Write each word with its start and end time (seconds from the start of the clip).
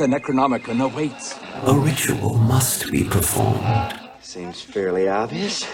the 0.00 0.06
Necronomicon 0.06 0.82
awaits. 0.82 1.38
A 1.66 1.74
ritual 1.74 2.38
must 2.38 2.90
be 2.90 3.04
performed. 3.04 4.00
Seems 4.22 4.62
fairly 4.62 5.08
obvious. 5.08 5.64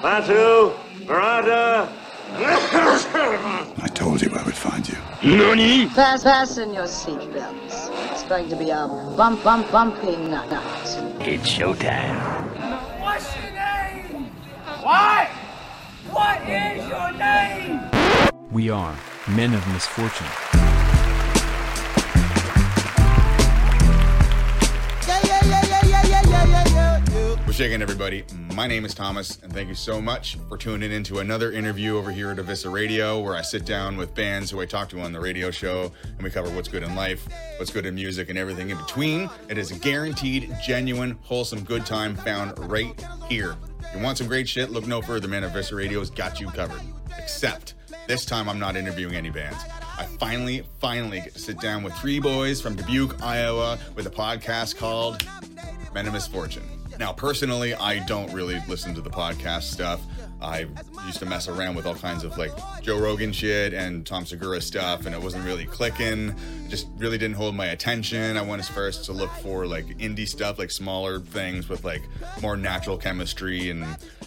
Klaatu, 0.00 0.72
Barada. 1.04 1.88
I 3.82 3.88
told 3.92 4.22
you 4.22 4.30
I 4.36 4.42
would 4.44 4.54
find 4.54 4.88
you. 4.88 4.96
Nani? 5.24 5.86
Fast, 5.86 6.22
fasten 6.22 6.72
your 6.72 6.84
seatbelts. 6.84 7.90
It's 8.12 8.22
going 8.22 8.48
to 8.50 8.54
be 8.56 8.70
a 8.70 8.86
bump, 9.16 9.42
bump, 9.42 9.68
bumping 9.72 10.30
night. 10.30 10.52
It's 11.18 11.50
showtime. 11.50 12.16
What's 13.00 13.34
your 13.34 13.50
name? 13.50 14.30
What? 14.80 15.28
What 16.08 16.40
is 16.48 16.88
your 16.88 17.12
name? 17.18 17.80
We 18.52 18.70
are 18.70 18.96
men 19.26 19.52
of 19.54 19.66
misfortune. 19.72 20.61
What's 27.52 27.58
shaking, 27.58 27.82
everybody? 27.82 28.24
My 28.54 28.66
name 28.66 28.86
is 28.86 28.94
Thomas, 28.94 29.38
and 29.42 29.52
thank 29.52 29.68
you 29.68 29.74
so 29.74 30.00
much 30.00 30.38
for 30.48 30.56
tuning 30.56 30.90
in 30.90 31.04
to 31.04 31.18
another 31.18 31.52
interview 31.52 31.98
over 31.98 32.10
here 32.10 32.30
at 32.30 32.38
Eviscera 32.38 32.72
Radio, 32.72 33.20
where 33.20 33.36
I 33.36 33.42
sit 33.42 33.66
down 33.66 33.98
with 33.98 34.14
bands 34.14 34.50
who 34.50 34.62
I 34.62 34.64
talk 34.64 34.88
to 34.88 35.00
on 35.00 35.12
the 35.12 35.20
radio 35.20 35.50
show, 35.50 35.92
and 36.02 36.22
we 36.22 36.30
cover 36.30 36.48
what's 36.48 36.68
good 36.68 36.82
in 36.82 36.94
life, 36.94 37.28
what's 37.58 37.70
good 37.70 37.84
in 37.84 37.94
music, 37.94 38.30
and 38.30 38.38
everything 38.38 38.70
in 38.70 38.78
between. 38.78 39.28
It 39.50 39.58
is 39.58 39.70
a 39.70 39.74
guaranteed, 39.74 40.50
genuine, 40.64 41.18
wholesome 41.24 41.62
good 41.62 41.84
time 41.84 42.16
found 42.16 42.58
right 42.70 42.98
here. 43.28 43.54
If 43.80 43.96
you 43.96 44.02
want 44.02 44.16
some 44.16 44.28
great 44.28 44.48
shit, 44.48 44.70
look 44.70 44.86
no 44.86 45.02
further, 45.02 45.28
man. 45.28 45.42
Eviscera 45.42 45.76
Radio's 45.76 46.08
got 46.08 46.40
you 46.40 46.46
covered. 46.46 46.80
Except 47.18 47.74
this 48.06 48.24
time, 48.24 48.48
I'm 48.48 48.58
not 48.58 48.76
interviewing 48.76 49.14
any 49.14 49.28
bands. 49.28 49.58
I 49.98 50.06
finally, 50.18 50.64
finally 50.80 51.20
get 51.20 51.34
to 51.34 51.38
sit 51.38 51.60
down 51.60 51.82
with 51.82 51.92
three 51.96 52.18
boys 52.18 52.62
from 52.62 52.76
Dubuque, 52.76 53.22
Iowa, 53.22 53.78
with 53.94 54.06
a 54.06 54.10
podcast 54.10 54.78
called 54.78 55.22
Men 55.92 56.06
of 56.06 56.14
Misfortune. 56.14 56.81
Now, 56.98 57.12
personally, 57.12 57.74
I 57.74 58.00
don't 58.06 58.32
really 58.32 58.60
listen 58.68 58.94
to 58.94 59.00
the 59.00 59.10
podcast 59.10 59.62
stuff. 59.62 60.00
I 60.40 60.66
used 61.06 61.20
to 61.20 61.26
mess 61.26 61.48
around 61.48 61.76
with 61.76 61.86
all 61.86 61.94
kinds 61.94 62.24
of 62.24 62.36
like 62.36 62.50
Joe 62.82 62.98
Rogan 62.98 63.32
shit 63.32 63.72
and 63.72 64.04
Tom 64.04 64.26
Segura 64.26 64.60
stuff, 64.60 65.06
and 65.06 65.14
it 65.14 65.22
wasn't 65.22 65.44
really 65.44 65.66
clicking. 65.66 66.30
It 66.30 66.68
just 66.68 66.88
really 66.96 67.16
didn't 67.16 67.36
hold 67.36 67.54
my 67.54 67.66
attention. 67.66 68.36
I 68.36 68.42
wanted 68.42 68.66
first 68.66 69.04
to 69.04 69.12
look 69.12 69.30
for 69.42 69.66
like 69.66 69.86
indie 69.98 70.26
stuff, 70.26 70.58
like 70.58 70.70
smaller 70.70 71.20
things 71.20 71.68
with 71.68 71.84
like 71.84 72.02
more 72.40 72.56
natural 72.56 72.98
chemistry 72.98 73.70
and 73.70 73.84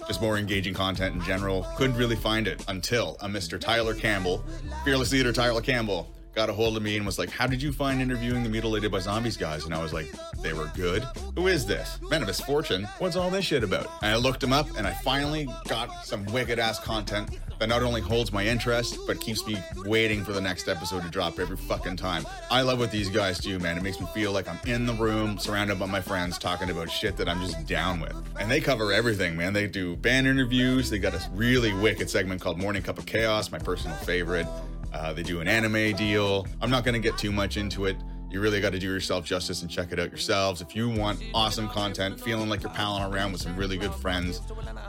just 0.08 0.22
more 0.22 0.38
engaging 0.38 0.74
content 0.74 1.16
in 1.16 1.22
general. 1.22 1.68
Couldn't 1.76 1.98
really 1.98 2.16
find 2.16 2.48
it 2.48 2.64
until 2.68 3.18
a 3.20 3.28
Mr. 3.28 3.60
Tyler 3.60 3.94
Campbell, 3.94 4.44
fearless 4.86 5.12
leader 5.12 5.34
Tyler 5.34 5.62
Campbell, 5.62 6.10
got 6.36 6.50
a 6.50 6.54
hold 6.54 6.76
of 6.78 6.84
me 6.84 6.98
and 6.98 7.06
was 7.06 7.18
like, 7.18 7.30
How 7.30 7.48
did 7.48 7.62
you 7.62 7.72
find 7.72 8.02
interviewing 8.02 8.44
the 8.44 8.50
mutilated 8.50 8.92
by 8.92 9.00
zombies 9.00 9.38
guys? 9.38 9.66
And 9.66 9.74
I 9.74 9.82
was 9.82 9.94
like, 9.94 10.08
They 10.42 10.54
were 10.54 10.70
good. 10.76 11.04
Who 11.36 11.48
is 11.48 11.66
this? 11.66 12.00
Men 12.10 12.22
of 12.22 12.28
Misfortune? 12.28 12.88
What's 13.00 13.16
all 13.16 13.30
this 13.30 13.46
shit 13.46 13.64
about? 13.64 13.88
And 14.02 14.12
I 14.12 14.18
looked 14.18 14.44
him 14.44 14.54
up 14.54 14.68
and 14.78 14.86
I 14.86 14.94
finally 14.94 15.48
got 15.68 16.06
some 16.06 16.26
wicked 16.26 16.60
ass 16.60 16.80
content 16.80 17.40
that 17.60 17.70
not 17.70 17.84
only 17.84 18.02
holds 18.02 18.34
my 18.34 18.46
interest, 18.46 18.98
but 19.08 19.20
keeps 19.22 19.46
me 19.48 19.58
waiting 19.86 20.24
for 20.26 20.34
the 20.34 20.42
next 20.42 20.68
episode 20.68 21.04
to 21.04 21.10
drop 21.10 21.40
every 21.40 21.56
fucking 21.56 21.96
time. 21.96 22.26
I 22.52 22.62
love 22.62 22.80
what 22.80 22.92
these 22.92 23.10
guys 23.10 23.40
do, 23.40 23.60
man. 23.60 23.78
It 23.78 23.84
makes 23.84 24.00
me 24.00 24.08
feel 24.08 24.34
like 24.34 24.50
I'm 24.50 24.60
in 24.66 24.86
the 24.86 24.94
room, 24.94 25.38
surrounded 25.38 25.80
by 25.80 25.86
my 25.86 26.02
friends, 26.02 26.38
talking 26.38 26.70
about 26.70 26.92
shit 26.92 27.16
that 27.18 27.30
I'm 27.30 27.40
just 27.40 27.66
down 27.66 28.02
with. 28.02 28.14
And 28.40 28.52
they 28.52 28.60
cover 28.60 28.92
everything, 28.92 29.38
man. 29.38 29.54
They 29.54 29.68
do 29.68 29.96
band 29.96 30.28
interviews. 30.28 30.90
They 30.90 31.00
got 31.00 31.14
a 31.14 31.30
really 31.34 31.74
wicked 31.74 32.10
segment 32.10 32.42
called 32.42 32.60
Morning 32.60 32.82
Cup 32.82 32.98
of 32.98 33.06
Chaos, 33.06 33.52
my 33.52 33.60
personal 33.60 33.96
favorite. 33.98 34.48
Uh, 34.96 35.12
they 35.12 35.24
do 35.24 35.42
an 35.42 35.48
anime 35.48 35.94
deal. 35.96 36.48
I'm 36.62 36.70
not 36.70 36.86
going 36.86 36.94
to 36.94 37.00
get 37.00 37.18
too 37.18 37.32
much 37.32 37.58
into 37.58 37.86
it. 37.86 37.98
You 38.32 38.40
really 38.40 38.62
got 38.62 38.72
to 38.72 38.80
do 38.80 38.88
yourself 38.88 39.26
justice 39.26 39.62
and 39.62 39.70
check 39.70 39.92
it 39.92 40.00
out 40.00 40.10
yourselves. 40.10 40.62
If 40.62 40.74
you 40.74 40.90
want 40.90 41.22
awesome 41.34 41.68
content, 41.68 42.20
feeling 42.20 42.48
like 42.50 42.64
you're 42.64 42.72
palling 42.72 43.14
around 43.14 43.34
with 43.34 43.42
some 43.42 43.58
really 43.58 43.78
good 43.78 43.94
friends, 43.94 44.42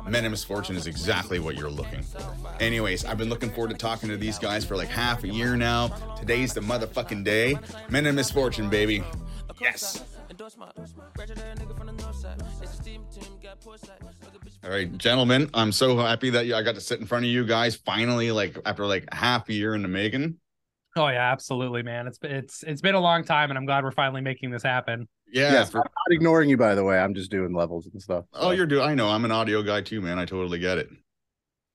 Men 0.09 0.25
of 0.25 0.31
Misfortune 0.31 0.77
is 0.77 0.87
exactly 0.87 1.41
what 1.41 1.57
you're 1.57 1.71
looking 1.71 2.03
for. 2.03 2.23
Anyways, 2.61 3.05
I've 3.05 3.19
been 3.19 3.29
looking 3.29 3.51
forward 3.51 3.71
to 3.71 3.77
talking 3.77 4.09
to 4.09 4.17
these 4.17 4.39
guys 4.39 4.65
for 4.65 4.77
like 4.77 4.89
half 4.89 5.25
a 5.25 5.29
year 5.29 5.57
now. 5.57 5.89
Today's 6.19 6.55
the 6.55 6.61
motherfucking 6.61 7.25
day. 7.25 7.59
Men 7.89 8.07
of 8.07 8.15
Misfortune, 8.15 8.71
baby. 8.71 9.03
Yes. 9.61 10.05
All 14.65 14.71
right, 14.71 14.97
gentlemen, 14.99 15.51
I'm 15.55 15.73
so 15.73 15.97
happy 15.99 16.31
that 16.31 16.53
I 16.53 16.63
got 16.63 16.75
to 16.75 16.81
sit 16.81 17.01
in 17.01 17.07
front 17.07 17.25
of 17.25 17.31
you 17.31 17.45
guys 17.47 17.77
finally, 17.77 18.31
like 18.31 18.59
after 18.65 18.87
like 18.87 19.13
half 19.13 19.49
a 19.49 19.53
year 19.53 19.75
in 19.75 19.83
the 19.83 19.89
making. 19.89 20.37
Oh 20.97 21.09
yeah, 21.09 21.31
absolutely, 21.31 21.83
man. 21.83 22.07
It's 22.07 22.19
it's 22.23 22.63
it's 22.63 22.81
been 22.81 22.95
a 22.95 23.01
long 23.01 23.25
time, 23.25 23.51
and 23.51 23.59
I'm 23.59 23.67
glad 23.67 23.85
we're 23.85 23.91
finally 23.91 24.21
making 24.23 24.51
this 24.51 24.63
happen. 24.63 25.09
Yeah, 25.33 25.53
Yes, 25.53 25.71
for- 25.71 25.79
I'm 25.79 25.85
not 25.85 26.15
ignoring 26.15 26.49
you, 26.49 26.57
by 26.57 26.75
the 26.75 26.85
way. 26.85 26.99
I'm 26.99 27.15
just 27.15 27.31
doing 27.31 27.53
levels 27.55 27.87
and 27.93 28.01
stuff. 28.01 28.25
oh, 28.33 28.51
you're 28.53 28.67
doing. 28.67 28.83
I 28.89 28.95
know. 28.95 29.09
I'm 29.09 29.25
an 29.25 29.33
audio 29.33 29.63
guy 29.63 29.83
too, 29.83 30.01
man. 30.01 30.19
I 30.19 30.25
totally 30.25 30.59
get 30.59 30.79
it. 30.79 30.89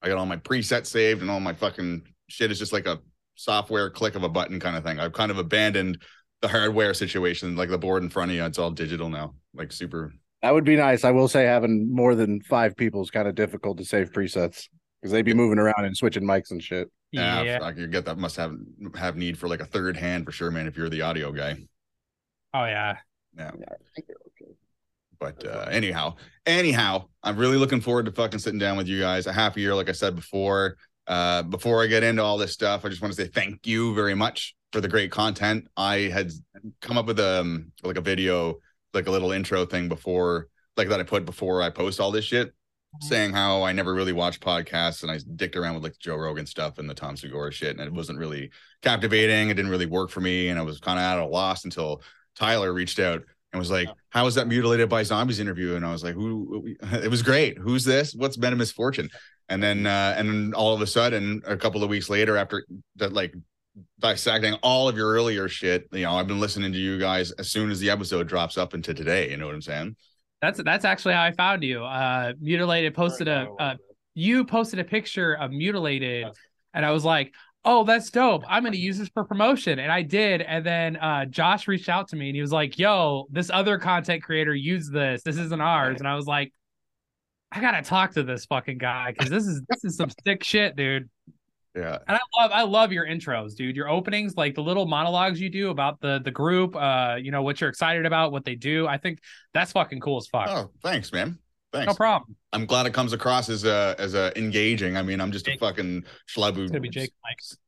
I 0.01 0.07
got 0.07 0.17
all 0.17 0.25
my 0.25 0.37
presets 0.37 0.87
saved, 0.87 1.21
and 1.21 1.29
all 1.29 1.39
my 1.39 1.53
fucking 1.53 2.03
shit 2.29 2.49
is 2.51 2.57
just 2.59 2.73
like 2.73 2.87
a 2.87 2.99
software 3.35 3.89
click 3.89 4.15
of 4.15 4.23
a 4.23 4.29
button 4.29 4.59
kind 4.59 4.75
of 4.75 4.83
thing. 4.83 4.99
I've 4.99 5.13
kind 5.13 5.31
of 5.31 5.37
abandoned 5.37 6.01
the 6.41 6.47
hardware 6.47 6.93
situation, 6.93 7.55
like 7.55 7.69
the 7.69 7.77
board 7.77 8.03
in 8.03 8.09
front 8.09 8.31
of 8.31 8.35
you. 8.35 8.43
It's 8.43 8.57
all 8.57 8.71
digital 8.71 9.09
now, 9.09 9.35
like 9.53 9.71
super. 9.71 10.13
That 10.41 10.53
would 10.53 10.63
be 10.63 10.75
nice. 10.75 11.03
I 11.03 11.11
will 11.11 11.27
say 11.27 11.45
having 11.45 11.93
more 11.93 12.15
than 12.15 12.41
five 12.41 12.75
people 12.75 13.01
is 13.01 13.11
kind 13.11 13.27
of 13.27 13.35
difficult 13.35 13.77
to 13.77 13.85
save 13.85 14.11
presets 14.11 14.67
because 14.99 15.11
they'd 15.11 15.21
be 15.21 15.35
moving 15.35 15.59
around 15.59 15.85
and 15.85 15.95
switching 15.95 16.23
mics 16.23 16.49
and 16.49 16.61
shit. 16.61 16.91
Yeah, 17.11 17.43
Yeah. 17.43 17.59
I 17.61 17.71
could 17.73 17.91
get 17.91 18.05
that. 18.05 18.17
Must 18.17 18.35
have 18.37 18.55
have 18.95 19.15
need 19.15 19.37
for 19.37 19.47
like 19.47 19.59
a 19.59 19.65
third 19.65 19.95
hand 19.97 20.25
for 20.25 20.31
sure, 20.31 20.49
man. 20.49 20.65
If 20.65 20.75
you're 20.77 20.89
the 20.89 21.03
audio 21.03 21.31
guy. 21.31 21.57
Oh 22.53 22.65
yeah. 22.65 22.97
Yeah. 23.37 23.51
But 25.19 25.45
uh, 25.45 25.67
anyhow, 25.69 26.15
anyhow, 26.47 27.05
I'm 27.21 27.37
really 27.37 27.57
looking 27.57 27.81
forward 27.81 28.05
to 28.07 28.11
fucking 28.11 28.39
sitting 28.39 28.57
down 28.57 28.77
with 28.77 28.87
you 28.87 28.99
guys. 28.99 29.27
A 29.27 29.33
half 29.33 29.55
year, 29.57 29.75
like 29.75 29.89
I 29.89 29.93
said 29.93 30.15
before. 30.15 30.77
Uh, 31.05 31.43
before 31.43 31.83
I 31.83 31.87
get 31.87 32.03
into 32.03 32.23
all 32.23 32.37
this 32.37 32.53
stuff, 32.53 32.85
I 32.85 32.89
just 32.89 33.01
want 33.01 33.13
to 33.13 33.21
say 33.21 33.27
thank 33.27 33.67
you 33.67 33.93
very 33.93 34.15
much 34.15 34.55
for 34.71 34.81
the 34.81 34.87
great 34.87 35.11
content. 35.11 35.67
I 35.75 36.09
had 36.13 36.31
come 36.81 36.97
up 36.97 37.05
with 37.05 37.19
um 37.19 37.71
like 37.83 37.97
a 37.97 38.01
video, 38.01 38.59
like 38.93 39.07
a 39.07 39.11
little 39.11 39.31
intro 39.31 39.65
thing 39.65 39.89
before, 39.89 40.47
like 40.77 40.89
that 40.89 40.99
I 40.99 41.03
put 41.03 41.25
before 41.25 41.61
I 41.61 41.69
post 41.69 41.99
all 41.99 42.11
this 42.11 42.25
shit, 42.25 42.53
saying 43.01 43.33
how 43.33 43.63
I 43.63 43.71
never 43.71 43.93
really 43.93 44.13
watched 44.13 44.41
podcasts 44.41 45.03
and 45.03 45.11
I 45.11 45.19
dicked 45.35 45.55
around 45.55 45.75
with 45.75 45.83
like 45.83 45.97
Joe 45.99 46.15
Rogan 46.15 46.45
stuff 46.45 46.77
and 46.77 46.89
the 46.89 46.93
Tom 46.93 47.17
Segura 47.17 47.51
shit, 47.51 47.77
and 47.77 47.85
it 47.85 47.93
wasn't 47.93 48.19
really 48.19 48.51
captivating. 48.81 49.49
It 49.49 49.55
didn't 49.55 49.71
really 49.71 49.85
work 49.85 50.09
for 50.09 50.21
me, 50.21 50.49
and 50.49 50.59
I 50.59 50.63
was 50.63 50.79
kind 50.79 50.99
of 50.99 51.03
at 51.03 51.19
a 51.19 51.25
loss 51.25 51.65
until 51.65 52.01
Tyler 52.35 52.73
reached 52.73 52.99
out 52.99 53.23
and 53.51 53.59
was 53.59 53.71
like, 53.71 53.89
"How 54.09 54.23
was 54.23 54.35
that 54.35 54.47
mutilated 54.47 54.89
by 54.89 55.03
zombies 55.03 55.39
interview?" 55.39 55.75
And 55.75 55.85
I 55.85 55.91
was 55.91 56.03
like, 56.03 56.15
"Who?" 56.15 56.75
It 56.93 57.11
was 57.11 57.23
great. 57.23 57.57
Who's 57.57 57.83
this? 57.83 58.13
What's 58.15 58.37
been 58.37 58.53
a 58.53 58.55
misfortune? 58.55 59.09
And 59.49 59.61
then, 59.61 59.85
uh, 59.85 60.15
and 60.17 60.29
then 60.29 60.53
all 60.53 60.73
of 60.73 60.81
a 60.81 60.87
sudden, 60.87 61.41
a 61.45 61.57
couple 61.57 61.83
of 61.83 61.89
weeks 61.89 62.09
later, 62.09 62.37
after 62.37 62.65
that, 62.95 63.11
like 63.11 63.33
dissecting 63.99 64.53
all 64.55 64.89
of 64.89 64.97
your 64.97 65.11
earlier 65.11 65.47
shit, 65.47 65.87
you 65.91 66.03
know, 66.03 66.13
I've 66.13 66.27
been 66.27 66.39
listening 66.39 66.71
to 66.73 66.77
you 66.77 66.99
guys 66.99 67.31
as 67.31 67.49
soon 67.49 67.71
as 67.71 67.79
the 67.79 67.89
episode 67.89 68.27
drops 68.27 68.57
up 68.57 68.73
into 68.73 68.93
today. 68.93 69.29
You 69.29 69.37
know 69.37 69.45
what 69.45 69.55
I'm 69.55 69.61
saying? 69.61 69.95
That's 70.41 70.61
that's 70.63 70.85
actually 70.85 71.13
how 71.13 71.23
I 71.23 71.31
found 71.31 71.63
you. 71.63 71.83
Uh, 71.83 72.33
mutilated 72.39 72.95
posted 72.95 73.27
a 73.27 73.77
you 74.13 74.43
posted 74.45 74.79
a 74.79 74.83
picture 74.83 75.33
of 75.33 75.51
mutilated, 75.51 76.27
and 76.73 76.85
I 76.85 76.91
was 76.91 77.05
like, 77.05 77.33
oh, 77.63 77.83
that's 77.83 78.09
dope. 78.09 78.43
I'm 78.47 78.63
gonna 78.63 78.75
use 78.75 78.97
this 78.97 79.09
for 79.09 79.23
promotion, 79.23 79.79
and 79.79 79.91
I 79.91 80.01
did. 80.01 80.41
And 80.41 80.65
then 80.65 80.97
uh, 80.97 81.25
Josh 81.25 81.67
reached 81.67 81.89
out 81.89 82.09
to 82.09 82.15
me, 82.15 82.29
and 82.29 82.35
he 82.35 82.41
was 82.41 82.51
like, 82.51 82.77
yo, 82.77 83.27
this 83.29 83.49
other 83.49 83.77
content 83.77 84.23
creator 84.23 84.53
used 84.53 84.91
this. 84.91 85.21
This 85.23 85.37
isn't 85.37 85.61
ours. 85.61 85.99
And 85.99 86.07
I 86.07 86.15
was 86.15 86.25
like, 86.25 86.51
I 87.51 87.61
gotta 87.61 87.81
talk 87.81 88.13
to 88.13 88.23
this 88.23 88.45
fucking 88.45 88.77
guy 88.77 89.11
because 89.11 89.29
this 89.29 89.45
is 89.45 89.61
this 89.69 89.83
is 89.83 89.95
some 89.95 90.09
sick 90.25 90.43
shit, 90.43 90.75
dude. 90.75 91.09
Yeah. 91.75 91.97
And 92.07 92.17
I 92.17 92.41
love 92.41 92.51
I 92.51 92.63
love 92.63 92.91
your 92.91 93.05
intros, 93.05 93.55
dude. 93.55 93.75
Your 93.75 93.87
openings, 93.89 94.35
like 94.35 94.55
the 94.55 94.63
little 94.63 94.85
monologues 94.85 95.39
you 95.39 95.49
do 95.49 95.69
about 95.69 96.01
the 96.01 96.19
the 96.23 96.31
group, 96.31 96.75
uh, 96.75 97.17
you 97.21 97.31
know, 97.31 97.43
what 97.43 97.61
you're 97.61 97.69
excited 97.69 98.05
about, 98.05 98.31
what 98.31 98.43
they 98.43 98.55
do. 98.55 98.87
I 98.87 98.97
think 98.97 99.19
that's 99.53 99.71
fucking 99.71 100.01
cool 100.01 100.17
as 100.17 100.27
fuck. 100.27 100.47
Oh, 100.49 100.71
thanks, 100.83 101.11
man. 101.13 101.39
Thanks. 101.71 101.87
no 101.87 101.93
problem. 101.93 102.35
I'm 102.51 102.65
glad 102.65 102.85
it 102.85 102.93
comes 102.93 103.13
across 103.13 103.47
as 103.47 103.63
uh 103.63 103.95
as 103.97 104.13
uh, 104.15 104.31
engaging. 104.35 104.97
I 104.97 105.01
mean, 105.01 105.21
I'm 105.21 105.31
just 105.31 105.47
a 105.47 105.55
fucking 105.57 106.03
schlub 106.27 106.55
who 106.55 106.63
It's 106.63 106.71
gonna 106.71 106.81
be 106.81 106.89
Jake 106.89 107.13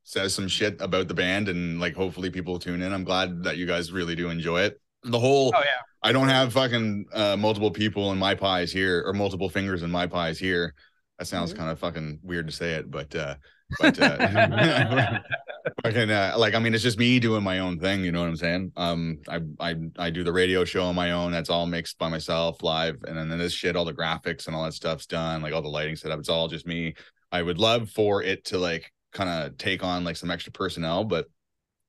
says 0.03 0.33
some 0.33 0.49
shit 0.49 0.81
about 0.81 1.07
the 1.07 1.13
band, 1.13 1.47
and 1.47 1.79
like 1.79 1.95
hopefully 1.95 2.29
people 2.29 2.59
tune 2.59 2.81
in. 2.81 2.91
I'm 2.91 3.05
glad 3.05 3.43
that 3.43 3.55
you 3.55 3.65
guys 3.65 3.93
really 3.93 4.15
do 4.15 4.29
enjoy 4.29 4.63
it. 4.63 4.81
The 5.03 5.19
whole 5.19 5.53
Oh 5.55 5.59
yeah. 5.61 5.79
I 6.01 6.11
don't 6.11 6.27
have 6.27 6.51
fucking 6.51 7.05
uh, 7.13 7.37
multiple 7.37 7.71
people 7.71 8.11
in 8.11 8.17
my 8.17 8.35
pies 8.35 8.73
here, 8.73 9.01
or 9.05 9.13
multiple 9.13 9.47
fingers 9.47 9.83
in 9.83 9.89
my 9.89 10.05
pies 10.07 10.37
here. 10.37 10.73
That 11.17 11.27
sounds 11.27 11.51
Mm-hmm. 11.51 11.59
kind 11.59 11.71
of 11.71 11.79
fucking 11.79 12.19
weird 12.23 12.47
to 12.47 12.53
say 12.53 12.73
it, 12.73 12.91
but 12.91 13.15
uh, 13.15 13.35
but 13.79 13.99
uh, 13.99 15.19
fucking 15.83 16.09
uh, 16.09 16.35
like 16.37 16.55
I 16.55 16.59
mean, 16.59 16.73
it's 16.73 16.83
just 16.83 16.97
me 16.97 17.19
doing 17.19 17.43
my 17.43 17.59
own 17.59 17.79
thing. 17.79 18.03
You 18.03 18.11
know 18.11 18.21
what 18.21 18.29
I'm 18.29 18.35
saying? 18.35 18.71
Um, 18.75 19.19
I 19.27 19.39
I 19.59 19.75
I 19.97 20.09
do 20.09 20.23
the 20.23 20.33
radio 20.33 20.65
show 20.65 20.83
on 20.83 20.95
my 20.95 21.11
own. 21.11 21.31
That's 21.31 21.49
all 21.49 21.65
mixed 21.65 21.97
by 21.97 22.09
myself 22.09 22.63
live, 22.63 22.97
and 23.07 23.17
then 23.17 23.37
this 23.37 23.53
shit, 23.53 23.75
all 23.75 23.85
the 23.85 23.93
graphics 23.93 24.47
and 24.47 24.55
all 24.55 24.63
that 24.63 24.73
stuff's 24.73 25.05
done, 25.05 25.41
like 25.41 25.53
all 25.53 25.61
the 25.61 25.69
lighting 25.69 25.95
setup. 25.95 26.19
It's 26.19 26.29
all 26.29 26.47
just 26.47 26.67
me. 26.67 26.95
I 27.31 27.41
would 27.41 27.57
love 27.57 27.89
for 27.89 28.21
it 28.21 28.45
to 28.45 28.57
like 28.57 28.91
kind 29.11 29.29
of 29.29 29.57
take 29.57 29.83
on 29.83 30.03
like 30.03 30.15
some 30.15 30.31
extra 30.31 30.51
personnel, 30.51 31.03
but 31.03 31.27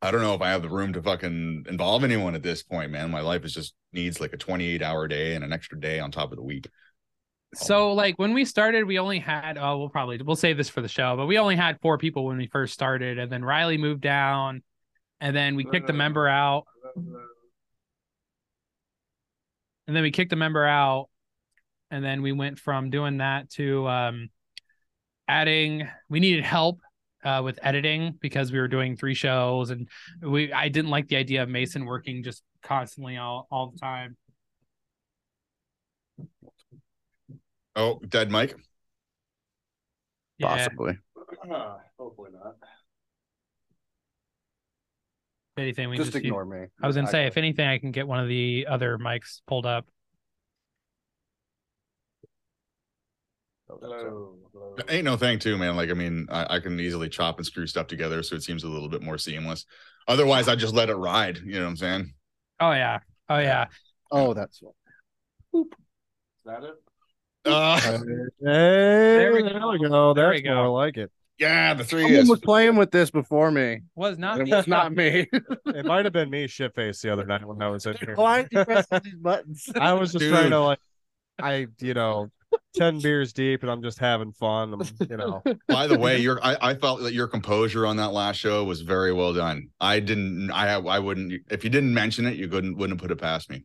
I 0.02 0.10
don't 0.10 0.20
know 0.20 0.34
if 0.34 0.42
I 0.42 0.50
have 0.50 0.62
the 0.62 0.68
room 0.68 0.92
to 0.92 1.02
fucking 1.02 1.64
involve 1.68 2.04
anyone 2.04 2.34
at 2.34 2.42
this 2.42 2.62
point, 2.62 2.90
man. 2.90 3.10
My 3.10 3.20
life 3.20 3.44
is 3.44 3.54
just 3.54 3.74
needs 3.92 4.20
like 4.20 4.32
a 4.32 4.36
28 4.36 4.82
hour 4.82 5.08
day 5.08 5.34
and 5.34 5.42
an 5.42 5.52
extra 5.52 5.80
day 5.80 5.98
on 6.00 6.10
top 6.10 6.30
of 6.30 6.36
the 6.36 6.44
week. 6.44 6.68
So 7.54 7.92
like 7.92 8.18
when 8.18 8.32
we 8.32 8.44
started, 8.44 8.84
we 8.84 8.98
only 8.98 9.18
had 9.18 9.58
oh 9.58 9.78
we'll 9.78 9.88
probably 9.88 10.20
we'll 10.22 10.36
save 10.36 10.56
this 10.56 10.68
for 10.68 10.80
the 10.80 10.88
show, 10.88 11.16
but 11.16 11.26
we 11.26 11.38
only 11.38 11.56
had 11.56 11.80
four 11.80 11.98
people 11.98 12.24
when 12.26 12.36
we 12.36 12.46
first 12.46 12.74
started, 12.74 13.18
and 13.18 13.30
then 13.30 13.44
Riley 13.44 13.78
moved 13.78 14.00
down, 14.00 14.62
and 15.20 15.34
then 15.34 15.56
we 15.56 15.64
kicked 15.64 15.90
a 15.90 15.92
member 15.92 16.28
out, 16.28 16.64
and 19.86 19.96
then 19.96 20.02
we 20.02 20.10
kicked 20.10 20.32
a 20.32 20.36
member 20.36 20.64
out, 20.64 21.08
and 21.90 22.04
then 22.04 22.22
we 22.22 22.32
went 22.32 22.58
from 22.58 22.90
doing 22.90 23.18
that 23.18 23.50
to 23.50 23.86
um 23.88 24.30
adding 25.28 25.88
we 26.08 26.20
needed 26.20 26.44
help 26.44 26.80
uh, 27.24 27.40
with 27.42 27.58
editing 27.62 28.18
because 28.20 28.52
we 28.52 28.58
were 28.58 28.68
doing 28.68 28.96
three 28.96 29.14
shows 29.14 29.70
and 29.70 29.88
we 30.20 30.52
I 30.52 30.68
didn't 30.68 30.90
like 30.90 31.08
the 31.08 31.16
idea 31.16 31.42
of 31.42 31.48
Mason 31.48 31.86
working 31.86 32.22
just 32.22 32.42
constantly 32.62 33.16
all, 33.16 33.46
all 33.50 33.70
the 33.70 33.78
time. 33.78 34.16
Oh, 37.76 38.00
dead 38.08 38.30
Mike. 38.30 38.56
Yeah. 40.38 40.48
Possibly. 40.48 40.98
Ah, 41.50 41.78
hopefully 41.98 42.30
not. 42.32 42.54
If 45.56 45.62
anything, 45.62 45.88
we 45.88 45.96
Just 45.96 46.12
just, 46.12 46.24
ignore 46.24 46.44
me. 46.44 46.66
I 46.82 46.86
was 46.86 46.96
gonna 46.96 47.08
I 47.08 47.10
say, 47.10 47.22
got 47.22 47.28
if 47.28 47.36
anything, 47.36 47.66
I 47.66 47.78
can 47.78 47.92
get 47.92 48.08
one 48.08 48.18
of 48.18 48.28
the 48.28 48.66
other 48.68 48.98
mics 48.98 49.40
pulled 49.46 49.66
up. 49.66 49.86
Oh, 53.70 53.78
hello. 53.80 54.36
hello. 54.52 54.76
Ain't 54.88 55.04
no 55.04 55.16
thing 55.16 55.38
too, 55.38 55.56
man. 55.56 55.76
Like, 55.76 55.90
I 55.90 55.94
mean, 55.94 56.26
I, 56.30 56.56
I 56.56 56.60
can 56.60 56.78
easily 56.80 57.08
chop 57.08 57.38
and 57.38 57.46
screw 57.46 57.66
stuff 57.66 57.86
together 57.86 58.22
so 58.22 58.34
it 58.34 58.42
seems 58.42 58.64
a 58.64 58.68
little 58.68 58.88
bit 58.88 59.02
more 59.02 59.16
seamless. 59.16 59.64
Otherwise, 60.08 60.48
I 60.48 60.56
just 60.56 60.74
let 60.74 60.90
it 60.90 60.96
ride. 60.96 61.38
You 61.38 61.54
know 61.54 61.62
what 61.62 61.70
I'm 61.70 61.76
saying? 61.76 62.14
Oh 62.60 62.72
yeah, 62.72 62.98
oh 63.28 63.38
yeah. 63.38 63.66
Oh, 64.10 64.34
that's 64.34 64.60
Boop. 65.54 65.66
Is 65.72 66.46
that 66.46 66.64
it? 66.64 66.74
Uh, 67.44 67.78
Hey, 67.80 67.98
There 68.40 69.32
we 69.32 69.42
there 69.42 69.60
go. 69.60 69.70
we 69.72 69.78
go. 69.88 70.14
There 70.14 70.30
we 70.30 70.42
go. 70.42 70.54
more 70.54 70.68
like 70.70 70.96
it. 70.96 71.10
yeah, 71.38 71.74
the 71.74 71.84
three 71.84 72.02
Someone 72.02 72.20
is. 72.20 72.28
was 72.28 72.40
playing 72.40 72.76
with 72.76 72.90
this 72.90 73.10
before 73.10 73.50
me. 73.50 73.80
Was 73.94 74.18
not 74.18 74.40
It 74.40 74.48
was 74.48 74.66
not 74.66 74.94
me. 74.94 75.26
It 75.66 75.84
might 75.84 76.04
have 76.04 76.12
been 76.14 76.30
me 76.30 76.46
shitface 76.46 77.00
the 77.02 77.12
other 77.12 77.24
night 77.26 77.44
when 77.44 77.60
I 77.60 77.68
was 77.68 77.84
in 77.86 77.96
here. 77.96 78.14
Why 78.14 78.40
are 78.42 78.48
you 78.50 78.64
pressing 78.64 79.00
these 79.04 79.14
buttons? 79.16 79.68
I 79.78 79.92
was 79.94 80.12
just 80.12 80.20
Dude. 80.20 80.32
trying 80.32 80.50
to 80.50 80.60
like, 80.60 80.78
I 81.42 81.66
you 81.80 81.94
know, 81.94 82.30
ten 82.74 83.00
beers 83.00 83.32
deep, 83.32 83.62
and 83.62 83.70
I'm 83.72 83.82
just 83.82 83.98
having 83.98 84.30
fun. 84.32 84.72
I'm, 84.74 84.82
you 85.10 85.16
know, 85.16 85.42
By 85.68 85.88
the 85.88 85.98
way, 85.98 86.18
your 86.20 86.38
I, 86.44 86.56
I 86.60 86.74
felt 86.76 87.02
that 87.02 87.12
your 87.12 87.26
composure 87.26 87.84
on 87.86 87.96
that 87.96 88.12
last 88.12 88.36
show 88.36 88.62
was 88.62 88.82
very 88.82 89.12
well 89.12 89.34
done. 89.34 89.70
I 89.80 89.98
didn't. 89.98 90.50
I 90.52 90.74
I 90.76 90.98
wouldn't. 91.00 91.32
If 91.50 91.64
you 91.64 91.70
didn't 91.70 91.92
mention 91.92 92.24
it, 92.26 92.36
you 92.36 92.46
couldn't 92.48 92.76
wouldn't 92.76 93.00
have 93.00 93.02
put 93.08 93.10
it 93.10 93.20
past 93.20 93.50
me. 93.50 93.64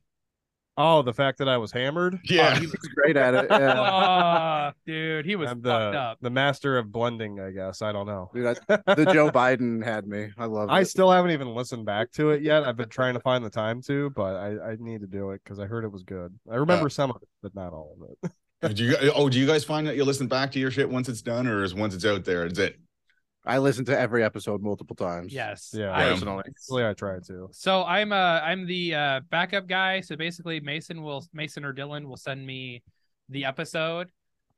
Oh, 0.80 1.02
the 1.04 1.14
fact 1.14 1.38
that 1.38 1.48
I 1.48 1.58
was 1.58 1.72
hammered. 1.72 2.18
Yeah. 2.30 2.58
He 2.60 2.66
was 2.66 2.76
great 2.96 3.16
at 3.18 3.36
it. 3.36 3.48
Yeah. 3.52 4.72
Oh, 4.72 4.72
dude, 4.88 5.26
he 5.26 5.36
was 5.36 5.50
I'm 5.52 5.62
fucked 5.62 5.94
the 5.94 6.00
up. 6.00 6.18
the 6.22 6.30
master 6.32 6.78
of 6.80 6.92
blending. 6.92 7.40
I 7.40 7.52
guess 7.52 7.82
I 7.84 7.92
don't 7.92 8.08
know. 8.08 8.32
Dude, 8.34 8.48
I- 8.48 8.78
the 8.96 9.06
Joe 9.14 9.30
Biden 9.30 9.84
had 9.84 10.08
me. 10.08 10.30
I 10.38 10.46
love 10.46 10.70
it. 10.70 10.74
I 10.74 10.84
still 10.84 11.12
haven't 11.12 11.32
even 11.32 11.54
listened 11.54 11.86
back 11.86 12.12
to 12.14 12.32
it 12.32 12.42
yet. 12.42 12.64
I've 12.68 12.78
been 12.78 12.90
trying 12.90 13.14
to 13.14 13.20
find 13.20 13.46
the 13.46 13.50
time 13.50 13.82
to, 13.84 14.10
but 14.12 14.36
I, 14.36 14.72
I 14.72 14.76
need 14.80 15.02
to 15.02 15.08
do 15.08 15.32
it 15.32 15.42
because 15.44 15.60
I 15.60 15.66
heard 15.66 15.84
it 15.84 15.92
was 15.92 16.04
good. 16.04 16.34
I 16.52 16.56
remember 16.56 16.88
Uh, 16.88 16.90
some 16.90 17.12
of 17.12 17.18
it, 17.22 17.28
but 17.44 17.54
not 17.54 17.74
all 17.74 17.96
of 18.02 18.10
it. 18.10 18.76
Do 18.76 18.84
you 18.84 18.96
oh 19.16 19.30
do 19.30 19.40
you 19.40 19.48
guys 19.48 19.64
find 19.64 19.88
that 19.88 19.96
you 19.96 20.04
listen 20.04 20.28
back 20.28 20.52
to 20.52 20.60
your 20.60 20.70
shit 20.72 20.90
once 20.90 21.08
it's 21.08 21.22
done, 21.22 21.48
or 21.48 21.64
is 21.64 21.74
once 21.74 21.94
it's 21.96 22.06
out 22.06 22.26
there, 22.26 22.46
is 22.46 22.60
it? 22.60 22.76
I 23.46 23.58
listen 23.58 23.86
to 23.86 23.98
every 23.98 24.24
episode 24.24 24.62
multiple 24.62 24.96
times. 24.96 25.34
Yes. 25.34 25.72
Yeah, 25.74 25.92
I- 25.96 26.10
Personally. 26.10 26.44
I 26.86 26.94
try 26.94 27.20
to. 27.28 27.48
So 27.52 27.84
I'm 27.84 28.12
uh 28.12 28.42
I'm 28.44 28.66
the 28.66 28.96
uh 28.96 29.20
backup 29.30 29.68
guy. 29.68 30.02
So 30.02 30.16
basically 30.16 30.60
Mason 30.60 31.02
will 31.02 31.26
Mason 31.34 31.64
or 31.66 31.74
Dylan 31.74 32.06
will 32.06 32.18
send 32.18 32.46
me 32.46 32.84
the 33.30 33.46
episode 33.46 34.10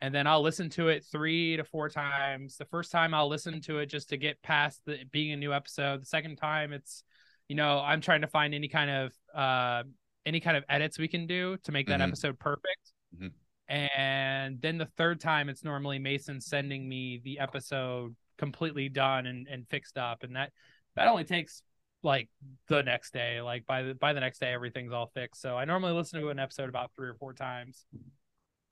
and 0.02 0.14
then 0.16 0.26
I'll 0.26 0.42
listen 0.42 0.70
to 0.72 0.88
it 0.88 1.06
three 1.12 1.58
to 1.58 1.64
four 1.64 1.90
times. 1.90 2.58
The 2.58 2.66
first 2.66 2.92
time 2.92 3.14
I'll 3.14 3.28
listen 3.28 3.62
to 3.62 3.78
it 3.80 3.86
just 3.86 4.10
to 4.10 4.18
get 4.18 4.42
past 4.42 4.82
the 4.86 4.98
being 5.12 5.32
a 5.32 5.38
new 5.38 5.54
episode. 5.54 6.02
The 6.02 6.06
second 6.08 6.38
time 6.38 6.74
it's 6.74 7.04
you 7.48 7.56
know, 7.56 7.80
I'm 7.80 8.02
trying 8.02 8.22
to 8.22 8.28
find 8.28 8.54
any 8.56 8.68
kind 8.68 8.90
of 8.90 9.14
uh 9.36 9.84
any 10.26 10.40
kind 10.40 10.58
of 10.58 10.64
edits 10.70 10.98
we 10.98 11.08
can 11.08 11.28
do 11.28 11.58
to 11.64 11.72
make 11.72 11.88
that 11.88 12.00
Mhm. 12.00 12.08
episode 12.08 12.40
perfect. 12.40 12.94
Mhm. 13.16 13.32
And 13.70 14.62
then 14.62 14.78
the 14.78 14.86
third 14.98 15.20
time 15.20 15.50
it's 15.50 15.64
normally 15.64 16.00
Mason 16.00 16.42
sending 16.42 16.90
me 16.90 17.22
the 17.24 17.40
episode 17.40 18.16
completely 18.42 18.90
done 18.90 19.28
and, 19.28 19.48
and 19.48 19.68
fixed 19.70 20.00
up. 20.00 20.24
And 20.24 20.36
that 20.36 20.52
that 20.96 21.08
only 21.08 21.24
takes 21.24 21.62
like 22.02 22.28
the 22.68 22.82
next 22.82 23.14
day. 23.14 23.40
Like 23.40 23.68
by 23.68 23.84
the 23.84 23.94
by 23.94 24.14
the 24.14 24.20
next 24.20 24.40
day 24.40 24.52
everything's 24.52 24.92
all 24.92 25.12
fixed. 25.14 25.42
So 25.42 25.56
I 25.58 25.66
normally 25.66 25.94
listen 25.94 26.20
to 26.20 26.30
an 26.30 26.40
episode 26.40 26.68
about 26.68 26.90
three 26.96 27.08
or 27.08 27.14
four 27.14 27.34
times. 27.34 27.86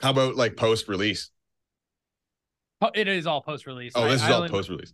How 0.01 0.09
about 0.09 0.35
like 0.35 0.57
post 0.57 0.87
release? 0.87 1.29
It 2.95 3.07
is 3.07 3.27
all 3.27 3.41
post 3.41 3.67
release. 3.67 3.93
Oh, 3.95 4.09
this 4.09 4.23
is 4.23 4.29
all 4.29 4.49
post 4.49 4.69
release. 4.69 4.91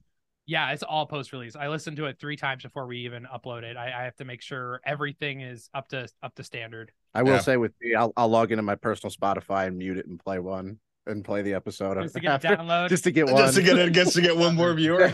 Yeah, 0.48 0.72
it's 0.74 0.84
all 0.84 1.06
post 1.06 1.32
release. 1.32 1.56
I 1.56 1.70
listen 1.70 1.96
to 1.96 2.06
it 2.06 2.20
three 2.20 2.36
times 2.36 2.64
before 2.64 2.86
we 2.86 2.98
even 3.00 3.26
upload 3.34 3.64
it. 3.64 3.78
I, 3.78 4.02
I 4.02 4.04
have 4.04 4.16
to 4.18 4.26
make 4.26 4.42
sure 4.42 4.82
everything 4.86 5.42
is 5.42 5.70
up 5.74 5.88
to 5.90 6.08
up 6.22 6.36
to 6.36 6.44
standard. 6.44 6.92
I 7.14 7.24
will 7.24 7.32
Yeah. 7.34 7.40
say 7.40 7.58
with 7.58 7.72
me, 7.82 7.96
I'll, 7.96 8.12
I'll 8.18 8.28
log 8.28 8.52
into 8.52 8.62
my 8.62 8.76
personal 8.76 9.12
Spotify 9.12 9.68
and 9.68 9.78
mute 9.78 9.98
it 9.98 10.06
and 10.06 10.20
play 10.20 10.40
one 10.40 10.80
and 11.08 11.24
play 11.24 11.42
the 11.42 11.54
episode 11.54 12.02
Just 12.02 12.16
to 12.16 12.20
get 12.22 12.32
after- 12.32 12.48
download. 12.56 12.90
just 12.90 13.04
to 13.06 13.12
get 13.12 13.26
one. 13.28 13.38
Just 13.38 13.56
to 13.56 13.62
get 13.64 13.78
it 13.78 13.94
gets 13.94 14.14
to 14.14 14.22
get 14.22 14.36
one 14.36 14.56
more 14.56 14.74
viewer. 14.76 15.14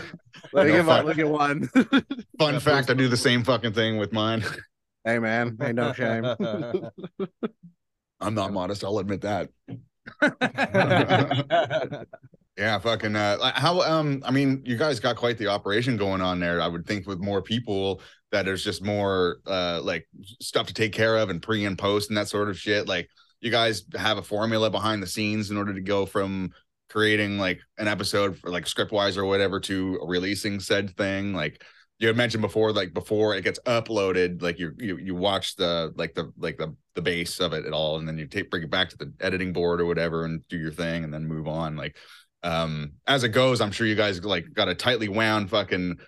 Let 0.52 0.66
me 0.66 0.72
No, 0.72 0.78
get 0.78 0.86
one- 0.86 1.06
look 1.06 1.18
at 1.18 1.28
one. 1.28 1.68
Fun 2.38 2.60
fact, 2.60 2.90
I 2.90 2.94
do 2.94 3.08
the 3.08 3.16
same 3.16 3.44
fucking 3.44 3.72
thing 3.74 3.98
with 3.98 4.12
mine. 4.12 4.42
hey 5.04 5.18
man, 5.18 5.56
ain't 5.62 5.76
no 5.76 5.92
shame. 5.92 6.24
I'm 8.20 8.34
not 8.34 8.52
modest, 8.52 8.84
I'll 8.84 8.98
admit 8.98 9.20
that. 9.22 9.50
yeah, 12.56 12.78
fucking 12.78 13.16
uh 13.16 13.52
how 13.54 13.80
um 13.82 14.22
I 14.24 14.30
mean 14.30 14.62
you 14.64 14.76
guys 14.76 15.00
got 15.00 15.16
quite 15.16 15.38
the 15.38 15.46
operation 15.48 15.96
going 15.96 16.20
on 16.20 16.38
there. 16.40 16.60
I 16.60 16.68
would 16.68 16.86
think 16.86 17.06
with 17.06 17.18
more 17.20 17.42
people 17.42 18.00
that 18.30 18.44
there's 18.44 18.64
just 18.64 18.82
more 18.84 19.38
uh 19.46 19.80
like 19.82 20.06
stuff 20.40 20.66
to 20.68 20.74
take 20.74 20.92
care 20.92 21.16
of 21.18 21.30
and 21.30 21.42
pre 21.42 21.64
and 21.64 21.78
post 21.78 22.10
and 22.10 22.16
that 22.16 22.28
sort 22.28 22.48
of 22.48 22.58
shit. 22.58 22.86
Like 22.88 23.08
you 23.42 23.50
guys 23.50 23.82
have 23.94 24.16
a 24.16 24.22
formula 24.22 24.70
behind 24.70 25.02
the 25.02 25.06
scenes 25.06 25.50
in 25.50 25.58
order 25.58 25.74
to 25.74 25.80
go 25.80 26.06
from 26.06 26.52
creating 26.88 27.38
like 27.38 27.60
an 27.76 27.88
episode 27.88 28.38
for 28.38 28.50
like 28.50 28.66
script 28.66 28.92
wise 28.92 29.18
or 29.18 29.24
whatever 29.24 29.58
to 29.58 29.98
releasing 30.04 30.60
said 30.60 30.96
thing. 30.96 31.34
Like 31.34 31.62
you 31.98 32.06
had 32.06 32.16
mentioned 32.16 32.40
before, 32.42 32.72
like 32.72 32.94
before 32.94 33.34
it 33.34 33.42
gets 33.42 33.58
uploaded, 33.66 34.42
like 34.42 34.58
you 34.58 34.72
you 34.78 34.96
you 34.96 35.14
watch 35.14 35.56
the 35.56 35.92
like 35.96 36.14
the 36.14 36.32
like 36.38 36.56
the 36.56 36.74
the 36.94 37.02
base 37.02 37.40
of 37.40 37.52
it 37.52 37.66
at 37.66 37.72
all, 37.72 37.98
and 37.98 38.06
then 38.06 38.16
you 38.16 38.26
take 38.26 38.48
bring 38.48 38.62
it 38.62 38.70
back 38.70 38.88
to 38.90 38.96
the 38.96 39.12
editing 39.20 39.52
board 39.52 39.80
or 39.80 39.86
whatever 39.86 40.24
and 40.24 40.46
do 40.48 40.56
your 40.56 40.72
thing 40.72 41.02
and 41.02 41.12
then 41.12 41.26
move 41.26 41.48
on. 41.48 41.76
Like 41.76 41.96
um 42.44 42.92
as 43.08 43.24
it 43.24 43.30
goes, 43.30 43.60
I'm 43.60 43.72
sure 43.72 43.88
you 43.88 43.96
guys 43.96 44.24
like 44.24 44.52
got 44.54 44.68
a 44.68 44.74
tightly 44.74 45.08
wound 45.08 45.50
fucking 45.50 45.98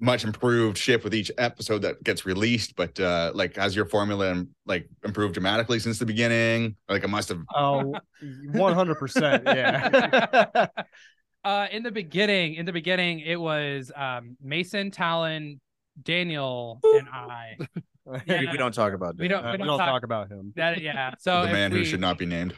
much 0.00 0.24
improved 0.24 0.76
ship 0.76 1.04
with 1.04 1.14
each 1.14 1.30
episode 1.38 1.82
that 1.82 2.02
gets 2.02 2.26
released, 2.26 2.76
but 2.76 2.98
uh 3.00 3.30
like 3.34 3.56
has 3.56 3.74
your 3.76 3.86
formula 3.86 4.32
um, 4.32 4.48
like 4.66 4.88
improved 5.04 5.34
dramatically 5.34 5.78
since 5.78 5.98
the 5.98 6.06
beginning? 6.06 6.76
Like 6.88 7.04
it 7.04 7.08
must 7.08 7.28
have 7.28 7.42
oh, 7.54 7.94
100%. 8.22 9.44
Yeah. 9.46 10.66
uh 11.44 11.66
in 11.70 11.82
the 11.82 11.90
beginning, 11.90 12.54
in 12.54 12.66
the 12.66 12.72
beginning, 12.72 13.20
it 13.20 13.40
was 13.40 13.92
um 13.94 14.36
Mason, 14.42 14.90
Talon, 14.90 15.60
Daniel, 16.02 16.80
and 16.82 17.08
I. 17.08 17.56
We- 18.06 18.20
we 18.26 18.58
don't 18.58 18.74
talk 18.74 18.92
about 18.92 19.16
We 19.16 19.28
don't 19.28 19.42
we 19.42 19.52
we 19.52 19.56
don't, 19.56 19.66
don't 19.66 19.78
talk, 19.78 19.88
talk 19.88 20.02
about 20.04 20.30
him. 20.30 20.52
that 20.56 20.82
yeah. 20.82 21.14
So 21.18 21.40
the 21.40 21.46
if 21.46 21.52
man 21.54 21.72
who 21.72 21.86
should 21.86 22.02
not 22.02 22.18
be 22.18 22.26
named. 22.26 22.54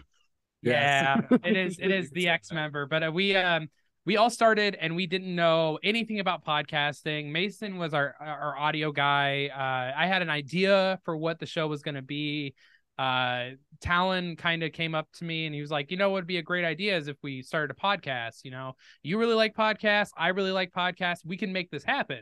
Yeah, 0.62 1.20
it 1.44 1.56
is. 1.56 1.78
It 1.78 1.92
is 1.92 2.10
the 2.10 2.28
ex 2.30 2.50
member, 2.50 2.86
but 2.86 3.04
uh, 3.04 3.12
we 3.12 3.36
um 3.36 3.68
we 4.06 4.16
all 4.16 4.30
started 4.30 4.76
and 4.80 4.94
we 4.94 5.06
didn't 5.06 5.34
know 5.34 5.78
anything 5.82 6.20
about 6.20 6.44
podcasting. 6.44 7.32
Mason 7.32 7.76
was 7.76 7.92
our 7.92 8.14
our 8.20 8.56
audio 8.56 8.92
guy. 8.92 9.50
Uh, 9.52 10.00
I 10.00 10.06
had 10.06 10.22
an 10.22 10.30
idea 10.30 11.00
for 11.04 11.16
what 11.16 11.40
the 11.40 11.46
show 11.46 11.66
was 11.66 11.82
going 11.82 11.96
to 11.96 12.02
be. 12.02 12.54
Uh, 12.96 13.50
Talon 13.80 14.36
kind 14.36 14.62
of 14.62 14.72
came 14.72 14.94
up 14.94 15.08
to 15.14 15.24
me 15.24 15.44
and 15.44 15.54
he 15.54 15.60
was 15.60 15.70
like, 15.70 15.90
you 15.90 15.98
know, 15.98 16.08
what 16.10 16.20
would 16.20 16.26
be 16.26 16.38
a 16.38 16.42
great 16.42 16.64
idea 16.64 16.96
is 16.96 17.08
if 17.08 17.16
we 17.22 17.42
started 17.42 17.76
a 17.76 17.80
podcast. 17.80 18.44
You 18.44 18.52
know, 18.52 18.76
you 19.02 19.18
really 19.18 19.34
like 19.34 19.54
podcasts, 19.54 20.10
I 20.16 20.28
really 20.28 20.52
like 20.52 20.72
podcasts. 20.72 21.26
We 21.26 21.36
can 21.36 21.52
make 21.52 21.70
this 21.70 21.84
happen. 21.84 22.20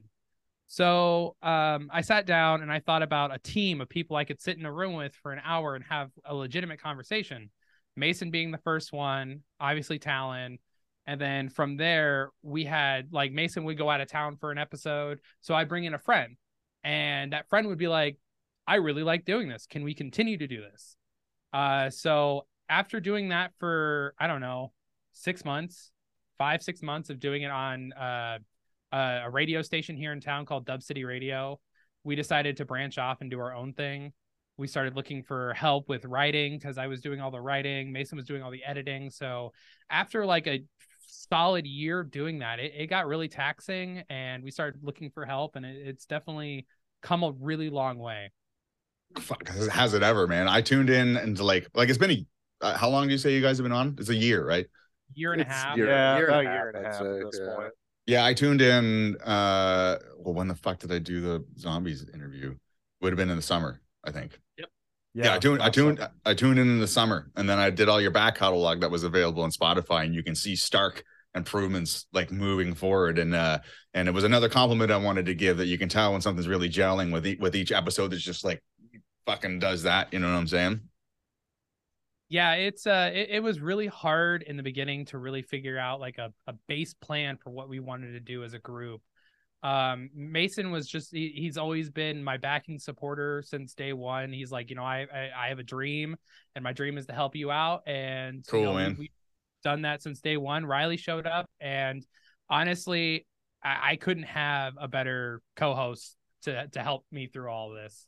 So 0.67 1.37
um, 1.43 1.91
I 1.93 2.00
sat 2.00 2.25
down 2.25 2.62
and 2.62 2.73
I 2.73 2.81
thought 2.81 3.03
about 3.03 3.35
a 3.35 3.38
team 3.38 3.83
of 3.83 3.91
people 3.91 4.17
I 4.17 4.25
could 4.25 4.41
sit 4.41 4.57
in 4.57 4.64
a 4.64 4.73
room 4.73 4.95
with 4.95 5.14
for 5.23 5.33
an 5.33 5.43
hour 5.45 5.75
and 5.75 5.85
have 5.85 6.11
a 6.25 6.35
legitimate 6.35 6.81
conversation. 6.81 7.50
Mason 7.95 8.31
being 8.31 8.50
the 8.50 8.59
first 8.59 8.91
one, 8.91 9.43
obviously 9.61 9.99
Talon. 9.99 10.59
And 11.07 11.21
then 11.21 11.49
from 11.49 11.77
there, 11.77 12.31
we 12.43 12.65
had 12.65 13.13
like 13.13 13.33
Mason 13.33 13.65
would 13.65 13.77
go 13.79 13.91
out 13.91 14.01
of 14.01 14.09
town 14.09 14.37
for 14.37 14.51
an 14.51 14.59
episode. 14.59 15.21
So 15.41 15.55
I 15.55 15.65
bring 15.65 15.85
in 15.85 15.95
a 15.95 15.99
friend, 15.99 16.37
and 16.83 17.33
that 17.33 17.49
friend 17.49 17.67
would 17.69 17.79
be 17.79 17.89
like, 17.89 18.19
I 18.67 18.77
really 18.77 19.03
like 19.03 19.25
doing 19.25 19.49
this. 19.49 19.67
Can 19.67 19.85
we 19.85 19.95
continue 19.95 20.39
to 20.39 20.47
do 20.47 20.63
this? 20.63 20.97
Uh, 21.53 21.91
so 21.91 22.47
after 22.69 22.99
doing 23.01 23.29
that 23.29 23.53
for, 23.59 24.15
I 24.19 24.27
don't 24.27 24.41
know, 24.41 24.73
six 25.13 25.45
months, 25.45 25.93
five, 26.39 26.63
six 26.63 26.81
months 26.83 27.11
of 27.11 27.21
doing 27.21 27.43
it 27.43 27.51
on 27.51 27.93
uh, 27.93 28.39
a 28.93 29.29
radio 29.31 29.61
station 29.61 29.97
here 29.97 30.13
in 30.13 30.21
town 30.21 30.47
called 30.47 30.65
Dub 30.65 30.83
City 30.83 31.05
Radio. 31.05 31.61
we 32.05 32.15
decided 32.15 32.59
to 32.59 32.65
branch 32.65 32.99
off 32.99 33.21
and 33.23 33.31
do 33.31 33.41
our 33.41 33.55
own 33.55 33.73
thing. 33.73 34.13
We 34.57 34.69
started 34.69 34.95
looking 34.95 35.23
for 35.25 35.53
help 35.55 35.89
with 35.89 36.05
writing 36.05 36.59
because 36.59 36.79
I 36.79 36.87
was 36.87 37.01
doing 37.01 37.21
all 37.21 37.33
the 37.33 37.41
writing. 37.41 37.93
Mason 37.93 38.17
was 38.17 38.27
doing 38.27 38.43
all 38.43 38.53
the 38.53 38.63
editing. 38.65 39.11
So 39.11 39.53
after 39.91 40.25
like 40.25 40.47
a 40.47 40.63
solid 41.14 41.66
year 41.66 42.02
doing 42.02 42.40
that, 42.40 42.59
it, 42.59 42.73
it 42.76 42.87
got 42.88 43.06
really 43.06 43.28
taxing 43.28 44.02
and 44.09 44.42
we 44.42 44.50
started 44.50 44.80
looking 44.83 45.11
for 45.11 45.25
help 45.25 45.56
and 45.56 45.64
it, 45.64 45.87
it's 45.87 46.06
definitely 46.06 46.66
come 47.02 47.23
a 47.23 47.33
really 47.33 47.71
long 47.71 47.99
way. 47.99 48.30
Fuck, 49.18 49.49
has 49.49 49.94
it 49.94 50.02
ever, 50.02 50.26
man? 50.26 50.49
I 50.49 50.61
tuned 50.61 50.90
in 50.90 51.16
and 51.16 51.38
like, 51.38 51.68
like 51.75 51.88
it's 51.88 51.99
been 51.99 52.11
a. 52.11 52.26
Uh, 52.61 52.76
how 52.76 52.88
long 52.88 53.06
do 53.06 53.12
you 53.12 53.18
say 53.18 53.35
you 53.35 53.42
guys 53.42 53.59
have 53.59 53.64
been 53.64 53.73
on? 53.73 53.97
It's 53.99 54.09
a 54.09 54.14
year, 54.14 54.47
right? 54.47 54.66
Year 55.14 55.33
and 55.33 55.42
It's 55.42 55.50
a 55.50 55.52
half. 55.54 55.76
year- 55.76 55.88
yeah, 55.88 56.16
year 56.16 56.26
and 56.30 56.35
a 56.35 56.38
a 56.38 56.42
year 56.42 56.68
and 56.68 56.76
a 56.76 56.88
half, 56.88 56.99
half 56.99 57.02
at 57.06 57.30
this 57.30 57.40
yeah. 57.40 57.54
point. 57.54 57.73
Yeah, 58.06 58.25
I 58.25 58.35
tuned 58.35 58.61
in. 58.61 59.16
uh 59.23 59.99
Well, 60.18 60.35
when 60.35 60.49
the 60.49 60.54
fuck 60.54 60.78
did 60.78 60.90
I 60.92 60.99
do 60.99 61.21
the 61.21 61.44
zombies 61.59 62.04
interview? 62.12 62.54
Would 63.00 63.12
have 63.12 63.18
been 63.18 63.30
in 63.30 63.37
the 63.37 63.42
summer, 63.42 63.80
I 64.04 64.11
think. 64.11 64.38
Yeah, 65.14 65.35
I 65.35 65.38
tuned. 65.38 65.62
I 65.62 65.71
tuned. 65.71 66.09
I 66.25 66.35
tuned 66.35 66.59
in 66.59 66.68
in 66.68 66.80
the 66.80 66.88
summer, 66.88 67.30
and 67.37 67.49
then 67.49 67.59
I 67.59 67.71
did 67.71 67.88
all 67.88 68.00
your 68.00 68.11
back 68.11 68.37
catalog 68.37 68.80
that 68.80 68.90
was 68.90 69.04
available 69.04 69.42
on 69.42 69.50
Spotify, 69.50 70.04
and 70.04 70.14
you 70.14 70.23
can 70.25 70.35
see 70.35 70.56
stark 70.56 71.04
improvements 71.35 72.06
like 72.12 72.30
moving 72.30 72.75
forward. 72.75 73.18
And 73.18 73.35
uh 73.35 73.59
and 73.92 74.09
it 74.09 74.12
was 74.12 74.25
another 74.25 74.49
compliment 74.49 74.90
I 74.90 74.97
wanted 74.97 75.26
to 75.26 75.35
give 75.35 75.59
that 75.59 75.66
you 75.66 75.78
can 75.78 75.88
tell 75.88 76.12
when 76.12 76.21
something's 76.21 76.49
really 76.49 76.68
gelling 76.68 77.12
with 77.12 77.26
e- 77.26 77.38
with 77.40 77.56
each 77.56 77.73
episode. 77.73 78.09
That's 78.09 78.23
just 78.23 78.44
like 78.44 78.62
fucking 79.26 79.59
does 79.61 79.85
that. 79.85 80.12
You 80.12 80.21
know 80.21 80.33
what 80.33 80.38
I'm 80.38 80.47
saying? 80.49 80.80
yeah 82.28 82.52
it's 82.54 82.87
uh 82.87 83.11
it, 83.12 83.28
it 83.30 83.42
was 83.42 83.61
really 83.61 83.87
hard 83.87 84.42
in 84.42 84.56
the 84.56 84.62
beginning 84.62 85.04
to 85.04 85.18
really 85.18 85.42
figure 85.42 85.78
out 85.78 86.00
like 86.00 86.18
a, 86.18 86.33
a 86.47 86.54
base 86.68 86.94
plan 86.94 87.37
for 87.37 87.50
what 87.50 87.68
we 87.68 87.80
wanted 87.80 88.12
to 88.12 88.21
do 88.21 88.44
as 88.44 88.54
a 88.54 88.59
group 88.59 89.02
um 89.64 90.11
mason 90.14 90.71
was 90.71 90.87
just 90.87 91.11
he, 91.12 91.33
he's 91.35 91.56
always 91.56 91.88
been 91.90 92.23
my 92.23 92.37
backing 92.37 92.78
supporter 92.78 93.42
since 93.44 93.75
day 93.75 93.92
one 93.94 94.33
he's 94.33 94.52
like 94.52 94.68
you 94.71 94.76
know 94.76 94.85
I, 94.85 95.06
I 95.12 95.30
i 95.44 95.49
have 95.49 95.59
a 95.59 95.62
dream 95.64 96.16
and 96.54 96.62
my 96.62 96.73
dream 96.73 96.99
is 96.99 97.06
to 97.06 97.14
help 97.14 97.35
you 97.35 97.50
out 97.50 97.83
and 97.87 98.44
Cool, 98.47 98.61
you 98.61 98.66
know, 98.66 98.75
man. 98.75 98.97
we've 98.99 99.09
done 99.62 99.83
that 99.83 100.02
since 100.02 100.21
day 100.21 100.37
one 100.37 100.66
riley 100.66 100.99
showed 100.99 101.26
up 101.26 101.47
and 101.61 102.04
honestly 102.50 103.26
i, 103.64 103.92
I 103.92 103.97
couldn't 103.97 104.25
have 104.25 104.75
a 104.78 104.87
better 104.87 105.40
co-host 105.56 106.14
to 106.42 106.68
to 106.68 106.83
help 106.83 107.06
me 107.11 107.26
through 107.26 107.50
all 107.50 107.71
this 107.71 108.06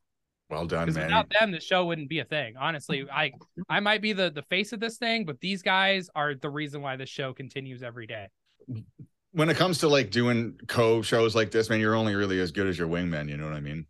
Well 0.51 0.67
done, 0.67 0.93
man. 0.93 1.07
without 1.07 1.27
them, 1.41 1.51
the 1.53 1.61
show 1.61 1.87
wouldn't 1.87 2.11
be 2.11 2.19
a 2.21 2.25
thing. 2.25 2.55
Honestly, 2.57 3.07
I 3.11 3.33
I 3.69 3.81
might 3.81 4.03
be 4.03 4.13
the 4.13 4.31
the 4.31 4.43
face 4.43 4.73
of 4.75 4.79
this 4.79 4.99
thing, 4.99 5.25
but 5.25 5.41
these 5.41 5.63
guys 5.63 6.11
are 6.15 6.35
the 6.35 6.51
reason 6.51 6.83
why 6.83 6.97
the 6.97 7.07
show 7.07 7.33
continues 7.33 7.83
every 7.83 8.07
day. 8.07 8.29
When 9.37 9.51
it 9.51 9.57
comes 9.59 9.79
to 9.79 9.89
like 9.89 10.11
doing 10.11 10.59
co 10.67 11.03
shows 11.03 11.35
like 11.35 11.51
this, 11.51 11.69
man, 11.69 11.79
you're 11.79 11.95
only 11.95 12.15
really 12.15 12.41
as 12.41 12.53
good 12.53 12.67
as 12.67 12.79
your 12.79 12.89
wingman. 12.89 13.29
You 13.29 13.37
know 13.37 13.45
what 13.45 13.53
I 13.53 13.61
mean? 13.61 13.87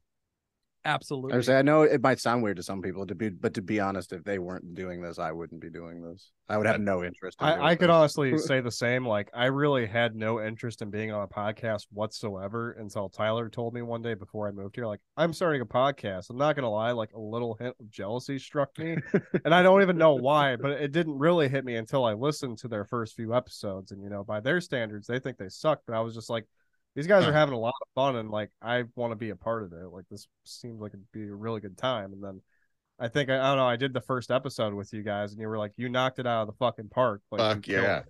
Absolutely. 0.86 1.36
I 1.36 1.40
say 1.40 1.58
I 1.58 1.62
know 1.62 1.82
it 1.82 2.00
might 2.00 2.20
sound 2.20 2.44
weird 2.44 2.58
to 2.58 2.62
some 2.62 2.80
people 2.80 3.04
to 3.06 3.14
be, 3.14 3.28
but 3.28 3.54
to 3.54 3.62
be 3.62 3.80
honest, 3.80 4.12
if 4.12 4.22
they 4.22 4.38
weren't 4.38 4.74
doing 4.74 5.02
this, 5.02 5.18
I 5.18 5.32
wouldn't 5.32 5.60
be 5.60 5.68
doing 5.68 6.00
this. 6.00 6.30
I 6.48 6.56
would 6.56 6.66
have 6.68 6.80
no 6.80 7.02
interest. 7.02 7.38
In 7.40 7.46
I, 7.48 7.70
I 7.70 7.74
could 7.74 7.88
this. 7.88 7.94
honestly 7.94 8.38
say 8.38 8.60
the 8.60 8.70
same. 8.70 9.04
Like, 9.04 9.28
I 9.34 9.46
really 9.46 9.84
had 9.86 10.14
no 10.14 10.40
interest 10.40 10.82
in 10.82 10.90
being 10.90 11.10
on 11.10 11.24
a 11.24 11.26
podcast 11.26 11.86
whatsoever 11.90 12.76
until 12.78 13.08
Tyler 13.08 13.48
told 13.48 13.74
me 13.74 13.82
one 13.82 14.00
day 14.00 14.14
before 14.14 14.46
I 14.46 14.52
moved 14.52 14.76
here, 14.76 14.86
like, 14.86 15.00
I'm 15.16 15.32
starting 15.32 15.60
a 15.60 15.66
podcast. 15.66 16.30
I'm 16.30 16.38
not 16.38 16.54
gonna 16.54 16.70
lie, 16.70 16.92
like 16.92 17.12
a 17.14 17.20
little 17.20 17.56
hint 17.58 17.74
of 17.80 17.90
jealousy 17.90 18.38
struck 18.38 18.78
me, 18.78 18.96
and 19.44 19.52
I 19.52 19.64
don't 19.64 19.82
even 19.82 19.98
know 19.98 20.14
why, 20.14 20.54
but 20.54 20.70
it 20.70 20.92
didn't 20.92 21.18
really 21.18 21.48
hit 21.48 21.64
me 21.64 21.74
until 21.74 22.04
I 22.04 22.12
listened 22.12 22.58
to 22.58 22.68
their 22.68 22.84
first 22.84 23.16
few 23.16 23.34
episodes. 23.34 23.90
And 23.90 24.00
you 24.04 24.08
know, 24.08 24.22
by 24.22 24.38
their 24.38 24.60
standards, 24.60 25.08
they 25.08 25.18
think 25.18 25.36
they 25.36 25.48
suck, 25.48 25.80
but 25.84 25.96
I 25.96 26.00
was 26.00 26.14
just 26.14 26.30
like, 26.30 26.46
these 26.96 27.06
guys 27.06 27.24
are 27.24 27.32
having 27.32 27.54
a 27.54 27.58
lot 27.58 27.74
of 27.80 27.88
fun, 27.94 28.16
and 28.16 28.28
like, 28.30 28.50
I 28.60 28.82
want 28.96 29.12
to 29.12 29.16
be 29.16 29.30
a 29.30 29.36
part 29.36 29.62
of 29.62 29.72
it. 29.72 29.86
Like, 29.92 30.06
this 30.10 30.26
seems 30.44 30.80
like 30.80 30.94
it'd 30.94 31.12
be 31.12 31.28
a 31.28 31.34
really 31.34 31.60
good 31.60 31.78
time, 31.78 32.12
and 32.12 32.24
then. 32.24 32.40
I 32.98 33.08
think 33.08 33.28
I, 33.28 33.34
I 33.34 33.48
don't 33.48 33.58
know. 33.58 33.68
I 33.68 33.76
did 33.76 33.92
the 33.92 34.00
first 34.00 34.30
episode 34.30 34.72
with 34.72 34.90
you 34.94 35.02
guys, 35.02 35.32
and 35.32 35.38
you 35.38 35.48
were 35.48 35.58
like, 35.58 35.72
"You 35.76 35.90
knocked 35.90 36.18
it 36.18 36.26
out 36.26 36.40
of 36.40 36.46
the 36.46 36.54
fucking 36.54 36.88
park." 36.88 37.20
Like, 37.30 37.40
Fuck 37.40 37.68
yeah. 37.68 37.98
it. 37.98 38.04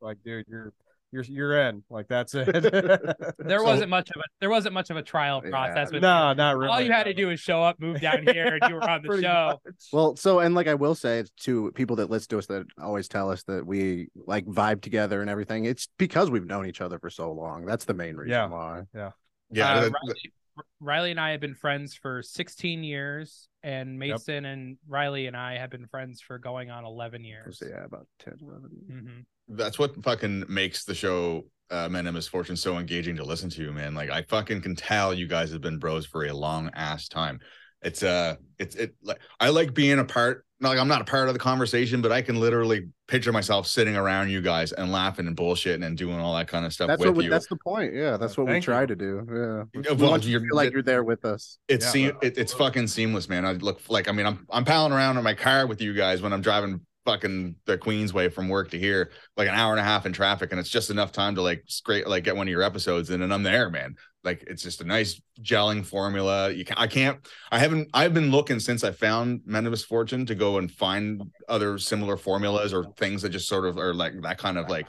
Like, 0.00 0.16
dude, 0.24 0.46
you're 0.48 0.72
you're 1.12 1.24
you're 1.24 1.60
in. 1.68 1.82
Like, 1.90 2.08
that's 2.08 2.34
it. 2.34 2.46
there 3.38 3.58
So- 3.58 3.64
wasn't 3.64 3.90
much 3.90 4.10
of 4.10 4.20
a 4.20 4.24
there 4.40 4.50
wasn't 4.50 4.74
much 4.74 4.90
of 4.90 4.96
a 4.96 5.02
trial 5.02 5.40
process. 5.42 5.90
With 5.92 6.02
No, 6.02 6.30
you. 6.30 6.34
not 6.36 6.56
really. 6.56 6.72
All 6.72 6.80
you 6.80 6.92
had 6.92 7.04
to 7.04 7.14
do 7.14 7.26
was 7.28 7.40
show 7.40 7.62
up, 7.62 7.80
move 7.80 8.00
down 8.00 8.22
here, 8.26 8.58
and 8.60 8.68
you 8.70 8.74
were 8.76 8.88
on 8.88 9.02
the 9.02 9.08
Pretty 9.08 9.22
show. 9.24 9.60
Well, 9.92 10.16
so 10.16 10.40
and 10.40 10.54
like 10.54 10.66
I 10.68 10.74
will 10.74 10.94
say 10.94 11.24
to 11.40 11.70
people 11.72 11.96
that 11.96 12.10
listen 12.10 12.28
to 12.30 12.38
us 12.38 12.46
that 12.46 12.66
always 12.80 13.08
tell 13.08 13.30
us 13.30 13.42
that 13.44 13.66
we 13.66 14.08
like 14.14 14.46
vibe 14.46 14.80
together 14.80 15.20
and 15.20 15.28
everything. 15.28 15.64
It's 15.64 15.88
because 15.98 16.30
we've 16.30 16.46
known 16.46 16.66
each 16.66 16.80
other 16.80 16.98
for 16.98 17.10
so 17.10 17.32
long. 17.32 17.66
That's 17.66 17.84
the 17.84 17.94
main 17.94 18.16
reason 18.16 18.30
Yeah. 18.30 18.46
why. 18.46 18.82
Yeah. 18.94 19.10
Yeah. 19.50 19.72
Uh, 19.74 19.80
Riley, 19.90 20.32
Riley 20.80 21.10
and 21.10 21.20
I 21.20 21.30
have 21.32 21.40
been 21.40 21.54
friends 21.54 21.94
for 21.94 22.22
16 22.22 22.84
years, 22.84 23.48
and 23.62 23.98
Mason 23.98 24.44
and 24.44 24.76
Riley 24.88 25.26
and 25.26 25.36
I 25.36 25.58
have 25.58 25.70
been 25.70 25.86
friends 25.86 26.20
for 26.20 26.38
going 26.38 26.70
on 26.70 26.84
11 26.84 27.24
years. 27.24 27.62
Yeah, 27.62 27.84
about 27.84 28.06
10, 28.20 28.34
11. 28.40 28.70
Mhm. 28.90 29.56
that's 29.56 29.78
what 29.78 30.02
fucking 30.04 30.44
makes 30.48 30.84
the 30.84 30.94
show 30.94 31.44
uh 31.70 31.88
men 31.88 32.06
of 32.06 32.14
misfortune 32.14 32.56
so 32.56 32.78
engaging 32.78 33.16
to 33.16 33.24
listen 33.24 33.50
to 33.50 33.72
man 33.72 33.94
like 33.94 34.10
i 34.10 34.22
fucking 34.22 34.60
can 34.60 34.74
tell 34.76 35.12
you 35.12 35.26
guys 35.26 35.50
have 35.50 35.60
been 35.60 35.78
bros 35.78 36.06
for 36.06 36.26
a 36.26 36.32
long 36.32 36.70
ass 36.74 37.08
time 37.08 37.40
it's 37.82 38.02
uh 38.02 38.34
it's 38.58 38.76
it 38.76 38.94
like 39.02 39.20
i 39.40 39.48
like 39.48 39.74
being 39.74 39.98
a 39.98 40.04
part 40.04 40.44
not 40.44 40.49
like 40.68 40.78
i'm 40.78 40.88
not 40.88 41.00
a 41.00 41.04
part 41.04 41.28
of 41.28 41.34
the 41.34 41.38
conversation 41.40 42.00
but 42.02 42.12
i 42.12 42.20
can 42.20 42.38
literally 42.38 42.88
picture 43.08 43.32
myself 43.32 43.66
sitting 43.66 43.96
around 43.96 44.28
you 44.30 44.40
guys 44.40 44.72
and 44.72 44.92
laughing 44.92 45.26
and 45.26 45.36
bullshitting 45.36 45.84
and 45.84 45.96
doing 45.98 46.18
all 46.20 46.34
that 46.36 46.46
kind 46.48 46.64
of 46.66 46.72
stuff 46.72 46.88
That's 46.88 47.00
with 47.00 47.08
what 47.08 47.16
we, 47.16 47.24
you 47.24 47.30
that's 47.30 47.48
the 47.48 47.56
point. 47.56 47.92
Yeah, 47.92 48.16
that's 48.16 48.36
what 48.38 48.46
we 48.46 48.60
try 48.60 48.82
you. 48.82 48.86
to 48.88 48.94
do. 48.96 49.26
Yeah, 49.74 49.80
we, 49.90 49.96
well, 49.96 50.10
want 50.12 50.22
you 50.24 50.28
to 50.28 50.30
you're- 50.32 50.48
feel 50.48 50.56
like 50.56 50.72
you're 50.72 50.82
there 50.82 51.02
with 51.02 51.24
us. 51.24 51.58
it's 51.68 51.86
Yeah. 51.86 51.90
seam 51.90 52.12
it, 52.22 52.38
it's 52.38 52.52
fucking 52.52 52.86
seamless 52.86 53.28
man 53.28 53.44
i 53.44 53.52
look 53.52 53.80
like 53.88 54.08
i 54.08 54.12
mean 54.12 54.26
i'm 54.26 54.46
i'm 54.50 54.64
palling 54.64 54.92
around 54.92 55.16
in 55.18 55.24
my 55.24 55.34
car 55.34 55.66
with 55.66 55.80
you 55.80 55.92
guys 55.94 56.22
when 56.22 56.32
i'm 56.32 56.40
driving 56.42 56.80
fucking 57.04 57.56
the 57.64 57.78
queensway 57.78 58.32
from 58.32 58.48
work 58.48 58.70
to 58.70 58.78
here 58.78 59.10
like 59.36 59.48
an 59.48 59.54
hour 59.54 59.72
and 59.72 59.80
a 59.80 59.84
half 59.84 60.04
in 60.04 60.12
traffic 60.12 60.50
and 60.50 60.60
it's 60.60 60.68
just 60.68 60.90
enough 60.90 61.12
time 61.12 61.34
to 61.34 61.42
like 61.42 61.62
scrape 61.66 62.06
like 62.06 62.24
get 62.24 62.36
one 62.36 62.46
of 62.46 62.50
your 62.50 62.62
episodes 62.62 63.10
in 63.10 63.22
and 63.22 63.32
i'm 63.32 63.42
there 63.42 63.70
man. 63.70 63.96
Like 64.22 64.44
it's 64.46 64.62
just 64.62 64.82
a 64.82 64.84
nice 64.84 65.18
gelling 65.40 65.84
formula. 65.84 66.50
You 66.50 66.64
can 66.66 66.76
i 66.76 66.86
can't 66.86 67.26
i 67.50 67.58
haven't 67.58 67.88
i've 67.94 68.12
been 68.12 68.30
looking 68.30 68.60
since 68.60 68.84
i 68.84 68.90
found 68.90 69.40
men 69.46 69.64
of 69.64 69.70
misfortune 69.70 70.26
to 70.26 70.34
go 70.34 70.58
and 70.58 70.70
find 70.70 71.22
other 71.48 71.78
similar 71.78 72.18
formulas 72.18 72.74
or 72.74 72.84
things 72.98 73.22
that 73.22 73.30
just 73.30 73.48
sort 73.48 73.64
of 73.64 73.78
are 73.78 73.94
like 73.94 74.20
that 74.20 74.36
kind 74.36 74.58
of 74.58 74.68
like 74.68 74.88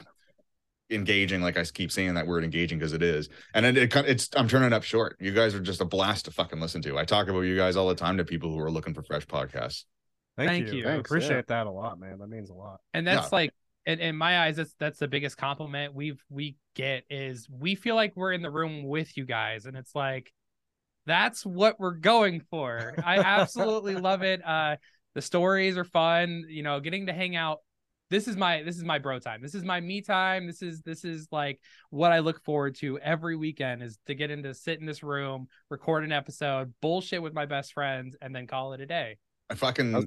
engaging 0.90 1.40
like 1.40 1.56
i 1.56 1.64
keep 1.64 1.90
saying 1.90 2.12
that 2.12 2.26
word 2.26 2.44
engaging 2.44 2.78
because 2.78 2.92
it 2.92 3.02
is. 3.02 3.30
And 3.54 3.64
it, 3.64 3.78
it 3.78 3.96
it's 4.06 4.28
i'm 4.36 4.48
turning 4.48 4.74
up 4.74 4.82
short. 4.82 5.16
You 5.18 5.32
guys 5.32 5.54
are 5.54 5.60
just 5.60 5.80
a 5.80 5.86
blast 5.86 6.26
to 6.26 6.30
fucking 6.30 6.60
listen 6.60 6.82
to. 6.82 6.98
I 6.98 7.06
talk 7.06 7.28
about 7.28 7.40
you 7.40 7.56
guys 7.56 7.74
all 7.74 7.88
the 7.88 7.94
time 7.94 8.18
to 8.18 8.24
people 8.24 8.50
who 8.50 8.60
are 8.60 8.70
looking 8.70 8.92
for 8.92 9.02
fresh 9.02 9.26
podcasts 9.26 9.84
Thank, 10.36 10.48
Thank 10.50 10.68
you. 10.72 10.80
you. 10.82 10.88
I 10.88 10.92
appreciate 10.92 11.30
yeah. 11.36 11.42
that 11.48 11.66
a 11.66 11.70
lot, 11.70 11.98
man. 12.00 12.18
That 12.18 12.28
means 12.28 12.50
a 12.50 12.54
lot. 12.54 12.80
and 12.94 13.06
that's 13.06 13.24
Yeah. 13.30 13.36
like 13.36 13.54
in, 13.84 13.98
in 13.98 14.16
my 14.16 14.40
eyes 14.44 14.56
that's 14.56 14.74
that's 14.78 14.98
the 15.00 15.08
biggest 15.08 15.36
compliment 15.36 15.92
we've 15.94 16.22
we 16.30 16.56
get 16.74 17.04
is 17.10 17.48
we 17.50 17.74
feel 17.74 17.96
like 17.96 18.12
we're 18.16 18.32
in 18.32 18.40
the 18.40 18.50
room 18.50 18.84
with 18.84 19.16
you 19.16 19.24
guys 19.26 19.66
and 19.66 19.76
it's 19.76 19.94
like 19.94 20.32
that's 21.04 21.44
what 21.44 21.80
we're 21.80 21.94
going 21.96 22.40
for 22.48 22.94
i 23.04 23.18
absolutely 23.18 23.96
love 23.96 24.22
it 24.22 24.40
uh 24.46 24.76
the 25.16 25.20
stories 25.20 25.76
are 25.76 25.84
fun 25.84 26.44
you 26.48 26.62
know 26.62 26.78
getting 26.78 27.06
to 27.06 27.12
hang 27.12 27.34
out 27.34 27.58
this 28.08 28.28
is 28.28 28.36
my 28.36 28.62
this 28.62 28.76
is 28.76 28.84
my 28.84 29.00
bro 29.00 29.18
time 29.18 29.42
this 29.42 29.56
is 29.56 29.64
my 29.64 29.80
me 29.80 30.00
time 30.00 30.46
this 30.46 30.62
is 30.62 30.80
this 30.82 31.04
is 31.04 31.26
like 31.32 31.58
what 31.90 32.12
i 32.12 32.20
look 32.20 32.40
forward 32.44 32.76
to 32.76 33.00
every 33.00 33.34
weekend 33.36 33.82
is 33.82 33.98
to 34.06 34.14
get 34.14 34.30
into 34.30 34.54
sit 34.54 34.78
in 34.78 34.86
this 34.86 35.02
room 35.02 35.48
record 35.70 36.04
an 36.04 36.12
episode 36.12 36.72
bullshit 36.80 37.20
with 37.20 37.34
my 37.34 37.46
best 37.46 37.72
friends 37.72 38.14
and 38.22 38.32
then 38.32 38.46
call 38.46 38.74
it 38.74 38.80
a 38.80 38.86
day 38.86 39.18
i 39.50 39.54
fucking 39.54 39.94
I 39.94 39.98
was- 39.98 40.06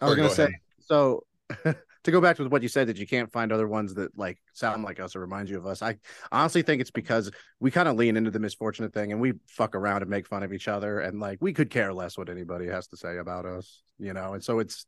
I 0.00 0.06
was 0.06 0.14
gonna 0.16 0.28
go 0.28 0.34
say 0.34 0.42
ahead. 0.44 0.54
so 0.80 1.24
to 2.04 2.10
go 2.12 2.20
back 2.20 2.36
to 2.36 2.48
what 2.48 2.62
you 2.62 2.68
said 2.68 2.86
that 2.86 2.98
you 2.98 3.06
can't 3.06 3.30
find 3.32 3.50
other 3.52 3.66
ones 3.66 3.94
that 3.94 4.16
like 4.16 4.38
sound 4.52 4.84
like 4.84 5.00
us 5.00 5.16
or 5.16 5.20
remind 5.20 5.48
you 5.48 5.58
of 5.58 5.66
us. 5.66 5.82
I 5.82 5.96
honestly 6.30 6.62
think 6.62 6.80
it's 6.80 6.90
because 6.92 7.30
we 7.58 7.70
kind 7.72 7.88
of 7.88 7.96
lean 7.96 8.16
into 8.16 8.30
the 8.30 8.38
misfortunate 8.38 8.94
thing 8.94 9.10
and 9.12 9.20
we 9.20 9.32
fuck 9.48 9.74
around 9.74 10.02
and 10.02 10.10
make 10.10 10.26
fun 10.28 10.42
of 10.44 10.52
each 10.52 10.68
other 10.68 11.00
and 11.00 11.18
like 11.18 11.38
we 11.40 11.52
could 11.52 11.70
care 11.70 11.92
less 11.92 12.16
what 12.16 12.28
anybody 12.28 12.66
has 12.66 12.86
to 12.88 12.96
say 12.96 13.18
about 13.18 13.44
us, 13.44 13.82
you 13.98 14.12
know. 14.12 14.34
And 14.34 14.44
so 14.44 14.60
it's 14.60 14.86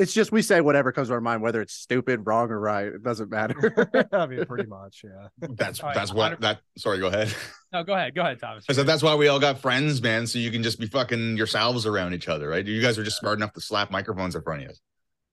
it's 0.00 0.12
just 0.12 0.32
we 0.32 0.42
say 0.42 0.60
whatever 0.60 0.90
comes 0.92 1.08
to 1.08 1.14
our 1.14 1.20
mind, 1.20 1.42
whether 1.42 1.60
it's 1.60 1.74
stupid, 1.74 2.26
wrong, 2.26 2.50
or 2.50 2.58
right. 2.58 2.86
It 2.86 3.02
doesn't 3.02 3.30
matter. 3.30 4.08
I 4.12 4.26
mean, 4.26 4.44
pretty 4.46 4.66
much, 4.68 5.02
yeah. 5.04 5.28
that's 5.50 5.80
All 5.80 5.88
right, 5.88 5.94
that's 5.94 6.12
what 6.12 6.40
that 6.40 6.60
sorry 6.78 6.98
go 6.98 7.08
ahead 7.08 7.34
no 7.72 7.84
go 7.84 7.94
ahead 7.94 8.14
go 8.14 8.22
ahead 8.22 8.38
thomas 8.40 8.64
i 8.68 8.72
said 8.72 8.86
that's 8.86 9.02
why 9.02 9.14
we 9.14 9.28
all 9.28 9.38
got 9.38 9.58
friends 9.58 10.00
man 10.00 10.26
so 10.26 10.38
you 10.38 10.50
can 10.50 10.62
just 10.62 10.78
be 10.78 10.86
fucking 10.86 11.36
yourselves 11.36 11.86
around 11.86 12.14
each 12.14 12.28
other 12.28 12.48
right 12.48 12.66
you 12.66 12.80
guys 12.80 12.98
are 12.98 13.04
just 13.04 13.18
smart 13.18 13.38
enough 13.38 13.52
to 13.52 13.60
slap 13.60 13.90
microphones 13.90 14.34
in 14.34 14.42
front 14.42 14.62
of 14.64 14.70
you 14.70 14.74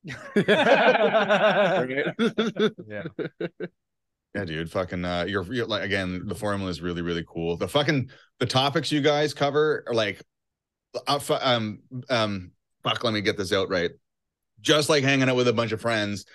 Yeah. 2.88 3.04
Yeah, 4.36 4.46
dude. 4.46 4.72
Fucking 4.72 5.04
uh 5.04 5.26
you're, 5.28 5.52
you're 5.52 5.66
like 5.66 5.84
again, 5.84 6.28
the 6.28 6.36
formula 6.36 6.70
is 6.70 6.82
really, 6.82 7.02
really 7.02 7.26
cool. 7.28 7.58
The 7.58 7.68
fucking 7.68 8.12
the 8.40 8.46
topics 8.46 8.92
you 8.92 9.02
guys 9.02 9.34
cover 9.34 9.84
are 9.88 9.96
like 9.96 10.22
uh, 11.08 11.20
um 11.42 11.80
um 12.10 12.52
fuck, 12.84 13.04
let 13.04 13.14
me 13.14 13.22
get 13.22 13.38
this 13.38 13.52
out 13.52 13.70
right. 13.70 13.92
Just 14.62 14.90
like 14.90 15.04
hanging 15.04 15.30
out 15.30 15.36
with 15.36 15.48
a 15.48 15.54
bunch 15.54 15.72
of 15.72 15.82
friends, 15.82 16.26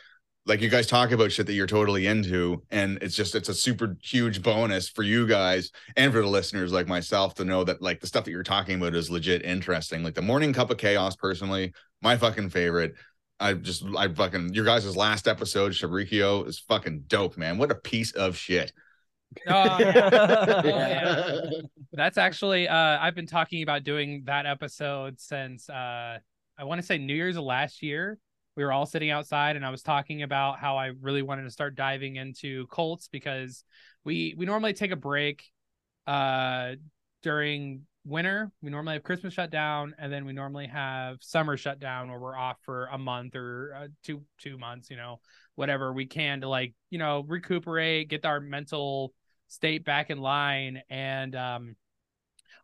like 0.47 0.61
you 0.61 0.69
guys 0.69 0.87
talk 0.87 1.13
about 1.13 1.31
shit 1.31 1.47
that 1.47 1.53
you're 1.53 1.67
totally 1.67 2.07
into 2.07 2.63
and 2.71 2.99
it's 3.01 3.15
just 3.15 3.35
it's 3.35 3.49
a 3.49 3.55
super 3.55 3.97
huge 4.03 4.43
bonus 4.43 4.89
for 4.89 5.03
you 5.03 5.27
guys 5.27 5.71
and 5.97 6.13
for 6.13 6.21
the 6.21 6.27
listeners 6.27 6.73
like 6.73 6.89
myself 6.89 7.35
to 7.35 7.45
know 7.45 7.65
that 7.65 7.81
like 7.81 8.01
the 8.01 8.07
stuff 8.07 8.25
that 8.25 8.31
you're 8.31 8.43
talking 8.43 8.81
about 8.81 8.95
is 8.95 9.11
legit 9.11 9.45
interesting 9.45 10.03
like 10.03 10.15
the 10.15 10.23
morning 10.23 10.53
cup 10.53 10.71
of 10.71 10.79
chaos 10.79 11.15
personally 11.15 11.73
my 12.01 12.17
fucking 12.17 12.49
favorite 12.49 12.95
i 13.39 13.53
just 13.53 13.85
i 13.97 14.09
fucking 14.09 14.53
your 14.53 14.65
guys' 14.65 14.97
last 14.97 15.29
episode 15.29 15.73
shabrikio 15.73 16.47
is 16.47 16.59
fucking 16.59 17.05
dope 17.07 17.37
man 17.37 17.59
what 17.59 17.71
a 17.71 17.77
piece 17.77 18.13
of 18.13 18.37
shit 18.37 18.73
Oh, 19.49 19.79
yeah. 19.79 20.11
Oh, 20.63 20.67
yeah. 20.67 21.41
That's 21.95 22.19
actually 22.19 22.69
uh 22.69 22.99
I've 23.01 23.15
been 23.15 23.27
talking 23.27 23.63
about 23.63 23.83
doing 23.83 24.25
that 24.27 24.45
episode 24.45 25.19
since 25.19 25.71
uh 25.71 26.19
I 26.59 26.65
want 26.65 26.81
to 26.81 26.87
say 26.87 26.99
New 26.99 27.15
Year's 27.15 27.37
of 27.37 27.45
last 27.45 27.83
year. 27.83 28.19
We 28.57 28.65
were 28.65 28.73
all 28.73 28.87
sitting 28.87 29.11
outside 29.11 29.57
and 29.57 29.65
I 29.65 29.71
was 29.71 29.83
talking 29.83 30.23
about 30.23 30.59
how 30.59 30.77
I 30.77 30.93
really 31.01 31.23
wanted 31.23 31.45
to 31.45 31.51
start 31.51 31.75
diving 31.75 32.17
into 32.17 32.67
Colts 32.67 33.09
because 33.09 33.65
we 34.05 34.35
we 34.37 34.45
normally 34.45 34.75
take 34.75 34.91
a 34.91 34.97
break 34.97 35.45
uh 36.07 36.73
during 37.23 37.83
winter. 38.05 38.51
We 38.61 38.71
normally 38.71 38.95
have 38.95 39.05
Christmas 39.05 39.33
shutdown 39.33 39.95
and 39.99 40.13
then 40.13 40.27
we 40.27 40.33
normally 40.33 40.67
have 40.67 41.19
summer 41.21 41.57
shutdown 41.57 42.11
where 42.11 42.19
we're 42.19 42.37
off 42.37 42.59
for 42.65 42.87
a 42.87 42.99
month 42.99 43.37
or 43.37 43.75
uh, 43.75 43.89
two 44.05 44.23
two 44.39 44.59
months, 44.59 44.91
you 44.91 44.97
know, 44.97 45.21
whatever 45.55 45.93
we 45.93 46.05
can 46.05 46.43
to 46.43 46.49
like, 46.49 46.75
you 46.91 46.99
know, 46.99 47.25
recuperate, 47.27 48.11
get 48.11 48.27
our 48.27 48.41
mental 48.41 49.15
state 49.49 49.85
back 49.85 50.11
in 50.11 50.19
line 50.19 50.83
and 50.89 51.37
um 51.37 51.77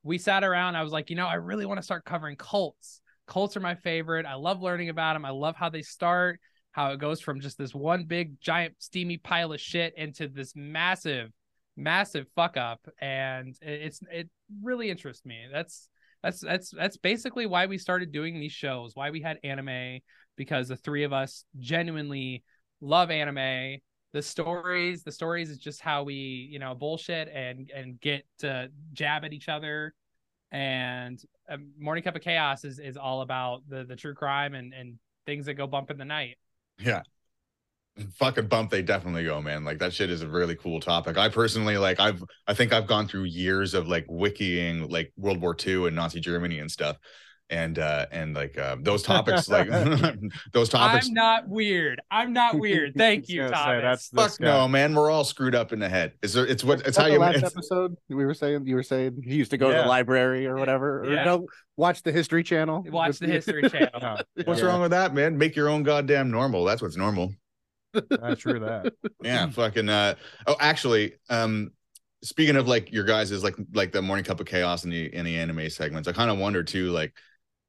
we 0.02 0.16
sat 0.16 0.42
around 0.42 0.74
i 0.74 0.82
was 0.82 0.90
like 0.90 1.10
you 1.10 1.16
know 1.16 1.26
i 1.26 1.34
really 1.34 1.66
want 1.66 1.76
to 1.76 1.82
start 1.82 2.02
covering 2.02 2.34
cults 2.34 3.02
cults 3.28 3.56
are 3.56 3.60
my 3.60 3.76
favorite. 3.76 4.26
I 4.26 4.34
love 4.34 4.62
learning 4.62 4.88
about 4.88 5.14
them 5.14 5.24
i 5.24 5.30
love 5.30 5.54
how 5.56 5.68
they 5.68 5.82
start 5.82 6.40
how 6.72 6.92
it 6.92 6.98
goes 6.98 7.20
from 7.20 7.40
just 7.40 7.58
this 7.58 7.74
one 7.74 8.04
big 8.04 8.40
giant 8.40 8.74
steamy 8.78 9.16
pile 9.16 9.52
of 9.52 9.60
shit 9.60 9.94
into 9.96 10.28
this 10.28 10.54
massive 10.56 11.30
massive 11.78 12.26
fuck 12.34 12.56
up. 12.56 12.86
And 13.00 13.56
it's 13.62 14.00
it 14.10 14.28
really 14.62 14.90
interests 14.90 15.24
me. 15.24 15.46
That's 15.50 15.88
that's 16.22 16.40
that's 16.40 16.70
that's 16.70 16.96
basically 16.96 17.46
why 17.46 17.66
we 17.66 17.78
started 17.78 18.12
doing 18.12 18.40
these 18.40 18.52
shows 18.52 18.90
why 18.94 19.10
we 19.10 19.22
had 19.22 19.38
anime 19.44 20.00
because 20.36 20.68
the 20.68 20.76
three 20.76 21.04
of 21.04 21.12
us 21.12 21.44
genuinely 21.58 22.42
love 22.80 23.10
anime. 23.10 23.78
The 24.12 24.22
stories 24.22 25.04
the 25.04 25.12
stories 25.12 25.48
is 25.50 25.58
just 25.58 25.80
how 25.80 26.02
we 26.02 26.48
you 26.50 26.58
know 26.58 26.74
bullshit 26.74 27.28
and 27.28 27.70
and 27.74 28.00
get 28.00 28.24
to 28.40 28.70
jab 28.92 29.24
at 29.24 29.32
each 29.32 29.48
other 29.48 29.94
and 30.52 31.22
um, 31.50 31.72
morning 31.78 32.02
cup 32.02 32.16
of 32.16 32.22
chaos 32.22 32.64
is 32.64 32.78
is 32.78 32.96
all 32.96 33.22
about 33.22 33.62
the 33.68 33.84
the 33.84 33.96
true 33.96 34.14
crime 34.14 34.54
and 34.54 34.72
and 34.72 34.98
things 35.26 35.46
that 35.46 35.54
go 35.54 35.66
bump 35.66 35.90
in 35.90 35.98
the 35.98 36.04
night 36.04 36.36
Yeah. 36.78 37.02
Fucking 38.14 38.46
bump 38.46 38.70
they 38.70 38.80
definitely 38.80 39.24
go, 39.24 39.42
man. 39.42 39.64
Like 39.64 39.78
that 39.78 39.92
shit 39.92 40.08
is 40.08 40.22
a 40.22 40.28
really 40.28 40.54
cool 40.54 40.78
topic. 40.78 41.16
I 41.18 41.28
personally 41.28 41.78
like 41.78 41.98
I've 41.98 42.22
I 42.46 42.54
think 42.54 42.72
I've 42.72 42.86
gone 42.86 43.08
through 43.08 43.24
years 43.24 43.74
of 43.74 43.88
like 43.88 44.06
wikiing 44.06 44.88
like 44.88 45.12
World 45.16 45.40
War 45.40 45.56
II 45.66 45.88
and 45.88 45.96
Nazi 45.96 46.20
Germany 46.20 46.60
and 46.60 46.70
stuff. 46.70 46.96
And 47.50 47.78
uh 47.78 48.04
and 48.12 48.34
like 48.34 48.58
uh 48.58 48.76
those 48.80 49.02
topics 49.02 49.48
like 49.48 49.68
those 50.52 50.68
topics 50.68 51.06
i'm 51.08 51.14
not 51.14 51.48
weird 51.48 51.98
i'm 52.10 52.34
not 52.34 52.58
weird 52.58 52.92
thank 52.96 53.30
you 53.30 53.40
gonna 53.40 53.56
say, 53.56 53.62
Thomas. 53.62 54.10
that's 54.10 54.32
fuck 54.34 54.38
guy. 54.38 54.44
no, 54.50 54.68
man. 54.68 54.94
We're 54.94 55.10
all 55.10 55.24
screwed 55.24 55.54
up 55.54 55.72
in 55.72 55.78
the 55.78 55.88
head. 55.88 56.12
Is 56.20 56.34
there 56.34 56.46
it's 56.46 56.62
what 56.62 56.80
it's 56.80 56.90
Is 56.90 56.96
how 56.98 57.04
the 57.04 57.12
you 57.12 57.18
last 57.18 57.36
it's, 57.36 57.46
episode 57.56 57.96
we 58.10 58.26
were 58.26 58.34
saying 58.34 58.66
you 58.66 58.74
were 58.74 58.82
saying 58.82 59.22
you 59.24 59.34
used 59.36 59.50
to 59.52 59.56
go 59.56 59.70
to 59.70 59.76
the 59.78 59.86
library 59.86 60.46
or 60.46 60.56
whatever 60.56 61.00
or 61.04 61.10
Yeah. 61.10 61.24
no 61.24 61.46
watch 61.78 62.02
the 62.02 62.12
history 62.12 62.42
channel 62.42 62.84
watch 62.90 63.18
the 63.18 63.26
history 63.28 63.66
channel 63.70 63.98
No, 63.98 64.16
what's 64.44 64.60
Yeah. 64.60 64.66
wrong 64.66 64.82
with 64.82 64.90
that, 64.90 65.14
man? 65.14 65.38
Make 65.38 65.56
your 65.56 65.70
own 65.70 65.84
goddamn 65.84 66.30
normal. 66.30 66.64
That's 66.66 66.82
what's 66.82 66.96
normal. 66.98 67.32
not 68.10 68.38
true 68.38 68.60
that. 68.60 68.92
Yeah, 69.22 69.48
fucking 69.48 69.88
uh 69.88 70.16
oh 70.46 70.56
actually, 70.60 71.14
um 71.30 71.70
speaking 72.22 72.56
of 72.56 72.68
like 72.68 72.92
your 72.92 73.04
guys 73.04 73.30
is 73.30 73.42
like 73.42 73.54
like 73.72 73.92
the 73.92 74.02
morning 74.02 74.24
cup 74.26 74.38
of 74.40 74.46
chaos 74.46 74.84
in 74.84 74.90
the 74.90 75.14
in 75.14 75.24
the 75.24 75.38
anime 75.38 75.70
segments, 75.70 76.08
I 76.08 76.12
kind 76.12 76.30
of 76.30 76.36
wonder 76.36 76.62
too, 76.62 76.90
like 76.90 77.14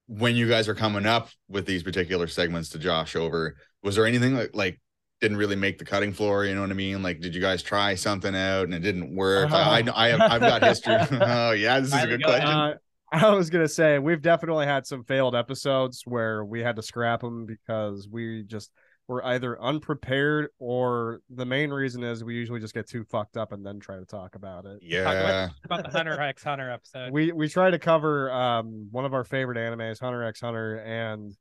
when 0.10 0.36
you 0.36 0.50
guys 0.50 0.68
are 0.68 0.74
coming 0.74 1.06
up 1.06 1.30
with 1.48 1.68
these 1.68 1.84
particular 1.84 2.26
segments 2.26 2.70
to 2.70 2.80
Josh 2.80 3.16
over, 3.16 3.56
was 3.84 3.96
there 3.96 4.08
anything 4.08 4.36
like 4.36 4.50
like 4.56 4.82
didn't 5.22 5.38
really 5.38 5.56
make 5.56 5.78
the 5.78 5.86
cutting 5.86 6.14
floor, 6.14 6.46
you 6.46 6.56
know 6.56 6.62
what 6.62 6.72
I 6.72 6.74
mean? 6.74 7.04
Like, 7.04 7.20
did 7.20 7.36
you 7.36 7.42
guys 7.42 7.62
try 7.62 7.94
something 7.94 8.36
out 8.36 8.64
and 8.64 8.74
it 8.74 8.80
didn't 8.80 9.16
work? 9.16 9.52
I, 9.52 9.80
I 9.80 9.82
know 9.84 9.94
I 9.96 10.08
have 10.10 10.22
I've 10.22 10.42
got 10.42 10.64
history. 10.64 10.96
oh 11.12 11.52
yeah, 11.52 11.80
this 11.80 11.94
is 11.94 12.04
a 12.04 12.08
good 12.08 12.22
it. 12.22 12.24
question. 12.24 12.48
Uh, 12.48 12.74
I 13.12 13.30
was 13.30 13.52
gonna 13.52 13.68
say 13.68 14.00
we've 14.00 14.22
definitely 14.22 14.66
had 14.66 14.88
some 14.88 15.04
failed 15.04 15.36
episodes 15.36 16.02
where 16.06 16.44
we 16.44 16.62
had 16.62 16.76
to 16.78 16.82
scrap 16.82 17.22
them 17.22 17.46
because 17.46 18.08
we 18.10 18.44
just 18.44 18.72
were 19.10 19.26
either 19.26 19.60
unprepared 19.60 20.50
or 20.60 21.20
the 21.32 21.46
main 21.46 21.72
reason 21.72 22.04
is 22.04 22.24
we 22.24 22.36
usually 22.36 22.60
just 22.60 22.76
get 22.76 22.88
too 22.88 23.04
fucked 23.04 23.38
up 23.38 23.52
and 23.52 23.66
then 23.66 23.80
try 23.80 23.98
to 23.98 24.06
talk 24.06 24.36
about 24.36 24.66
it. 24.66 24.78
yeah. 24.84 25.50
about 25.66 25.84
the 25.84 25.90
hunter 25.90 26.22
x 26.22 26.44
hunter 26.44 26.72
episode 26.72 27.12
We 27.12 27.32
we 27.32 27.50
try 27.50 27.72
to 27.72 27.80
cover 27.80 28.32
um 28.32 28.88
one 28.92 29.06
of 29.06 29.14
our 29.16 29.24
favorite 29.24 29.58
animes, 29.58 30.00
Hunter 30.00 30.24
x 30.24 30.42
Hunter, 30.42 30.76
and 30.78 31.36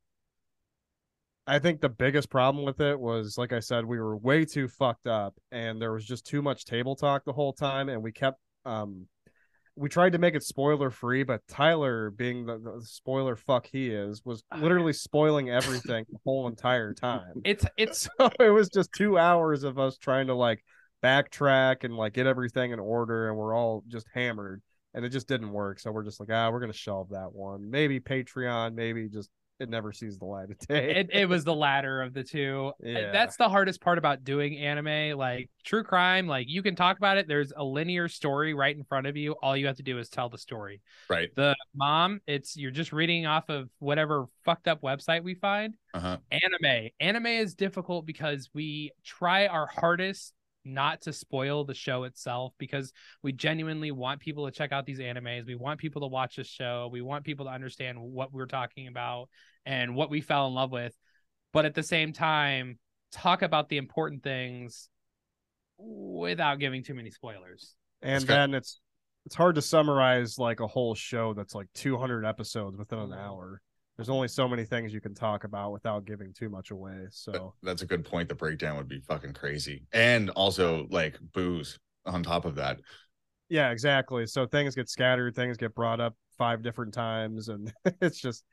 I 1.46 1.58
think 1.58 1.80
the 1.80 1.88
biggest 1.88 2.28
problem 2.28 2.64
with 2.64 2.80
it 2.80 2.98
was, 2.98 3.36
like 3.38 3.52
I 3.52 3.60
said, 3.60 3.86
we 3.86 3.98
were 3.98 4.16
way 4.16 4.44
too 4.44 4.68
fucked 4.68 5.06
up, 5.06 5.34
and 5.50 5.80
there 5.80 5.92
was 5.92 6.04
just 6.04 6.26
too 6.26 6.42
much 6.42 6.64
table 6.64 6.96
talk 6.96 7.24
the 7.24 7.32
whole 7.32 7.52
time, 7.52 7.88
and 7.88 8.02
we 8.02 8.12
kept 8.12 8.40
um 8.64 9.06
we 9.78 9.88
tried 9.88 10.12
to 10.12 10.18
make 10.18 10.34
it 10.34 10.42
spoiler 10.42 10.90
free, 10.90 11.22
but 11.22 11.40
Tyler, 11.48 12.10
being 12.10 12.46
the, 12.46 12.58
the 12.58 12.82
spoiler 12.84 13.36
fuck 13.36 13.66
he 13.66 13.90
is, 13.90 14.24
was 14.24 14.42
literally 14.58 14.92
spoiling 14.92 15.50
everything 15.50 16.04
the 16.10 16.18
whole 16.24 16.48
entire 16.48 16.92
time. 16.92 17.34
it's 17.44 17.64
it's 17.76 18.08
So 18.18 18.30
it 18.40 18.50
was 18.50 18.68
just 18.68 18.92
two 18.92 19.16
hours 19.16 19.62
of 19.62 19.78
us 19.78 19.96
trying 19.96 20.26
to 20.26 20.34
like 20.34 20.64
backtrack 21.02 21.84
and 21.84 21.96
like 21.96 22.14
get 22.14 22.26
everything 22.26 22.72
in 22.72 22.80
order, 22.80 23.28
and 23.28 23.38
we're 23.38 23.54
all 23.54 23.84
just 23.86 24.06
hammered, 24.12 24.62
and 24.94 25.04
it 25.04 25.10
just 25.10 25.28
didn't 25.28 25.52
work. 25.52 25.78
So 25.78 25.92
we're 25.92 26.04
just 26.04 26.18
like, 26.18 26.30
ah, 26.32 26.50
we're 26.50 26.60
gonna 26.60 26.72
shelve 26.72 27.10
that 27.10 27.32
one. 27.32 27.70
Maybe 27.70 28.00
Patreon, 28.00 28.74
maybe 28.74 29.08
just 29.08 29.30
it 29.60 29.68
never 29.68 29.92
sees 29.92 30.18
the 30.18 30.24
light 30.24 30.50
of 30.50 30.58
day. 30.68 30.96
it, 30.96 31.10
it 31.12 31.28
was 31.28 31.44
the 31.44 31.54
latter 31.54 32.02
of 32.02 32.14
the 32.14 32.22
two. 32.22 32.72
Yeah. 32.82 33.10
That's 33.12 33.36
the 33.36 33.48
hardest 33.48 33.80
part 33.80 33.98
about 33.98 34.24
doing 34.24 34.56
anime. 34.56 35.18
Like 35.18 35.50
true 35.64 35.82
crime, 35.82 36.26
like 36.26 36.48
you 36.48 36.62
can 36.62 36.76
talk 36.76 36.96
about 36.98 37.18
it. 37.18 37.28
There's 37.28 37.52
a 37.56 37.64
linear 37.64 38.08
story 38.08 38.54
right 38.54 38.76
in 38.76 38.84
front 38.84 39.06
of 39.06 39.16
you. 39.16 39.32
All 39.42 39.56
you 39.56 39.66
have 39.66 39.76
to 39.76 39.82
do 39.82 39.98
is 39.98 40.08
tell 40.08 40.28
the 40.28 40.38
story. 40.38 40.80
Right. 41.08 41.30
The 41.34 41.56
mom, 41.74 42.20
it's 42.26 42.56
you're 42.56 42.70
just 42.70 42.92
reading 42.92 43.26
off 43.26 43.48
of 43.48 43.68
whatever 43.78 44.26
fucked 44.44 44.68
up 44.68 44.82
website 44.82 45.22
we 45.22 45.34
find. 45.34 45.74
Uh-huh. 45.94 46.18
Anime. 46.30 46.90
Anime 47.00 47.26
is 47.26 47.54
difficult 47.54 48.06
because 48.06 48.50
we 48.54 48.92
try 49.04 49.46
our 49.46 49.66
hardest 49.66 50.32
not 50.68 51.02
to 51.02 51.12
spoil 51.12 51.64
the 51.64 51.74
show 51.74 52.04
itself 52.04 52.52
because 52.58 52.92
we 53.22 53.32
genuinely 53.32 53.90
want 53.90 54.20
people 54.20 54.46
to 54.46 54.52
check 54.52 54.72
out 54.72 54.86
these 54.86 54.98
animes. 54.98 55.46
We 55.46 55.54
want 55.54 55.80
people 55.80 56.02
to 56.02 56.08
watch 56.08 56.36
this 56.36 56.46
show. 56.46 56.88
We 56.92 57.02
want 57.02 57.24
people 57.24 57.46
to 57.46 57.52
understand 57.52 57.98
what 58.00 58.32
we're 58.32 58.46
talking 58.46 58.86
about 58.86 59.28
and 59.66 59.94
what 59.94 60.10
we 60.10 60.20
fell 60.20 60.46
in 60.46 60.54
love 60.54 60.70
with. 60.70 60.94
But 61.52 61.64
at 61.64 61.74
the 61.74 61.82
same 61.82 62.12
time, 62.12 62.78
talk 63.12 63.42
about 63.42 63.68
the 63.68 63.78
important 63.78 64.22
things 64.22 64.88
without 65.78 66.58
giving 66.58 66.82
too 66.82 66.94
many 66.94 67.10
spoilers. 67.10 67.74
and 68.02 68.24
then 68.24 68.54
it's 68.54 68.80
it's 69.26 69.34
hard 69.34 69.56
to 69.56 69.62
summarize 69.62 70.38
like 70.38 70.60
a 70.60 70.66
whole 70.66 70.94
show 70.94 71.34
that's 71.34 71.54
like 71.54 71.66
200 71.74 72.24
episodes 72.24 72.78
within 72.78 72.98
an 72.98 73.10
mm-hmm. 73.10 73.20
hour. 73.20 73.60
There's 73.98 74.08
only 74.08 74.28
so 74.28 74.46
many 74.48 74.64
things 74.64 74.94
you 74.94 75.00
can 75.00 75.14
talk 75.14 75.42
about 75.44 75.72
without 75.72 76.06
giving 76.06 76.32
too 76.32 76.48
much 76.48 76.70
away. 76.70 77.08
So 77.10 77.52
That's 77.62 77.82
a 77.82 77.86
good 77.86 78.04
point. 78.04 78.28
The 78.28 78.36
breakdown 78.36 78.76
would 78.76 78.88
be 78.88 79.00
fucking 79.00 79.34
crazy. 79.34 79.82
And 79.92 80.30
also 80.30 80.86
like 80.90 81.18
booze 81.32 81.78
on 82.06 82.22
top 82.22 82.44
of 82.44 82.54
that. 82.54 82.78
yeah, 83.48 83.70
exactly. 83.70 84.26
So 84.26 84.46
things 84.46 84.74
get 84.74 84.88
scattered, 84.88 85.34
things 85.34 85.56
get 85.56 85.74
brought 85.74 86.00
up 86.00 86.14
five 86.36 86.62
different 86.62 86.94
times, 86.94 87.48
and 87.48 87.72
it's 88.00 88.20
just 88.20 88.44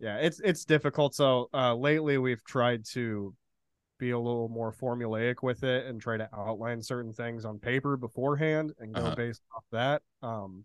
yeah, 0.00 0.16
it's 0.18 0.40
it's 0.40 0.64
difficult. 0.64 1.14
So 1.14 1.48
uh 1.54 1.74
lately 1.74 2.18
we've 2.18 2.44
tried 2.44 2.84
to 2.92 3.34
be 3.98 4.10
a 4.10 4.18
little 4.18 4.48
more 4.48 4.72
formulaic 4.72 5.36
with 5.42 5.64
it 5.64 5.86
and 5.86 6.00
try 6.00 6.16
to 6.16 6.28
outline 6.36 6.82
certain 6.82 7.12
things 7.12 7.44
on 7.44 7.58
paper 7.58 7.96
beforehand 7.96 8.72
and 8.80 8.94
go 8.94 9.00
Uh-huh. 9.00 9.16
based 9.16 9.42
off 9.56 9.64
that. 9.72 10.02
Um 10.22 10.64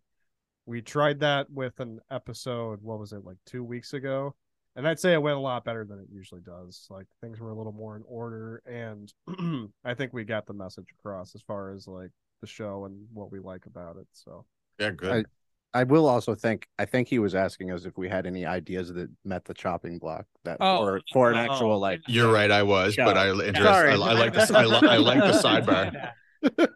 we 0.66 0.82
tried 0.82 1.20
that 1.22 1.50
with 1.52 1.80
an 1.80 2.00
episode, 2.12 2.80
what 2.82 3.00
was 3.00 3.12
it, 3.14 3.26
like 3.26 3.38
two 3.46 3.64
weeks 3.64 3.94
ago? 3.94 4.36
And 4.76 4.88
I'd 4.88 5.00
say 5.00 5.14
it 5.14 5.22
went 5.22 5.38
a 5.38 5.40
lot 5.42 5.66
better 5.66 5.86
than 5.86 6.00
it 6.00 6.08
usually 6.12 6.42
does. 6.42 6.88
Like 6.90 7.06
things 7.22 7.40
were 7.40 7.52
a 7.52 7.56
little 7.56 7.74
more 7.74 7.96
in 7.96 8.04
order 8.08 8.62
and 8.66 9.14
I 9.86 9.94
think 9.94 10.14
we 10.14 10.24
got 10.24 10.48
the 10.48 10.54
message 10.54 10.88
across 11.00 11.36
as 11.36 11.42
far 11.42 11.72
as 11.74 11.88
like 11.88 12.10
the 12.42 12.48
show 12.48 12.86
and 12.86 13.06
what 13.14 13.32
we 13.32 13.40
like 13.40 13.66
about 13.68 13.98
it. 13.98 14.08
So 14.14 14.46
Yeah, 14.80 14.90
good. 14.92 15.28
I 15.76 15.84
will 15.84 16.08
also 16.08 16.34
think 16.36 16.68
I 16.80 16.86
think 16.86 17.08
he 17.08 17.20
was 17.20 17.36
asking 17.36 17.72
us 17.72 17.86
if 17.86 17.98
we 17.98 18.08
had 18.10 18.26
any 18.26 18.46
ideas 18.46 18.92
that 18.94 19.10
met 19.26 19.46
the 19.46 19.54
chopping 19.54 19.98
block 20.00 20.26
that 20.44 20.58
Oh. 20.60 20.78
for 20.80 21.02
for 21.12 21.32
an 21.32 21.38
Oh. 21.38 21.52
actual 21.54 21.80
like 21.80 22.02
You're 22.08 22.32
right, 22.32 22.50
I 22.50 22.64
was, 22.64 22.96
but 22.96 23.18
I 23.18 23.30
interest, 23.30 23.58
Sorry. 23.62 23.92
I, 23.92 23.94
I 23.96 24.14
like 24.14 24.34
this. 24.34 24.50
I, 24.52 24.62
I 24.64 24.98
like 24.98 25.20
the 25.20 25.40
sidebar. 25.40 26.12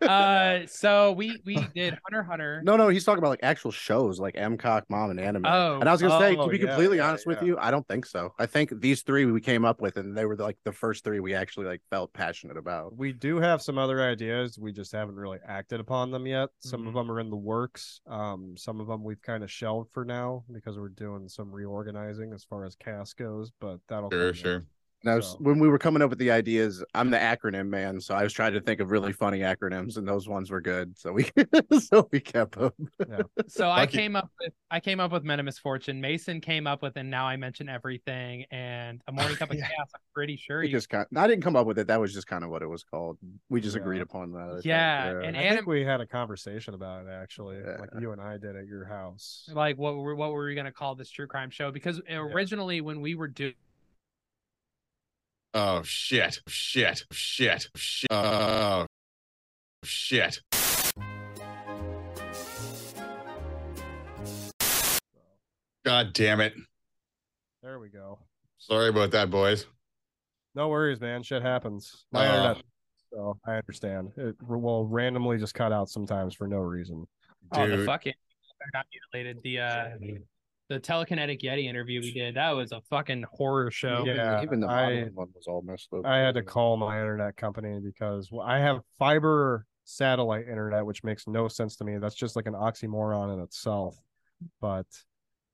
uh, 0.01 0.59
so 0.67 1.11
we 1.13 1.41
we 1.45 1.55
did 1.75 1.97
Hunter 2.05 2.23
Hunter. 2.23 2.61
No, 2.63 2.75
no, 2.77 2.87
he's 2.87 3.03
talking 3.03 3.19
about 3.19 3.29
like 3.29 3.39
actual 3.43 3.71
shows 3.71 4.19
like 4.19 4.35
Mcock, 4.35 4.83
Mom, 4.89 5.09
and 5.11 5.19
Anime. 5.19 5.45
Oh. 5.45 5.79
and 5.79 5.87
I 5.87 5.91
was 5.91 6.01
gonna 6.01 6.19
say, 6.19 6.35
to 6.35 6.41
Oh, 6.41 6.47
be 6.47 6.57
yeah, 6.57 6.67
completely 6.67 6.97
yeah, 6.97 7.07
honest 7.09 7.25
with 7.25 7.39
yeah. 7.41 7.47
you, 7.47 7.57
I 7.59 7.71
don't 7.71 7.87
think 7.87 8.05
so. 8.05 8.33
I 8.39 8.45
think 8.45 8.71
these 8.81 9.01
three 9.03 9.25
we 9.25 9.41
came 9.41 9.65
up 9.65 9.81
with, 9.81 9.97
and 9.97 10.15
they 10.17 10.25
were 10.25 10.35
like 10.35 10.57
the 10.63 10.71
first 10.71 11.03
three 11.03 11.19
we 11.19 11.33
actually 11.33 11.65
like 11.65 11.81
felt 11.89 12.13
passionate 12.13 12.57
about. 12.57 12.95
We 12.97 13.11
do 13.13 13.37
have 13.37 13.61
some 13.61 13.77
other 13.77 14.01
ideas. 14.01 14.57
We 14.59 14.71
just 14.71 14.91
haven't 14.91 15.15
really 15.15 15.39
acted 15.47 15.79
upon 15.79 16.11
them 16.11 16.25
yet. 16.27 16.49
Some 16.59 16.79
Mm-hmm. 16.81 16.87
of 16.89 16.93
them 16.93 17.11
are 17.11 17.19
in 17.19 17.29
the 17.29 17.35
works. 17.35 18.01
Um, 18.07 18.55
some 18.57 18.79
of 18.79 18.87
them 18.87 19.03
we've 19.03 19.21
kind 19.21 19.43
of 19.43 19.51
shelved 19.51 19.89
for 19.93 20.05
now 20.05 20.43
because 20.51 20.77
we're 20.77 20.89
doing 20.89 21.27
some 21.27 21.51
reorganizing 21.51 22.33
as 22.33 22.43
far 22.43 22.65
as 22.65 22.75
cast 22.75 23.17
goes. 23.17 23.51
But 23.59 23.79
that'll 23.89 24.09
Sure, 24.11 24.27
come 24.31 24.33
sure. 24.33 24.53
next. 24.59 24.67
And 25.07 25.13
I 25.13 25.15
was, 25.15 25.27
So- 25.31 25.37
when 25.39 25.57
we 25.59 25.69
were 25.69 25.77
coming 25.79 26.01
up 26.01 26.09
with 26.09 26.19
the 26.19 26.31
ideas, 26.31 26.83
I'm 26.93 27.09
the 27.09 27.17
acronym 27.17 27.69
man, 27.69 28.01
so 28.01 28.13
I 28.13 28.23
was 28.23 28.33
trying 28.33 28.51
to 28.53 28.59
think 28.59 28.81
of 28.81 28.91
really 28.91 29.13
funny 29.13 29.39
acronyms, 29.39 29.95
and 29.95 30.05
those 30.05 30.27
ones 30.27 30.51
were 30.51 30.59
good. 30.59 30.97
So 30.97 31.13
we, 31.13 31.29
so 31.79 32.09
we 32.11 32.19
kept 32.19 32.57
them. 32.59 32.73
So 33.47 33.69
I 33.71 33.85
came 33.87 34.17
up 34.17 34.29
with 34.41 34.51
I 34.69 34.81
came 34.81 34.99
up 34.99 35.13
with 35.13 35.23
Men 35.23 35.39
of 35.39 35.45
Misfortune. 35.45 36.01
Mason 36.01 36.41
came 36.41 36.67
up 36.67 36.81
with 36.81 36.97
and 36.97 37.09
now 37.09 37.25
I 37.25 37.37
mention 37.37 37.69
everything 37.69 38.43
and 38.51 39.01
a 39.07 39.13
morning 39.13 39.37
cup 39.37 39.49
of 39.49 39.55
Yeah. 39.57 39.67
chaos. 39.67 39.87
I'm 39.95 40.01
pretty 40.13 40.35
sure 40.35 40.59
We 40.59 40.65
you. 40.67 40.71
just 40.73 40.89
kind. 40.89 41.05
I 41.15 41.25
didn't 41.25 41.43
come 41.43 41.55
up 41.55 41.65
with 41.65 41.79
it. 41.79 41.87
That 41.87 42.01
was 42.01 42.13
just 42.13 42.27
kind 42.27 42.43
of 42.43 42.49
what 42.49 42.61
it 42.61 42.67
was 42.67 42.83
called. 42.83 43.17
We 43.49 43.61
just 43.61 43.77
Yeah. 43.77 43.81
agreed 43.83 44.01
upon 44.01 44.33
that. 44.33 44.49
I 44.49 44.53
think. 44.55 44.65
Yeah, 44.65 45.21
and 45.23 45.37
I 45.37 45.41
anim- 45.41 45.55
think 45.55 45.67
we 45.67 45.85
had 45.85 46.01
a 46.01 46.05
conversation 46.05 46.73
about 46.73 47.05
it 47.05 47.09
actually, 47.09 47.61
like 47.63 47.91
you 47.97 48.11
and 48.11 48.19
I 48.19 48.35
did 48.37 48.57
at 48.57 48.67
your 48.67 48.83
house. 48.83 49.49
like 49.53 49.77
what 49.77 49.95
were 49.95 50.15
what 50.15 50.33
were 50.33 50.45
we 50.45 50.53
gonna 50.55 50.71
call 50.73 50.95
this 50.95 51.09
true 51.09 51.27
crime 51.27 51.49
show? 51.49 51.71
Because 51.71 52.01
originally 52.09 52.81
when 52.81 52.99
we 52.99 53.15
were 53.15 53.29
doing 53.29 53.53
Oh 55.53 55.81
shit! 55.83 56.39
Shit! 56.47 57.03
Shit! 57.11 57.67
Shit! 57.75 58.07
Oh 58.11 58.85
shit! 59.83 60.41
God 65.85 66.13
damn 66.13 66.41
it! 66.41 66.53
There 67.63 67.79
we 67.79 67.89
go. 67.89 68.19
Sorry 68.57 68.89
about 68.89 69.11
that, 69.11 69.29
boys. 69.29 69.65
No 70.55 70.67
worries, 70.69 70.99
man. 70.99 71.23
Shit 71.23 71.41
happens. 71.41 72.05
My 72.11 72.27
Uh, 72.27 72.35
internet. 72.49 72.63
So 73.13 73.37
I 73.45 73.53
understand. 73.55 74.11
It 74.17 74.35
will 74.43 74.85
randomly 74.85 75.37
just 75.37 75.53
cut 75.53 75.71
out 75.71 75.89
sometimes 75.89 76.35
for 76.35 76.47
no 76.47 76.57
reason. 76.57 77.07
oh 77.53 77.67
the 77.67 77.77
Dude. 77.77 77.85
fucking 77.85 78.13
not 78.73 78.85
mutilated 79.13 79.41
the 79.43 79.59
uh 79.59 79.89
the 80.69 80.79
telekinetic 80.79 81.41
Yeti 81.41 81.65
interview 81.65 82.01
we 82.01 82.13
did. 82.13 82.35
That 82.35 82.51
was 82.51 82.71
a 82.71 82.81
fucking 82.89 83.25
horror 83.31 83.71
show. 83.71 84.03
Yeah, 84.05 84.41
even 84.41 84.59
the 84.59 84.67
I- 84.67 85.09
one 85.13 85.29
was 85.33 85.45
all 85.47 85.61
messed 85.61 85.89
up. 85.93 86.05
I 86.05 86.17
had 86.17 86.35
to 86.35 86.43
call 86.43 86.77
my 86.77 86.99
internet 86.99 87.37
company 87.37 87.79
because 87.83 88.29
I 88.43 88.59
have 88.59 88.81
fiber 88.99 89.65
satellite 89.85 90.47
internet, 90.47 90.85
which 90.85 91.03
makes 91.03 91.27
no 91.27 91.47
sense 91.47 91.77
to 91.77 91.83
me. 91.83 91.97
That's 91.97 92.15
just 92.15 92.35
like 92.35 92.47
an 92.47 92.53
oxymoron 92.53 93.33
in 93.33 93.39
itself. 93.39 93.97
But 94.61 94.87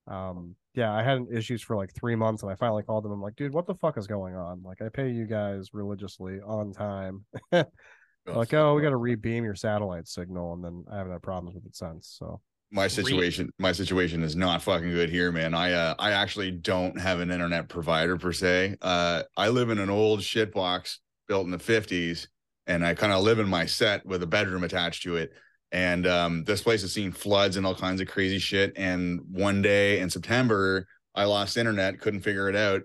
um, 0.08 0.56
yeah, 0.74 0.92
I 0.92 1.04
had 1.04 1.28
issues 1.32 1.62
for 1.62 1.76
like 1.76 1.94
three 1.94 2.16
months, 2.16 2.44
and 2.44 2.52
I 2.52 2.56
finally 2.56 2.84
called 2.84 3.06
them. 3.06 3.12
I'm 3.12 3.22
like, 3.22 3.36
dude, 3.36 3.54
what 3.54 3.68
the 3.68 3.76
fuck 3.76 3.98
is 3.98 4.08
going 4.08 4.36
on? 4.36 4.64
Like, 4.64 4.82
I 4.82 4.90
pay 4.90 5.10
you 5.10 5.26
guys 5.26 5.70
religiously 5.74 6.40
on 6.42 6.74
time. 6.74 7.26
like, 7.52 8.54
oh, 8.54 8.76
we 8.76 8.82
got 8.82 8.90
to 8.90 8.98
rebeam 8.98 9.44
your 9.44 9.56
satellite 9.56 10.08
signal, 10.08 10.54
and 10.54 10.64
then 10.64 10.84
I 10.92 10.98
haven't 10.98 11.14
had 11.14 11.22
problems 11.22 11.56
with 11.56 11.66
it 11.66 11.76
since. 11.76 12.16
So 12.20 12.42
my 12.74 12.88
situation 12.88 13.52
my 13.60 13.72
situation 13.72 14.24
is 14.24 14.36
not 14.36 14.62
fucking 14.62 14.90
good 14.90 15.10
here 15.10 15.32
man. 15.32 15.54
I 15.54 15.74
uh 15.74 15.94
i 16.00 16.12
actually 16.12 16.52
don't 16.52 17.00
have 17.00 17.20
an 17.20 17.30
internet 17.30 17.70
provider 17.70 18.18
per 18.18 18.34
se. 18.34 18.76
Uh 18.82 19.24
i 19.38 19.48
live 19.48 19.70
in 19.70 19.78
an 19.78 19.92
old 19.92 20.24
shit 20.24 20.52
box 20.52 21.00
built 21.28 21.46
in 21.46 21.52
the 21.52 21.58
50s 21.58 22.28
and 22.66 22.84
i 22.84 22.96
kind 22.96 23.14
of 23.14 23.22
live 23.22 23.38
in 23.38 23.48
my 23.48 23.66
set 23.68 24.06
with 24.06 24.24
a 24.24 24.28
bedroom 24.28 24.64
attached 24.64 25.04
to 25.04 25.18
it. 25.18 25.32
And 25.72 26.08
um 26.08 26.44
this 26.46 26.64
place 26.64 26.82
has 26.82 26.92
seen 26.92 27.12
floods 27.12 27.58
and 27.58 27.66
all 27.66 27.76
kinds 27.76 28.02
of 28.02 28.08
crazy 28.08 28.40
shit. 28.40 28.74
And 28.76 29.22
one 29.30 29.62
day 29.62 30.00
in 30.00 30.10
september 30.10 30.88
i 31.14 31.26
lost 31.26 31.58
internet 31.58 32.00
couldn't 32.02 32.22
figure 32.22 32.50
it 32.50 32.56
out. 32.56 32.82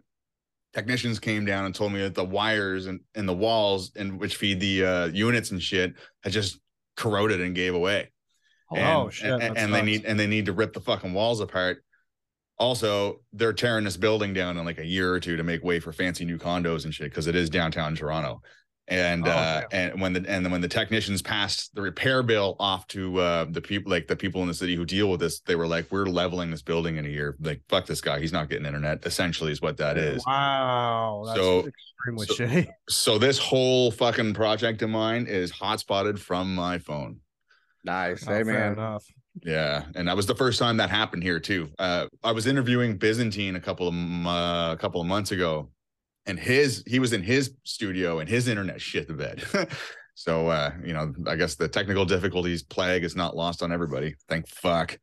Technicians 0.74 1.18
came 1.18 1.46
down 1.46 1.64
and 1.64 1.74
told 1.74 1.94
me 1.94 2.02
that 2.02 2.14
the 2.14 2.24
wires 2.24 2.84
and, 2.86 3.00
and 3.14 3.26
the 3.26 3.32
walls 3.32 3.90
and 3.96 4.20
which 4.20 4.36
feed 4.36 4.60
the 4.60 4.84
uh 4.84 5.06
units 5.06 5.50
and 5.50 5.62
shit 5.62 5.94
had 6.22 6.32
just 6.32 6.60
corroded 6.94 7.40
and 7.40 7.54
gave 7.54 7.74
away 7.74 8.10
and, 8.70 8.86
Oh, 8.86 9.08
shit, 9.10 9.30
and, 9.30 9.56
and 9.56 9.74
they 9.74 9.82
need 9.82 10.04
and 10.04 10.18
they 10.18 10.26
need 10.26 10.46
to 10.46 10.52
rip 10.52 10.72
the 10.72 10.80
fucking 10.80 11.12
walls 11.14 11.40
apart. 11.40 11.82
Also, 12.58 13.20
they're 13.32 13.52
tearing 13.52 13.84
this 13.84 13.96
building 13.96 14.34
down 14.34 14.58
in 14.58 14.64
like 14.64 14.78
a 14.78 14.84
year 14.86 15.12
or 15.12 15.20
two 15.20 15.36
to 15.36 15.44
make 15.44 15.62
way 15.62 15.78
for 15.78 15.92
fancy 15.92 16.24
new 16.24 16.38
condos 16.38 16.84
and 16.84 16.92
shit 16.92 17.10
because 17.10 17.26
it 17.28 17.36
is 17.36 17.48
downtown 17.48 17.94
Toronto. 17.94 18.42
And 18.90 19.28
Oh, 19.28 19.30
uh 19.30 19.62
and 19.70 20.00
when 20.00 20.14
the 20.14 20.24
and 20.26 20.44
then 20.44 20.50
when 20.50 20.62
the 20.62 20.66
technicians 20.68 21.20
passed 21.20 21.74
the 21.74 21.82
repair 21.82 22.22
bill 22.22 22.56
off 22.58 22.86
to 22.88 23.18
uh 23.20 23.44
the 23.50 23.60
people 23.60 23.92
like 23.92 24.08
the 24.08 24.16
people 24.16 24.40
in 24.40 24.48
the 24.48 24.54
city 24.54 24.74
who 24.74 24.84
deal 24.86 25.10
with 25.10 25.20
this, 25.20 25.40
they 25.40 25.56
were 25.56 25.66
like, 25.66 25.86
We're 25.92 26.06
leveling 26.06 26.50
this 26.50 26.62
building 26.62 26.96
in 26.96 27.04
a 27.04 27.08
year. 27.08 27.36
Like, 27.38 27.60
fuck 27.68 27.84
this 27.86 28.00
guy, 28.00 28.18
he's 28.18 28.32
not 28.32 28.48
getting 28.48 28.64
internet, 28.66 29.04
essentially 29.04 29.52
is 29.52 29.60
what 29.60 29.76
that 29.76 29.98
is. 29.98 30.24
wow, 30.26 31.22
that's 31.26 31.38
So- 31.38 31.66
extremely 31.68 32.26
so- 32.26 32.34
shitty. 32.34 32.68
So 32.88 33.18
this 33.18 33.38
whole 33.38 33.90
fucking 33.90 34.32
project 34.34 34.80
of 34.82 34.88
mine 34.90 35.26
is 35.26 35.52
hotspotted 35.52 36.18
from 36.18 36.54
my 36.54 36.78
phone. 36.78 37.20
Nice. 37.84 38.26
Oh, 38.26 38.32
hey 38.32 38.44
fair 38.44 38.52
man. 38.52 38.72
enough. 38.72 39.04
Yeah, 39.44 39.84
and 39.94 40.08
that 40.08 40.16
was 40.16 40.26
the 40.26 40.34
first 40.34 40.58
time 40.58 40.78
that 40.78 40.90
happened 40.90 41.22
here 41.22 41.38
too. 41.38 41.70
Uh, 41.78 42.06
I 42.24 42.32
was 42.32 42.46
interviewing 42.46 42.96
Byzantine 42.96 43.56
a 43.56 43.60
couple 43.60 43.88
of 43.88 43.94
uh, 43.94 44.72
a 44.72 44.76
couple 44.78 45.00
of 45.00 45.06
months 45.06 45.30
ago, 45.30 45.70
and 46.26 46.38
his 46.38 46.82
he 46.86 46.98
was 46.98 47.12
in 47.12 47.22
his 47.22 47.54
studio 47.64 48.18
and 48.18 48.28
his 48.28 48.48
internet 48.48 48.80
shit 48.80 49.06
the 49.06 49.14
bed. 49.14 49.44
so 50.14 50.48
uh, 50.48 50.72
you 50.84 50.92
know, 50.92 51.12
I 51.26 51.36
guess 51.36 51.54
the 51.54 51.68
technical 51.68 52.04
difficulties 52.04 52.62
plague 52.62 53.04
is 53.04 53.14
not 53.14 53.36
lost 53.36 53.62
on 53.62 53.72
everybody. 53.72 54.14
Thank 54.28 54.48
fuck. 54.48 54.98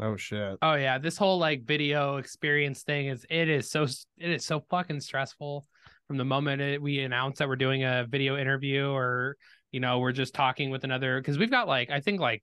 Oh 0.00 0.16
shit. 0.16 0.58
Oh 0.62 0.74
yeah, 0.74 0.98
this 0.98 1.16
whole 1.16 1.38
like 1.38 1.64
video 1.64 2.16
experience 2.16 2.82
thing 2.82 3.08
is 3.08 3.26
it 3.28 3.48
is 3.48 3.70
so 3.70 3.84
it 4.18 4.30
is 4.30 4.44
so 4.44 4.64
fucking 4.70 5.00
stressful 5.00 5.66
from 6.06 6.16
the 6.16 6.24
moment 6.24 6.60
it, 6.60 6.82
we 6.82 7.00
announce 7.00 7.38
that 7.38 7.46
we're 7.46 7.54
doing 7.54 7.84
a 7.84 8.04
video 8.08 8.36
interview 8.36 8.88
or 8.88 9.36
you 9.72 9.80
know 9.80 9.98
we're 9.98 10.12
just 10.12 10.34
talking 10.34 10.70
with 10.70 10.84
another 10.84 11.20
because 11.20 11.38
we've 11.38 11.50
got 11.50 11.68
like 11.68 11.90
I 11.90 12.00
think 12.00 12.20
like 12.20 12.42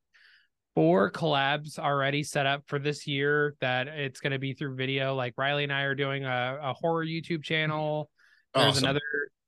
four 0.75 1.11
collabs 1.11 1.79
already 1.79 2.23
set 2.23 2.45
up 2.45 2.63
for 2.67 2.77
this 2.77 3.07
year 3.07 3.55
that 3.61 3.87
it's 3.87 4.19
going 4.19 4.31
to 4.31 4.39
be 4.39 4.53
through 4.53 4.75
video. 4.75 5.15
Like 5.15 5.33
Riley 5.35 5.63
and 5.63 5.73
I 5.73 5.81
are 5.81 5.95
doing 5.95 6.23
a, 6.23 6.59
a 6.61 6.73
horror 6.73 7.05
YouTube 7.05 7.43
channel. 7.43 8.09
There's 8.53 8.67
Awesome. 8.67 8.83
another 8.83 9.01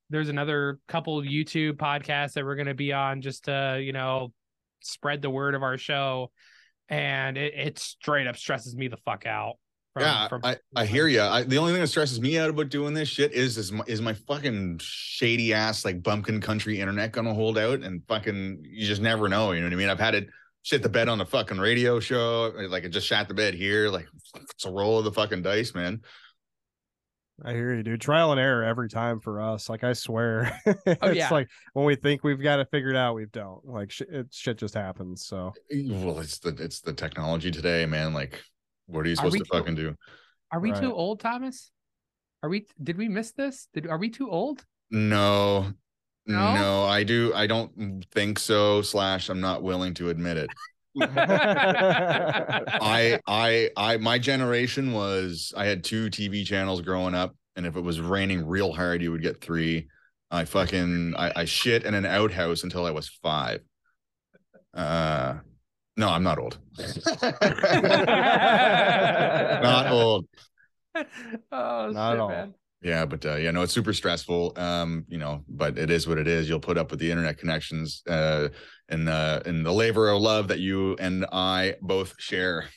there's 0.09 0.29
another 0.29 0.79
couple 0.87 1.21
YouTube 1.21 1.73
podcasts 1.73 2.33
that 2.33 2.43
we're 2.43 2.55
going 2.55 2.67
to 2.67 2.73
be 2.73 2.93
on 2.93 3.21
just 3.21 3.45
to 3.45 3.79
you 3.81 3.93
know 3.93 4.33
spread 4.81 5.21
the 5.21 5.29
word 5.29 5.55
of 5.55 5.63
our 5.63 5.77
show. 5.77 6.31
And 6.89 7.37
it, 7.37 7.53
it 7.53 7.79
straight 7.79 8.25
up 8.25 8.35
stresses 8.35 8.75
me 8.75 8.87
the 8.87 8.97
fuck 8.97 9.27
out 9.27 9.57
from- 9.93 10.01
yeah, 10.03 10.27
from- 10.27 10.41
I, 10.43 10.57
I 10.75 10.85
hear 10.85 11.07
you. 11.07 11.21
I, 11.21 11.43
the 11.43 11.57
only 11.57 11.71
thing 11.73 11.81
that 11.81 11.87
stresses 11.87 12.19
me 12.21 12.37
out 12.37 12.49
about 12.49 12.69
doing 12.69 12.93
this 12.93 13.09
shit 13.09 13.31
is 13.33 13.57
is 13.57 13.71
my, 13.71 13.83
is 13.87 14.01
my 14.01 14.13
fucking 14.13 14.79
shady 14.81 15.53
ass 15.53 15.83
like 15.85 16.03
bumpkin 16.03 16.41
country 16.41 16.79
internet 16.79 17.11
gonna 17.11 17.33
hold 17.33 17.57
out 17.57 17.81
and 17.81 18.01
fucking 18.07 18.59
you 18.63 18.85
just 18.87 19.01
never 19.01 19.27
know. 19.29 19.51
You 19.51 19.61
know 19.61 19.67
what 19.67 19.73
I 19.73 19.77
mean? 19.77 19.89
I've 19.89 19.99
had 19.99 20.15
it 20.15 20.27
shit 20.61 20.83
the 20.83 20.89
bed 20.89 21.09
on 21.09 21.17
the 21.17 21.25
fucking 21.25 21.57
radio 21.57 21.99
show. 21.99 22.53
Like 22.69 22.83
it 22.83 22.89
just 22.89 23.07
shot 23.07 23.27
the 23.27 23.33
bed 23.33 23.53
here. 23.53 23.89
Like 23.89 24.07
it's 24.35 24.65
a 24.65 24.71
roll 24.71 24.99
of 24.99 25.05
the 25.05 25.11
fucking 25.11 25.41
dice, 25.41 25.73
man. 25.73 26.01
I 27.43 27.53
hear 27.53 27.73
you, 27.73 27.83
dude. 27.83 28.01
Trial 28.01 28.31
and 28.33 28.39
error 28.41 28.65
every 28.65 28.89
time 28.89 29.21
for 29.21 29.39
us. 29.41 29.69
Like 29.69 29.85
I 29.85 29.93
swear, 29.93 30.59
oh, 30.67 30.73
it's 30.85 30.97
Oh, 31.01 31.11
yeah. 31.11 31.29
like 31.31 31.47
when 31.71 31.85
we 31.85 31.95
think 31.95 32.21
we've 32.21 32.41
got 32.43 32.59
it 32.59 32.67
figured 32.69 32.97
out, 32.97 33.15
we 33.15 33.27
don't. 33.27 33.65
Like 33.65 33.91
sh- 33.91 34.01
it, 34.01 34.27
shit 34.31 34.57
just 34.57 34.73
happens. 34.73 35.25
So 35.25 35.53
Well, 35.71 36.19
it's 36.19 36.39
the 36.39 36.49
it's 36.59 36.81
the 36.81 36.91
technology 36.91 37.49
today, 37.49 37.85
man. 37.85 38.13
Like, 38.13 38.43
what 38.89 39.05
are 39.05 39.09
you 39.09 39.15
supposed 39.15 39.33
we 39.33 39.39
to 39.39 39.45
too- 39.45 39.57
fucking 39.57 39.75
do? 39.75 39.95
are 40.51 40.59
we 40.59 40.71
right. 40.71 40.81
too 40.81 40.93
old 40.93 41.19
thomas 41.19 41.71
are 42.43 42.49
we 42.49 42.65
did 42.81 42.97
we 42.97 43.07
miss 43.07 43.31
this 43.31 43.67
did 43.73 43.87
are 43.87 43.97
we 43.97 44.09
too 44.09 44.29
old 44.29 44.63
No, 44.91 45.71
No? 46.25 46.53
no, 46.55 46.83
I 46.85 47.03
do. 47.03 47.31
I 47.35 47.47
don't 47.47 48.05
think 48.11 48.39
so. 48.39 48.81
Slash, 48.81 49.29
I'm 49.29 49.41
not 49.41 49.61
willing 49.63 49.93
to 49.95 50.09
admit 50.09 50.37
it. 50.37 50.49
I, 51.01 53.19
I, 53.27 53.69
I, 53.77 53.97
my 53.97 54.17
generation 54.19 54.91
was, 54.93 55.53
I 55.55 55.65
had 55.65 55.83
two 55.83 56.09
TV 56.09 56.45
channels 56.45 56.81
growing 56.81 57.15
up, 57.15 57.35
and 57.55 57.65
if 57.65 57.75
it 57.75 57.81
was 57.81 57.99
raining 57.99 58.45
real 58.47 58.71
hard, 58.73 59.01
you 59.01 59.11
would 59.11 59.21
get 59.21 59.41
three. 59.41 59.87
I 60.31 60.45
fucking, 60.45 61.15
I, 61.17 61.31
I 61.41 61.45
shit 61.45 61.83
in 61.83 61.93
an 61.93 62.05
outhouse 62.05 62.63
until 62.63 62.85
I 62.85 62.91
was 62.91 63.09
five. 63.21 63.61
Uh, 64.73 65.35
no, 65.99 66.07
I'm 66.09 66.23
not 66.23 66.39
old. 66.39 66.57
not 69.61 69.91
old. 69.91 70.25
oh 70.95 71.01
Not 71.51 72.11
at 72.11 72.13
shit, 72.13 72.19
all. 72.19 72.29
man. 72.29 72.53
Yeah, 72.81 73.05
but 73.05 73.25
uh, 73.25 73.35
yeah, 73.35 73.51
no, 73.51 73.61
it's 73.63 73.73
super 73.73 73.91
stressful. 73.91 74.53
Um, 74.55 75.03
you 75.09 75.17
know, 75.17 75.43
but 75.49 75.77
it 75.77 75.91
is 75.91 76.07
what 76.07 76.17
it 76.17 76.29
is. 76.29 76.47
You'll 76.47 76.61
put 76.61 76.77
up 76.77 76.91
with 76.91 77.01
the 77.01 77.11
internet 77.11 77.37
connections, 77.37 78.01
uh, 78.07 78.47
and 78.87 79.09
uh, 79.09 79.41
and 79.45 79.65
the 79.65 79.73
labor 79.73 80.07
of 80.07 80.21
love 80.21 80.47
that 80.47 80.59
you 80.59 80.95
and 80.97 81.25
I 81.33 81.75
both 81.81 82.15
share. 82.17 82.69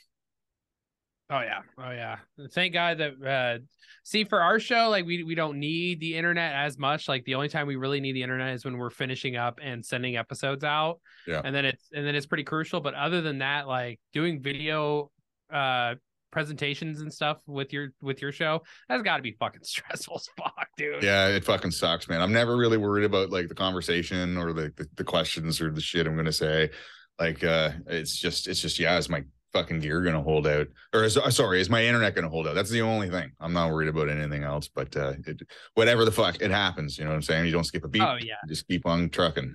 Oh 1.30 1.40
yeah, 1.40 1.60
oh 1.78 1.90
yeah. 1.92 2.16
Thank 2.52 2.72
God 2.74 2.98
that 2.98 3.12
uh 3.24 3.58
see 4.02 4.24
for 4.24 4.40
our 4.40 4.58
show, 4.58 4.88
like 4.88 5.04
we 5.04 5.22
we 5.22 5.34
don't 5.34 5.58
need 5.58 6.00
the 6.00 6.16
internet 6.16 6.54
as 6.54 6.78
much. 6.78 7.08
Like 7.08 7.24
the 7.24 7.34
only 7.34 7.48
time 7.48 7.66
we 7.66 7.76
really 7.76 8.00
need 8.00 8.12
the 8.12 8.22
internet 8.22 8.54
is 8.54 8.64
when 8.64 8.76
we're 8.76 8.90
finishing 8.90 9.36
up 9.36 9.58
and 9.62 9.84
sending 9.84 10.16
episodes 10.16 10.64
out. 10.64 11.00
Yeah. 11.26 11.40
And 11.44 11.54
then 11.54 11.64
it's 11.64 11.88
and 11.92 12.06
then 12.06 12.14
it's 12.14 12.26
pretty 12.26 12.44
crucial. 12.44 12.80
But 12.80 12.94
other 12.94 13.20
than 13.20 13.38
that, 13.38 13.66
like 13.66 14.00
doing 14.12 14.40
video 14.40 15.10
uh 15.52 15.94
presentations 16.30 17.02
and 17.02 17.12
stuff 17.12 17.38
with 17.46 17.72
your 17.72 17.92
with 18.00 18.20
your 18.22 18.32
show, 18.32 18.62
that's 18.88 19.02
gotta 19.02 19.22
be 19.22 19.32
fucking 19.38 19.60
stressful 19.64 20.16
as 20.16 20.28
fuck, 20.36 20.68
dude. 20.76 21.02
Yeah, 21.02 21.28
it 21.28 21.44
fucking 21.44 21.70
sucks, 21.70 22.08
man. 22.08 22.20
I'm 22.20 22.32
never 22.32 22.56
really 22.56 22.78
worried 22.78 23.04
about 23.04 23.30
like 23.30 23.48
the 23.48 23.54
conversation 23.54 24.36
or 24.36 24.52
the, 24.52 24.72
the 24.76 24.86
the 24.96 25.04
questions 25.04 25.60
or 25.60 25.70
the 25.70 25.80
shit 25.80 26.06
I'm 26.06 26.16
gonna 26.16 26.32
say. 26.32 26.70
Like, 27.18 27.44
uh, 27.44 27.72
it's 27.86 28.18
just 28.18 28.48
it's 28.48 28.60
just 28.60 28.78
yeah, 28.78 28.98
it's 28.98 29.08
my 29.08 29.22
fucking 29.52 29.80
gear 29.80 30.02
gonna 30.02 30.22
hold 30.22 30.46
out, 30.46 30.68
or 30.92 31.04
is 31.04 31.16
uh, 31.16 31.30
sorry, 31.30 31.60
is 31.60 31.70
my 31.70 31.84
internet 31.84 32.14
gonna 32.14 32.28
hold 32.28 32.46
out? 32.46 32.54
That's 32.54 32.70
the 32.70 32.82
only 32.82 33.10
thing. 33.10 33.32
I'm 33.40 33.52
not 33.52 33.70
worried 33.70 33.88
about 33.88 34.08
anything 34.08 34.42
else. 34.44 34.68
But 34.68 34.96
uh, 34.96 35.14
it, 35.26 35.42
whatever 35.74 36.04
the 36.04 36.12
fuck, 36.12 36.40
it 36.40 36.50
happens. 36.50 36.98
You 36.98 37.04
know 37.04 37.10
what 37.10 37.16
I'm 37.16 37.22
saying? 37.22 37.46
You 37.46 37.52
don't 37.52 37.64
skip 37.64 37.84
a 37.84 37.88
beat. 37.88 38.02
Oh 38.02 38.16
yeah. 38.20 38.34
Just 38.48 38.66
keep 38.66 38.86
on 38.86 39.10
trucking. 39.10 39.54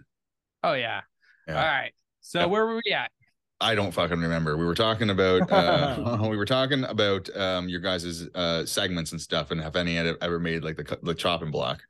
Oh 0.63 0.73
yeah. 0.73 1.01
Yeah. 1.47 1.55
All 1.62 1.67
right. 1.67 1.91
So 2.21 2.39
Yeah. 2.39 2.45
where 2.45 2.65
were 2.65 2.81
we 2.83 2.91
at? 2.91 3.12
I 3.60 3.73
don't 3.73 3.91
fucking 3.91 4.19
remember. 4.19 4.55
We 4.55 4.65
were 4.65 4.75
talking 4.75 5.10
about 5.10 5.51
uh 5.51 6.17
we 6.29 6.38
were 6.38 6.45
talking 6.45 6.83
about 6.83 7.36
um 7.36 7.69
your 7.69 7.79
guys' 7.79 8.27
uh 8.36 8.65
segments 8.65 9.12
and 9.13 9.21
stuff 9.21 9.51
and 9.51 9.60
have 9.62 9.75
any 9.75 9.97
ever 9.97 10.39
made 10.39 10.63
like 10.63 10.77
the 10.77 10.99
the 11.01 11.15
chopping 11.15 11.51
block 11.51 11.81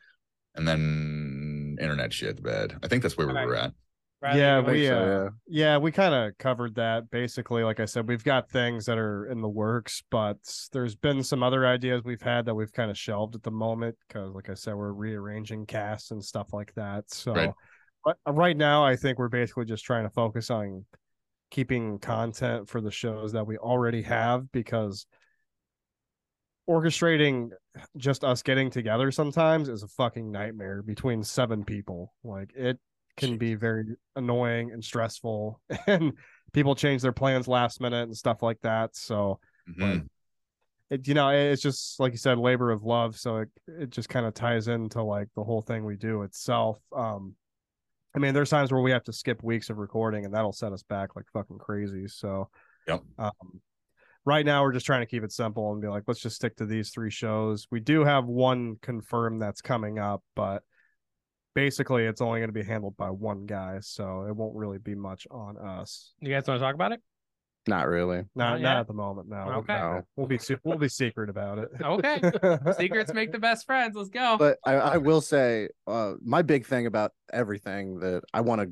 and 0.56 0.68
then 0.68 1.78
internet 1.82 2.14
shit 2.14 2.38
the 2.38 2.42
bed. 2.42 2.78
I 2.84 2.88
think 2.88 3.04
that's 3.04 3.18
where 3.18 3.28
we 3.28 3.34
were 3.34 3.56
at. 3.56 3.74
Bradley, 4.20 4.42
yeah, 4.42 4.60
we 4.62 4.88
so, 4.88 5.28
uh, 5.28 5.30
yeah. 5.48 5.78
we 5.78 5.92
kind 5.92 6.16
of 6.16 6.36
covered 6.40 6.76
that 6.76 7.10
basically. 7.12 7.64
Like 7.64 7.80
I 7.80 7.86
said, 7.86 8.08
we've 8.08 8.24
got 8.24 8.50
things 8.50 8.86
that 8.88 8.98
are 8.98 9.28
in 9.28 9.42
the 9.42 9.50
works, 9.50 10.02
but 10.10 10.38
there's 10.74 10.96
been 10.96 11.22
some 11.22 11.44
other 11.44 11.68
ideas 11.68 12.02
we've 12.04 12.22
had 12.22 12.46
that 12.46 12.56
we've 12.56 12.74
kind 12.74 12.90
of 12.90 12.98
shelved 12.98 13.36
at 13.36 13.44
the 13.44 13.52
moment 13.52 13.96
because, 14.08 14.34
like 14.34 14.50
I 14.50 14.56
said, 14.56 14.74
we're 14.74 14.92
rearranging 14.92 15.68
casts 15.68 16.10
and 16.10 16.24
stuff 16.24 16.52
like 16.52 16.74
that. 16.74 17.12
So, 17.12 17.34
Right. 17.34 17.54
but 18.04 18.18
uh, 18.28 18.32
right 18.32 18.58
now, 18.58 18.84
I 18.84 18.96
think 18.96 19.20
we're 19.20 19.30
basically 19.30 19.66
just 19.66 19.86
trying 19.86 20.06
to 20.06 20.10
focus 20.10 20.50
on 20.50 20.86
keeping 21.52 22.00
content 22.00 22.68
for 22.68 22.82
the 22.82 22.92
shows 22.92 23.34
that 23.34 23.46
we 23.46 23.58
already 23.58 24.02
have 24.02 24.52
because 24.52 25.06
orchestrating 26.68 27.52
just 27.96 28.24
us 28.24 28.42
getting 28.42 28.70
together 28.70 29.12
sometimes 29.12 29.70
is 29.70 29.84
a 29.84 29.88
fucking 29.88 30.32
nightmare 30.32 30.82
between 30.82 31.24
seven 31.24 31.64
people. 31.64 32.14
Like 32.24 32.52
it 32.56 32.80
can 33.18 33.38
be 33.38 33.56
very 33.56 33.86
annoying 34.16 34.72
and 34.72 34.84
stressful 34.84 35.60
and 35.88 36.14
people 36.54 36.76
change 36.76 37.02
their 37.02 37.12
plans 37.12 37.48
last 37.48 37.82
minute 37.82 38.04
and 38.04 38.16
stuff 38.16 38.42
like 38.42 38.62
that. 38.62 38.96
So 38.96 39.40
Mhm. 39.68 40.08
it 40.90 41.08
you 41.08 41.14
know, 41.14 41.30
it's 41.30 41.62
just 41.62 42.00
like 42.00 42.14
you 42.14 42.18
said, 42.18 42.38
labor 42.38 42.72
of 42.72 42.84
love. 42.84 43.18
So 43.18 43.38
it 43.38 43.50
it 43.68 43.90
just 43.90 44.10
kind 44.10 44.26
of 44.26 44.34
ties 44.34 44.68
into 44.68 45.04
like 45.04 45.28
the 45.36 45.44
whole 45.44 45.62
thing 45.62 45.84
we 45.84 45.98
do 45.98 46.22
itself. 46.22 46.80
Um 46.96 47.36
I 48.16 48.20
mean, 48.20 48.34
there's 48.34 48.50
times 48.50 48.72
where 48.72 48.82
we 48.82 48.92
have 48.92 49.04
to 49.04 49.14
skip 49.14 49.44
weeks 49.44 49.70
of 49.70 49.78
recording 49.78 50.26
and 50.26 50.34
that'll 50.34 50.54
set 50.54 50.72
us 50.74 50.84
back 50.84 51.16
like 51.16 51.26
fucking 51.34 51.60
crazy. 51.60 52.08
So 52.08 52.50
Yep. 52.88 53.04
um 53.20 53.62
right 54.26 54.46
now 54.46 54.64
we're 54.64 54.74
just 54.74 54.86
trying 54.86 55.02
to 55.02 55.06
keep 55.10 55.24
it 55.24 55.32
simple 55.32 55.72
and 55.72 55.82
be 55.82 55.88
like, 55.88 56.04
let's 56.08 56.20
just 56.20 56.36
stick 56.36 56.56
to 56.58 56.66
these 56.66 56.90
three 56.90 57.12
shows. 57.12 57.68
We 57.72 57.80
do 57.80 58.04
have 58.04 58.26
one 58.26 58.78
confirmed 58.82 59.42
that's 59.42 59.62
coming 59.62 60.00
up, 60.00 60.22
but 60.36 60.64
basically 61.58 62.06
it's 62.06 62.22
only 62.22 62.40
going 62.40 62.50
to 62.50 62.54
be 62.54 62.64
handled 62.64 62.96
by 62.98 63.10
one 63.10 63.48
guy, 63.48 63.80
so 63.82 64.26
it 64.30 64.36
won't 64.36 64.56
really 64.56 64.78
be 64.78 64.94
much 64.94 65.26
on 65.32 65.58
us. 65.58 66.14
You 66.20 66.30
guys 66.30 66.46
want 66.48 66.60
to 66.60 66.64
talk 66.64 66.76
about 66.76 66.92
it? 66.92 67.02
Not 67.68 67.88
really. 67.88 68.20
Not 68.36 68.62
Not 68.62 68.62
not 68.62 68.78
at 68.78 68.88
the 68.88 68.94
moment. 68.94 69.28
No, 69.28 69.38
Okay. 69.38 69.74
No. 69.74 70.04
we'll 70.16 70.28
be 70.28 70.40
we'll 70.64 70.78
be 70.78 70.88
secret 70.88 71.32
about 71.32 71.58
it. 71.58 71.70
Okay. 71.82 72.22
Secrets 72.78 73.12
make 73.12 73.32
the 73.32 73.40
best 73.40 73.66
friends. 73.66 73.96
Let's 73.96 74.10
go. 74.10 74.38
But 74.38 74.60
I, 74.64 74.74
I 74.76 74.98
will 74.98 75.20
say, 75.20 75.70
uh, 75.88 76.14
my 76.24 76.44
big 76.44 76.68
thing 76.68 76.86
about 76.86 77.12
everything 77.34 78.00
that 78.02 78.22
I 78.36 78.42
want 78.42 78.62
to 78.62 78.72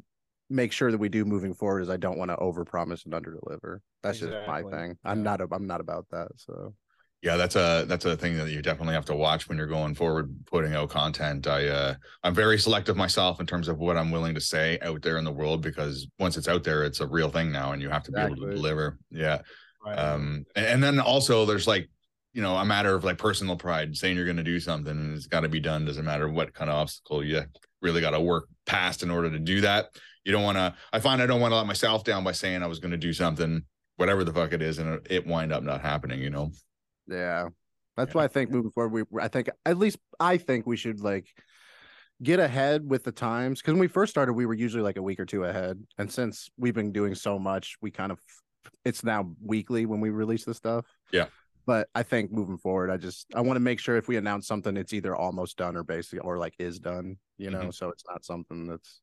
make 0.51 0.71
sure 0.71 0.91
that 0.91 0.99
we 0.99 1.09
do 1.09 1.25
moving 1.25 1.55
forward 1.55 1.81
is 1.81 1.89
I 1.89 1.97
don't 1.97 2.19
want 2.19 2.29
to 2.29 2.37
overpromise 2.37 3.03
and 3.05 3.13
underdeliver. 3.15 3.79
That's 4.03 4.19
just 4.19 4.31
my 4.31 4.59
Exactly. 4.59 4.71
thing. 4.71 4.97
I'm 5.03 5.23
not. 5.23 5.41
A, 5.41 5.47
I'm 5.51 5.65
not 5.65 5.81
about 5.81 6.05
that. 6.11 6.27
So 6.35 6.75
Yeah, 7.21 7.37
that's 7.37 7.55
a 7.55 7.85
that's 7.87 8.05
a 8.05 8.15
thing 8.15 8.37
that 8.37 8.49
you 8.49 8.61
definitely 8.61 8.93
have 8.93 9.05
to 9.05 9.15
watch 9.15 9.49
when 9.49 9.57
you're 9.57 9.65
going 9.65 9.95
forward 9.95 10.35
putting 10.45 10.75
out 10.75 10.89
content. 10.89 11.47
I 11.47 11.67
uh 11.67 11.95
I'm 12.23 12.35
very 12.35 12.59
selective 12.59 12.95
myself 12.95 13.39
in 13.39 13.47
terms 13.47 13.67
of 13.67 13.79
what 13.79 13.97
I'm 13.97 14.11
willing 14.11 14.35
to 14.35 14.41
say 14.41 14.77
out 14.81 15.01
there 15.01 15.17
in 15.17 15.23
the 15.25 15.31
world 15.31 15.61
because 15.61 16.07
once 16.19 16.37
it's 16.37 16.47
out 16.47 16.63
there, 16.63 16.83
it's 16.83 16.99
a 16.99 17.07
real 17.07 17.29
thing 17.29 17.51
now 17.51 17.71
and 17.71 17.81
you 17.81 17.89
have 17.89 18.03
to 18.03 18.11
be 18.11 18.21
able 18.21 18.35
to 18.35 18.53
deliver. 18.53 18.99
Yeah. 19.09 19.41
Right. 19.83 19.97
Um 19.97 20.45
and, 20.55 20.65
and 20.65 20.83
then 20.83 20.99
also 20.99 21.45
there's 21.45 21.67
like 21.67 21.89
you 22.35 22.41
know 22.41 22.55
a 22.57 22.65
matter 22.65 22.93
of 22.93 23.03
like 23.03 23.17
personal 23.17 23.55
pride 23.55 23.95
saying 23.95 24.15
you're 24.15 24.25
going 24.25 24.37
to 24.37 24.43
do 24.43 24.59
something 24.59 24.91
and 24.91 25.15
it's 25.15 25.25
got 25.25 25.39
to 25.39 25.49
be 25.49 25.61
done 25.61 25.85
doesn't 25.85 26.05
matter 26.05 26.29
what 26.29 26.53
kind 26.53 26.69
of 26.69 26.75
obstacle 26.75 27.23
you 27.23 27.41
really 27.81 28.01
got 28.01 28.11
to 28.11 28.19
work 28.19 28.47
past 28.65 29.01
in 29.01 29.09
order 29.09 29.31
to 29.31 29.39
do 29.39 29.61
that 29.61 29.87
you 30.25 30.33
don't 30.33 30.43
want 30.43 30.57
to 30.57 30.75
i 30.91 30.99
find 30.99 31.21
i 31.21 31.25
don't 31.25 31.39
want 31.39 31.51
to 31.51 31.55
let 31.55 31.65
myself 31.65 32.03
down 32.03 32.23
by 32.25 32.33
saying 32.33 32.61
i 32.61 32.67
was 32.67 32.79
going 32.79 32.91
to 32.91 32.97
do 32.97 33.13
something 33.13 33.63
whatever 33.95 34.25
the 34.25 34.33
fuck 34.33 34.51
it 34.51 34.61
is 34.61 34.79
and 34.79 34.95
it, 34.95 35.07
it 35.09 35.27
wind 35.27 35.53
up 35.53 35.63
not 35.63 35.81
happening 35.81 36.21
you 36.21 36.29
know 36.29 36.51
yeah, 37.07 37.49
that's 37.97 38.09
Yeah. 38.13 38.17
why 38.19 38.23
I 38.25 38.27
think 38.27 38.51
moving 38.51 38.71
forward, 38.71 39.07
we 39.11 39.19
I 39.21 39.27
think 39.27 39.49
at 39.65 39.77
least 39.77 39.97
I 40.19 40.37
think 40.37 40.65
we 40.65 40.77
should 40.77 40.99
like 40.99 41.27
get 42.23 42.39
ahead 42.39 42.89
with 42.89 43.03
the 43.03 43.11
times 43.11 43.61
because 43.61 43.73
when 43.73 43.81
we 43.81 43.87
first 43.87 44.09
started, 44.11 44.33
we 44.33 44.45
were 44.45 44.53
usually 44.53 44.83
like 44.83 44.97
a 44.97 45.01
week 45.01 45.19
or 45.19 45.25
two 45.25 45.43
ahead, 45.43 45.81
and 45.97 46.11
since 46.11 46.49
we've 46.57 46.73
been 46.75 46.91
doing 46.91 47.15
so 47.15 47.37
much, 47.39 47.75
we 47.81 47.91
kind 47.91 48.11
of 48.11 48.19
it's 48.83 49.03
now 49.03 49.31
weekly 49.43 49.85
when 49.85 49.99
we 50.01 50.09
release 50.09 50.45
the 50.45 50.53
stuff. 50.53 50.85
Yeah. 51.11 51.27
But 51.67 51.89
I 51.95 52.03
think 52.03 52.31
moving 52.31 52.57
forward, 52.57 52.91
I 52.91 52.97
just 52.97 53.25
I 53.35 53.41
want 53.41 53.57
to 53.57 53.61
make 53.61 53.79
sure 53.79 53.97
if 53.97 54.07
we 54.07 54.17
announce 54.17 54.45
something, 54.47 54.77
it's 54.77 54.93
either 54.93 55.15
almost 55.15 55.57
done 55.57 55.75
or 55.75 55.83
basically 55.83 56.19
or 56.19 56.37
like 56.37 56.53
is 56.59 56.79
done. 56.79 57.17
You 57.37 57.49
know, 57.49 57.65
Mhm. 57.65 57.73
so 57.73 57.89
it's 57.89 58.03
not 58.07 58.23
something 58.23 58.67
that's 58.67 59.01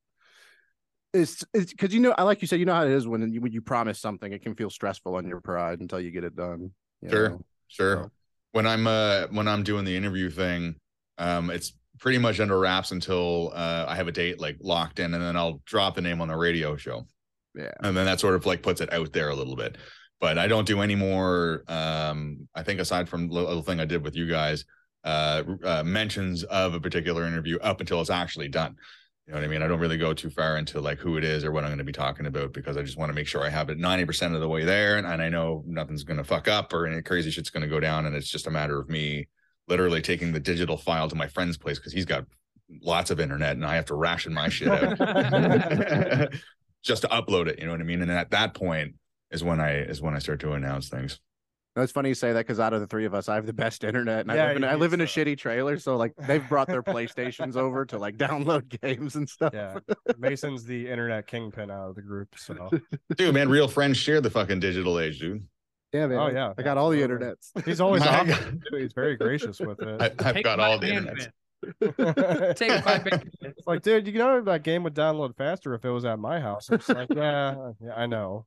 it's 1.13 1.45
it's 1.53 1.71
because 1.73 1.93
you 1.93 2.01
know 2.01 2.15
I 2.17 2.23
like 2.23 2.41
you 2.41 2.49
said 2.49 2.59
you 2.59 2.65
know 2.65 2.73
how 2.75 2.85
it 2.85 2.91
is 2.93 3.07
when 3.07 3.31
you 3.33 3.41
when 3.41 3.53
you 3.53 3.61
promise 3.63 3.99
something, 4.01 4.33
it 4.33 4.43
can 4.43 4.55
feel 4.55 4.71
stressful 4.71 5.15
on 5.17 5.27
your 5.29 5.41
pride 5.41 5.81
until 5.81 6.01
you 6.01 6.11
get 6.11 6.25
it 6.25 6.35
done. 6.37 6.71
Sure. 7.09 7.31
know? 7.31 7.45
Sure. 7.73 8.05
So- 8.05 8.11
When 8.53 8.67
I'm 8.67 8.87
uh 8.87 9.27
when 9.31 9.49
I'm 9.49 9.63
doing 9.63 9.85
the 9.85 9.97
interview 9.97 10.29
thing, 10.31 10.77
um, 11.19 11.51
it's 11.51 11.73
pretty 11.99 12.19
much 12.19 12.39
under 12.41 12.59
wraps 12.59 12.91
until 12.91 13.51
uh 13.55 13.87
I 13.89 13.97
have 13.97 14.09
a 14.09 14.13
date 14.13 14.39
like 14.41 14.59
locked 14.61 14.99
in, 14.99 15.15
and 15.15 15.23
then 15.23 15.37
I'll 15.37 15.63
drop 15.65 15.95
the 15.95 16.03
name 16.03 16.21
on 16.21 16.29
the 16.29 16.37
radio 16.37 16.77
show, 16.77 17.07
Yeah. 17.55 17.73
and 17.81 17.97
then 17.97 18.05
that 18.07 18.21
sort 18.21 18.35
of 18.35 18.45
like 18.45 18.63
puts 18.63 18.81
it 18.83 18.93
out 18.93 19.13
there 19.13 19.31
a 19.31 19.35
little 19.35 19.57
bit. 19.57 19.77
But 20.21 20.37
I 20.39 20.47
don't 20.49 20.67
do 20.67 20.83
any 20.83 20.95
more. 20.95 21.65
Um, 21.67 22.49
I 22.55 22.63
think 22.63 22.79
aside 22.79 23.09
from 23.09 23.29
the 23.29 23.35
little 23.35 23.63
thing 23.63 23.81
I 23.81 23.87
did 23.87 24.05
with 24.05 24.15
you 24.17 24.29
guys, 24.29 24.65
uh, 25.05 25.43
uh 25.65 25.83
mentions 25.85 26.45
of 26.45 26.75
a 26.75 26.81
particular 26.81 27.27
interview 27.27 27.59
up 27.61 27.81
until 27.81 28.01
it's 28.03 28.11
actually 28.11 28.49
done. 28.49 28.77
You 29.27 29.33
know 29.33 29.39
what 29.39 29.45
I 29.45 29.49
mean? 29.49 29.63
I 29.63 29.69
don't 29.69 29.79
really 29.79 29.99
go 29.99 30.13
too 30.13 30.31
far 30.31 30.57
into 30.57 30.81
like 30.81 30.99
who 30.99 31.17
it 31.17 31.23
is 31.23 31.45
or 31.45 31.53
what 31.53 31.63
I'm 31.63 31.71
going 31.71 31.79
to 31.79 31.85
be 31.85 31.93
talking 31.93 32.27
about 32.27 32.53
because 32.53 32.77
I 32.77 32.83
just 32.83 32.99
want 32.99 33.11
to 33.11 33.15
make 33.15 33.29
sure 33.29 33.45
I 33.45 33.51
have 33.51 33.71
it 33.71 33.79
90% 33.79 34.35
of 34.35 34.41
the 34.41 34.49
way 34.49 34.65
there 34.65 34.97
and, 34.99 35.07
and 35.07 35.23
I 35.23 35.29
know 35.29 35.63
nothing's 35.65 36.03
going 36.03 36.17
to 36.17 36.25
fuck 36.25 36.49
up 36.49 36.73
or 36.73 36.87
any 36.87 37.01
crazy 37.03 37.31
shit's 37.31 37.51
going 37.51 37.63
to 37.63 37.69
go 37.69 37.79
down. 37.79 38.07
And 38.07 38.17
it's 38.17 38.29
just 38.29 38.49
a 38.49 38.51
matter 38.51 38.81
of 38.81 38.89
me 38.89 39.29
literally 39.69 40.03
taking 40.03 40.33
the 40.33 40.41
digital 40.41 40.77
file 40.77 41.09
to 41.09 41.15
my 41.15 41.29
friend's 41.29 41.57
place 41.57 41.79
because 41.79 41.93
he's 41.93 42.05
got 42.05 42.25
lots 42.83 43.11
of 43.11 43.21
internet 43.21 43.53
and 43.53 43.65
I 43.65 43.77
have 43.77 43.87
to 43.87 43.95
ration 43.95 44.35
my 44.35 44.49
shit 44.49 44.69
out 44.69 44.99
just 46.83 47.03
to 47.03 47.09
upload 47.09 47.47
it. 47.47 47.61
You 47.61 47.67
know 47.67 47.73
what 47.73 47.81
I 47.81 47.85
mean? 47.85 48.03
And 48.03 48.11
at 48.11 48.31
that 48.31 48.55
point 48.55 48.95
is 49.31 49.45
when 49.45 49.61
I 49.61 49.83
is 49.83 50.03
when 50.03 50.15
I 50.15 50.19
start 50.19 50.41
to 50.41 50.53
announce 50.53 50.89
things. 50.89 51.21
No, 51.75 51.83
it's 51.83 51.93
funny 51.93 52.11
you 52.11 52.15
say 52.15 52.35
that 52.35 52.41
because 52.41 52.61
out 52.61 52.75
of 52.75 52.81
the 52.81 52.87
three 52.87 53.07
of 53.07 53.15
us, 53.15 53.31
I 53.31 53.35
have 53.37 53.47
the 53.47 53.53
best 53.55 53.83
internet, 53.83 54.27
and 54.27 54.37
Yeah, 54.37 54.45
I 54.45 54.49
live 54.49 54.57
in, 54.59 54.65
I 54.65 54.73
do 54.73 54.79
live 54.79 54.93
in 54.93 55.01
a 55.01 55.05
shitty 55.07 55.39
trailer, 55.39 55.79
so 55.79 55.97
like 55.97 56.13
they've 56.17 56.47
brought 56.47 56.69
their 56.69 56.83
PlayStations 56.83 57.57
over 57.57 57.87
to 57.87 57.97
like 57.99 58.19
download 58.19 58.69
games 58.83 59.15
and 59.17 59.27
stuff. 59.27 59.55
yeah, 59.55 59.79
Mason's 60.19 60.65
the 60.65 60.89
internet 60.91 61.27
kingpin 61.27 61.71
out 61.71 61.89
of 61.89 61.95
the 61.95 62.03
group. 62.03 62.29
So 62.37 62.71
Dude, 63.17 63.33
man, 63.33 63.49
real 63.49 63.69
friends 63.69 63.97
share 63.97 64.21
the 64.21 64.29
fucking 64.31 64.61
digital 64.61 64.99
age, 65.01 65.19
dude. 65.21 65.47
Yeah, 65.95 66.07
man. 66.09 66.19
Oh, 66.19 66.29
yeah, 66.31 66.53
I 66.59 66.63
got 66.63 66.77
all 66.79 66.91
the 66.91 67.03
absolutely. 67.03 67.27
internets. 67.29 67.65
he's 67.67 67.81
always 67.81 68.01
My 68.01 68.21
offering 68.21 68.29
God. 68.29 68.55
it, 68.55 68.61
too. 68.71 68.77
He's 68.77 68.93
very 68.93 69.17
gracious 69.17 69.59
with 69.59 69.81
it. 69.83 70.01
I've 70.21 70.35
Take 70.35 70.45
got 70.45 70.61
all 70.61 70.79
the 70.79 70.89
bandwidth. 70.89 71.29
internet. 71.87 72.57
Take 72.57 72.85
my 72.85 72.99
bandwidth. 72.99 73.29
It's 73.43 73.67
like, 73.67 73.83
dude, 73.83 74.07
you 74.09 74.15
know 74.15 74.41
that 74.43 74.63
game 74.63 74.83
would 74.85 74.95
download 74.95 75.37
faster 75.37 75.75
if 75.75 75.85
it 75.85 75.91
was 75.91 76.05
at 76.05 76.19
my 76.19 76.41
house. 76.41 76.69
It's 76.71 76.89
like, 76.89 77.09
yeah, 77.15 77.73
yeah, 77.83 77.95
I 77.95 78.07
know. 78.07 78.45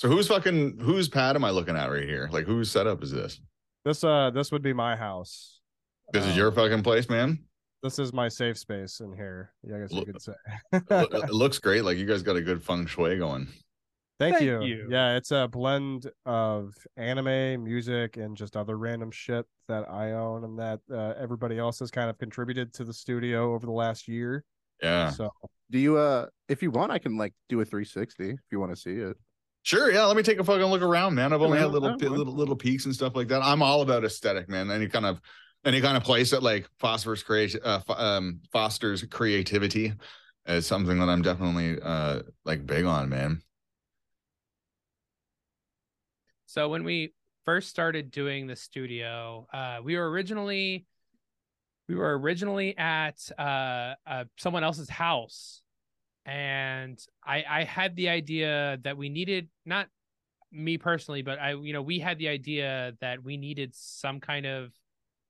So 0.00 0.08
who's 0.08 0.28
fucking 0.28 0.78
whose 0.80 1.10
pad 1.10 1.36
am 1.36 1.44
I 1.44 1.50
looking 1.50 1.76
at 1.76 1.90
right 1.90 2.08
here? 2.08 2.26
Like 2.32 2.46
whose 2.46 2.70
setup 2.70 3.02
is 3.02 3.10
this? 3.12 3.38
This 3.84 4.02
uh, 4.02 4.30
this 4.30 4.50
would 4.50 4.62
be 4.62 4.72
my 4.72 4.96
house. 4.96 5.60
This 6.14 6.24
is 6.24 6.32
Um, 6.32 6.38
your 6.38 6.52
fucking 6.52 6.82
place, 6.82 7.10
man. 7.10 7.38
This 7.82 7.98
is 7.98 8.10
my 8.10 8.28
safe 8.28 8.56
space 8.56 9.00
in 9.00 9.12
here. 9.12 9.52
Yeah, 9.62 9.76
I 9.76 9.80
guess 9.80 9.92
you 9.92 9.98
Look- 9.98 10.06
could 10.06 10.22
say. 10.22 10.32
It 10.72 10.84
it 11.24 11.30
looks 11.34 11.58
great. 11.58 11.84
Like 11.84 11.98
you 11.98 12.06
guys 12.06 12.22
got 12.22 12.36
a 12.36 12.40
good 12.40 12.62
feng 12.62 12.86
shui 12.86 13.18
going. 13.18 13.46
Thank, 14.18 14.36
Thank 14.36 14.46
you. 14.46 14.62
you. 14.62 14.86
Yeah, 14.90 15.16
it's 15.18 15.32
a 15.32 15.46
blend 15.48 16.10
of 16.24 16.72
anime, 16.96 17.62
music, 17.62 18.16
and 18.16 18.34
just 18.38 18.56
other 18.56 18.78
random 18.78 19.10
shit 19.10 19.44
that 19.68 19.86
I 19.90 20.12
own 20.12 20.44
and 20.44 20.58
that 20.58 20.80
uh, 20.90 21.12
everybody 21.20 21.58
else 21.58 21.78
has 21.80 21.90
kind 21.90 22.08
of 22.08 22.16
contributed 22.16 22.72
to 22.74 22.84
the 22.84 22.92
studio 22.94 23.52
over 23.54 23.66
the 23.66 23.72
last 23.72 24.08
year. 24.08 24.44
Yeah. 24.82 25.10
So 25.10 25.28
Do 25.70 25.78
you 25.78 25.98
uh 25.98 26.26
if 26.48 26.62
you 26.62 26.70
want, 26.70 26.90
I 26.90 26.98
can 26.98 27.18
like 27.18 27.34
do 27.50 27.60
a 27.60 27.66
360 27.66 28.30
if 28.30 28.38
you 28.50 28.58
want 28.60 28.72
to 28.72 28.80
see 28.80 28.92
it. 28.94 29.14
Sure, 29.62 29.90
yeah. 29.92 30.04
Let 30.06 30.16
me 30.16 30.22
take 30.22 30.38
a 30.38 30.44
fucking 30.44 30.64
look 30.66 30.82
around, 30.82 31.14
man. 31.14 31.32
I've 31.32 31.42
only 31.42 31.58
Yeah, 31.58 31.60
had 31.60 31.70
little 31.70 31.94
yeah, 32.00 32.10
little 32.10 32.34
little 32.34 32.56
peaks 32.56 32.86
and 32.86 32.94
stuff 32.94 33.14
like 33.14 33.28
that. 33.28 33.42
I'm 33.42 33.62
all 33.62 33.82
about 33.82 34.04
aesthetic, 34.04 34.48
man. 34.48 34.70
Any 34.70 34.88
kind 34.88 35.04
of 35.04 35.20
any 35.64 35.80
kind 35.82 35.96
of 35.96 36.02
place 36.02 36.30
that 36.30 36.42
like 36.42 36.68
phosphorus 36.78 37.22
create 37.22 37.54
uh, 37.62 37.80
fo- 37.80 37.94
um, 37.94 38.40
fosters 38.52 39.02
creativity 39.04 39.92
is 40.46 40.66
something 40.66 40.98
that 40.98 41.08
I'm 41.10 41.22
definitely 41.22 41.78
uh 41.82 42.22
like 42.44 42.64
big 42.66 42.86
on, 42.86 43.10
man. 43.10 43.42
So 46.46 46.68
when 46.68 46.84
we 46.84 47.14
first 47.44 47.68
started 47.68 48.10
doing 48.10 48.46
the 48.46 48.56
studio, 48.56 49.46
uh, 49.52 49.80
we 49.82 49.96
were 49.96 50.10
originally 50.10 50.86
we 51.88 51.94
were 51.96 52.18
originally 52.18 52.76
at 52.78 53.18
uh, 53.38 53.94
uh, 54.06 54.24
someone 54.38 54.62
else's 54.64 54.88
house, 54.88 55.62
and 56.30 56.98
I 57.24 57.44
I 57.48 57.64
had 57.64 57.96
the 57.96 58.08
idea 58.08 58.78
that 58.84 58.96
we 58.96 59.08
needed 59.08 59.48
not 59.66 59.88
me 60.52 60.78
personally, 60.78 61.22
but 61.22 61.40
I 61.40 61.54
you 61.54 61.72
know 61.72 61.82
we 61.82 61.98
had 61.98 62.18
the 62.18 62.28
idea 62.28 62.92
that 63.00 63.24
we 63.24 63.36
needed 63.36 63.72
some 63.74 64.20
kind 64.20 64.46
of 64.46 64.70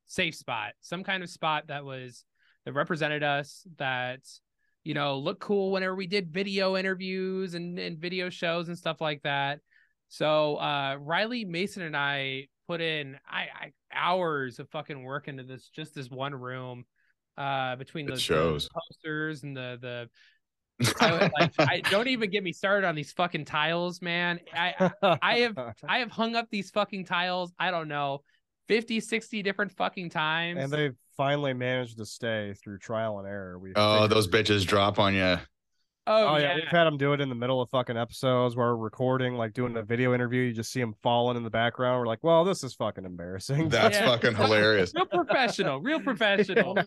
safe 0.07 0.35
spot, 0.35 0.73
some 0.81 1.03
kind 1.03 1.23
of 1.23 1.31
spot 1.31 1.69
that 1.69 1.85
was 1.85 2.25
that 2.65 2.73
represented 2.73 3.23
us 3.23 3.67
that 3.79 4.21
you 4.85 4.95
know 4.95 5.19
looked 5.19 5.41
cool 5.41 5.73
whenever 5.73 5.95
we 5.95 6.07
did 6.07 6.29
video 6.29 6.77
interviews 6.77 7.55
and, 7.55 7.79
and 7.79 7.99
video 7.99 8.29
shows 8.31 8.69
and 8.69 8.77
stuff 8.79 9.01
like 9.01 9.23
that 9.23 9.61
so 10.09 10.57
uh 10.57 10.97
Riley 11.01 11.45
Mason 11.45 11.83
and 11.83 11.97
I 11.97 12.49
put 12.67 12.81
in 12.81 13.19
I, 13.29 13.49
I 13.55 13.73
hours 13.93 14.59
of 14.59 14.69
fucking 14.71 15.03
work 15.03 15.29
into 15.29 15.43
this 15.43 15.69
just 15.69 15.95
this 15.95 16.09
one 16.09 16.35
room 16.35 16.85
uh 17.37 17.77
between 17.77 18.07
the 18.07 18.19
shows. 18.19 18.69
posters 18.69 19.43
and 19.43 19.57
the 19.57 19.79
the 19.81 20.09
I, 21.01 21.31
like 21.39 21.53
I 21.59 21.81
don't 21.91 22.09
even 22.09 22.31
get 22.31 22.43
me 22.43 22.53
started 22.53 22.87
on 22.87 22.95
these 22.95 23.13
fucking 23.13 23.45
tiles, 23.45 24.01
man. 24.03 24.41
I 24.55 24.91
I 25.23 25.39
have 25.41 25.59
I 25.87 25.99
have 25.99 26.11
hung 26.11 26.37
up 26.37 26.49
these 26.51 26.71
fucking 26.71 27.05
tiles, 27.05 27.53
I 27.59 27.71
don't 27.71 27.89
know, 27.89 28.23
50, 28.69 29.01
60 29.01 29.43
different 29.43 29.73
fucking 29.73 30.11
times. 30.11 30.59
and 30.63 30.73
they've 30.73 30.95
finally 31.17 31.53
managed 31.53 31.99
to 31.99 32.07
stay 32.07 32.55
through 32.63 32.79
trial 32.79 33.19
and 33.19 33.29
error. 33.29 33.59
We 33.59 33.73
Oh, 33.77 34.07
those 34.07 34.27
bitches 34.29 34.67
drop 34.67 34.99
on 34.99 35.15
you. 35.15 35.21
oh, 35.23 35.39
Oh, 36.07 36.37
yeah. 36.37 36.41
yeah. 36.51 36.55
we've 36.55 36.65
had 36.69 36.85
them 36.85 36.97
do 36.97 37.13
it 37.13 37.21
in 37.21 37.29
the 37.29 37.35
middle 37.35 37.61
of 37.61 37.69
fucking 37.71 37.97
episodes 37.99 38.57
where 38.57 38.69
we're 38.69 38.77
recording, 38.77 39.35
like 39.35 39.53
doing 39.53 39.77
a 39.77 39.83
video 39.83 40.15
interview. 40.15 40.43
You 40.43 40.53
just 40.55 40.73
see 40.73 40.81
them 40.81 40.95
falling 41.03 41.37
in 41.37 41.43
the 41.45 41.51
background. 41.51 42.01
We're 42.01 42.07
like, 42.07 42.21
well, 42.23 42.45
this 42.45 42.65
is 42.65 42.73
fucking 42.75 43.05
embarrassing. 43.05 43.69
That's 43.69 43.99
Yeah. 43.99 44.07
fucking 44.07 44.35
hilarious. 44.35 44.93
real 44.97 45.07
professional, 45.07 45.81
real 45.83 46.01
professional. 46.01 46.79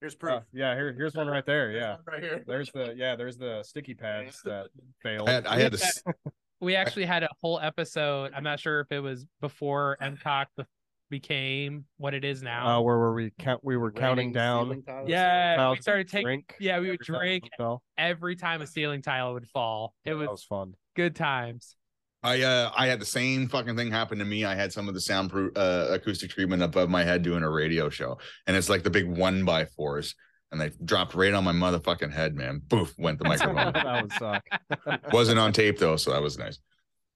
Here's 0.00 0.14
Uh, 0.14 0.18
proof. 0.18 0.42
yeah, 0.52 0.74
here, 0.74 0.92
here's 0.92 1.14
one 1.14 1.26
right 1.26 1.44
there. 1.46 1.70
Yeah, 1.72 1.96
Right 2.06 2.22
here. 2.22 2.44
there's 2.46 2.70
the 2.72 2.94
yeah, 2.96 3.16
there's 3.16 3.36
the 3.38 3.62
sticky 3.62 3.94
pads 3.94 4.40
that 4.44 4.68
failed. 5.02 5.28
I 5.28 5.32
had, 5.32 5.46
I 5.46 5.58
had 5.60 5.72
to. 5.72 6.14
we 6.60 6.76
actually 6.76 7.06
had 7.06 7.22
a 7.22 7.28
whole 7.40 7.58
episode. 7.60 8.32
I'm 8.34 8.44
not 8.44 8.60
sure 8.60 8.80
if 8.80 8.92
it 8.92 9.00
was 9.00 9.26
before 9.40 9.96
MCOC 10.02 10.46
be- 10.56 10.64
became 11.08 11.84
what 11.96 12.12
it 12.14 12.24
is 12.24 12.42
Uh, 12.42 12.46
now. 12.46 12.82
where 12.82 12.98
were 12.98 13.14
we? 13.14 13.30
Count. 13.38 13.64
We 13.64 13.76
were 13.76 13.90
counting 13.92 14.32
down. 14.32 14.66
ceiling 14.66 14.82
tiles. 14.82 15.08
yeah, 15.08 15.52
we 15.52 15.56
tiles 15.56 15.80
started 15.80 16.08
taking. 16.08 16.26
Drink. 16.26 16.54
Yeah, 16.60 16.78
we 16.80 16.90
would 16.90 17.00
every 17.00 17.06
time 17.06 17.18
drink 17.20 17.48
it 17.58 17.78
every 17.96 18.36
time 18.36 18.60
a 18.62 18.66
ceiling 18.66 19.02
tile 19.02 19.32
would 19.32 19.48
fall. 19.48 19.94
It 20.04 20.10
That 20.10 20.16
was 20.18 20.28
was 20.28 20.44
fun. 20.44 20.74
good 20.94 21.16
times. 21.16 21.76
I 22.22 22.42
uh 22.42 22.70
I 22.76 22.86
had 22.86 23.00
the 23.00 23.06
same 23.06 23.48
fucking 23.48 23.76
thing 23.76 23.90
happen 23.90 24.18
to 24.18 24.24
me. 24.24 24.44
I 24.44 24.54
had 24.54 24.72
some 24.72 24.88
of 24.88 24.94
the 24.94 25.00
soundproof 25.00 25.56
uh, 25.56 25.88
acoustic 25.90 26.30
treatment 26.30 26.62
above 26.62 26.88
my 26.88 27.04
head 27.04 27.22
doing 27.22 27.42
a 27.42 27.50
radio 27.50 27.88
show, 27.88 28.18
and 28.46 28.56
it's 28.56 28.68
like 28.68 28.82
the 28.82 28.90
big 28.90 29.06
one 29.06 29.44
by 29.44 29.64
fours, 29.66 30.14
and 30.50 30.60
they 30.60 30.70
dropped 30.84 31.14
right 31.14 31.32
on 31.34 31.44
my 31.44 31.52
motherfucking 31.52 32.12
head, 32.12 32.34
man. 32.34 32.62
Boof, 32.66 32.94
went 32.98 33.18
the 33.18 33.24
microphone. 33.24 33.72
that 33.74 34.02
would 34.02 34.12
suck. 34.14 34.44
Wasn't 35.12 35.38
on 35.38 35.52
tape 35.52 35.78
though, 35.78 35.96
so 35.96 36.10
that 36.12 36.22
was 36.22 36.38
nice. 36.38 36.58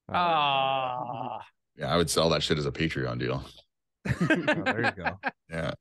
Ah, 0.09 1.39
Yeah, 1.77 1.93
I 1.93 1.97
would 1.97 2.09
sell 2.09 2.29
that 2.29 2.43
shit 2.43 2.57
as 2.57 2.65
a 2.65 2.71
Patreon 2.71 3.19
deal. 3.19 3.43
Oh, 4.21 4.25
there 4.25 4.85
you 4.85 5.03
go. 5.03 5.19
Yeah, 5.49 5.71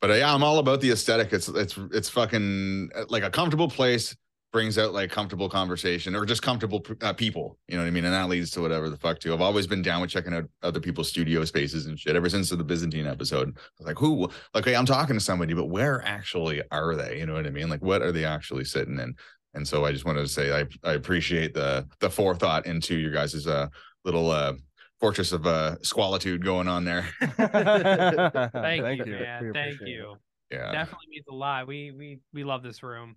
but 0.00 0.10
uh, 0.10 0.14
yeah, 0.14 0.32
I'm 0.32 0.42
all 0.42 0.58
about 0.58 0.80
the 0.80 0.90
aesthetic. 0.92 1.32
It's 1.32 1.48
it's 1.48 1.76
it's 1.92 2.08
fucking 2.08 2.90
uh, 2.94 3.04
like 3.08 3.22
a 3.22 3.30
comfortable 3.30 3.68
place 3.68 4.16
brings 4.56 4.78
out 4.78 4.94
like 4.94 5.10
comfortable 5.10 5.50
conversation 5.50 6.16
or 6.16 6.24
just 6.24 6.40
comfortable 6.40 6.82
uh, 7.02 7.12
people. 7.12 7.58
You 7.68 7.76
know 7.76 7.82
what 7.82 7.88
I 7.88 7.90
mean? 7.90 8.06
And 8.06 8.14
that 8.14 8.30
leads 8.30 8.50
to 8.52 8.62
whatever 8.62 8.88
the 8.88 8.96
fuck 8.96 9.18
too. 9.18 9.34
I've 9.34 9.42
always 9.42 9.66
been 9.66 9.82
down 9.82 10.00
with 10.00 10.08
checking 10.08 10.32
out 10.32 10.44
other 10.62 10.80
people's 10.80 11.10
studio 11.10 11.44
spaces 11.44 11.84
and 11.84 12.00
shit 12.00 12.16
ever 12.16 12.30
since 12.30 12.48
the 12.48 12.64
Byzantine 12.64 13.06
episode. 13.06 13.50
I 13.54 13.60
was 13.78 13.86
like, 13.86 13.98
who? 13.98 14.30
Like, 14.54 14.64
hey, 14.64 14.74
I'm 14.74 14.86
talking 14.86 15.14
to 15.14 15.20
somebody, 15.20 15.52
but 15.52 15.66
where 15.66 16.02
actually 16.06 16.62
are 16.70 16.96
they? 16.96 17.18
You 17.18 17.26
know 17.26 17.34
what 17.34 17.46
I 17.46 17.50
mean? 17.50 17.68
Like, 17.68 17.82
what 17.82 18.00
are 18.00 18.12
they 18.12 18.24
actually 18.24 18.64
sitting 18.64 18.98
in? 18.98 19.14
And 19.52 19.68
so 19.68 19.84
I 19.84 19.92
just 19.92 20.06
wanted 20.06 20.22
to 20.22 20.28
say 20.28 20.58
I 20.58 20.64
I 20.82 20.94
appreciate 20.94 21.52
the 21.52 21.86
the 22.00 22.08
forethought 22.08 22.64
into 22.64 22.96
your 22.96 23.12
guys' 23.12 23.46
uh 23.46 23.68
little 24.06 24.30
uh 24.30 24.54
fortress 25.00 25.32
of 25.32 25.46
uh 25.46 25.76
squalitude 25.82 26.42
going 26.42 26.66
on 26.66 26.86
there. 26.86 27.06
thank, 27.20 27.36
you, 27.36 29.04
We 29.04 29.10
man. 29.10 29.52
Thank 29.52 29.74
appreciate 29.74 29.80
you. 29.86 30.16
Yeah. 30.50 30.72
Definitely 30.72 31.08
means 31.10 31.26
a 31.30 31.34
lot. 31.34 31.66
We 31.66 31.90
we 31.90 32.20
we 32.32 32.42
love 32.42 32.62
this 32.62 32.82
room. 32.82 33.16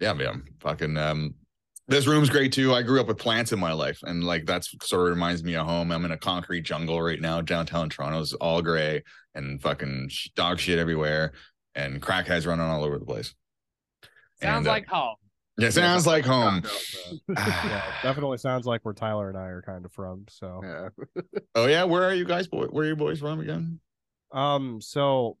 Yeah, 0.00 0.12
man. 0.12 0.44
Fucking 0.60 0.96
um 0.96 1.34
this 1.88 2.06
room's 2.06 2.28
great 2.28 2.52
too. 2.52 2.74
I 2.74 2.82
grew 2.82 3.00
up 3.00 3.06
with 3.06 3.16
plants 3.18 3.52
in 3.52 3.58
my 3.58 3.72
life, 3.72 3.98
and 4.02 4.22
like 4.24 4.44
that's 4.46 4.74
sort 4.82 5.02
of 5.08 5.14
reminds 5.14 5.42
me 5.42 5.54
of 5.56 5.66
home. 5.66 5.90
I'm 5.90 6.04
in 6.04 6.10
a 6.12 6.18
concrete 6.18 6.62
jungle 6.62 7.00
right 7.00 7.20
now. 7.20 7.40
Downtown 7.40 7.88
Toronto's 7.88 8.34
all 8.34 8.60
gray 8.60 9.02
and 9.34 9.60
fucking 9.62 10.10
dog 10.36 10.58
shit 10.60 10.78
everywhere, 10.78 11.32
and 11.74 12.02
crackheads 12.02 12.46
running 12.46 12.66
all 12.66 12.84
over 12.84 12.98
the 12.98 13.06
place. 13.06 13.34
Sounds 14.42 14.58
And, 14.58 14.68
uh, 14.68 14.70
like 14.70 14.86
home. 14.86 15.14
Yeah, 15.56 15.70
sounds 15.70 16.06
like 16.06 16.24
home. 16.26 16.62
yeah, 17.28 17.82
definitely 18.02 18.38
sounds 18.38 18.66
like 18.66 18.82
where 18.84 18.94
Tyler 18.94 19.28
and 19.28 19.38
I 19.38 19.46
are 19.46 19.62
kind 19.62 19.84
of 19.84 19.92
from. 19.92 20.26
So, 20.28 20.60
Yeah. 20.62 21.22
Oh 21.54 21.66
yeah, 21.66 21.84
where 21.84 22.04
are 22.04 22.14
you 22.14 22.24
guys? 22.24 22.46
Boy, 22.48 22.66
where 22.66 22.84
are 22.84 22.88
you 22.88 22.96
boys 22.96 23.18
from 23.20 23.40
again? 23.40 23.80
um, 24.30 24.80
so 24.82 25.38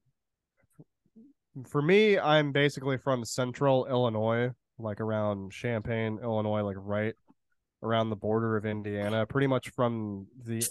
for 1.66 1.82
me, 1.82 2.18
I'm 2.18 2.52
basically 2.52 2.98
from 2.98 3.24
Central 3.24 3.86
Illinois, 3.86 4.50
like 4.78 5.00
around 5.00 5.52
Champaign, 5.52 6.18
Illinois, 6.22 6.62
like 6.62 6.76
right 6.78 7.14
around 7.82 8.10
the 8.10 8.16
border 8.16 8.56
of 8.56 8.66
Indiana. 8.66 9.26
Pretty 9.26 9.46
much 9.46 9.70
from 9.70 10.26
the 10.44 10.62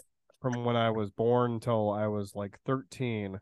from 0.41 0.63
when 0.63 0.75
I 0.75 0.91
was 0.91 1.09
born 1.09 1.59
till 1.59 1.89
I 1.89 2.07
was 2.07 2.35
like 2.35 2.59
13. 2.65 3.39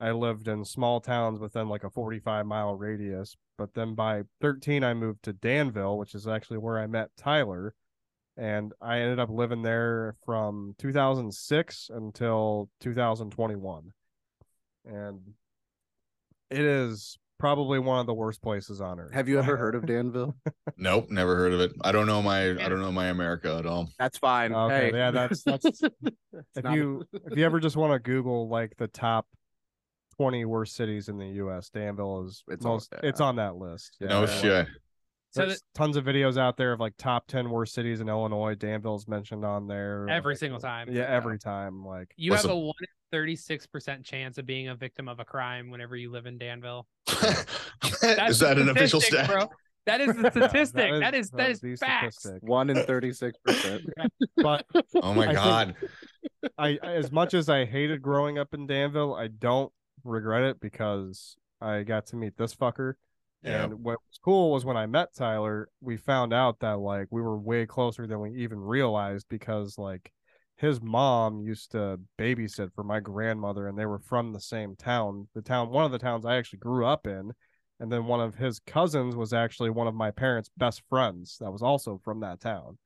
I 0.00 0.12
lived 0.12 0.48
in 0.48 0.64
small 0.64 1.00
towns 1.00 1.40
within 1.40 1.68
like 1.68 1.84
a 1.84 1.90
45 1.90 2.46
mile 2.46 2.74
radius. 2.74 3.36
But 3.58 3.74
then 3.74 3.94
by 3.94 4.22
13, 4.40 4.82
I 4.82 4.94
moved 4.94 5.22
to 5.24 5.32
Danville, 5.32 5.98
which 5.98 6.14
is 6.14 6.26
actually 6.26 6.58
where 6.58 6.78
I 6.78 6.86
met 6.86 7.10
Tyler. 7.16 7.74
And 8.36 8.72
I 8.80 9.00
ended 9.00 9.18
up 9.18 9.28
living 9.28 9.62
there 9.62 10.16
from 10.24 10.74
2006 10.78 11.90
until 11.92 12.70
2021. 12.80 13.92
And 14.86 15.20
it 16.50 16.60
is 16.60 17.16
probably 17.38 17.78
one 17.78 17.98
of 17.98 18.06
the 18.06 18.12
worst 18.14 18.42
places 18.42 18.80
on 18.80 19.00
earth. 19.00 19.14
Have 19.14 19.28
you 19.28 19.38
ever 19.38 19.56
heard 19.58 19.74
of 19.74 19.86
Danville? 19.86 20.36
Nope, 20.76 21.06
never 21.10 21.36
heard 21.36 21.52
of 21.54 21.60
it. 21.60 21.72
I 21.82 21.90
don't 21.92 22.06
know 22.06 22.20
my 22.22 22.50
I 22.50 22.68
don't 22.68 22.80
know 22.80 22.92
my 22.92 23.06
America 23.08 23.56
at 23.58 23.66
all. 23.66 23.88
That's 23.98 24.18
fine. 24.18 24.52
Okay, 24.52 24.90
Hey. 24.90 24.96
yeah, 24.96 25.10
that's 25.10 25.42
that's 25.42 25.64
if 26.54 26.64
not 26.64 26.74
you 26.74 27.04
if 27.30 27.38
you 27.38 27.44
ever 27.44 27.58
just 27.60 27.76
want 27.76 27.92
to 27.92 27.98
Google 27.98 28.48
like 28.48 28.74
the 28.76 28.88
top 28.88 29.26
twenty 30.16 30.44
worst 30.44 30.76
cities 30.76 31.08
in 31.08 31.16
the 31.18 31.26
U.S., 31.28 31.70
Danville 31.70 32.26
is 32.26 32.44
It's 32.48 32.64
on 32.64 32.72
most. 32.72 32.90
there. 32.90 33.00
It's 33.02 33.20
on 33.20 33.36
that 33.36 33.56
list. 33.56 33.96
Yeah, 34.00 34.08
No 34.08 34.20
like, 34.22 34.30
shit. 34.30 34.66
So 35.32 35.46
There's 35.46 35.62
tons 35.76 35.96
of 35.96 36.04
videos 36.04 36.36
out 36.36 36.56
there 36.56 36.72
of 36.72 36.80
like 36.80 36.94
top 36.98 37.26
ten 37.28 37.48
worst 37.50 37.72
cities 37.72 38.00
in 38.00 38.08
Illinois. 38.08 38.54
Danville's 38.56 39.06
mentioned 39.08 39.44
on 39.44 39.66
there 39.68 40.08
Every 40.10 40.34
like, 40.34 40.38
single 40.40 40.58
time. 40.60 40.88
Yeah, 40.90 41.04
every 41.08 41.38
time. 41.38 41.84
Like 41.86 42.12
You 42.16 42.32
What's 42.32 42.42
have 42.42 42.50
the- 42.50 42.56
a 42.56 42.58
one 42.58 42.74
in 43.12 43.16
thirty-six 43.18 43.66
percent 43.66 44.04
chance 44.04 44.38
of 44.38 44.46
being 44.46 44.68
a 44.68 44.74
victim 44.74 45.08
of 45.08 45.20
a 45.20 45.24
crime 45.24 45.70
whenever 45.70 45.96
you 45.96 46.10
live 46.10 46.26
in 46.26 46.38
Danville. 46.38 46.86
is 47.08 48.38
that 48.40 48.56
an 48.58 48.68
official 48.68 49.00
stat? 49.00 49.28
bro. 49.28 49.48
That 49.86 50.00
is 50.00 50.14
the 50.16 50.30
statistic. 50.30 50.92
is- 50.92 51.00
that 51.00 51.14
is 51.14 51.30
that 51.30 51.36
that 51.36 51.50
is 51.50 51.56
is 51.56 51.60
the 51.60 51.76
facts. 51.76 52.26
One 52.40 52.70
in 52.70 52.76
thirty-six 52.84 53.38
percent. 53.44 53.82
But 54.36 54.64
Oh 55.02 55.12
my 55.14 55.28
I 55.28 55.34
god. 55.34 55.74
I 56.56 56.78
as 56.82 57.12
much 57.12 57.34
as 57.34 57.48
I 57.48 57.64
hated 57.66 58.00
growing 58.02 58.38
up 58.38 58.54
in 58.54 58.66
Danville, 58.66 59.14
I 59.14 59.28
don't 59.28 59.72
regret 60.04 60.42
it 60.44 60.60
because 60.60 61.36
I 61.60 61.82
got 61.82 62.06
to 62.06 62.16
meet 62.16 62.36
this 62.36 62.54
fucker. 62.54 62.94
Yeah. 63.42 63.64
And 63.64 63.82
what 63.82 63.98
was 64.08 64.18
cool 64.22 64.52
was 64.52 64.64
when 64.64 64.76
I 64.76 64.86
met 64.86 65.14
Tyler, 65.14 65.68
we 65.80 65.96
found 65.96 66.32
out 66.32 66.60
that 66.60 66.78
like 66.78 67.08
we 67.10 67.22
were 67.22 67.38
way 67.38 67.66
closer 67.66 68.06
than 68.06 68.20
we 68.20 68.34
even 68.36 68.58
realized 68.58 69.26
because 69.28 69.76
like 69.78 70.10
his 70.60 70.80
mom 70.82 71.40
used 71.40 71.70
to 71.72 71.98
babysit 72.18 72.72
for 72.74 72.84
my 72.84 73.00
grandmother 73.00 73.66
and 73.66 73.78
they 73.78 73.86
were 73.86 73.98
from 73.98 74.32
the 74.32 74.40
same 74.40 74.76
town. 74.76 75.26
The 75.34 75.40
town 75.40 75.70
one 75.70 75.86
of 75.86 75.92
the 75.92 75.98
towns 75.98 76.26
I 76.26 76.36
actually 76.36 76.58
grew 76.58 76.84
up 76.84 77.06
in. 77.06 77.32
And 77.80 77.90
then 77.90 78.04
one 78.04 78.20
of 78.20 78.34
his 78.34 78.58
cousins 78.58 79.16
was 79.16 79.32
actually 79.32 79.70
one 79.70 79.86
of 79.86 79.94
my 79.94 80.10
parents' 80.10 80.50
best 80.54 80.82
friends 80.90 81.38
that 81.40 81.50
was 81.50 81.62
also 81.62 81.98
from 82.04 82.20
that 82.20 82.40
town. 82.40 82.76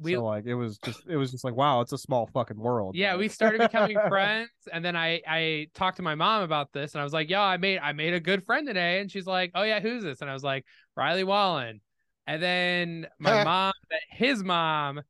We 0.00 0.14
so 0.14 0.24
like 0.24 0.46
it 0.46 0.54
was 0.54 0.78
just 0.78 1.06
it 1.06 1.16
was 1.16 1.30
just 1.30 1.44
like 1.44 1.54
wow, 1.54 1.80
it's 1.80 1.92
a 1.92 1.98
small 1.98 2.28
fucking 2.32 2.56
world. 2.56 2.96
yeah, 2.96 3.14
we 3.14 3.28
started 3.28 3.60
becoming 3.60 3.98
friends, 4.08 4.50
and 4.72 4.84
then 4.84 4.96
I 4.96 5.20
I 5.28 5.68
talked 5.74 5.98
to 5.98 6.02
my 6.02 6.16
mom 6.16 6.42
about 6.42 6.72
this, 6.72 6.94
and 6.94 7.00
I 7.00 7.04
was 7.04 7.12
like, 7.12 7.28
"Yo, 7.28 7.38
I 7.38 7.58
made 7.58 7.78
I 7.78 7.92
made 7.92 8.14
a 8.14 8.20
good 8.20 8.42
friend 8.44 8.66
today," 8.66 9.00
and 9.00 9.12
she's 9.12 9.26
like, 9.26 9.52
"Oh 9.54 9.62
yeah, 9.62 9.80
who's 9.80 10.02
this?" 10.02 10.22
And 10.22 10.30
I 10.30 10.32
was 10.32 10.42
like, 10.42 10.64
"Riley 10.96 11.24
Wallen." 11.24 11.80
and 12.26 12.42
then 12.42 13.06
my 13.18 13.44
mom 13.44 13.72
met 13.90 14.00
his 14.10 14.42
mom, 14.42 15.02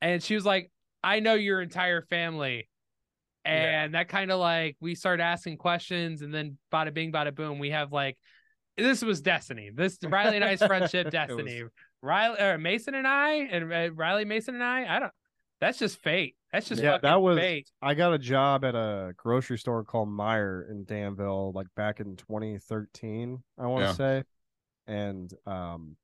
and 0.00 0.22
she 0.22 0.34
was 0.34 0.46
like, 0.46 0.71
"I 1.02 1.20
know 1.20 1.34
your 1.34 1.60
entire 1.62 2.02
family." 2.02 2.68
And 3.44 3.94
that 3.94 4.08
kind 4.08 4.30
of 4.30 4.38
like 4.38 4.76
we 4.80 4.94
start 4.94 5.18
asking 5.18 5.56
questions, 5.56 6.22
and 6.22 6.32
then 6.32 6.58
bada 6.72 6.94
bing, 6.94 7.10
bada 7.10 7.34
boom. 7.34 7.58
We 7.58 7.70
have 7.70 7.92
like 7.92 8.16
this 8.76 9.02
was 9.02 9.20
destiny. 9.20 9.70
This 9.74 9.98
Riley 10.04 10.36
and 10.36 10.44
I's 10.44 10.62
friendship, 10.62 11.10
destiny. 11.10 11.64
Riley 12.02 12.40
or 12.40 12.58
Mason 12.58 12.94
and 12.94 13.06
I, 13.06 13.32
and 13.34 13.72
uh, 13.72 13.92
Riley 13.94 14.24
Mason 14.24 14.54
and 14.54 14.62
I. 14.64 14.96
I 14.96 15.00
don't. 15.00 15.12
That's 15.60 15.78
just 15.78 15.98
fate. 15.98 16.36
That's 16.52 16.68
just 16.68 16.82
yeah, 16.82 16.98
that 17.02 17.20
was. 17.22 17.38
fate. 17.38 17.70
I 17.80 17.94
got 17.94 18.12
a 18.12 18.18
job 18.18 18.64
at 18.64 18.74
a 18.74 19.12
grocery 19.16 19.58
store 19.58 19.84
called 19.84 20.08
Meijer 20.08 20.68
in 20.70 20.84
Danville, 20.84 21.52
like 21.52 21.68
back 21.76 22.00
in 22.00 22.16
2013. 22.16 23.42
I 23.58 23.66
want 23.66 23.82
to 23.82 23.88
Yeah. 23.88 23.92
say, 23.94 24.22
and 24.86 25.32
um, 25.46 25.96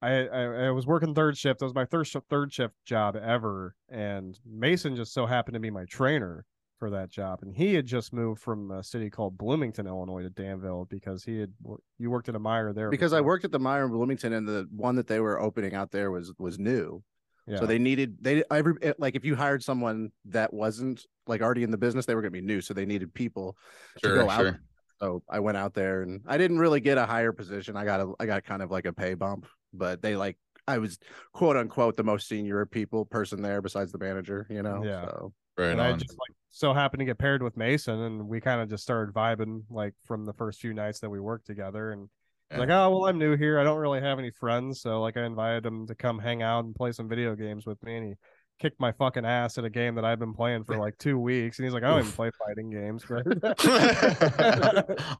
I, 0.00 0.26
I 0.28 0.42
I 0.66 0.70
was 0.70 0.86
working 0.86 1.14
third 1.14 1.36
shift. 1.36 1.60
It 1.60 1.64
was 1.64 1.74
my 1.74 1.84
third 1.84 2.06
sh- 2.06 2.16
third 2.30 2.52
shift 2.52 2.74
job 2.84 3.16
ever, 3.16 3.74
and 3.88 4.38
Mason 4.46 4.94
just 4.96 5.12
so 5.12 5.26
happened 5.26 5.54
to 5.54 5.60
be 5.60 5.70
my 5.70 5.84
trainer 5.86 6.44
for 6.78 6.90
that 6.90 7.10
job, 7.10 7.40
and 7.42 7.52
he 7.52 7.74
had 7.74 7.86
just 7.86 8.12
moved 8.12 8.40
from 8.40 8.70
a 8.70 8.84
city 8.84 9.10
called 9.10 9.36
Bloomington, 9.36 9.88
Illinois, 9.88 10.22
to 10.22 10.30
Danville 10.30 10.86
because 10.88 11.24
he 11.24 11.40
had 11.40 11.52
you 11.98 12.10
worked 12.10 12.28
at 12.28 12.36
a 12.36 12.40
Meijer 12.40 12.74
there 12.74 12.90
because 12.90 13.12
I 13.12 13.20
worked 13.20 13.44
at 13.44 13.50
the 13.50 13.58
Meijer 13.58 13.86
in 13.86 13.90
Bloomington, 13.90 14.32
and 14.32 14.46
the 14.46 14.68
one 14.70 14.94
that 14.96 15.08
they 15.08 15.18
were 15.20 15.40
opening 15.40 15.74
out 15.74 15.90
there 15.90 16.10
was 16.10 16.32
was 16.38 16.58
new. 16.58 17.02
Yeah. 17.48 17.58
So 17.58 17.66
they 17.66 17.78
needed 17.78 18.18
they 18.20 18.44
every 18.50 18.74
like 18.98 19.16
if 19.16 19.24
you 19.24 19.34
hired 19.34 19.64
someone 19.64 20.10
that 20.26 20.52
wasn't 20.52 21.04
like 21.26 21.40
already 21.40 21.62
in 21.62 21.70
the 21.70 21.78
business, 21.78 22.06
they 22.06 22.14
were 22.14 22.20
going 22.20 22.32
to 22.32 22.40
be 22.40 22.46
new, 22.46 22.60
so 22.60 22.74
they 22.74 22.86
needed 22.86 23.12
people 23.14 23.56
Sure, 24.00 24.14
to 24.14 24.22
go 24.22 24.30
out. 24.30 24.54
So 25.00 25.22
I 25.30 25.40
went 25.40 25.56
out 25.56 25.74
there, 25.74 26.02
and 26.02 26.20
I 26.26 26.38
didn't 26.38 26.58
really 26.58 26.80
get 26.80 26.98
a 26.98 27.06
higher 27.06 27.32
position. 27.32 27.76
I 27.76 27.84
got 27.84 28.00
a 28.00 28.12
I 28.20 28.26
got 28.26 28.44
kind 28.44 28.62
of 28.62 28.70
like 28.70 28.84
a 28.84 28.92
pay 28.92 29.14
bump, 29.14 29.46
but 29.72 30.02
they 30.02 30.16
like 30.16 30.36
I 30.66 30.78
was 30.78 30.98
quote 31.32 31.56
unquote 31.56 31.96
the 31.96 32.02
most 32.04 32.28
senior 32.28 32.66
people 32.66 33.04
person 33.06 33.40
there 33.42 33.62
besides 33.62 33.90
the 33.92 33.98
manager. 33.98 34.46
You 34.50 34.62
know, 34.62 34.82
Yeah. 34.84 35.04
So 35.06 35.32
Right 35.56 35.70
and 35.70 35.80
I 35.80 35.92
just 35.94 36.10
like 36.12 36.36
so 36.50 36.72
happened 36.72 37.00
to 37.00 37.04
get 37.04 37.18
paired 37.18 37.42
with 37.42 37.56
Mason, 37.56 38.00
and 38.00 38.28
we 38.28 38.40
kind 38.40 38.60
of 38.60 38.68
just 38.68 38.82
started 38.82 39.12
vibing 39.14 39.62
like 39.70 39.94
from 40.04 40.24
the 40.24 40.32
first 40.34 40.60
few 40.60 40.72
nights 40.74 41.00
that 41.00 41.10
we 41.10 41.20
worked 41.20 41.46
together. 41.46 41.90
And 41.92 42.08
Yeah. 42.50 42.58
like, 42.58 42.68
oh 42.70 42.90
well, 42.90 43.06
I'm 43.06 43.18
new 43.18 43.36
here. 43.36 43.58
I 43.58 43.64
don't 43.64 43.78
really 43.78 44.00
have 44.00 44.18
any 44.18 44.30
friends, 44.30 44.80
so 44.80 45.00
like 45.00 45.16
I 45.16 45.24
invited 45.24 45.66
him 45.66 45.86
to 45.88 45.94
come 45.94 46.18
hang 46.18 46.42
out 46.42 46.64
and 46.64 46.74
play 46.74 46.92
some 46.92 47.08
video 47.08 47.34
games 47.34 47.66
with 47.66 47.82
me, 47.82 47.96
and 47.96 48.06
he 48.08 48.14
kicked 48.60 48.80
my 48.80 48.92
fucking 48.92 49.24
ass 49.24 49.56
at 49.58 49.64
a 49.64 49.70
game 49.70 49.94
that 49.96 50.04
I've 50.04 50.18
been 50.18 50.34
playing 50.34 50.64
for 50.64 50.76
like 50.78 50.96
two 50.98 51.18
weeks. 51.18 51.58
And 51.58 51.64
he's 51.66 51.72
like, 51.74 51.82
I 51.84 51.88
don't 51.90 52.00
even 52.00 52.12
play 52.12 52.30
fighting 52.46 52.70
games. 52.70 53.04
But 53.08 53.24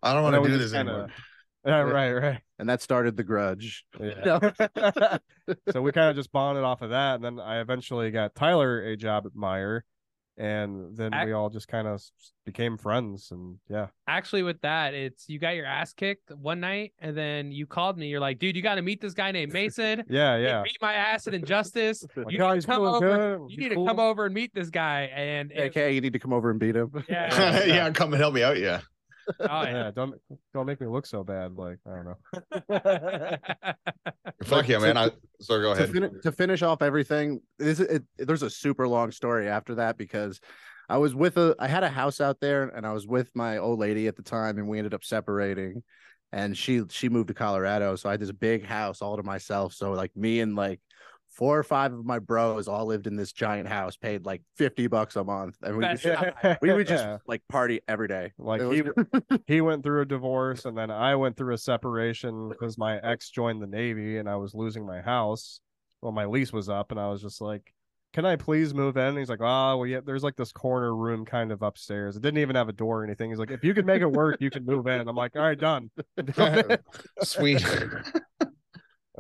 I 0.03 0.13
don't 0.13 0.23
want 0.23 0.37
to 0.43 0.49
do 0.49 0.59
this 0.59 0.73
kinda- 0.73 0.91
anymore. 0.93 1.09
Yeah, 1.67 1.81
right, 1.81 2.13
right. 2.13 2.41
and 2.59 2.69
that 2.69 2.81
started 2.83 3.17
the 3.17 3.25
grudge. 3.25 3.85
Yeah. 4.01 4.51
so 5.71 5.83
we 5.83 5.93
kind 5.93 6.09
of 6.11 6.17
just 6.17 6.33
bonded 6.33 6.65
off 6.65 6.83
of 6.83 6.91
that, 6.91 7.17
and 7.17 7.25
then 7.25 7.41
I 7.41 7.61
eventually 7.61 8.11
got 8.11 8.35
Tyler 8.35 8.81
a 8.83 8.97
job 8.97 9.27
at 9.27 9.33
Meijer, 9.33 9.81
and 10.39 10.97
then 10.97 11.13
Ac- 11.13 11.27
we 11.27 11.33
all 11.33 11.51
just 11.51 11.67
kind 11.69 11.89
of 11.89 12.01
became 12.47 12.79
friends, 12.79 13.33
and 13.33 13.57
yeah. 13.69 13.89
Actually, 14.07 14.45
with 14.45 14.61
that, 14.63 14.95
it's 14.95 15.29
you 15.29 15.39
got 15.41 15.57
your 15.57 15.67
ass 15.67 15.93
kicked 15.93 16.31
one 16.31 16.61
night, 16.61 16.93
and 17.01 17.17
then 17.17 17.51
you 17.51 17.67
called 17.67 17.99
me. 17.99 18.07
You're 18.07 18.21
like, 18.21 18.39
"Dude, 18.39 18.55
you 18.57 18.63
got 18.63 18.77
to 18.77 18.83
meet 18.83 19.01
this 19.01 19.15
guy 19.15 19.33
named 19.33 19.53
Mason. 19.53 20.05
Yeah, 20.09 20.39
He 20.39 20.45
yeah. 20.45 20.63
beat 20.63 20.79
my 20.81 20.95
ass 20.95 21.27
at 21.27 21.35
Injustice. 21.35 22.05
Like, 22.17 22.31
you 22.31 22.39
"Oh, 22.39 22.49
need 22.51 22.55
he's 22.55 22.65
to 22.67 22.71
come 22.71 22.83
over. 22.85 23.01
good. 23.17 23.41
You 23.41 23.47
He's 23.49 23.59
need 23.59 23.69
to 23.71 23.85
come 23.85 23.99
over 23.99 24.25
and 24.27 24.33
meet 24.35 24.55
this 24.55 24.71
guy." 24.71 25.11
And 25.13 25.51
it, 25.51 25.71
Okay, 25.71 25.93
you 25.93 26.01
need 26.01 26.13
to 26.13 26.19
come 26.21 26.33
over 26.33 26.51
and 26.51 26.61
beat 26.61 26.77
him. 26.77 26.93
yeah, 27.09 27.65
yeah, 27.65 27.91
come 27.91 28.13
and 28.13 28.21
help 28.21 28.33
me 28.33 28.43
out. 28.45 28.59
Yeah. 28.59 28.81
Oh, 29.41 29.63
yeah. 29.63 29.71
yeah, 29.71 29.91
don't 29.91 30.15
don't 30.55 30.67
make 30.67 30.81
me 30.81 30.87
look 30.87 31.07
so 31.07 31.23
bad. 31.25 31.57
Like 31.57 31.79
I 31.87 31.91
don't 31.91 32.05
know. 32.07 33.29
Fuck 34.45 34.69
yeah, 34.69 34.79
to- 34.79 34.81
man. 34.81 34.97
I 34.97 35.11
so 35.41 35.61
go 35.61 35.75
to, 35.75 35.83
ahead. 35.85 35.93
fin- 35.93 36.21
to 36.23 36.33
finish 36.33 36.63
off 36.63 36.83
everything 36.83 37.41
this 37.59 37.81
it, 37.81 38.03
there's 38.19 38.43
a 38.43 38.51
super 38.51 38.89
long 38.89 39.11
story 39.11 39.49
after 39.49 39.77
that 39.77 39.97
because 39.97 40.41
i 40.89 40.97
was 40.97 41.15
with 41.15 41.37
a 41.37 41.55
i 41.59 41.69
had 41.69 41.85
a 41.85 41.89
house 41.89 42.21
out 42.21 42.41
there 42.41 42.65
and 42.69 42.85
i 42.87 42.93
was 42.93 43.07
with 43.07 43.31
my 43.35 43.59
old 43.59 43.79
lady 43.79 44.09
at 44.09 44.17
the 44.17 44.23
time 44.23 44.59
and 44.59 44.69
we 44.69 44.79
ended 44.79 44.95
up 44.95 45.05
separating 45.05 45.83
and 46.33 46.57
she 46.57 46.83
she 46.91 47.09
moved 47.09 47.29
to 47.29 47.35
colorado 47.35 47.95
so 47.95 48.09
i 48.09 48.13
had 48.13 48.21
this 48.21 48.33
big 48.33 48.65
house 48.65 49.01
all 49.01 49.17
to 49.17 49.23
myself 49.23 49.73
so 49.73 49.93
like 49.93 50.11
me 50.17 50.41
and 50.41 50.57
like 50.57 50.81
four 51.39 51.57
or 51.59 51.63
five 51.63 51.93
of 51.95 52.05
my 52.05 52.19
bros 52.19 52.69
all 52.69 52.85
lived 52.85 53.07
in 53.07 53.15
this 53.17 53.33
giant 53.33 53.69
house 53.69 53.97
paid 53.97 54.27
like 54.27 54.43
50 54.57 54.89
bucks 54.89 55.15
a 55.15 55.23
month 55.23 55.57
and 55.63 55.77
we 55.77 55.87
would, 55.87 55.99
just, 56.01 56.25
we 56.63 56.73
would 56.73 56.87
just 56.89 57.05
Yeah. 57.05 57.19
like 57.27 57.43
party 57.49 57.81
every 57.89 58.09
day 58.09 58.33
Like 58.39 58.61
was- 58.61 58.77
he 58.77 59.37
he 59.47 59.61
went 59.61 59.85
through 59.85 60.03
a 60.03 60.05
divorce, 60.05 60.65
and 60.67 60.77
then 60.77 60.91
I 60.91 61.15
went 61.15 61.37
through 61.37 61.55
a 61.55 61.59
separation 61.59 62.49
because 62.49 62.77
my 62.77 62.99
ex 62.99 63.31
joined 63.31 63.63
the 63.63 63.67
Navy, 63.69 64.19
and 64.19 64.29
I 64.29 64.37
was 64.37 64.53
losing 64.55 64.85
my 64.85 65.01
house. 65.01 65.61
Well, 66.03 66.13
my 66.13 66.27
lease 66.27 66.53
was 66.53 66.69
up, 66.69 66.91
and 66.91 67.01
I 67.01 67.09
was 67.09 67.23
just 67.23 67.41
like, 67.41 67.73
"Can 68.13 68.25
I 68.25 68.37
please 68.37 68.75
move 68.75 68.97
in?" 68.97 69.05
And 69.09 69.19
he's 69.19 69.29
like, 69.31 69.41
"Oh, 69.41 69.79
well, 69.79 69.87
yeah, 69.87 70.01
there's 70.05 70.23
like 70.25 70.37
this 70.37 70.53
corner 70.53 70.95
room 70.95 71.25
kind 71.25 71.51
of 71.53 71.63
upstairs. 71.63 72.17
It 72.17 72.23
didn't 72.23 72.39
even 72.41 72.57
have 72.57 72.69
a 72.69 72.73
door 72.73 73.01
or 73.01 73.05
anything." 73.05 73.31
He's 73.31 73.39
like, 73.39 73.51
"If 73.51 73.63
you 73.65 73.75
could 73.75 73.87
make 73.87 74.03
it 74.03 74.11
work, 74.11 74.37
you 74.41 74.51
can 74.51 74.65
move 74.65 74.87
in." 74.89 75.07
I'm 75.09 75.17
like, 75.17 75.37
"All 75.37 75.43
right, 75.43 75.59
done." 75.59 75.91
Sweet. 77.23 77.65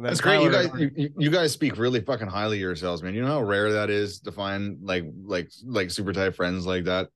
That's 0.01 0.21
great. 0.21 0.43
You 0.43 0.51
guys, 0.51 0.69
you, 0.97 1.11
you- 1.17 1.31
guys 1.31 1.53
speak 1.53 1.77
really 1.77 2.01
fucking 2.01 2.29
highly 2.29 2.59
of 2.59 2.63
yourselves, 2.63 3.03
man. 3.03 3.15
You 3.15 3.23
know 3.23 3.29
how 3.29 3.43
rare 3.43 3.73
that 3.73 3.91
is 3.91 4.21
to 4.21 4.33
find 4.33 4.79
like 4.83 5.05
like 5.25 5.51
like 5.65 5.91
super 5.91 6.13
tight 6.13 6.35
friends 6.35 6.67
like 6.67 6.85
that. 6.85 7.09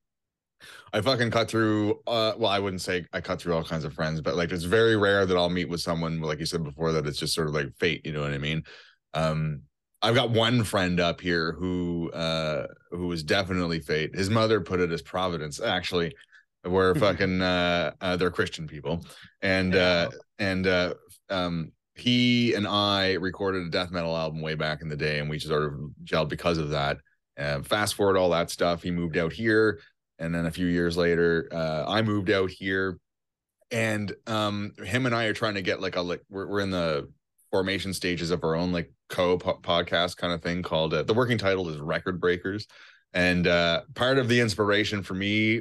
I 0.92 1.00
fucking 1.00 1.30
cut 1.30 1.48
through. 1.48 2.00
Uh, 2.06 2.34
well, 2.36 2.50
I 2.50 2.58
wouldn't 2.58 2.82
say 2.82 3.04
I 3.12 3.20
cut 3.20 3.40
through 3.40 3.54
all 3.54 3.64
kinds 3.64 3.84
of 3.84 3.94
friends, 3.94 4.20
but 4.20 4.36
like 4.36 4.52
it's 4.52 4.64
very 4.64 4.96
rare 4.96 5.26
that 5.26 5.36
I'll 5.36 5.50
meet 5.50 5.68
with 5.68 5.80
someone 5.80 6.20
like 6.20 6.38
you 6.38 6.46
said 6.46 6.62
before 6.64 6.92
that 6.92 7.06
it's 7.06 7.18
just 7.18 7.34
sort 7.34 7.48
of 7.48 7.54
like 7.54 7.76
fate. 7.78 8.04
You 8.04 8.12
know 8.12 8.20
what 8.22 8.32
I 8.32 8.38
mean? 8.38 8.62
Um, 9.14 9.62
I've 10.02 10.14
got 10.14 10.30
one 10.30 10.64
friend 10.64 10.98
up 11.00 11.20
here 11.20 11.52
who 11.52 12.10
uh 12.12 12.66
who 12.90 13.06
was 13.06 13.22
definitely 13.22 13.80
fate. 13.80 14.14
His 14.14 14.30
mother 14.30 14.60
put 14.60 14.80
it 14.80 14.90
as 14.92 15.02
providence, 15.02 15.60
actually. 15.60 16.14
We're 16.64 16.94
fucking 16.94 17.40
uh, 17.42 17.92
uh 18.00 18.16
they're 18.16 18.30
Christian 18.30 18.66
people. 18.66 19.04
And 19.40 19.74
uh 19.74 20.10
and 20.38 20.66
uh 20.66 20.94
um 21.30 21.72
he 21.94 22.54
and 22.54 22.66
I 22.66 23.14
recorded 23.14 23.66
a 23.66 23.70
death 23.70 23.90
metal 23.90 24.16
album 24.16 24.40
way 24.40 24.54
back 24.54 24.80
in 24.82 24.88
the 24.88 24.96
day, 24.96 25.18
and 25.18 25.28
we 25.28 25.36
just 25.36 25.48
sort 25.48 25.64
of 25.64 25.72
gelled 26.04 26.28
because 26.28 26.58
of 26.58 26.70
that. 26.70 26.98
Uh, 27.38 27.62
fast 27.62 27.94
forward 27.94 28.16
all 28.16 28.30
that 28.30 28.50
stuff, 28.50 28.82
he 28.82 28.90
moved 28.90 29.16
out 29.16 29.32
here, 29.32 29.80
and 30.18 30.34
then 30.34 30.46
a 30.46 30.50
few 30.50 30.66
years 30.66 30.96
later, 30.96 31.48
uh, 31.52 31.84
I 31.86 32.02
moved 32.02 32.30
out 32.30 32.50
here, 32.50 32.98
and 33.70 34.12
um, 34.26 34.72
him 34.84 35.06
and 35.06 35.14
I 35.14 35.24
are 35.24 35.32
trying 35.32 35.54
to 35.54 35.62
get 35.62 35.80
like 35.80 35.96
a 35.96 36.02
like 36.02 36.22
we're 36.30 36.46
we're 36.46 36.60
in 36.60 36.70
the 36.70 37.10
formation 37.50 37.92
stages 37.92 38.30
of 38.30 38.44
our 38.44 38.54
own 38.54 38.72
like 38.72 38.90
co 39.08 39.38
podcast 39.38 40.16
kind 40.16 40.32
of 40.32 40.42
thing 40.42 40.62
called 40.62 40.94
uh, 40.94 41.02
the 41.02 41.14
working 41.14 41.38
title 41.38 41.68
is 41.68 41.78
Record 41.78 42.20
Breakers, 42.20 42.66
and 43.12 43.46
uh, 43.46 43.82
part 43.94 44.18
of 44.18 44.28
the 44.28 44.40
inspiration 44.40 45.02
for 45.02 45.14
me 45.14 45.60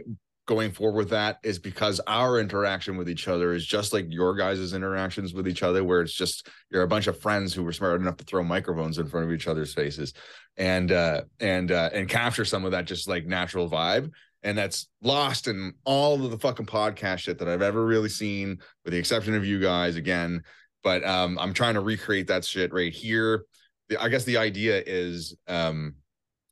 going 0.51 0.71
forward 0.71 0.97
with 0.97 1.09
that 1.11 1.37
is 1.43 1.57
because 1.57 2.01
our 2.07 2.37
interaction 2.37 2.97
with 2.97 3.09
each 3.09 3.29
other 3.29 3.53
is 3.53 3.65
just 3.65 3.93
like 3.93 4.05
your 4.09 4.35
guys' 4.35 4.73
interactions 4.73 5.33
with 5.33 5.47
each 5.47 5.63
other, 5.63 5.81
where 5.81 6.01
it's 6.01 6.13
just 6.13 6.49
you're 6.69 6.83
a 6.83 6.87
bunch 6.89 7.07
of 7.07 7.17
friends 7.17 7.53
who 7.53 7.63
were 7.63 7.71
smart 7.71 8.01
enough 8.01 8.17
to 8.17 8.25
throw 8.25 8.43
microphones 8.43 8.97
in 8.97 9.07
front 9.07 9.25
of 9.25 9.31
each 9.31 9.47
other's 9.47 9.73
faces 9.73 10.13
and 10.57 10.91
uh 10.91 11.21
and 11.39 11.71
uh 11.71 11.89
and 11.93 12.09
capture 12.09 12.43
some 12.43 12.65
of 12.65 12.71
that 12.71 12.83
just 12.83 13.07
like 13.07 13.25
natural 13.25 13.69
vibe. 13.69 14.11
And 14.43 14.57
that's 14.57 14.89
lost 15.01 15.47
in 15.47 15.73
all 15.85 16.25
of 16.25 16.31
the 16.31 16.37
fucking 16.37 16.65
podcast 16.65 17.19
shit 17.19 17.37
that 17.39 17.47
I've 17.47 17.61
ever 17.61 17.85
really 17.85 18.09
seen, 18.09 18.57
with 18.83 18.91
the 18.91 18.99
exception 18.99 19.33
of 19.33 19.45
you 19.45 19.57
guys 19.61 19.95
again. 19.95 20.43
But 20.83 21.05
um 21.05 21.39
I'm 21.39 21.53
trying 21.53 21.75
to 21.75 21.81
recreate 21.81 22.27
that 22.27 22.43
shit 22.43 22.73
right 22.73 22.91
here. 22.91 23.45
The, 23.87 24.01
I 24.01 24.09
guess 24.09 24.25
the 24.25 24.35
idea 24.35 24.83
is 24.85 25.33
um 25.47 25.95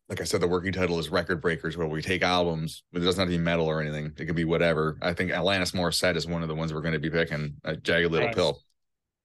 like 0.10 0.22
I 0.22 0.24
said, 0.24 0.41
the 0.41 0.47
working 0.47 0.74
title 0.74 0.97
is 0.97 1.10
Record 1.10 1.39
Breakers, 1.39 1.78
where 1.78 1.88
we 1.88 2.01
take 2.01 2.24
albums, 2.24 2.84
but 2.91 3.01
it 3.01 3.05
doesn't 3.05 3.20
have 3.20 3.30
to 3.30 3.38
be 3.38 3.41
metal 3.41 3.68
or 3.68 3.80
anything. 3.80 4.12
It 4.18 4.26
could 4.26 4.36
be 4.36 4.43
whatever. 4.43 4.97
I 5.03 5.14
think 5.14 5.32
Alanis 5.32 5.74
Morissette 5.74 6.16
is 6.16 6.26
one 6.26 6.41
of 6.41 6.47
the 6.47 6.55
ones 6.55 6.74
we're 6.74 6.82
going 6.82 6.93
to 6.93 6.99
be 6.99 7.12
picking. 7.12 7.53
A 7.64 7.76
Jagged 7.76 8.12
Little 8.12 8.28
Nice. 8.28 8.36
Pill. 8.36 8.60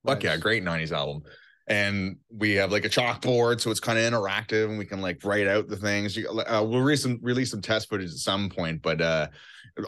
Fuck 0.04 0.22
yeah, 0.22 0.36
great 0.36 0.62
'90s 0.62 0.92
album. 0.92 1.22
And 1.66 2.18
we 2.30 2.52
have 2.56 2.70
like 2.70 2.84
a 2.84 2.90
chalkboard, 2.90 3.62
so 3.62 3.70
it's 3.70 3.80
kind 3.80 3.98
of 3.98 4.04
interactive, 4.04 4.68
and 4.68 4.78
we 4.78 4.84
can 4.84 5.00
like 5.00 5.24
write 5.24 5.46
out 5.46 5.68
the 5.68 5.78
things. 5.78 6.18
Uh, 6.18 6.62
we'll 6.62 6.80
release 6.80 7.02
some 7.02 7.18
release 7.22 7.50
some 7.50 7.62
test 7.62 7.88
footage 7.88 8.10
at 8.10 8.16
some 8.16 8.50
point, 8.50 8.82
but 8.82 9.00
uh, 9.00 9.28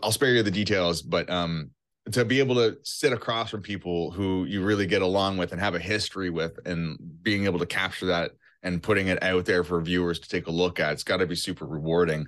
I'll 0.03 0.13
spare 0.13 0.35
you 0.35 0.43
the 0.43 0.51
details. 0.51 1.03
But 1.03 1.29
um, 1.29 1.73
to 2.13 2.25
be 2.25 2.39
able 2.39 2.55
to 2.55 2.79
sit 2.85 3.13
across 3.13 3.51
from 3.51 3.61
people 3.61 4.11
who 4.13 4.47
you 4.47 4.65
really 4.65 4.87
get 4.87 5.03
along 5.03 5.37
with 5.37 5.53
and 5.53 5.61
have 5.61 5.75
a 5.75 5.79
history 5.79 6.31
with, 6.31 6.59
and 6.65 6.97
being 7.23 7.45
able 7.45 7.59
to 7.59 7.67
capture 7.67 8.07
that 8.07 8.31
and 8.67 8.83
putting 8.83 9.07
it 9.07 9.23
out 9.23 9.45
there 9.45 9.65
for 9.65 9.81
viewers 9.81 10.19
to 10.19 10.29
take 10.29 10.49
a 10.49 10.51
look 10.51 10.81
at, 10.81 10.93
it's 10.93 11.05
got 11.05 11.19
to 11.19 11.27
be 11.27 11.37
super 11.37 11.67
rewarding. 11.67 12.27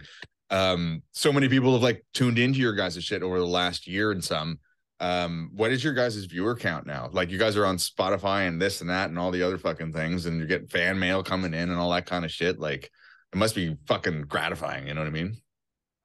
Um, 0.51 1.03
so 1.13 1.33
many 1.33 1.49
people 1.49 1.73
have 1.73 1.83
like 1.83 2.05
tuned 2.15 2.39
into 2.39 2.61
your 2.61 2.75
guys' 2.75 3.03
shit 3.03 3.23
over 3.23 3.39
the 3.39 3.47
last 3.47 3.87
year 3.87 4.13
and 4.13 4.25
some. 4.25 4.61
Um, 5.01 5.51
what 5.55 5.71
is 5.71 5.85
your 5.85 5.95
guys' 5.95 6.25
viewer 6.25 6.57
count 6.57 6.87
now? 6.87 7.11
Like 7.13 7.31
you 7.31 7.39
guys 7.39 7.57
are 7.57 7.67
on 7.67 7.77
Spotify 7.77 8.49
and 8.49 8.61
this 8.61 8.81
and 8.81 8.91
that 8.91 9.11
and 9.11 9.19
all 9.19 9.31
the 9.31 9.43
other 9.43 9.59
fucking 9.59 9.93
things, 9.93 10.27
and 10.27 10.39
you're 10.39 10.47
getting 10.47 10.69
fan 10.69 10.99
mail 10.99 11.23
coming 11.23 11.55
in 11.55 11.71
and 11.71 11.79
all 11.79 11.91
that 11.91 12.07
kind 12.07 12.25
of 12.25 12.31
shit. 12.31 12.59
Like 12.59 12.91
it 13.33 13.37
must 13.37 13.55
be 13.55 13.77
fucking 13.87 14.23
gratifying, 14.23 14.87
you 14.87 14.95
know 14.95 15.01
what 15.01 15.09
I 15.09 15.11
mean? 15.11 15.37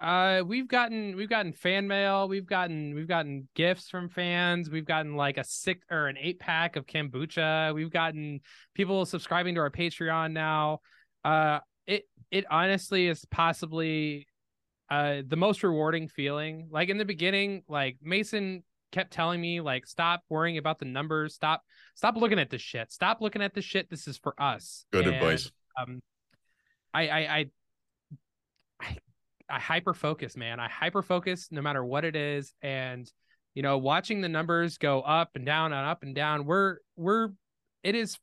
Uh, 0.04 0.44
we've 0.46 0.68
gotten 0.68 1.16
we've 1.16 1.30
gotten 1.30 1.54
fan 1.54 1.88
mail, 1.88 2.28
we've 2.28 2.46
gotten 2.46 2.94
we've 2.94 3.08
gotten 3.08 3.48
gifts 3.56 3.90
from 3.90 4.10
fans, 4.10 4.70
we've 4.70 4.86
gotten 4.86 5.16
like 5.16 5.38
a 5.38 5.46
six 5.46 5.86
or 5.90 6.08
an 6.08 6.18
eight 6.20 6.40
pack 6.40 6.76
of 6.76 6.86
kombucha, 6.86 7.74
we've 7.74 7.90
gotten 7.90 8.42
people 8.74 9.06
subscribing 9.06 9.56
to 9.56 9.62
our 9.62 9.72
Patreon 9.72 10.34
now. 10.34 10.80
Uh, 11.24 11.60
it 11.88 12.04
it 12.32 12.44
honestly 12.52 13.08
is 13.08 13.24
possibly 13.32 14.28
uh 14.90 15.22
the 15.26 15.38
most 15.38 15.64
rewarding 15.64 16.10
feeling. 16.10 16.68
Like 16.70 16.90
in 16.90 16.98
the 16.98 17.06
beginning, 17.06 17.64
like 17.70 17.96
Mason 18.02 18.64
kept 18.92 19.14
telling 19.14 19.40
me 19.40 19.62
like 19.62 19.88
stop 19.88 20.22
worrying 20.28 20.58
about 20.58 20.80
the 20.80 20.86
numbers, 20.86 21.34
stop 21.34 21.62
stop 21.96 22.18
looking 22.18 22.40
at 22.40 22.50
this 22.50 22.62
shit, 22.62 22.92
stop 22.92 23.22
looking 23.22 23.42
at 23.42 23.54
this 23.54 23.64
shit. 23.64 23.90
This 23.90 24.10
is 24.10 24.18
for 24.18 24.36
us. 24.38 24.86
Good 24.92 25.08
And, 25.08 25.16
advice. 25.16 25.50
Um, 25.80 26.02
I 26.94 27.08
I 27.08 27.20
I 27.20 27.46
I, 29.50 29.60
hyper 29.60 29.94
focus, 29.94 30.36
man. 30.36 30.60
I 30.60 30.68
hyper 30.68 31.02
focus 31.02 31.48
no 31.52 31.62
matter 31.62 31.84
what 31.84 32.06
it 32.06 32.16
is, 32.16 32.54
and 32.62 33.10
you 33.54 33.62
know, 33.62 33.78
watching 33.78 34.22
the 34.22 34.30
numbers 34.30 34.78
go 34.78 35.02
up 35.02 35.32
and 35.36 35.46
down 35.46 35.74
and 35.74 35.88
up 35.88 36.04
and 36.04 36.16
down. 36.16 36.46
We're 36.46 36.78
we're 36.96 37.30
it 37.84 37.96
is. 37.96 38.18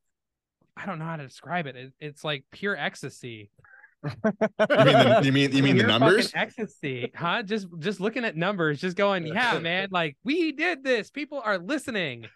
I 0.77 0.87
don't 0.87 0.99
know 0.99 1.05
how 1.05 1.16
to 1.16 1.27
describe 1.27 1.66
it. 1.66 1.77
it 1.77 1.93
it's 2.01 2.25
like 2.25 2.45
pure 2.51 2.77
ecstasy. 2.77 3.51
You 4.03 4.85
mean 4.85 4.95
the, 4.95 5.21
you 5.25 5.33
mean 5.33 5.53
you 5.53 5.62
mean 5.62 5.77
the 5.77 5.83
numbers? 5.83 6.33
ecstasy, 6.35 7.12
huh? 7.14 7.43
Just 7.43 7.66
just 7.81 8.01
looking 8.01 8.25
at 8.25 8.35
numbers, 8.35 8.81
just 8.81 8.97
going, 8.97 9.27
yeah, 9.27 9.59
man. 9.62 9.89
Like 9.91 10.16
we 10.25 10.53
did 10.53 10.83
this. 10.83 11.11
People 11.11 11.43
are 11.45 11.59
listening. 11.59 12.27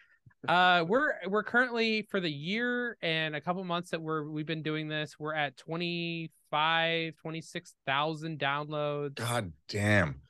Uh, 0.49 0.85
we're 0.87 1.13
we're 1.29 1.43
currently 1.43 2.03
for 2.03 2.21
the 2.21 2.31
year 2.31 2.97
and 3.03 3.35
a 3.35 3.41
couple 3.41 3.63
months 3.65 3.91
that 3.91 4.01
we're 4.01 4.29
we've 4.29 4.47
been 4.47 4.63
doing 4.63 4.89
this. 4.89 5.17
We're 5.19 5.35
at 5.35 5.57
25, 5.57 7.17
26,000 7.17 8.39
downloads. 8.39 9.15
God 9.15 9.53
damn. 9.69 10.21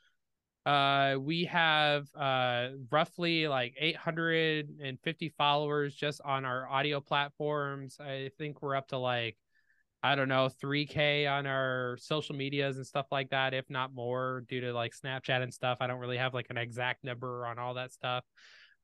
Uh, 0.64 1.16
we 1.20 1.44
have 1.44 2.08
uh 2.14 2.68
roughly 2.90 3.48
like 3.48 3.74
850 3.78 5.28
followers 5.36 5.94
just 5.94 6.20
on 6.24 6.44
our 6.44 6.68
audio 6.68 7.00
platforms. 7.00 7.98
I 8.00 8.30
think 8.38 8.62
we're 8.62 8.76
up 8.76 8.88
to 8.88 8.98
like 8.98 9.36
I 10.02 10.16
don't 10.16 10.28
know, 10.28 10.50
3k 10.62 11.30
on 11.30 11.46
our 11.46 11.96
social 11.98 12.36
medias 12.36 12.76
and 12.76 12.86
stuff 12.86 13.06
like 13.10 13.30
that, 13.30 13.54
if 13.54 13.70
not 13.70 13.94
more, 13.94 14.44
due 14.48 14.60
to 14.60 14.72
like 14.74 14.92
Snapchat 14.94 15.42
and 15.42 15.52
stuff. 15.52 15.78
I 15.80 15.86
don't 15.86 15.98
really 15.98 16.18
have 16.18 16.34
like 16.34 16.48
an 16.50 16.58
exact 16.58 17.04
number 17.04 17.46
on 17.46 17.58
all 17.58 17.74
that 17.74 17.92
stuff. 17.92 18.22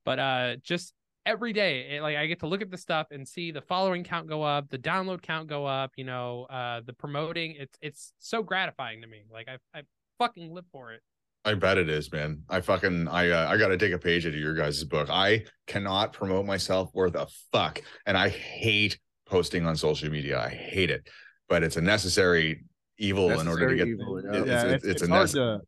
But 0.05 0.19
uh 0.19 0.57
just 0.57 0.93
every 1.27 1.53
day, 1.53 1.97
it, 1.97 2.03
like 2.03 2.17
I 2.17 2.27
get 2.27 2.41
to 2.41 2.47
look 2.47 2.63
at 2.63 2.71
the 2.71 2.79
stuff 2.79 3.09
and 3.11 3.27
see 3.27 3.51
the 3.51 3.61
following 3.61 4.05
count 4.05 4.29
go 4.29 4.43
up, 4.43 4.69
the 4.71 4.79
download 4.79 5.23
count 5.23 5.49
go 5.49 5.67
up, 5.67 5.93
you 5.97 6.05
know, 6.05 6.47
uh 6.51 6.81
the 6.85 6.93
promoting. 6.93 7.57
It's 7.59 7.77
it's 7.81 8.13
so 8.19 8.43
gratifying 8.43 9.03
to 9.03 9.07
me. 9.07 9.23
Like 9.33 9.49
I 9.49 9.79
I 9.79 9.83
fucking 10.19 10.53
live 10.53 10.67
for 10.73 10.93
it. 10.93 11.03
I 11.45 11.55
bet 11.55 11.79
it 11.79 11.89
is, 11.89 12.13
man. 12.13 12.43
I 12.49 12.61
fucking 12.61 13.09
I 13.09 13.31
uh, 13.31 13.49
I 13.49 13.57
got 13.57 13.69
to 13.69 13.79
take 13.79 13.93
a 13.93 13.99
page 13.99 14.27
out 14.27 14.35
of 14.35 14.39
your 14.39 14.55
guys' 14.55 14.85
book. 14.85 15.09
I 15.11 15.45
cannot 15.67 16.13
promote 16.13 16.45
myself 16.45 16.91
worth 16.93 17.15
a 17.15 17.27
fuck, 17.53 17.81
and 18.05 18.17
I 18.17 18.29
hate 18.29 18.99
posting 19.27 19.67
on 19.67 19.77
social 19.77 20.11
media. 20.11 20.39
I 20.39 20.51
hate 20.51 20.91
it, 20.91 21.09
but 21.49 21.63
it's 21.63 21.77
a 21.77 21.81
necessary 21.81 22.65
evil 22.99 23.31
in 23.31 23.49
order 23.49 23.71
to 23.71 23.77
get. 23.77 23.89
evil, 23.89 24.23
yeah. 24.23 24.39
it's, 24.39 24.47
yeah, 24.47 24.63
it's, 24.65 24.65
it's, 24.65 24.85
it's 24.85 25.03
it's 25.03 25.11
a 25.11 25.15
hard 25.15 25.29
nece- 25.29 25.33
to 25.33 25.61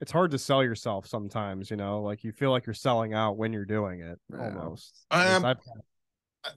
it's 0.00 0.12
hard 0.12 0.30
to 0.32 0.38
sell 0.38 0.62
yourself 0.62 1.06
sometimes. 1.06 1.70
You 1.70 1.76
know, 1.76 2.02
like 2.02 2.24
you 2.24 2.32
feel 2.32 2.50
like 2.50 2.66
you're 2.66 2.74
selling 2.74 3.14
out 3.14 3.36
when 3.36 3.52
you're 3.52 3.64
doing 3.64 4.00
it. 4.00 4.18
Yeah. 4.32 4.44
Almost. 4.46 5.06
At 5.10 5.24
least 5.26 5.36
Um, 5.36 5.44
I've 5.44 5.58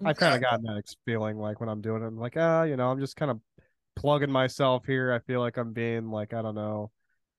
I've 0.06 0.18
kind 0.18 0.36
of 0.36 0.42
gotten 0.42 0.66
that 0.66 0.84
feeling 1.06 1.38
like 1.38 1.60
when 1.60 1.70
I'm 1.70 1.82
doing 1.82 2.04
it, 2.04 2.08
I'm 2.08 2.18
like, 2.18 2.36
ah, 2.38 2.64
you 2.64 2.76
know, 2.76 2.90
I'm 2.92 3.00
just 3.00 3.16
kind 3.16 3.32
of 3.32 3.40
plugging 3.96 4.32
myself 4.32 4.86
here. 4.86 5.14
I 5.14 5.20
feel 5.20 5.40
like 5.40 5.58
I'm 5.58 5.74
being 5.74 6.10
like, 6.12 6.34
I 6.34 6.42
don't 6.42 6.56
know, 6.56 6.92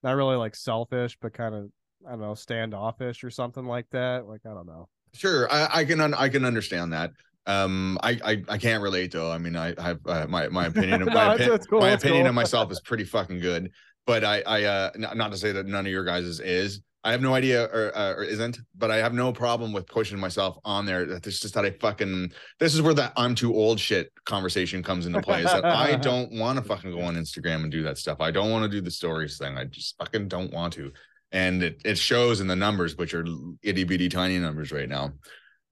not 0.02 0.16
really 0.16 0.36
like 0.36 0.54
selfish, 0.56 1.16
but 1.20 1.34
kind 1.34 1.54
of, 1.54 1.70
I 2.06 2.12
don't 2.12 2.20
know, 2.20 2.34
standoffish 2.34 3.22
or 3.22 3.30
something 3.30 3.64
like 3.66 3.86
that. 3.90 4.26
Like, 4.26 4.40
I 4.46 4.50
don't 4.54 4.66
know. 4.66 4.88
Sure, 5.14 5.50
I, 5.52 5.68
I 5.80 5.84
can 5.84 6.00
un- 6.00 6.14
I 6.14 6.28
can 6.28 6.44
understand 6.44 6.92
that. 6.92 7.10
Um, 7.46 7.98
I, 8.02 8.20
I 8.24 8.44
I 8.48 8.58
can't 8.58 8.82
relate 8.82 9.10
though. 9.12 9.30
I 9.32 9.38
mean, 9.38 9.56
I 9.56 9.74
I 9.78 9.82
have 9.82 10.00
uh, 10.06 10.26
my 10.28 10.48
my 10.48 10.66
opinion 10.66 11.02
of 11.02 11.08
No, 11.08 11.14
my, 11.14 11.36
opi- 11.36 11.66
cool, 11.68 11.80
my 11.80 11.90
opinion 11.90 12.22
cool. 12.22 12.28
of 12.28 12.34
myself 12.34 12.70
is 12.70 12.80
pretty 12.80 13.04
fucking 13.04 13.40
good. 13.40 13.72
But 14.08 14.24
I 14.24 14.42
I 14.46 14.64
uh 14.64 14.90
not 14.96 15.32
to 15.32 15.36
say 15.36 15.52
that 15.52 15.66
none 15.66 15.84
of 15.84 15.92
your 15.92 16.02
guys' 16.02 16.40
is. 16.40 16.80
I 17.04 17.12
have 17.12 17.20
no 17.20 17.34
idea 17.34 17.64
or, 17.64 17.96
uh, 17.96 18.14
or 18.14 18.24
isn't, 18.24 18.58
but 18.76 18.90
I 18.90 18.96
have 18.96 19.12
no 19.12 19.32
problem 19.32 19.72
with 19.72 19.86
pushing 19.86 20.18
myself 20.18 20.56
on 20.64 20.86
there. 20.86 21.04
That 21.04 21.26
It's 21.26 21.40
just 21.40 21.54
that 21.54 21.66
I 21.66 21.72
fucking 21.72 22.32
this 22.58 22.74
is 22.74 22.80
where 22.80 22.94
that 22.94 23.12
I'm 23.18 23.34
too 23.34 23.54
old 23.54 23.78
shit 23.78 24.10
conversation 24.24 24.82
comes 24.82 25.04
into 25.04 25.20
play. 25.20 25.40
Is 25.40 25.52
that 25.52 25.64
I 25.66 25.94
don't 26.08 26.32
want 26.32 26.58
to 26.58 26.64
fucking 26.64 26.90
go 26.90 27.02
on 27.02 27.16
Instagram 27.16 27.64
and 27.64 27.70
do 27.70 27.82
that 27.82 27.98
stuff. 27.98 28.16
I 28.20 28.30
don't 28.30 28.50
want 28.50 28.64
to 28.64 28.74
do 28.74 28.80
the 28.80 28.90
stories 28.90 29.36
thing. 29.36 29.58
I 29.58 29.64
just 29.64 29.96
fucking 29.98 30.28
don't 30.28 30.54
want 30.54 30.72
to. 30.74 30.90
And 31.30 31.62
it, 31.62 31.82
it 31.84 31.98
shows 31.98 32.40
in 32.40 32.46
the 32.46 32.56
numbers, 32.56 32.96
which 32.96 33.12
are 33.12 33.26
itty 33.62 33.84
bitty 33.84 34.08
tiny 34.08 34.38
numbers 34.38 34.72
right 34.72 34.88
now. 34.88 35.12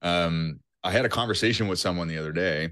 Um, 0.03 0.59
I 0.83 0.91
had 0.91 1.05
a 1.05 1.09
conversation 1.09 1.67
with 1.67 1.79
someone 1.79 2.07
the 2.07 2.19
other 2.19 2.31
day 2.31 2.69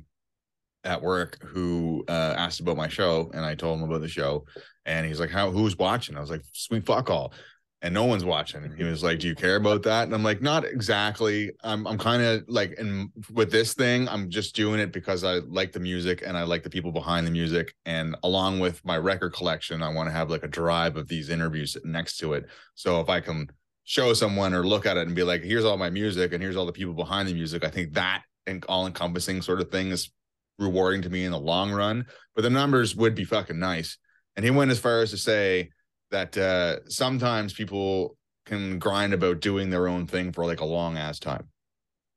at 0.84 1.02
work 1.02 1.40
who 1.42 2.06
uh, 2.08 2.36
asked 2.38 2.60
about 2.60 2.78
my 2.78 2.88
show, 2.88 3.32
and 3.34 3.44
I 3.44 3.56
told 3.56 3.80
him 3.80 3.90
about 3.90 4.02
the 4.02 4.08
show, 4.08 4.46
and 4.86 5.06
he's 5.06 5.20
like, 5.20 5.30
"How? 5.30 5.52
Who's 5.52 5.78
watching?" 5.78 6.18
I 6.18 6.22
was 6.22 6.30
like, 6.30 6.44
"Sweet 6.54 6.86
fuck 6.86 7.10
all," 7.10 7.34
and 7.82 7.94
no 7.94 8.06
one's 8.06 8.26
watching. 8.26 8.64
And 8.64 8.76
he 8.78 8.84
was 8.84 9.04
like, 9.04 9.20
"Do 9.20 9.28
you 9.28 9.36
care 9.36 9.56
about 9.56 9.84
that?" 9.84 10.04
And 10.04 10.14
I'm 10.14 10.24
like, 10.24 10.42
"Not 10.42 10.66
exactly. 10.66 11.52
I'm 11.64 11.86
I'm 11.88 11.98
kind 11.98 12.22
of 12.22 12.44
like, 12.48 12.74
in 12.80 13.12
with 13.32 13.52
this 13.52 13.74
thing, 13.74 14.08
I'm 14.10 14.30
just 14.30 14.56
doing 14.56 14.80
it 14.80 14.92
because 14.92 15.24
I 15.24 15.36
like 15.40 15.72
the 15.72 15.80
music 15.80 16.24
and 16.26 16.38
I 16.38 16.44
like 16.44 16.64
the 16.64 16.70
people 16.70 16.92
behind 16.92 17.26
the 17.28 17.32
music, 17.32 17.74
and 17.86 18.16
along 18.24 18.60
with 18.60 18.84
my 18.86 18.98
record 18.98 19.34
collection, 19.34 19.82
I 19.82 19.90
want 19.90 20.08
to 20.08 20.14
have 20.14 20.30
like 20.30 20.44
a 20.44 20.48
drive 20.48 20.98
of 20.98 21.08
these 21.08 21.30
interviews 21.30 21.78
next 21.84 22.18
to 22.18 22.34
it. 22.34 22.46
So 22.76 23.02
if 23.02 23.10
I 23.10 23.22
can." 23.22 23.50
show 23.88 24.14
someone 24.14 24.52
or 24.52 24.66
look 24.66 24.88
at 24.88 24.98
it 24.98 25.06
and 25.06 25.16
be 25.16 25.22
like, 25.22 25.44
here's 25.44 25.64
all 25.64 25.78
my 25.78 25.92
music 25.92 26.34
and 26.34 26.42
here's 26.42 26.56
all 26.56 26.66
the 26.66 26.72
people 26.72 26.96
behind 26.96 27.30
the 27.30 27.34
music. 27.36 27.64
I 27.64 27.70
think 27.70 27.94
that 27.94 28.24
and 28.48 28.66
all 28.68 28.88
encompassing 28.88 29.42
sort 29.42 29.62
of 29.62 29.70
thing 29.70 29.92
is 29.92 30.12
rewarding 30.58 31.02
to 31.04 31.10
me 31.10 31.26
in 31.26 31.32
the 31.32 31.40
long 31.40 31.72
run. 31.72 32.06
But 32.36 32.42
the 32.42 32.50
numbers 32.50 32.96
would 32.96 33.16
be 33.16 33.26
fucking 33.26 33.60
nice. 33.60 33.98
And 34.36 34.44
he 34.44 34.52
went 34.52 34.72
as 34.72 34.80
far 34.80 35.02
as 35.02 35.12
to 35.12 35.18
say 35.18 35.70
that 36.12 36.38
uh, 36.38 36.88
sometimes 36.90 37.54
people 37.54 38.18
can 38.46 38.80
grind 38.80 39.14
about 39.14 39.40
doing 39.42 39.70
their 39.70 39.88
own 39.88 40.08
thing 40.08 40.32
for 40.32 40.46
like 40.46 40.60
a 40.60 40.66
long 40.66 40.98
ass 40.98 41.20
time 41.20 41.48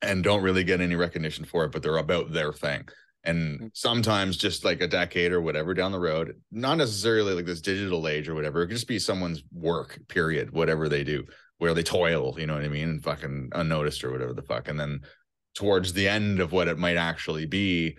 and 0.03 0.23
don't 0.23 0.43
really 0.43 0.65
get 0.65 0.81
any 0.81 0.95
recognition 0.95 1.45
for 1.45 1.65
it, 1.65 1.73
but 1.73 1.83
they're 1.83 1.97
about 1.97 2.33
their 2.33 2.53
thing. 2.53 2.87
And 3.25 3.71
sometimes 3.75 4.37
just 4.37 4.65
like 4.65 4.81
a 4.81 4.89
decade 4.89 5.33
or 5.33 5.41
whatever 5.41 5.75
down 5.75 5.93
the 5.93 5.99
road, 5.99 6.41
not 6.53 6.79
necessarily 6.79 7.35
like 7.35 7.47
this 7.47 7.61
digital 7.61 8.07
age 8.07 8.29
or 8.29 8.35
whatever, 8.35 8.63
it 8.63 8.69
could 8.69 8.77
just 8.77 8.89
be 8.89 8.99
someone's 8.99 9.43
work, 9.53 9.99
period, 10.09 10.53
whatever 10.53 10.89
they 10.89 11.03
do, 11.03 11.25
where 11.59 11.75
they 11.75 11.83
toil, 11.83 12.37
you 12.39 12.47
know 12.47 12.55
what 12.55 12.65
I 12.65 12.69
mean? 12.69 12.89
And 12.89 13.03
fucking 13.03 13.51
unnoticed 13.55 14.05
or 14.05 14.13
whatever 14.13 14.33
the 14.33 14.43
fuck. 14.43 14.69
And 14.69 14.79
then 14.79 15.01
towards 15.55 15.93
the 15.93 16.09
end 16.09 16.41
of 16.41 16.53
what 16.53 16.69
it 16.69 16.79
might 16.79 16.97
actually 16.97 17.47
be, 17.47 17.97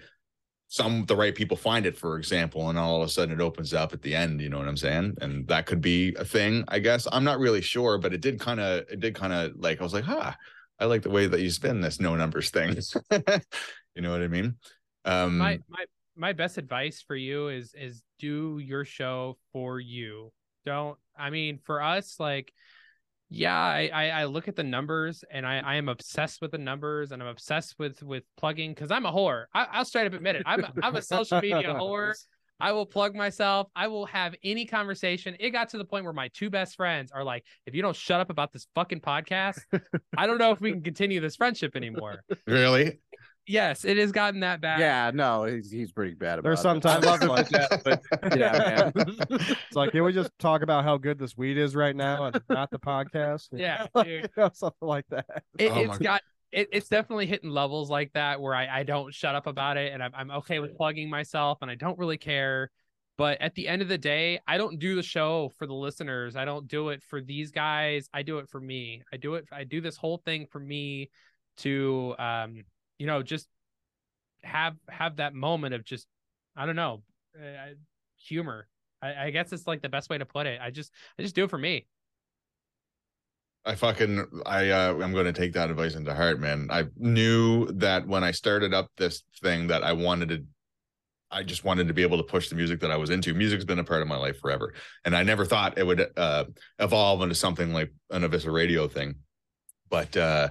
some 0.70 1.04
the 1.06 1.16
right 1.16 1.34
people 1.34 1.58
find 1.58 1.86
it, 1.88 1.98
for 1.98 2.18
example, 2.18 2.70
and 2.70 2.78
all 2.78 3.02
of 3.02 3.08
a 3.08 3.12
sudden 3.12 3.34
it 3.34 3.44
opens 3.44 3.74
up 3.74 3.92
at 3.92 4.04
the 4.04 4.16
end, 4.16 4.40
you 4.40 4.50
know 4.50 4.60
what 4.60 4.68
I'm 4.68 4.78
saying? 4.78 5.18
And 5.20 5.48
that 5.48 5.66
could 5.66 5.82
be 5.82 6.14
a 6.16 6.24
thing, 6.24 6.64
I 6.68 6.78
guess. 6.78 7.08
I'm 7.12 7.24
not 7.24 7.40
really 7.40 7.62
sure, 7.62 7.98
but 7.98 8.14
it 8.14 8.22
did 8.22 8.40
kind 8.40 8.60
of 8.60 8.86
it 8.90 9.00
did 9.00 9.16
kind 9.16 9.34
of 9.34 9.54
like 9.58 9.82
I 9.82 9.84
was 9.84 9.94
like, 9.94 10.04
huh, 10.04 10.32
I 10.80 10.86
like 10.86 11.02
the 11.02 11.10
way 11.10 11.26
that 11.26 11.42
you 11.42 11.50
spin 11.50 11.82
this 11.82 12.00
no 12.00 12.16
numbers 12.16 12.52
thing. 12.52 12.78
you 13.96 14.02
know 14.02 14.12
what 14.12 14.22
I 14.22 14.28
mean? 14.28 14.56
Um 15.06 15.40
my 15.40 15.60
my 15.68 15.86
my 16.16 16.34
best 16.34 16.58
advice 16.58 17.04
for 17.06 17.16
you 17.16 17.48
is 17.48 17.74
is 17.74 18.04
do 18.20 18.60
your 18.60 18.86
show 18.86 19.38
for 19.54 19.80
you 19.80 20.32
don't 20.66 20.98
i 21.18 21.30
mean 21.30 21.58
for 21.64 21.82
us 21.82 22.20
like 22.20 22.54
yeah 23.30 23.58
i 23.58 23.90
i, 23.94 24.10
I 24.10 24.26
look 24.26 24.48
at 24.48 24.56
the 24.56 24.64
numbers 24.64 25.24
and 25.32 25.46
i 25.46 25.60
i 25.60 25.76
am 25.76 25.88
obsessed 25.90 26.42
with 26.42 26.52
the 26.52 26.58
numbers 26.58 27.12
and 27.12 27.22
i'm 27.22 27.30
obsessed 27.30 27.76
with 27.78 28.02
with 28.02 28.24
plugging 28.38 28.74
because 28.74 28.92
i'm 28.92 29.06
a 29.06 29.12
whore 29.12 29.46
I, 29.54 29.68
i'll 29.72 29.86
straight 29.86 30.08
up 30.08 30.14
admit 30.14 30.36
it 30.36 30.44
i'm 30.46 30.66
i'm 30.82 30.96
a 30.96 31.02
social 31.02 31.40
media 31.40 31.64
whore 31.80 32.16
I 32.62 32.74
will 32.74 32.86
plug 32.86 33.16
myself. 33.16 33.68
I 33.76 33.88
will 33.88 34.06
have 34.08 34.36
any 34.44 34.66
conversation. 34.66 35.36
It 35.40 35.52
got 35.52 35.70
to 35.70 35.78
the 35.78 35.86
point 35.86 36.04
where 36.04 36.14
my 36.14 36.28
two 36.30 36.50
best 36.50 36.76
friends 36.76 37.12
are 37.12 37.24
like, 37.24 37.46
if 37.66 37.74
you 37.74 37.82
don't 37.82 37.96
shut 37.96 38.20
up 38.20 38.30
about 38.30 38.52
this 38.52 38.68
fucking 38.76 39.00
podcast, 39.00 39.60
I 40.18 40.28
don't 40.28 40.40
know 40.40 40.52
if 40.52 40.60
we 40.60 40.72
can 40.72 40.84
continue 40.84 41.22
this 41.22 41.38
friendship 41.38 41.76
anymore. 41.76 42.22
really? 42.48 43.00
Yes, 43.50 43.84
it 43.84 43.98
has 43.98 44.12
gotten 44.12 44.42
that 44.42 44.62
bad. 44.62 44.80
Yeah, 44.80 45.10
no, 45.14 45.44
he's, 45.46 45.72
he's 45.72 45.92
pretty 45.92 46.14
bad 46.14 46.38
about 46.40 46.44
There's 46.50 46.60
it. 46.60 46.64
sometimes 46.64 47.04
I 47.06 47.10
love 47.10 47.22
him 47.22 47.30
like- 47.30 47.48
to 47.48 47.52
death, 47.52 47.82
but 47.84 48.04
yeah, 48.38 48.92
man. 48.94 48.94
it's 49.32 49.76
like, 49.76 49.92
can 49.92 50.04
we 50.04 50.14
just 50.14 50.30
talk 50.38 50.62
about 50.62 50.84
how 50.84 50.98
good 50.98 51.18
this 51.18 51.36
weed 51.36 51.58
is 51.58 51.76
right 51.76 51.96
now 51.96 52.26
and 52.26 52.40
not 52.50 52.70
the 52.70 52.78
podcast? 52.80 53.48
Yeah, 53.54 53.88
Like, 53.96 54.06
dude. 54.06 54.24
you 54.24 54.30
know, 54.44 54.50
something 54.54 54.88
like 54.88 55.06
that. 55.10 55.26
it, 55.58 55.72
Oh 55.72 55.80
it's 55.80 56.00
my- 56.00 56.04
got 56.06 56.22
it, 56.52 56.70
it's 56.72 56.90
definitely 56.90 57.26
hitting 57.26 57.50
levels 57.50 57.90
like 57.90 58.14
that 58.14 58.40
where 58.42 58.54
I, 58.56 58.80
I 58.80 58.84
don't 58.84 59.14
shut 59.14 59.34
up 59.36 59.48
about 59.48 59.78
it 59.78 59.94
and 59.94 60.02
I'm, 60.04 60.12
I'm 60.16 60.32
okay 60.32 60.60
with 60.60 60.76
plugging 60.78 61.10
myself 61.10 61.60
and 61.62 61.70
I 61.72 61.76
don't 61.76 61.98
really 62.00 62.18
care. 62.18 62.70
But 63.18 63.42
at 63.42 63.54
the 63.56 63.68
end 63.68 63.82
of 63.82 63.88
the 63.88 63.98
day, 63.98 64.40
I 64.48 64.58
don't 64.58 64.80
do 64.80 64.96
the 64.96 65.04
show 65.04 65.52
for 65.58 65.68
the 65.68 65.74
listeners. 65.74 66.36
I 66.36 66.46
don't 66.46 66.68
do 66.68 66.90
it 66.90 67.04
for 67.04 67.20
these 67.20 67.52
guys. 67.52 68.08
I 68.14 68.22
do 68.24 68.38
it 68.38 68.48
for 68.50 68.62
me. 68.62 69.02
I 69.14 69.18
do 69.18 69.36
it. 69.36 69.46
I 69.52 69.64
do 69.64 69.82
this 69.82 69.98
whole 69.98 70.18
thing 70.20 70.46
for 70.52 70.60
me 70.60 71.10
to, 71.58 72.16
um, 72.18 72.64
you 73.00 73.08
know, 73.08 73.24
just 73.24 73.48
have 74.44 74.76
have 74.90 75.16
that 75.16 75.34
moment 75.34 75.74
of 75.74 75.84
just, 75.84 76.06
I 76.56 76.66
don't 76.66 76.76
know, 76.76 77.02
uh, 77.36 77.74
humor. 78.18 78.68
I, 79.02 79.26
I 79.26 79.30
guess 79.32 79.52
it's 79.52 79.66
like 79.66 79.82
the 79.82 79.90
best 79.90 80.10
way 80.10 80.18
to 80.18 80.26
put 80.26 80.46
it. 80.46 80.60
I 80.62 80.70
just 80.70 80.94
I 81.18 81.24
just 81.24 81.36
do 81.36 81.46
it 81.46 81.50
for 81.50 81.58
me. 81.58 81.88
I 83.66 83.76
fucking 83.76 84.26
I 84.46 84.70
uh 84.70 84.94
I'm 84.94 85.14
going 85.14 85.26
to 85.26 85.34
take 85.34 85.54
that 85.54 85.70
advice 85.70 85.96
into 85.96 86.14
heart, 86.14 86.40
man. 86.40 86.68
I 86.70 86.86
knew 86.98 87.68
that 87.74 88.08
when 88.08 88.24
I 88.24 88.32
started 88.32 88.74
up 88.74 88.90
this 88.98 89.24
thing 89.42 89.68
that 89.68 89.84
I 89.84 89.94
wanted 89.94 90.30
to 90.30 90.44
I 91.32 91.44
just 91.44 91.64
wanted 91.64 91.88
to 91.88 91.94
be 91.94 92.02
able 92.02 92.18
to 92.18 92.24
push 92.24 92.50
the 92.50 92.56
music 92.56 92.80
that 92.80 92.90
I 92.90 92.98
was 92.98 93.12
into. 93.12 93.34
Music's 93.34 93.66
been 93.66 93.78
a 93.80 93.84
part 93.84 94.02
of 94.02 94.08
my 94.08 94.18
life 94.18 94.40
forever, 94.40 94.74
and 95.06 95.16
I 95.16 95.24
never 95.24 95.46
thought 95.46 95.78
it 95.78 95.86
would 95.86 96.08
uh 96.18 96.46
evolve 96.80 97.22
into 97.22 97.36
something 97.36 97.74
like 97.74 97.94
an 98.10 98.24
Eviscera 98.24 98.54
Radio 98.54 98.88
thing. 98.88 99.16
But 99.90 100.16
uh 100.18 100.50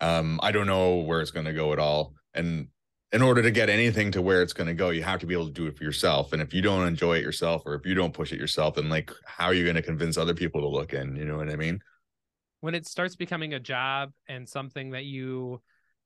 um 0.00 0.38
I 0.42 0.52
don't 0.52 0.66
know 0.66 0.96
where 0.96 1.20
it's 1.20 1.30
going 1.30 1.46
to 1.46 1.52
go 1.52 1.72
at 1.72 1.78
all. 1.78 2.14
And 2.34 2.68
in 3.12 3.22
order 3.22 3.40
to 3.40 3.50
get 3.50 3.70
anything 3.70 4.10
to 4.12 4.20
where 4.20 4.42
it's 4.42 4.52
going 4.52 4.66
to 4.66 4.74
go, 4.74 4.90
you 4.90 5.02
have 5.02 5.20
to 5.20 5.26
be 5.26 5.34
able 5.34 5.46
to 5.46 5.52
do 5.52 5.66
it 5.66 5.76
for 5.76 5.84
yourself. 5.84 6.32
And 6.32 6.42
if 6.42 6.52
you 6.52 6.60
don't 6.60 6.86
enjoy 6.86 7.18
it 7.18 7.22
yourself, 7.22 7.62
or 7.64 7.74
if 7.74 7.86
you 7.86 7.94
don't 7.94 8.12
push 8.12 8.32
it 8.32 8.38
yourself, 8.38 8.74
then 8.74 8.88
like 8.88 9.10
how 9.24 9.46
are 9.46 9.54
you 9.54 9.64
going 9.64 9.76
to 9.76 9.82
convince 9.82 10.18
other 10.18 10.34
people 10.34 10.60
to 10.60 10.68
look 10.68 10.92
in? 10.92 11.16
You 11.16 11.24
know 11.24 11.36
what 11.36 11.48
I 11.48 11.56
mean? 11.56 11.80
When 12.60 12.74
it 12.74 12.86
starts 12.86 13.16
becoming 13.16 13.54
a 13.54 13.60
job 13.60 14.12
and 14.28 14.48
something 14.48 14.90
that 14.90 15.04
you 15.04 15.62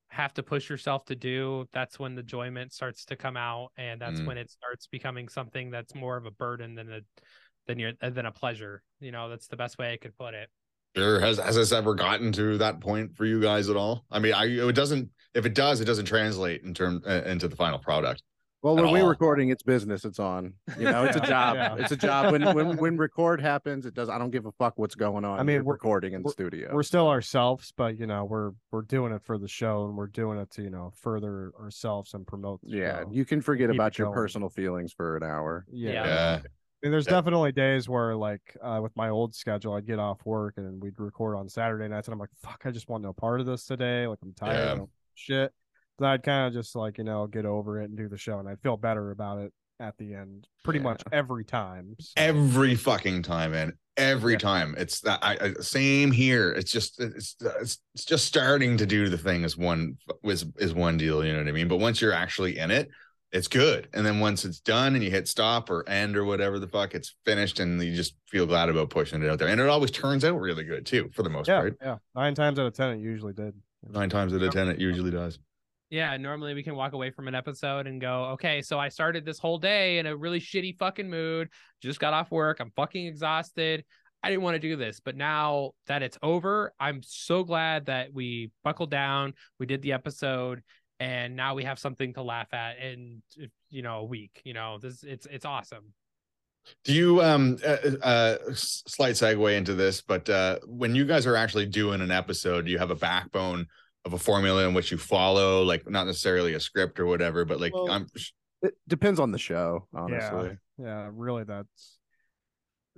have 0.08 0.34
to 0.34 0.42
push 0.42 0.68
yourself 0.68 1.04
to 1.06 1.14
do, 1.14 1.66
that's 1.72 1.98
when 1.98 2.14
the 2.14 2.20
enjoyment 2.20 2.72
starts 2.72 3.04
to 3.06 3.16
come 3.16 3.36
out, 3.36 3.70
and 3.76 4.00
that's 4.00 4.20
Mm. 4.20 4.26
when 4.26 4.38
it 4.38 4.50
starts 4.50 4.86
becoming 4.86 5.28
something 5.28 5.70
that's 5.70 5.94
more 5.94 6.16
of 6.16 6.26
a 6.26 6.30
burden 6.30 6.74
than 6.74 6.92
a 6.92 7.00
than 7.66 7.78
your 7.78 7.92
than 8.00 8.26
a 8.26 8.32
pleasure. 8.32 8.82
You 8.98 9.12
know, 9.12 9.28
that's 9.28 9.46
the 9.46 9.56
best 9.56 9.78
way 9.78 9.92
I 9.92 9.96
could 9.96 10.16
put 10.16 10.34
it. 10.34 10.50
Sure. 10.96 11.20
Has 11.20 11.38
has 11.38 11.56
this 11.56 11.72
ever 11.72 11.94
gotten 11.94 12.32
to 12.32 12.58
that 12.58 12.80
point 12.80 13.16
for 13.16 13.24
you 13.24 13.40
guys 13.40 13.68
at 13.68 13.76
all? 13.76 14.04
I 14.10 14.18
mean, 14.18 14.34
I 14.34 14.46
it 14.46 14.74
doesn't. 14.74 15.10
If 15.34 15.46
it 15.46 15.54
does, 15.54 15.80
it 15.80 15.84
doesn't 15.84 16.06
translate 16.06 16.62
in 16.64 16.74
term 16.74 17.02
uh, 17.06 17.22
into 17.24 17.46
the 17.48 17.54
final 17.56 17.78
product. 17.78 18.22
Well, 18.62 18.74
when 18.76 18.90
we're 18.90 19.00
all. 19.02 19.08
recording, 19.08 19.48
it's 19.48 19.62
business. 19.62 20.04
It's 20.04 20.18
on. 20.18 20.52
You 20.76 20.84
know, 20.84 21.04
it's 21.04 21.16
a 21.16 21.20
job. 21.26 21.54
yeah. 21.56 21.76
It's 21.78 21.92
a 21.92 21.96
job. 21.96 22.32
When 22.32 22.42
when 22.54 22.76
when 22.76 22.96
record 22.98 23.40
happens, 23.40 23.86
it 23.86 23.94
does. 23.94 24.08
I 24.10 24.18
don't 24.18 24.30
give 24.30 24.44
a 24.46 24.52
fuck 24.52 24.74
what's 24.78 24.96
going 24.96 25.24
on. 25.24 25.38
I 25.38 25.44
mean, 25.44 25.58
We're 25.58 25.62
we're- 25.62 25.74
recording 25.76 26.12
in 26.14 26.22
the 26.22 26.28
studio. 26.30 26.68
We're 26.74 26.82
still 26.82 27.08
ourselves, 27.08 27.72
but 27.76 27.96
you 27.98 28.06
know, 28.06 28.24
we're 28.24 28.50
we're 28.72 28.82
doing 28.82 29.12
it 29.12 29.22
for 29.22 29.38
the 29.38 29.48
show 29.48 29.86
and 29.86 29.96
we're 29.96 30.08
doing 30.08 30.38
it 30.38 30.50
to, 30.50 30.62
you 30.62 30.70
know, 30.70 30.92
further 30.96 31.52
ourselves 31.58 32.12
and 32.12 32.26
promote 32.26 32.60
the 32.62 32.76
yeah, 32.76 33.00
show. 33.02 33.08
you 33.12 33.24
can 33.24 33.40
forget 33.40 33.70
Keep 33.70 33.76
about 33.76 33.96
your 33.96 34.08
going. 34.08 34.16
personal 34.16 34.48
feelings 34.50 34.92
for 34.92 35.16
an 35.16 35.22
hour. 35.22 35.64
Yeah. 35.72 35.92
Yeah. 35.92 36.40
I 36.82 36.86
mean, 36.86 36.92
there's 36.92 37.06
Yeah. 37.06 37.12
definitely 37.12 37.52
days 37.52 37.88
where, 37.88 38.16
like, 38.16 38.56
uh, 38.62 38.80
with 38.82 38.94
my 38.96 39.10
old 39.10 39.34
schedule, 39.34 39.74
I'd 39.74 39.86
get 39.86 39.98
off 39.98 40.24
work 40.24 40.54
and 40.56 40.80
we'd 40.82 40.98
record 40.98 41.36
on 41.36 41.48
Saturday 41.48 41.88
nights, 41.88 42.08
and 42.08 42.12
I'm 42.14 42.18
like, 42.18 42.30
"Fuck, 42.42 42.62
I 42.64 42.70
just 42.70 42.88
want 42.88 43.02
no 43.02 43.12
part 43.12 43.40
of 43.40 43.46
this 43.46 43.66
today. 43.66 44.06
Like, 44.06 44.18
I'm 44.22 44.32
tired. 44.34 44.78
Yeah. 44.78 44.84
Shit." 45.14 45.52
Then 45.98 46.08
I'd 46.08 46.22
kind 46.22 46.46
of 46.46 46.54
just 46.54 46.74
like, 46.74 46.96
you 46.96 47.04
know, 47.04 47.26
get 47.26 47.44
over 47.44 47.80
it 47.82 47.90
and 47.90 47.98
do 47.98 48.08
the 48.08 48.16
show, 48.16 48.38
and 48.38 48.48
I'd 48.48 48.60
feel 48.62 48.78
better 48.78 49.10
about 49.10 49.38
it 49.40 49.52
at 49.78 49.96
the 49.98 50.14
end, 50.14 50.46
pretty 50.64 50.78
Yeah. 50.78 50.84
much 50.84 51.02
every 51.12 51.44
time. 51.44 51.96
So, 52.00 52.12
Every 52.16 52.74
fucking 52.74 53.22
time, 53.22 53.50
man. 53.50 53.72
Every 53.98 54.38
time. 54.38 54.74
It's 54.78 55.00
that. 55.02 55.18
I, 55.22 55.36
I 55.38 55.52
same 55.60 56.10
here. 56.10 56.52
It's 56.52 56.70
just 56.72 56.98
it's, 57.00 57.36
it's 57.40 57.78
it's 57.94 58.04
just 58.06 58.24
starting 58.24 58.78
to 58.78 58.86
do 58.86 59.10
the 59.10 59.18
thing 59.18 59.42
is 59.44 59.58
one 59.58 59.98
is 60.24 60.46
is 60.56 60.72
one 60.72 60.96
deal. 60.96 61.22
You 61.22 61.32
know 61.32 61.40
what 61.40 61.48
I 61.48 61.52
mean? 61.52 61.68
But 61.68 61.76
once 61.78 62.00
you're 62.00 62.12
actually 62.14 62.56
in 62.58 62.70
it. 62.70 62.88
It's 63.32 63.46
good, 63.46 63.88
and 63.94 64.04
then 64.04 64.18
once 64.18 64.44
it's 64.44 64.58
done, 64.58 64.96
and 64.96 65.04
you 65.04 65.10
hit 65.10 65.28
stop 65.28 65.70
or 65.70 65.88
end 65.88 66.16
or 66.16 66.24
whatever 66.24 66.58
the 66.58 66.66
fuck, 66.66 66.96
it's 66.96 67.14
finished, 67.24 67.60
and 67.60 67.80
you 67.80 67.94
just 67.94 68.14
feel 68.26 68.44
glad 68.44 68.68
about 68.68 68.90
pushing 68.90 69.22
it 69.22 69.30
out 69.30 69.38
there. 69.38 69.46
And 69.46 69.60
it 69.60 69.68
always 69.68 69.92
turns 69.92 70.24
out 70.24 70.40
really 70.40 70.64
good 70.64 70.84
too, 70.84 71.10
for 71.14 71.22
the 71.22 71.30
most 71.30 71.46
yeah, 71.46 71.60
part. 71.60 71.76
yeah. 71.80 71.96
Nine 72.16 72.34
times 72.34 72.58
out 72.58 72.66
of 72.66 72.74
ten, 72.74 72.90
it 72.90 72.98
usually 72.98 73.32
did. 73.32 73.54
Nine 73.88 74.10
times 74.10 74.34
out 74.34 74.42
of 74.42 74.52
ten, 74.52 74.68
it 74.68 74.80
usually 74.80 75.12
does. 75.12 75.38
Yeah, 75.90 76.16
normally 76.16 76.54
we 76.54 76.62
can 76.62 76.76
walk 76.76 76.92
away 76.92 77.10
from 77.10 77.28
an 77.28 77.34
episode 77.34 77.86
and 77.86 78.00
go, 78.00 78.26
okay, 78.32 78.62
so 78.62 78.78
I 78.78 78.88
started 78.88 79.24
this 79.24 79.40
whole 79.40 79.58
day 79.58 79.98
in 79.98 80.06
a 80.06 80.16
really 80.16 80.40
shitty 80.40 80.78
fucking 80.78 81.10
mood. 81.10 81.48
Just 81.82 81.98
got 81.98 82.12
off 82.12 82.30
work. 82.30 82.60
I'm 82.60 82.70
fucking 82.76 83.06
exhausted. 83.06 83.84
I 84.22 84.30
didn't 84.30 84.42
want 84.42 84.54
to 84.54 84.60
do 84.60 84.76
this. 84.76 85.00
But 85.00 85.16
now 85.16 85.72
that 85.88 86.02
it's 86.02 86.18
over, 86.22 86.72
I'm 86.78 87.00
so 87.02 87.42
glad 87.42 87.86
that 87.86 88.12
we 88.12 88.50
buckled 88.62 88.90
down. 88.90 89.34
We 89.58 89.66
did 89.66 89.82
the 89.82 89.92
episode 89.92 90.62
and 91.00 91.34
now 91.34 91.54
we 91.54 91.64
have 91.64 91.78
something 91.78 92.12
to 92.12 92.22
laugh 92.22 92.52
at 92.52 92.78
in 92.78 93.22
you 93.70 93.82
know 93.82 94.00
a 94.00 94.04
week. 94.04 94.42
You 94.44 94.52
know, 94.52 94.78
this 94.78 95.02
it's 95.02 95.26
it's 95.26 95.46
awesome. 95.46 95.94
Do 96.84 96.92
you 96.92 97.22
um 97.22 97.56
uh, 97.66 97.76
uh 98.02 98.36
slight 98.52 99.14
segue 99.14 99.56
into 99.56 99.74
this, 99.74 100.02
but 100.02 100.28
uh 100.28 100.58
when 100.66 100.94
you 100.94 101.06
guys 101.06 101.26
are 101.26 101.36
actually 101.36 101.66
doing 101.66 102.02
an 102.02 102.10
episode, 102.10 102.66
do 102.66 102.70
you 102.70 102.78
have 102.78 102.90
a 102.90 102.94
backbone 102.94 103.66
of 104.04 104.12
a 104.12 104.18
formula 104.18 104.68
in 104.68 104.74
which 104.74 104.92
you 104.92 104.98
follow, 104.98 105.62
like 105.62 105.88
not 105.88 106.06
necessarily 106.06 106.52
a 106.52 106.60
script 106.60 107.00
or 107.00 107.06
whatever, 107.06 107.46
but 107.46 107.60
like 107.60 107.74
Well, 107.74 107.90
I'm 107.90 108.06
It 108.62 108.74
depends 108.86 109.18
on 109.18 109.32
the 109.32 109.38
show, 109.38 109.88
honestly. 109.94 110.58
Yeah, 110.78 110.84
yeah 110.84 111.10
really. 111.12 111.44
That's. 111.44 111.96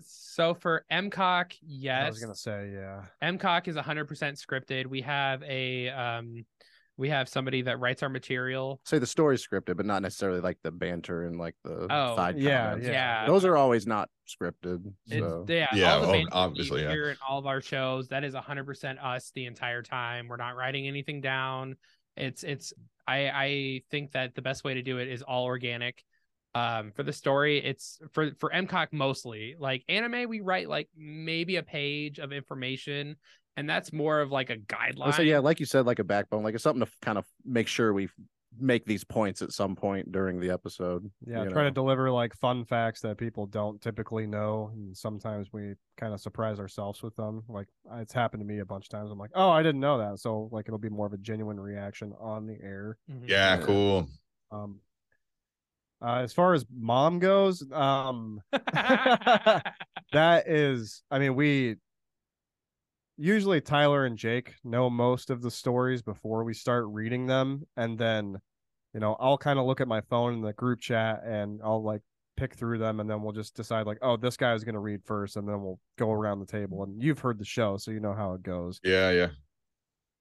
So 0.05 0.55
for 0.55 0.85
MCOC, 0.91 1.55
yes. 1.63 2.05
I 2.05 2.09
was 2.09 2.19
gonna 2.19 2.35
say, 2.35 2.73
yeah. 2.75 3.03
MCOC 3.23 3.69
is 3.69 3.77
100% 3.77 4.09
scripted. 4.45 4.87
We 4.87 5.03
have 5.03 5.45
a 5.45 5.91
um 5.91 6.45
we 7.03 7.09
have 7.09 7.29
somebody 7.29 7.63
that 7.63 7.81
writes 7.81 8.01
our 8.05 8.09
material. 8.09 8.81
Say 8.85 9.01
the 9.01 9.09
story's 9.09 9.45
scripted, 9.45 9.77
but 9.77 9.85
not 9.87 10.03
necessarily 10.03 10.39
like 10.39 10.57
the 10.63 10.71
banter 10.71 11.25
and 11.25 11.37
like 11.37 11.57
the 11.65 11.89
Oh, 11.91 12.15
side 12.15 12.39
yeah, 12.39 12.67
comments. 12.69 12.87
yeah. 12.87 13.27
Those 13.27 13.45
are 13.45 13.57
always 13.57 13.89
not 13.89 14.09
scripted. 14.29 14.85
So 15.09 15.45
yeah, 15.49 15.67
Yeah, 15.75 15.95
all 15.97 16.13
the 16.13 16.23
oh, 16.23 16.29
obviously, 16.31 16.83
you 16.83 16.87
yeah. 16.87 16.93
hear 16.93 17.11
in 17.11 17.17
all 17.29 17.41
of 17.41 17.47
our 17.49 17.61
shows. 17.61 18.07
That 18.11 18.23
is 18.23 18.35
100% 18.35 19.05
us 19.05 19.33
the 19.35 19.47
entire 19.47 19.83
time. 19.83 20.29
We're 20.29 20.37
not 20.37 20.55
writing 20.55 20.87
anything 20.87 21.21
down. 21.21 21.75
It's 22.17 22.45
it's 22.45 22.73
I 23.09 23.31
I 23.31 23.83
think 23.91 24.13
that 24.13 24.37
the 24.37 24.43
best 24.43 24.63
way 24.63 24.75
to 24.75 24.83
do 24.83 24.99
it 24.99 25.09
is 25.09 25.23
all 25.23 25.47
organic. 25.47 26.05
Um, 26.55 26.93
for 26.93 27.03
the 27.03 27.13
story, 27.13 27.59
it's 27.65 27.99
for 28.13 28.31
for 28.39 28.49
MCOC 28.51 28.93
mostly. 28.93 29.57
Like 29.59 29.83
anime, 29.89 30.29
we 30.29 30.41
write 30.41 30.69
like 30.69 30.89
maybe 30.97 31.57
a 31.57 31.65
page 31.65 32.21
of 32.21 32.31
information, 32.31 33.17
and 33.57 33.69
that's 33.69 33.93
more 33.93 34.21
of 34.21 34.31
like 34.31 34.51
a 34.51 34.57
guideline. 34.57 35.15
so 35.15 35.23
yeah, 35.23 35.39
like 35.39 35.61
you 35.61 35.67
said, 35.67 35.87
like 35.87 35.99
a 35.99 36.05
backbone, 36.05 36.43
like 36.43 36.55
it's 36.55 36.65
something 36.65 36.85
to 36.87 36.93
kind 37.03 37.19
of 37.19 37.27
make 37.45 37.69
sure 37.69 37.93
we 37.93 38.09
make 38.61 38.85
these 38.85 39.03
points 39.03 39.41
at 39.41 39.51
some 39.51 39.75
point 39.75 40.13
during 40.13 40.39
the 40.39 40.51
episode. 40.51 41.11
Yeah, 41.27 41.45
you 41.45 41.51
try 41.51 41.63
to 41.65 41.71
deliver 41.71 42.11
like 42.11 42.35
fun 42.37 42.65
facts 42.67 43.01
that 43.01 43.17
people 43.17 43.47
don't 43.47 43.81
typically 43.81 44.27
know, 44.27 44.71
and 44.75 44.95
sometimes 44.97 45.49
we 45.53 45.75
kind 45.97 46.13
of 46.13 46.21
surprise 46.21 46.61
ourselves 46.61 47.03
with 47.03 47.17
them. 47.17 47.43
Like 47.49 47.67
it's 47.95 48.13
happened 48.13 48.43
to 48.43 48.47
me 48.47 48.59
a 48.59 48.65
bunch 48.67 48.85
of 48.87 48.91
times. 48.91 49.11
I'm 49.11 49.19
like, 49.19 49.31
oh, 49.35 49.49
I 49.49 49.63
didn't 49.63 49.81
know 49.81 49.99
that. 49.99 50.19
So 50.19 50.49
like 50.53 50.67
it'll 50.69 50.79
be 50.79 50.91
more 50.91 51.07
of 51.07 51.13
a 51.15 51.19
genuine 51.19 51.59
reaction 51.59 52.13
on 52.21 52.47
the 52.47 52.59
air. 52.63 52.99
Mhm. 53.11 53.29
yeah, 53.29 53.57
Yeah. 53.59 53.65
cool. 53.65 54.09
Um, 54.51 54.81
uh, 56.05 56.17
as 56.17 56.33
far 56.33 56.53
as 56.53 56.67
mom 56.71 57.21
goes, 57.21 57.65
um, 57.73 58.41
that 58.53 60.45
is, 60.47 61.03
I 61.11 61.19
mean, 61.19 61.35
we 61.35 61.77
usually 63.17 63.61
Tyler 63.61 64.05
and 64.07 64.17
Jake 64.17 64.55
know 64.65 64.89
most 64.91 65.31
of 65.31 65.43
the 65.43 65.51
stories 65.51 66.03
before 66.03 66.45
we 66.45 66.55
start 66.55 66.87
reading 66.89 67.27
them, 67.27 67.67
and 67.77 67.99
then, 67.99 68.39
you 68.95 69.01
know, 69.01 69.17
I'll 69.21 69.39
kind 69.39 69.59
of 69.59 69.67
look 69.67 69.81
at 69.81 69.89
my 69.89 70.01
phone 70.03 70.35
in 70.35 70.41
the 70.43 70.53
group 70.53 70.81
chat 70.81 71.23
and 71.25 71.61
I'll 71.65 71.83
like 71.83 72.03
pick 72.37 72.55
through 72.55 72.79
them, 72.79 73.01
and 73.01 73.09
then 73.09 73.23
we'll 73.23 73.33
just 73.33 73.55
decide 73.55 73.87
like, 73.87 73.99
oh, 74.03 74.17
this 74.17 74.37
guy's 74.37 74.65
gonna 74.65 74.81
read 74.81 75.03
first, 75.05 75.37
and 75.37 75.47
then 75.49 75.63
we'll 75.63 75.79
go 75.99 76.11
around 76.11 76.41
the 76.41 76.47
table. 76.47 76.83
And 76.83 77.03
you've 77.03 77.19
heard 77.21 77.39
the 77.39 77.45
show, 77.45 77.77
so 77.77 77.91
you 77.91 78.01
know 78.01 78.15
how 78.15 78.35
it 78.35 78.43
goes. 78.43 78.81
Yeah, 78.83 79.11
yeah. 79.11 79.29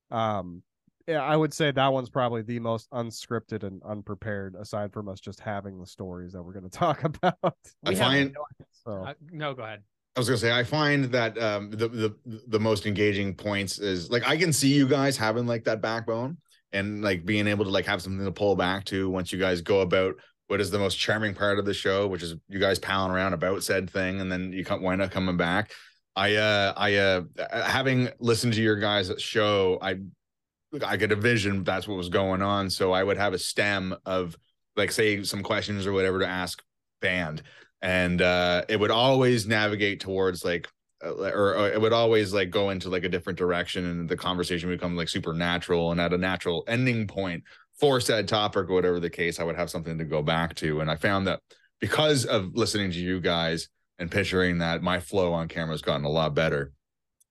Um, 0.10 0.64
yeah, 1.08 1.24
I 1.24 1.36
would 1.36 1.54
say 1.54 1.72
that 1.72 1.88
one's 1.88 2.10
probably 2.10 2.42
the 2.42 2.60
most 2.60 2.90
unscripted 2.92 3.64
and 3.64 3.82
unprepared, 3.84 4.56
aside 4.56 4.94
from 4.94 5.10
us 5.10 5.20
just 5.20 5.40
having 5.40 5.80
the 5.80 5.86
stories 5.88 6.34
that 6.34 6.44
we're 6.44 6.54
going 6.54 6.64
to 6.70 6.78
talk 6.78 7.04
about. 7.04 7.38
I 7.44 7.52
We 7.90 7.96
have- 7.96 7.98
find 7.98 8.36
so 8.72 8.92
Uh, 9.06 9.14
no, 9.32 9.54
go 9.54 9.64
ahead. 9.64 9.84
I 10.16 10.20
was 10.20 10.28
gonna 10.28 10.38
say 10.38 10.52
I 10.52 10.64
find 10.64 11.06
that 11.06 11.38
um 11.42 11.72
the 11.72 11.88
the 11.88 12.16
the 12.48 12.60
most 12.60 12.86
engaging 12.86 13.34
points 13.34 13.80
is 13.80 14.12
like 14.12 14.28
I 14.28 14.36
can 14.36 14.52
see 14.52 14.74
you 14.74 14.88
guys 14.88 15.16
having 15.16 15.48
like 15.48 15.64
that 15.66 15.82
backbone 15.82 16.38
and 16.74 17.02
like 17.02 17.26
being 17.26 17.48
able 17.48 17.66
to 17.66 17.72
like 17.72 17.86
have 17.86 18.02
something 18.02 18.26
to 18.26 18.32
pull 18.32 18.56
back 18.56 18.86
to 18.86 19.10
once 19.10 19.32
you 19.32 19.40
guys 19.40 19.62
go 19.62 19.82
about 19.82 20.16
what 20.48 20.60
is 20.60 20.70
the 20.70 20.80
most 20.80 21.00
charming 21.00 21.34
part 21.34 21.60
of 21.60 21.66
the 21.66 21.74
show, 21.74 22.08
which 22.08 22.24
is 22.24 22.36
you 22.50 22.60
guys 22.60 22.78
palling 22.78 23.14
around 23.14 23.32
about 23.32 23.64
said 23.64 23.90
thing, 23.90 24.20
and 24.20 24.30
then 24.30 24.52
you 24.52 24.66
come 24.66 24.82
wind 24.82 25.02
up 25.02 25.12
coming 25.12 25.38
back. 25.38 25.72
I 26.14 26.36
uh 26.36 26.74
I 26.76 26.96
uh 26.96 27.22
having 27.50 28.10
listened 28.20 28.54
to 28.54 28.62
your 28.62 28.76
guys' 28.76 29.14
show, 29.18 29.80
I 29.82 29.96
I 30.86 30.98
could 30.98 31.14
envision 31.14 31.64
that's 31.64 31.88
what 31.88 31.98
was 31.98 32.10
going 32.10 32.42
on. 32.42 32.70
So 32.70 32.92
I 32.92 33.02
would 33.02 33.18
have 33.18 33.34
a 33.34 33.40
stem 33.40 33.96
of 34.06 34.36
like 34.76 34.92
say 34.92 35.24
some 35.24 35.42
questions 35.42 35.88
or 35.88 35.94
whatever 35.94 36.20
to 36.20 36.28
ask 36.28 36.62
band 37.02 37.44
and 37.82 38.22
uh 38.22 38.64
it 38.70 38.80
would 38.80 38.92
always 38.92 39.48
navigate 39.48 40.00
towards 40.00 40.46
like 40.46 40.68
uh, 41.04 41.12
or, 41.12 41.56
or 41.56 41.70
it 41.70 41.82
would 41.82 41.94
always 41.94 42.34
like 42.34 42.52
go 42.52 42.70
into 42.70 42.90
like 42.90 43.04
a 43.04 43.10
different 43.10 43.40
direction 43.40 43.86
and 43.86 44.08
the 44.08 44.18
conversation 44.18 44.70
would 44.70 44.78
become 44.80 44.96
like 44.96 45.10
supernatural 45.10 45.92
and 45.92 46.00
at 46.00 46.14
a 46.14 46.18
natural 46.18 46.64
ending 46.68 47.08
point 47.08 47.44
for 47.80 48.00
said 48.00 48.28
topic 48.28 48.70
or 48.70 48.74
whatever 48.74 49.00
the 49.00 49.10
case 49.10 49.40
i 49.40 49.44
would 49.44 49.56
have 49.56 49.70
something 49.70 49.98
to 49.98 50.06
go 50.06 50.22
back 50.22 50.54
to 50.54 50.80
and 50.82 50.92
i 50.92 50.96
found 50.96 51.26
that 51.26 51.40
because 51.80 52.26
of 52.26 52.56
listening 52.56 52.92
to 52.92 53.00
you 53.00 53.20
guys 53.20 53.68
and 53.98 54.12
picturing 54.12 54.60
that 54.60 54.84
my 54.84 55.00
flow 55.00 55.34
on 55.34 55.48
camera 55.48 55.74
has 55.74 55.82
gotten 55.82 56.06
a 56.06 56.10
lot 56.10 56.36
better 56.36 56.72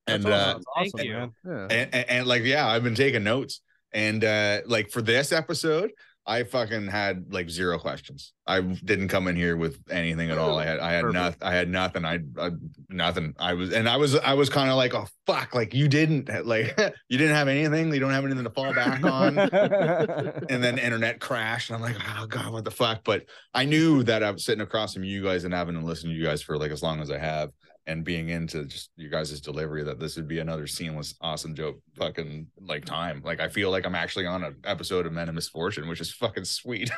and 0.09 0.25
That's 0.25 0.33
uh 0.35 0.59
awesome, 0.59 0.63
Thank 0.77 0.95
awesome, 0.95 1.07
you. 1.07 1.13
man. 1.13 1.33
Yeah. 1.45 1.77
and, 1.77 1.95
and, 1.95 2.11
and, 2.11 2.27
like 2.27 2.43
yeah 2.43 2.67
i've 2.67 2.83
been 2.83 2.97
taking 2.97 3.23
notes 3.23 3.61
and 3.93 4.25
uh 4.25 4.63
like 4.67 4.91
for 4.91 5.03
this 5.03 5.31
episode 5.31 5.93
I 6.27 6.45
fucking 6.45 6.87
had 6.89 7.33
like 7.33 7.49
zero 7.49 7.79
questions. 7.79 8.35
I 8.47 8.61
didn't 8.61 9.09
come 9.09 9.27
in 9.27 9.37
here 9.37 9.57
with 9.57 9.81
anything 9.91 10.31
at 10.31 10.39
all. 10.39 10.59
I 10.59 10.65
had 10.65 10.79
I 10.79 10.93
had 10.93 11.07
nothing. 11.07 11.43
I 11.43 11.55
had 11.55 11.69
nothing. 11.69 12.05
I, 12.05 12.19
I 12.39 12.51
nothing. 12.89 13.35
I 13.39 13.55
was 13.55 13.73
and 13.73 13.89
I 13.89 13.97
was 13.97 14.15
I 14.17 14.35
was 14.35 14.51
kind 14.51 14.71
of 14.71 14.77
like, 14.77 14.95
oh 14.95 15.07
fuck, 15.27 15.55
like 15.55 15.73
you 15.73 15.89
didn't 15.89 16.29
like 16.47 16.79
you 17.09 17.19
didn't 17.19 17.35
have 17.35 17.49
anything. 17.49 17.93
You 17.93 18.01
don't 18.01 18.13
have 18.13 18.25
anything 18.25 18.45
to 18.45 18.51
fall 18.51 18.73
back 18.75 19.03
on. 19.03 19.39
and 20.49 20.63
then 20.63 20.79
internet 20.79 21.21
crashed, 21.21 21.71
and 21.71 21.77
I'm 21.77 21.83
like, 21.83 21.97
oh 22.19 22.27
god, 22.27 22.53
what 22.53 22.65
the 22.65 22.71
fuck? 22.71 23.03
But 23.03 23.25
I 23.55 23.65
knew 23.65 24.03
that 24.03 24.23
I 24.23 24.31
was 24.31 24.45
sitting 24.45 24.63
across 24.63 24.95
from 24.95 25.05
you 25.05 25.23
guys 25.23 25.45
and 25.45 25.55
having 25.55 25.75
to 25.75 25.85
listen 25.85 26.11
to 26.11 26.15
you 26.15 26.25
guys 26.25 26.43
for 26.43 26.59
like 26.59 26.71
as 26.71 26.83
long 26.83 27.01
as 27.01 27.11
I 27.11 27.19
have, 27.19 27.51
and 27.91 28.05
being 28.05 28.29
into 28.29 28.65
just 28.67 28.91
you 28.97 29.09
guys' 29.09 29.41
delivery, 29.41 29.83
that 29.83 29.99
this 29.99 30.15
would 30.15 30.29
be 30.29 30.39
another 30.39 30.69
seamless, 30.69 31.17
awesome 31.21 31.57
joke, 31.57 31.81
fucking 31.97 32.47
like 32.61 32.85
time. 32.85 33.21
Like 33.25 33.41
I 33.41 33.49
feel 33.49 33.73
like 33.73 33.85
I'm 33.85 33.97
actually 33.97 34.27
on 34.27 34.45
an 34.45 34.55
episode 34.65 35.07
of 35.07 35.13
Men 35.13 35.29
of 35.29 35.35
Misfortune, 35.35 35.89
which 35.89 36.01
is 36.01 36.13
fucking 36.13 36.45
sweet. 36.45 36.89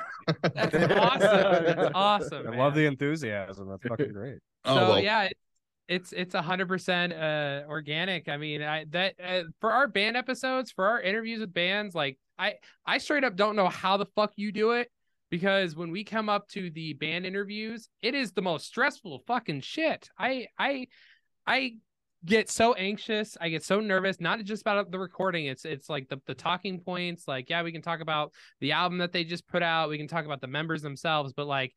That's 0.42 0.74
awesome. 0.92 1.64
That's 1.64 1.90
awesome. 1.94 2.46
I 2.46 2.50
man. 2.50 2.58
love 2.58 2.74
the 2.74 2.84
enthusiasm. 2.84 3.68
That's 3.70 3.82
fucking 3.88 4.12
great. 4.12 4.38
Oh, 4.64 4.76
so 4.76 4.88
well. 4.90 5.00
yeah, 5.00 5.28
it's 5.88 6.12
it's 6.12 6.36
a 6.36 6.42
hundred 6.42 6.68
percent 6.68 7.12
uh 7.12 7.62
organic. 7.68 8.28
I 8.28 8.36
mean, 8.36 8.62
I 8.62 8.84
that 8.90 9.14
uh, 9.20 9.42
for 9.60 9.72
our 9.72 9.88
band 9.88 10.16
episodes, 10.16 10.70
for 10.70 10.86
our 10.86 11.00
interviews 11.00 11.40
with 11.40 11.52
bands, 11.52 11.96
like 11.96 12.16
I 12.38 12.54
I 12.86 12.98
straight 12.98 13.24
up 13.24 13.34
don't 13.34 13.56
know 13.56 13.68
how 13.68 13.96
the 13.96 14.06
fuck 14.14 14.34
you 14.36 14.52
do 14.52 14.70
it 14.70 14.88
because 15.32 15.74
when 15.74 15.90
we 15.90 16.04
come 16.04 16.28
up 16.28 16.46
to 16.46 16.68
the 16.68 16.92
band 16.92 17.24
interviews, 17.24 17.88
it 18.02 18.14
is 18.14 18.32
the 18.32 18.42
most 18.42 18.66
stressful 18.66 19.22
fucking 19.26 19.62
shit. 19.62 20.10
I 20.18 20.48
I 20.58 20.88
I 21.46 21.76
get 22.22 22.50
so 22.50 22.74
anxious, 22.74 23.38
I 23.40 23.48
get 23.48 23.64
so 23.64 23.80
nervous, 23.80 24.20
not 24.20 24.44
just 24.44 24.60
about 24.60 24.90
the 24.90 24.98
recording. 24.98 25.46
It's 25.46 25.64
it's 25.64 25.88
like 25.88 26.10
the 26.10 26.20
the 26.26 26.34
talking 26.34 26.80
points. 26.80 27.26
Like 27.26 27.48
yeah, 27.48 27.62
we 27.62 27.72
can 27.72 27.80
talk 27.80 28.00
about 28.00 28.34
the 28.60 28.72
album 28.72 28.98
that 28.98 29.12
they 29.12 29.24
just 29.24 29.48
put 29.48 29.62
out. 29.62 29.88
We 29.88 29.96
can 29.96 30.06
talk 30.06 30.26
about 30.26 30.42
the 30.42 30.48
members 30.48 30.82
themselves, 30.82 31.32
but 31.32 31.46
like 31.46 31.72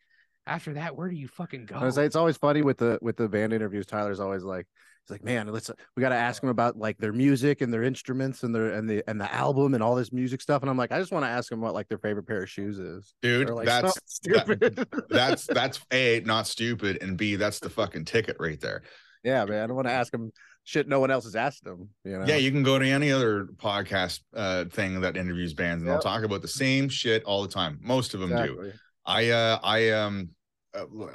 after 0.45 0.73
that, 0.73 0.97
where 0.97 1.07
do 1.07 1.15
you 1.15 1.29
fucking 1.29 1.65
go? 1.65 1.77
I 1.77 1.87
like, 1.87 1.97
it's 1.99 2.17
always 2.17 2.35
funny 2.35 2.61
with 2.61 2.79
the 2.79 2.99
with 3.01 3.15
the 3.15 3.29
band 3.29 3.53
interviews. 3.53 3.85
Tyler's 3.85 4.19
always 4.19 4.43
like, 4.43 4.67
he's 5.05 5.11
like, 5.11 5.23
man, 5.23 5.47
let's 5.47 5.69
we 5.95 6.01
got 6.01 6.09
to 6.09 6.15
ask 6.15 6.41
them 6.41 6.49
about 6.49 6.77
like 6.77 6.97
their 6.97 7.13
music 7.13 7.61
and 7.61 7.73
their 7.73 7.83
instruments 7.83 8.43
and 8.43 8.53
their 8.53 8.69
and 8.69 8.89
the 8.89 9.03
and 9.07 9.19
the 9.19 9.33
album 9.33 9.73
and 9.73 9.83
all 9.83 9.95
this 9.95 10.11
music 10.11 10.41
stuff. 10.41 10.61
And 10.63 10.69
I'm 10.69 10.77
like, 10.77 10.91
I 10.91 10.99
just 10.99 11.11
want 11.11 11.25
to 11.25 11.29
ask 11.29 11.49
them 11.49 11.61
what 11.61 11.73
like 11.73 11.87
their 11.87 11.97
favorite 11.99 12.27
pair 12.27 12.43
of 12.43 12.49
shoes 12.49 12.79
is. 12.79 13.13
Dude, 13.21 13.49
like, 13.49 13.65
that's 13.65 13.97
stupid. 14.05 14.87
that's 15.09 15.45
that's 15.45 15.79
a 15.91 16.21
not 16.25 16.47
stupid, 16.47 16.99
and 17.01 17.17
b 17.17 17.35
that's 17.35 17.59
the 17.59 17.69
fucking 17.69 18.05
ticket 18.05 18.37
right 18.39 18.59
there. 18.59 18.83
yeah, 19.23 19.45
man. 19.45 19.63
I 19.63 19.67
don't 19.67 19.75
want 19.75 19.87
to 19.87 19.93
ask 19.93 20.11
them 20.11 20.31
shit 20.67 20.87
no 20.87 20.99
one 20.99 21.11
else 21.11 21.25
has 21.25 21.35
asked 21.35 21.63
them. 21.63 21.89
You 22.03 22.17
know? 22.17 22.25
Yeah, 22.25 22.37
you 22.37 22.51
can 22.51 22.63
go 22.63 22.79
to 22.79 22.87
any 22.87 23.11
other 23.11 23.45
podcast 23.57 24.21
uh 24.35 24.65
thing 24.65 25.01
that 25.01 25.15
interviews 25.15 25.53
bands 25.53 25.83
and 25.83 25.87
Yep. 25.91 26.01
they'll 26.01 26.11
talk 26.11 26.23
about 26.23 26.41
the 26.41 26.47
same 26.47 26.89
shit 26.89 27.23
all 27.23 27.43
the 27.43 27.47
time. 27.47 27.79
Most 27.81 28.13
of 28.15 28.19
them 28.19 28.29
do. 28.35 28.71
I 29.05 29.29
uh 29.29 29.59
I 29.63 29.89
um 29.91 30.29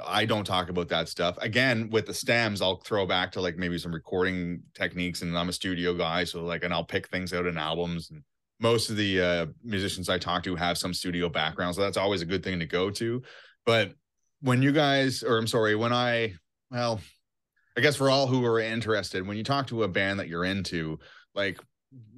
I 0.05 0.25
don't 0.25 0.45
talk 0.45 0.69
about 0.69 0.89
that 0.89 1.09
stuff. 1.09 1.37
Again, 1.39 1.89
with 1.89 2.05
the 2.05 2.13
stems, 2.13 2.61
I'll 2.61 2.77
throw 2.77 3.05
back 3.05 3.31
to 3.33 3.41
like 3.41 3.57
maybe 3.57 3.77
some 3.77 3.93
recording 3.93 4.63
techniques 4.73 5.21
and 5.21 5.37
I'm 5.37 5.49
a 5.49 5.53
studio 5.53 5.93
guy, 5.93 6.23
so 6.23 6.43
like 6.43 6.63
and 6.63 6.73
I'll 6.73 6.83
pick 6.83 7.07
things 7.07 7.33
out 7.33 7.45
in 7.45 7.57
albums 7.57 8.09
and 8.11 8.23
most 8.59 8.89
of 8.89 8.95
the 8.95 9.21
uh 9.21 9.45
musicians 9.63 10.09
I 10.09 10.17
talk 10.17 10.43
to 10.43 10.55
have 10.55 10.77
some 10.77 10.93
studio 10.93 11.29
background, 11.29 11.75
so 11.75 11.81
that's 11.81 11.97
always 11.97 12.21
a 12.21 12.25
good 12.25 12.43
thing 12.43 12.59
to 12.59 12.65
go 12.65 12.89
to. 12.91 13.21
But 13.65 13.93
when 14.41 14.61
you 14.61 14.71
guys 14.71 15.23
or 15.23 15.37
I'm 15.37 15.47
sorry, 15.47 15.75
when 15.75 15.93
I 15.93 16.33
well, 16.69 16.99
I 17.77 17.81
guess 17.81 17.95
for 17.95 18.09
all 18.09 18.27
who 18.27 18.45
are 18.45 18.59
interested, 18.59 19.25
when 19.25 19.37
you 19.37 19.43
talk 19.43 19.67
to 19.67 19.83
a 19.83 19.87
band 19.87 20.19
that 20.19 20.27
you're 20.27 20.45
into, 20.45 20.99
like 21.35 21.59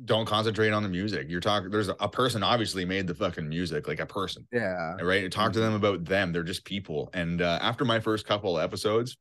don't 0.06 0.26
concentrate 0.26 0.72
on 0.72 0.84
the 0.84 0.90
music. 0.90 1.28
You're 1.30 1.40
talking 1.40 1.70
there's 1.72 1.88
a, 1.90 1.96
person 2.10 2.44
obviously 2.44 2.86
made 2.86 3.08
the 3.08 3.16
fucking 3.16 3.48
music, 3.48 3.88
like 3.88 4.00
a 4.00 4.06
person 4.06 4.46
Yeah. 4.52 4.96
right 5.02 5.32
talk 5.32 5.54
to 5.54 5.60
them 5.60 5.74
about 5.74 6.06
them 6.06 6.32
they're 6.32 6.44
just 6.44 6.66
people 6.66 7.10
and 7.14 7.42
uh, 7.42 7.58
after 7.62 7.84
my 7.86 8.00
first 8.00 8.28
couple 8.28 8.58
of 8.58 8.64
episodes 8.64 9.18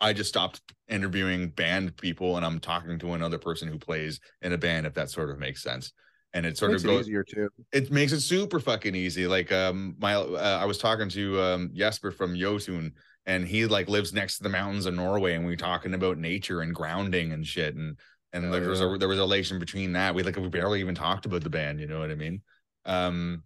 i 0.00 0.12
just 0.12 0.28
stopped 0.28 0.60
interviewing 0.88 1.48
band 1.48 1.96
people 1.96 2.36
and 2.36 2.46
i'm 2.46 2.60
talking 2.60 2.98
to 3.00 3.14
another 3.14 3.38
person 3.38 3.66
who 3.68 3.78
plays 3.78 4.20
in 4.42 4.52
a 4.52 4.58
band 4.58 4.86
if 4.86 4.94
that 4.94 5.10
sort 5.10 5.30
of 5.30 5.38
makes 5.38 5.62
sense 5.62 5.92
and 6.32 6.46
it 6.46 6.56
sort 6.56 6.70
Makes 6.70 6.84
of 6.84 6.90
it 6.90 6.92
goes 6.94 7.06
easier 7.08 7.24
too. 7.24 7.48
it 7.72 7.90
makes 7.90 8.12
it 8.12 8.20
super 8.20 8.60
fucking 8.60 8.94
easy 8.94 9.26
like 9.26 9.50
um 9.50 9.96
my 9.98 10.14
uh, 10.14 10.58
i 10.60 10.64
was 10.64 10.78
talking 10.78 11.08
to 11.08 11.40
um 11.40 11.70
jesper 11.74 12.12
from 12.12 12.36
jotun 12.36 12.92
and 13.26 13.46
he 13.48 13.66
like 13.66 13.88
lives 13.88 14.12
next 14.12 14.36
to 14.36 14.42
the 14.44 14.48
mountains 14.48 14.86
of 14.86 14.94
norway 14.94 15.34
and 15.34 15.44
we 15.44 15.50
were 15.50 15.56
talking 15.56 15.94
about 15.94 16.16
nature 16.18 16.60
and 16.60 16.74
grounding 16.74 17.32
and 17.32 17.44
shit 17.46 17.74
and 17.74 17.98
and 18.32 18.46
Oh, 18.46 18.50
there 18.50 18.68
was 18.68 18.80
yeah. 18.80 18.94
a 18.94 18.98
there 18.98 19.08
was 19.08 19.18
a 19.18 19.22
relation 19.22 19.58
between 19.58 19.92
that. 19.92 20.14
We 20.14 20.22
like 20.22 20.36
we 20.36 20.48
barely 20.48 20.80
even 20.80 20.94
talked 20.94 21.26
about 21.26 21.42
the 21.42 21.50
band 21.50 21.80
you 21.80 21.86
know 21.86 21.98
what 22.00 22.10
i 22.10 22.14
mean? 22.14 22.42
Um 22.84 23.42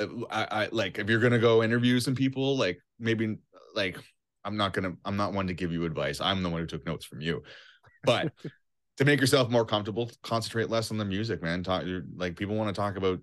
I, 0.00 0.46
I 0.50 0.68
like 0.72 0.98
if 0.98 1.08
you're 1.08 1.20
gonna 1.20 1.38
go 1.38 1.62
interview 1.62 2.00
some 2.00 2.14
people 2.16 2.56
like 2.56 2.80
maybe 2.98 3.36
like 3.76 3.96
i'm 4.44 4.56
not 4.56 4.72
gonna 4.72 4.94
i'm 5.04 5.16
not 5.16 5.32
one 5.32 5.46
to 5.46 5.54
give 5.54 5.72
you 5.72 5.84
advice. 5.84 6.20
I'm 6.20 6.42
the 6.42 6.48
one 6.50 6.60
who 6.60 6.66
took 6.66 6.84
notes 6.84 7.04
from 7.04 7.20
you. 7.20 7.42
But 8.02 8.32
to 8.96 9.04
make 9.04 9.20
yourself 9.20 9.50
more 9.50 9.64
comfortable 9.64 10.10
concentrate 10.22 10.68
less 10.70 10.90
on 10.90 10.98
the 10.98 11.04
music 11.04 11.42
man. 11.42 11.62
Talk 11.62 11.84
like 12.16 12.36
people 12.36 12.56
want 12.56 12.74
to 12.74 12.80
talk 12.80 12.96
about 12.96 13.20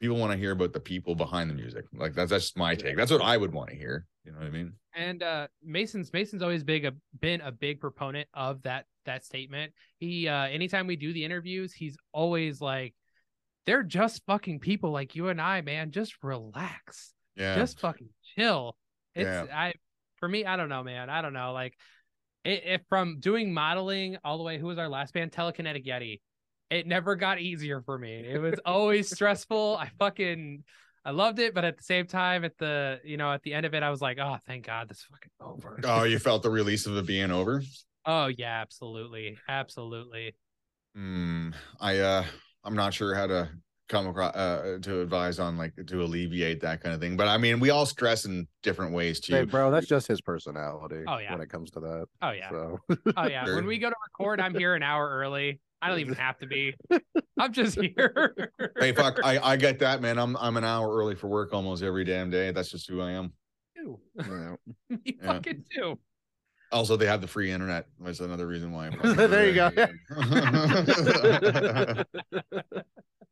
people 0.00 0.16
want 0.16 0.30
to 0.32 0.38
hear 0.38 0.52
about 0.52 0.72
the 0.72 0.80
people 0.80 1.14
behind 1.14 1.50
the 1.50 1.54
music. 1.54 1.84
Like 1.92 2.14
that's 2.14 2.30
that's 2.30 2.56
my 2.56 2.74
take. 2.76 2.96
That's 2.96 3.10
what 3.10 3.22
i 3.22 3.36
would 3.36 3.52
want 3.52 3.70
to 3.70 3.76
hear. 3.76 4.06
You 4.24 4.32
know 4.32 4.38
what 4.38 4.46
i 4.46 4.50
mean? 4.50 4.72
And 4.94 5.22
uh 5.22 5.48
mason's 5.62 6.12
mason's 6.12 6.42
always 6.42 6.62
big 6.62 6.84
a, 6.84 6.92
been 7.20 7.40
a 7.40 7.50
big 7.52 7.80
proponent 7.80 8.28
of 8.32 8.62
that 8.62 8.86
that 9.06 9.24
statement. 9.24 9.72
He 9.98 10.28
uh 10.28 10.46
anytime 10.46 10.86
we 10.86 10.96
do 10.96 11.12
the 11.12 11.24
interviews 11.24 11.72
he's 11.72 11.96
always 12.12 12.60
like 12.60 12.94
they're 13.64 13.82
just 13.82 14.22
fucking 14.26 14.60
people 14.60 14.90
like 14.92 15.16
you 15.16 15.28
and 15.28 15.40
i 15.40 15.60
man. 15.62 15.90
Just 15.90 16.14
relax. 16.22 17.12
Yeah. 17.34 17.56
Just 17.56 17.80
fucking 17.80 18.08
chill. 18.36 18.76
It's 19.14 19.24
Yeah. 19.26 19.46
i 19.52 19.72
for 20.16 20.28
me 20.28 20.44
i 20.44 20.56
don't 20.56 20.68
know 20.68 20.82
man. 20.84 21.10
I 21.10 21.22
don't 21.22 21.32
know. 21.32 21.52
Like 21.52 21.74
it, 22.44 22.62
if 22.64 22.82
from 22.88 23.18
doing 23.20 23.52
modeling 23.52 24.18
all 24.24 24.38
the 24.38 24.44
way 24.44 24.58
who 24.58 24.66
was 24.66 24.78
our 24.78 24.88
last 24.88 25.14
band? 25.14 25.32
Telekinetic 25.32 25.86
yeti. 25.86 26.20
It 26.70 26.86
never 26.86 27.14
got 27.16 27.40
easier 27.40 27.80
for 27.82 27.96
me. 27.98 28.24
It 28.28 28.38
was 28.38 28.58
always 28.64 29.10
stressful. 29.14 29.76
I 29.80 29.90
fucking 29.98 30.64
i 31.04 31.10
loved 31.10 31.38
it 31.38 31.54
but 31.54 31.64
at 31.64 31.76
the 31.76 31.84
same 31.84 32.04
time 32.04 32.44
at 32.44 32.58
the 32.58 32.98
you 33.04 33.16
know 33.16 33.32
at 33.32 33.40
the 33.44 33.52
end 33.54 33.64
of 33.64 33.74
it 33.74 33.82
i 33.84 33.90
was 33.90 34.00
like 34.00 34.18
oh 34.18 34.38
thank 34.44 34.66
god 34.66 34.88
this 34.88 34.98
is 34.98 35.04
fucking 35.04 35.30
over. 35.40 35.80
Oh 35.84 36.02
you 36.02 36.18
felt 36.28 36.42
the 36.42 36.50
release 36.50 36.84
of 36.86 36.96
it 36.96 37.06
being 37.06 37.30
over 37.30 37.62
oh 38.06 38.26
yeah 38.26 38.60
absolutely 38.60 39.36
absolutely 39.48 40.34
Hmm. 40.94 41.50
i 41.80 41.98
uh 41.98 42.24
i'm 42.64 42.74
not 42.74 42.94
sure 42.94 43.14
how 43.14 43.26
to 43.26 43.50
come 43.88 44.06
across 44.06 44.34
uh 44.34 44.78
to 44.82 45.00
advise 45.02 45.38
on 45.38 45.58
like 45.58 45.74
to 45.86 46.02
alleviate 46.02 46.60
that 46.62 46.80
kind 46.82 46.94
of 46.94 47.00
thing 47.00 47.16
but 47.16 47.28
i 47.28 47.36
mean 47.36 47.60
we 47.60 47.68
all 47.70 47.84
stress 47.86 48.24
in 48.24 48.48
different 48.62 48.92
ways 48.92 49.20
too 49.20 49.34
Hey, 49.34 49.44
bro, 49.44 49.70
that's 49.70 49.86
just 49.86 50.08
his 50.08 50.20
personality. 50.20 51.04
Oh, 51.06 51.18
yeah. 51.18 51.32
When 51.32 51.40
it 51.42 51.50
comes 51.50 51.70
to 51.72 51.80
that. 51.80 52.06
oh 52.22 52.30
yeah 52.30 52.48
So 52.48 52.80
oh 53.16 53.26
yeah 53.28 53.44
when 53.54 53.66
we 53.72 53.78
go 53.78 53.90
to 53.90 53.96
record 54.08 54.40
i'm 54.40 54.54
here 54.54 54.74
an 54.74 54.82
hour 54.82 55.08
early 55.08 55.60
i 55.82 55.88
don't 55.90 56.00
even 56.00 56.14
have 56.14 56.38
to 56.38 56.46
be 56.46 56.74
i'm 57.38 57.52
just 57.52 57.78
here 57.96 58.50
hey 58.80 58.92
fuck 58.92 59.18
i 59.22 59.38
i 59.52 59.56
get 59.56 59.78
that 59.80 60.00
man 60.00 60.18
i'm 60.18 60.34
i'm 60.38 60.56
an 60.56 60.64
hour 60.64 60.92
early 60.96 61.14
for 61.14 61.28
work 61.28 61.52
almost 61.52 61.82
every 61.82 62.04
damn 62.04 62.30
day 62.30 62.50
that's 62.52 62.70
just 62.70 62.88
who 62.88 63.00
i 63.02 63.10
am 63.12 63.32
do. 63.76 64.00
yeah. 64.18 64.54
you 64.88 64.98
Yeah. 65.04 65.26
fucking 65.26 65.64
do. 65.70 65.98
Also 66.72 66.96
they 66.96 67.06
have 67.06 67.20
the 67.20 67.26
free 67.26 67.50
internet 67.50 67.86
that's 68.00 68.20
another 68.20 68.46
reason 68.46 68.72
why 68.72 68.88
I'm 68.88 69.16
There 69.16 69.48
you 69.48 69.54
go. 69.54 69.70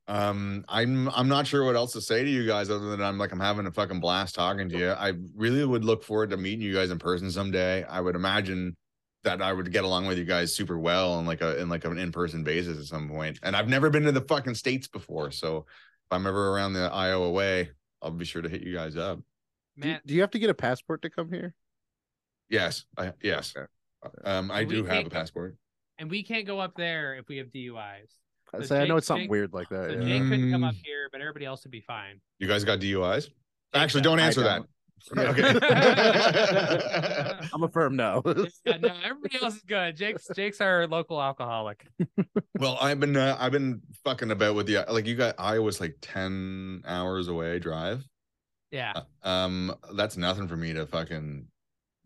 um 0.07 0.65
i'm 0.69 1.09
i'm 1.11 1.29
not 1.29 1.47
sure 1.47 1.65
what 1.65 1.77
else 1.77 1.93
to 1.95 2.01
say 2.01 2.23
to 2.23 2.29
you 2.31 2.47
guys 2.47 2.69
other 2.69 2.91
than 2.91 3.01
i'm 3.01 3.17
like 3.17 3.33
i'm 3.33 3.41
having 3.41 3.65
a 3.67 3.71
fucking 3.71 4.01
blast 4.01 4.35
talking 4.35 4.69
to 4.69 4.79
you 4.79 4.91
i 4.91 5.15
really 5.35 5.65
would 5.65 5.83
look 5.85 6.05
forward 6.05 6.29
to 6.29 6.37
meeting 6.37 6.61
you 6.61 6.75
guys 6.75 6.91
in 6.91 6.99
person 6.99 7.31
someday 7.31 7.83
i 7.85 8.01
would 8.01 8.15
imagine 8.15 8.77
that 9.23 9.41
i 9.41 9.51
would 9.51 9.73
get 9.73 9.83
along 9.83 10.05
with 10.07 10.19
you 10.19 10.27
guys 10.27 10.55
super 10.55 10.79
well 10.79 11.15
on 11.15 11.25
like 11.25 11.41
a 11.41 11.59
in 11.59 11.71
like 11.71 11.87
an 11.87 11.97
in-person 11.97 12.45
basis 12.45 12.79
at 12.79 12.85
some 12.85 13.09
point. 13.09 13.17
point 13.17 13.39
and 13.43 13.57
i've 13.57 13.69
never 13.69 13.89
been 13.89 14.03
to 14.03 14.13
the 14.13 14.21
fucking 14.21 14.55
states 14.55 14.87
before 14.87 15.31
so 15.31 15.59
if 15.59 16.13
i'm 16.13 16.27
ever 16.27 16.51
around 16.51 16.75
the 16.75 16.91
iowa 16.93 17.31
way 17.31 17.71
i'll 18.03 18.11
be 18.11 18.27
sure 18.27 18.43
to 18.43 18.49
hit 18.51 18.61
you 18.63 18.75
guys 18.75 18.99
up 18.99 19.19
Do, 19.79 19.89
Man, 19.89 20.01
do 20.05 20.13
you 20.13 20.21
have 20.21 20.31
to 20.33 20.39
get 20.39 20.51
a 20.51 20.55
passport 20.55 21.01
to 21.01 21.09
come 21.09 21.33
here? 21.33 21.55
Yes 22.51 22.85
i 22.99 23.13
yes 23.23 23.55
Okay. 23.57 24.15
um 24.25 24.51
i 24.51 24.65
We 24.65 24.75
do 24.77 24.85
have 24.85 25.07
a 25.07 25.11
passport 25.11 25.57
and 25.99 26.11
we 26.11 26.23
can't 26.23 26.47
go 26.47 26.61
up 26.61 26.75
there 26.77 27.15
if 27.17 27.29
we 27.29 27.37
have 27.39 27.47
DUIs. 27.49 28.11
I 28.53 28.59
So 28.59 28.63
say 28.65 28.83
I 28.83 28.87
know 28.87 28.97
it's 28.97 29.07
something 29.07 29.25
Jake- 29.25 29.31
weird 29.31 29.53
like 29.53 29.69
So 29.69 29.77
that. 29.81 29.93
yeah. 29.93 30.05
Jake 30.09 30.23
couldn't 30.29 30.51
come 30.51 30.65
up 30.65 30.75
Mm. 30.75 30.83
here, 30.85 31.09
but 31.13 31.21
everybody 31.21 31.45
else 31.47 31.65
would 31.65 31.71
be 31.71 31.81
fine. 31.81 32.21
you 32.39 32.47
guys 32.49 32.65
got 32.65 32.81
duis 32.81 33.27
Jake 33.27 33.35
actually 33.75 34.01
does. 34.03 34.11
don't 34.11 34.19
answer 34.21 34.43
that 34.43 34.59
don't. 34.59 34.69
okay 35.19 35.53
I'm 37.53 37.63
a 37.63 37.69
firm 37.69 37.97
no. 37.97 38.23
Yeah, 38.65 38.77
no, 38.79 38.95
everybody 39.05 39.39
else 39.43 39.57
is 39.57 39.63
good. 39.63 39.97
Jake's 39.97 40.29
Jake's 40.35 40.61
our 40.61 40.87
local 40.87 41.21
alcoholic. 41.23 41.87
Well, 42.59 42.79
I've 42.81 43.01
been 43.01 43.17
uh, 43.17 43.37
I've 43.39 43.51
been 43.53 43.83
fucking 44.05 44.31
about 44.31 44.55
with 44.55 44.67
the 44.67 44.85
like 44.89 45.07
you 45.07 45.17
got 45.17 45.35
Iowa's 45.39 45.81
like 45.81 45.97
ten 46.01 46.83
hours 46.87 47.27
away 47.29 47.59
drive. 47.59 48.07
Yeah. 48.71 48.93
Um, 49.25 49.75
that's 49.95 50.17
nothing 50.17 50.47
for 50.47 50.57
me 50.57 50.73
to 50.73 50.87
fucking 50.87 51.47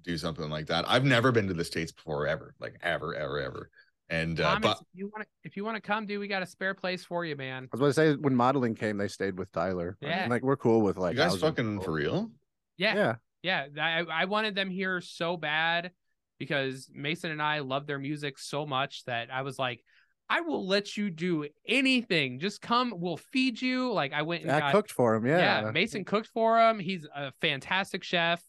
do 0.02 0.16
something 0.16 0.48
like 0.50 0.66
that. 0.66 0.84
I've 0.88 1.04
never 1.04 1.32
been 1.32 1.48
to 1.48 1.54
the 1.54 1.64
states 1.64 1.92
before, 1.92 2.26
ever, 2.26 2.54
like 2.60 2.76
ever, 2.82 3.14
ever, 3.14 3.40
ever. 3.40 3.70
And 4.10 4.40
uh, 4.40 4.54
Thomas, 4.54 4.62
but 4.62 4.78
if 4.80 4.86
you 4.94 5.06
want 5.08 5.22
to, 5.22 5.28
if 5.44 5.56
you 5.56 5.64
want 5.64 5.76
to 5.76 5.82
come, 5.82 6.06
dude, 6.06 6.20
we 6.20 6.28
got 6.28 6.42
a 6.42 6.46
spare 6.46 6.72
place 6.74 7.04
for 7.04 7.24
you, 7.24 7.36
man. 7.36 7.64
I 7.64 7.76
was 7.76 7.80
going 7.80 7.90
to 7.90 8.16
say 8.16 8.20
when 8.20 8.34
modeling 8.34 8.74
came, 8.74 8.96
they 8.96 9.08
stayed 9.08 9.38
with 9.38 9.52
Tyler. 9.52 9.98
I 10.02 10.06
mean, 10.06 10.14
Yeah. 10.16 10.26
like 10.28 10.42
we're 10.42 10.56
cool 10.56 10.80
with 10.80 10.96
like 10.96 11.12
you 11.14 11.18
guys 11.18 11.36
fucking 11.36 11.78
people. 11.78 11.84
for 11.84 11.92
real? 11.92 12.30
Yeah, 12.78 13.16
Yeah, 13.42 13.66
yeah. 13.74 14.04
I 14.08 14.22
I 14.22 14.24
wanted 14.24 14.54
them 14.54 14.70
here 14.70 15.00
so 15.02 15.36
bad 15.36 15.90
because 16.38 16.88
Mason 16.94 17.30
and 17.32 17.42
I 17.42 17.58
love 17.58 17.86
their 17.86 17.98
music 17.98 18.38
so 18.38 18.64
much 18.64 19.04
that 19.04 19.28
I 19.30 19.42
was 19.42 19.58
like, 19.58 19.82
I 20.30 20.40
will 20.40 20.66
let 20.66 20.96
you 20.96 21.10
do 21.10 21.46
anything. 21.66 22.38
Just 22.38 22.62
come, 22.62 22.94
we'll 22.96 23.16
feed 23.16 23.60
you. 23.60 23.92
Like 23.92 24.12
I 24.12 24.22
went 24.22 24.42
and 24.42 24.52
I 24.52 24.60
got 24.60 24.72
cooked 24.72 24.92
for 24.92 25.14
him. 25.16 25.26
Yeah. 25.26 25.64
Yeah, 25.64 25.70
Mason 25.70 26.04
cooked 26.04 26.28
for 26.28 26.58
him. 26.58 26.78
He's 26.78 27.06
a 27.14 27.32
fantastic 27.40 28.04
chef. 28.04 28.42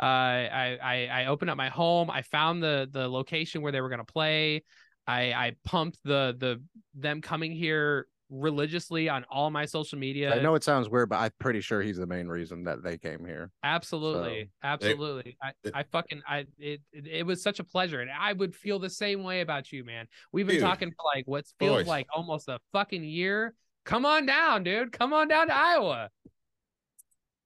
Uh, 0.00 0.04
I, 0.04 0.78
I 0.82 1.08
I 1.22 1.26
opened 1.26 1.50
up 1.50 1.56
my 1.56 1.68
home. 1.68 2.10
I 2.10 2.22
found 2.22 2.62
the 2.62 2.88
the 2.90 3.08
location 3.08 3.62
where 3.62 3.72
they 3.72 3.80
were 3.80 3.88
gonna 3.88 4.04
play. 4.04 4.62
I 5.06 5.32
I 5.32 5.56
pumped 5.64 5.98
the 6.04 6.36
the 6.38 6.62
them 6.94 7.20
coming 7.20 7.52
here 7.52 8.06
religiously 8.28 9.08
on 9.08 9.24
all 9.30 9.50
my 9.50 9.64
social 9.64 9.98
media. 9.98 10.34
I 10.34 10.40
know 10.40 10.54
it 10.54 10.64
sounds 10.64 10.88
weird, 10.88 11.08
but 11.08 11.16
I'm 11.16 11.30
pretty 11.38 11.60
sure 11.60 11.80
he's 11.80 11.96
the 11.96 12.06
main 12.06 12.28
reason 12.28 12.64
that 12.64 12.82
they 12.82 12.98
came 12.98 13.24
here. 13.24 13.50
Absolutely, 13.62 14.50
absolutely. 14.62 15.36
I, 15.42 15.52
I 15.72 15.82
fucking 15.84 16.22
I 16.28 16.46
it, 16.58 16.80
it 16.92 17.06
it 17.06 17.26
was 17.26 17.42
such 17.42 17.60
a 17.60 17.64
pleasure, 17.64 18.00
and 18.00 18.10
I 18.10 18.32
would 18.32 18.54
feel 18.54 18.78
the 18.78 18.90
same 18.90 19.22
way 19.22 19.40
about 19.40 19.72
you, 19.72 19.84
man. 19.84 20.08
We've 20.32 20.46
been 20.46 20.56
Dude. 20.56 20.64
talking 20.64 20.90
for 20.90 21.10
like 21.14 21.26
what 21.26 21.44
feels 21.58 21.78
Boys. 21.78 21.86
like 21.86 22.06
almost 22.14 22.48
a 22.48 22.58
fucking 22.72 23.04
year. 23.04 23.54
Come 23.84 24.04
on 24.04 24.26
down, 24.26 24.64
dude. 24.64 24.92
Come 24.92 25.12
on 25.12 25.28
down 25.28 25.46
to 25.46 25.56
Iowa. 25.56 26.10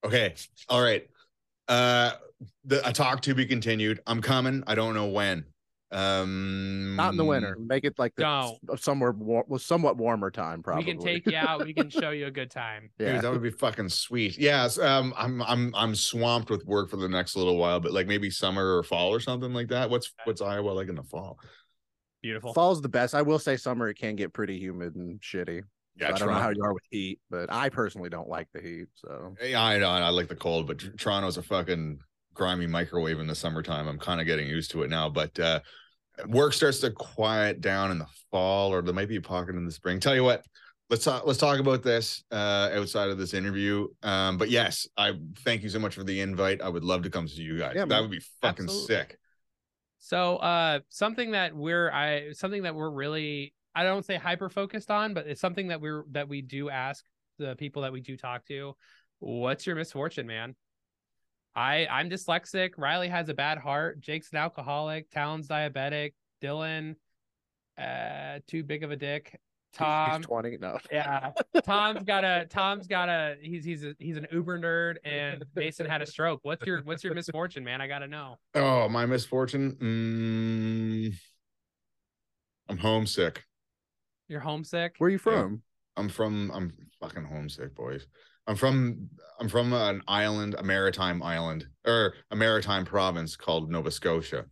Okay. 0.05 0.35
All 0.69 0.83
right. 0.83 1.07
Uh 1.69 2.13
the 2.64 2.86
a 2.88 2.93
talk 2.93 3.22
to 3.22 3.34
be 3.34 3.47
continued. 3.47 4.01
I'm 4.07 4.20
coming. 4.22 4.62
I 4.66 4.74
don't 4.74 4.95
know 4.95 5.07
when. 5.09 5.45
Um 5.93 6.95
Not 6.97 7.11
in 7.12 7.16
the 7.16 7.24
winter. 7.24 7.57
Make 7.59 7.84
it 7.84 7.99
like 7.99 8.14
the 8.14 8.22
Don't. 8.22 8.59
s- 8.72 8.82
somewhere 8.82 9.11
war- 9.11 9.45
well, 9.49 9.59
somewhat 9.59 9.97
warmer 9.97 10.30
time. 10.30 10.62
Probably 10.62 10.84
We 10.84 10.93
can 10.93 11.01
take 11.03 11.26
you 11.26 11.36
out. 11.36 11.64
We 11.64 11.74
can 11.74 11.91
show 11.91 12.11
you 12.11 12.26
a 12.26 12.30
good 12.30 12.51
time. 12.51 12.91
Dude, 12.99 13.09
yeah. 13.09 13.20
that 13.20 13.30
would 13.32 13.43
be 13.43 13.51
fucking 13.51 13.88
sweet. 13.88 14.38
Yes, 14.38 14.78
um, 14.78 15.12
I'm 15.16 15.43
I'm 15.43 15.74
I'm 15.74 15.95
swamped 15.97 16.49
with 16.49 16.64
work 16.64 16.91
for 16.91 16.97
the 16.97 17.09
next 17.09 17.34
little 17.36 17.57
while, 17.57 17.80
but 17.80 17.93
like 17.93 18.07
maybe 18.07 18.30
summer 18.30 18.76
or 18.76 18.82
fall 18.84 19.11
or 19.11 19.18
something 19.20 19.53
like 19.53 19.68
that. 19.68 19.91
What's 19.91 20.12
what's 20.24 20.41
Iowa 20.41 20.70
like 20.70 20.88
in 20.88 20.95
the 20.95 21.03
fall? 21.03 21.38
Beautiful. 22.22 22.53
Fall's 22.55 22.80
the 22.82 22.88
best. 22.88 23.14
I 23.14 23.22
will 23.22 23.38
say 23.38 23.57
summer 23.57 23.88
it 23.88 23.95
can 23.99 24.14
get 24.14 24.32
pretty 24.32 24.59
humid 24.59 24.95
and 24.95 25.20
shitty. 25.20 25.62
Yeah, 25.97 26.09
So 26.11 26.14
I 26.14 26.18
don't 26.18 26.20
know 26.20 26.34
Toronto- 26.34 26.41
how 26.43 26.51
you 26.51 26.62
are 26.64 26.74
with 26.74 26.84
heat, 26.91 27.18
but 27.30 27.53
I 27.53 27.68
personally 27.68 28.11
don't 28.11 28.28
like 28.28 28.47
the 28.55 28.61
heat. 28.61 28.86
So 28.95 29.34
Yeah, 29.43 29.61
I 29.62 29.78
know. 29.78 29.88
I 29.88 30.11
like 30.11 30.28
the 30.28 30.36
cold, 30.36 30.66
but 30.68 30.78
Tr- 30.78 30.91
Toronto's 30.97 31.36
a 31.36 31.43
fucking 31.43 31.99
grimy 32.35 32.66
microwave 32.66 33.18
in 33.18 33.26
the 33.26 33.35
summertime. 33.35 33.89
I'm 33.89 33.99
kind 33.99 34.20
of 34.20 34.26
getting 34.26 34.47
used 34.47 34.70
to 34.72 34.83
it 34.83 34.91
now, 34.91 35.09
but 35.09 35.39
uh 35.39 35.61
work 36.26 36.53
starts 36.53 36.81
to 36.81 36.91
quiet 36.91 37.61
down 37.61 37.91
in 37.91 37.99
the 37.99 38.07
fall, 38.31 38.72
or 38.72 38.83
there 38.83 38.95
might 38.95 39.09
be 39.09 39.16
a 39.16 39.22
pocket 39.22 39.55
in 39.57 39.64
the 39.64 39.72
spring. 39.72 40.01
Tell 40.01 40.14
you 40.14 40.24
what, 40.24 40.45
let's 40.89 41.05
talk. 41.05 41.26
Let's 41.26 41.39
talk 41.39 41.59
about 41.59 41.83
this 41.83 42.22
uh 42.31 42.70
outside 42.74 43.11
of 43.11 43.18
this 43.18 43.35
interview. 43.35 43.89
Um, 44.03 44.39
but 44.39 44.51
yes, 44.51 44.89
I 44.97 45.14
thank 45.45 45.62
you 45.62 45.68
so 45.68 45.78
much 45.78 45.95
for 45.95 46.05
the 46.05 46.20
invite. 46.20 46.61
I 46.61 46.68
would 46.68 46.85
love 46.85 47.03
to 47.03 47.11
come 47.11 47.26
see 47.26 47.43
you 47.43 47.59
guys. 47.59 47.72
Yeah, 47.74 47.83
that 47.83 47.89
man. 47.89 48.03
would 48.03 48.11
be 48.11 48.22
fucking 48.41 48.64
Absolutely. 48.64 48.87
sick. 48.87 49.18
So 49.99 50.37
uh 50.37 50.81
something 50.89 51.33
that 51.33 51.55
we're 51.55 51.91
I 51.91 52.33
something 52.33 52.62
that 52.62 52.74
we're 52.74 52.91
really 52.91 53.55
I 53.74 53.85
don't 53.85 54.05
say 54.05 54.16
hyper 54.16 54.49
focused 54.49 54.91
on, 54.91 55.14
but 55.14 55.26
it's 55.26 55.41
something 55.41 55.68
that 55.68 55.81
we're 55.81 56.05
that 56.12 56.28
we 56.28 56.43
do 56.43 56.70
ask 56.70 57.05
the 57.39 57.57
people 57.57 57.83
that 57.83 57.93
we 57.93 58.01
do 58.01 58.16
talk 58.16 58.45
to, 58.47 58.74
what's 59.18 59.66
your 59.66 59.76
misfortune, 59.76 60.26
man? 60.26 60.55
I 61.55 61.87
I'm 61.91 62.09
dyslexic, 62.09 62.71
Riley 62.77 63.09
has 63.09 63.29
a 63.29 63.35
bad 63.35 63.59
heart, 63.59 64.01
Jake's 64.01 64.31
an 64.33 64.39
alcoholic, 64.39 65.11
Talon's 65.11 65.49
diabetic, 65.49 66.13
Dylan 66.43 66.97
uh 67.79 68.41
too 68.47 68.63
big 68.63 68.85
of 68.85 68.91
a 68.91 68.97
dick. 68.97 69.39
Tom 69.73 70.17
he's 70.17 70.27
twenty. 70.27 70.57
No, 70.57 70.79
yeah, 70.91 71.31
Tom's 71.65 72.03
got 72.03 72.25
a 72.25 72.47
Tom's 72.51 72.87
got 72.87 73.09
a 73.09 73.37
he's 73.41 73.65
he's 73.65 73.85
a, 73.85 73.95
he's 73.99 74.17
an 74.17 74.27
Uber 74.33 74.59
nerd 74.59 74.97
and 75.05 75.45
Mason 75.55 75.87
had 75.87 76.03
a 76.03 76.07
stroke. 76.07 76.41
What's 76.43 76.67
your 76.67 76.83
what's 76.83 77.05
your 77.05 77.15
misfortune, 77.15 77.63
man? 77.63 77.81
I 77.81 77.87
got 77.87 78.01
to 78.01 78.09
know. 78.09 78.37
Oh, 78.55 78.89
my 78.89 79.07
misfortune. 79.07 79.77
Mm, 79.81 81.15
I'm 82.69 82.79
homesick. 82.79 83.45
You're 84.29 84.41
homesick? 84.41 84.95
where 84.99 85.09
are 85.09 85.11
you 85.11 85.19
from? 85.19 85.63
I'm 85.97 86.09
from. 86.09 86.51
I'm 86.53 86.73
fucking 87.01 87.25
homesick, 87.25 87.75
boys. 87.75 88.07
I'm 88.47 88.57
from. 88.57 89.09
I'm 89.38 89.49
from 89.49 89.72
an 89.72 90.03
island, 90.07 90.55
a 90.59 90.62
maritime 90.62 91.22
island, 91.22 91.66
or 91.86 92.12
a 92.30 92.36
maritime 92.36 92.84
province 92.84 93.36
called 93.36 93.70
Nova 93.70 93.91
Scotia. 93.91 94.45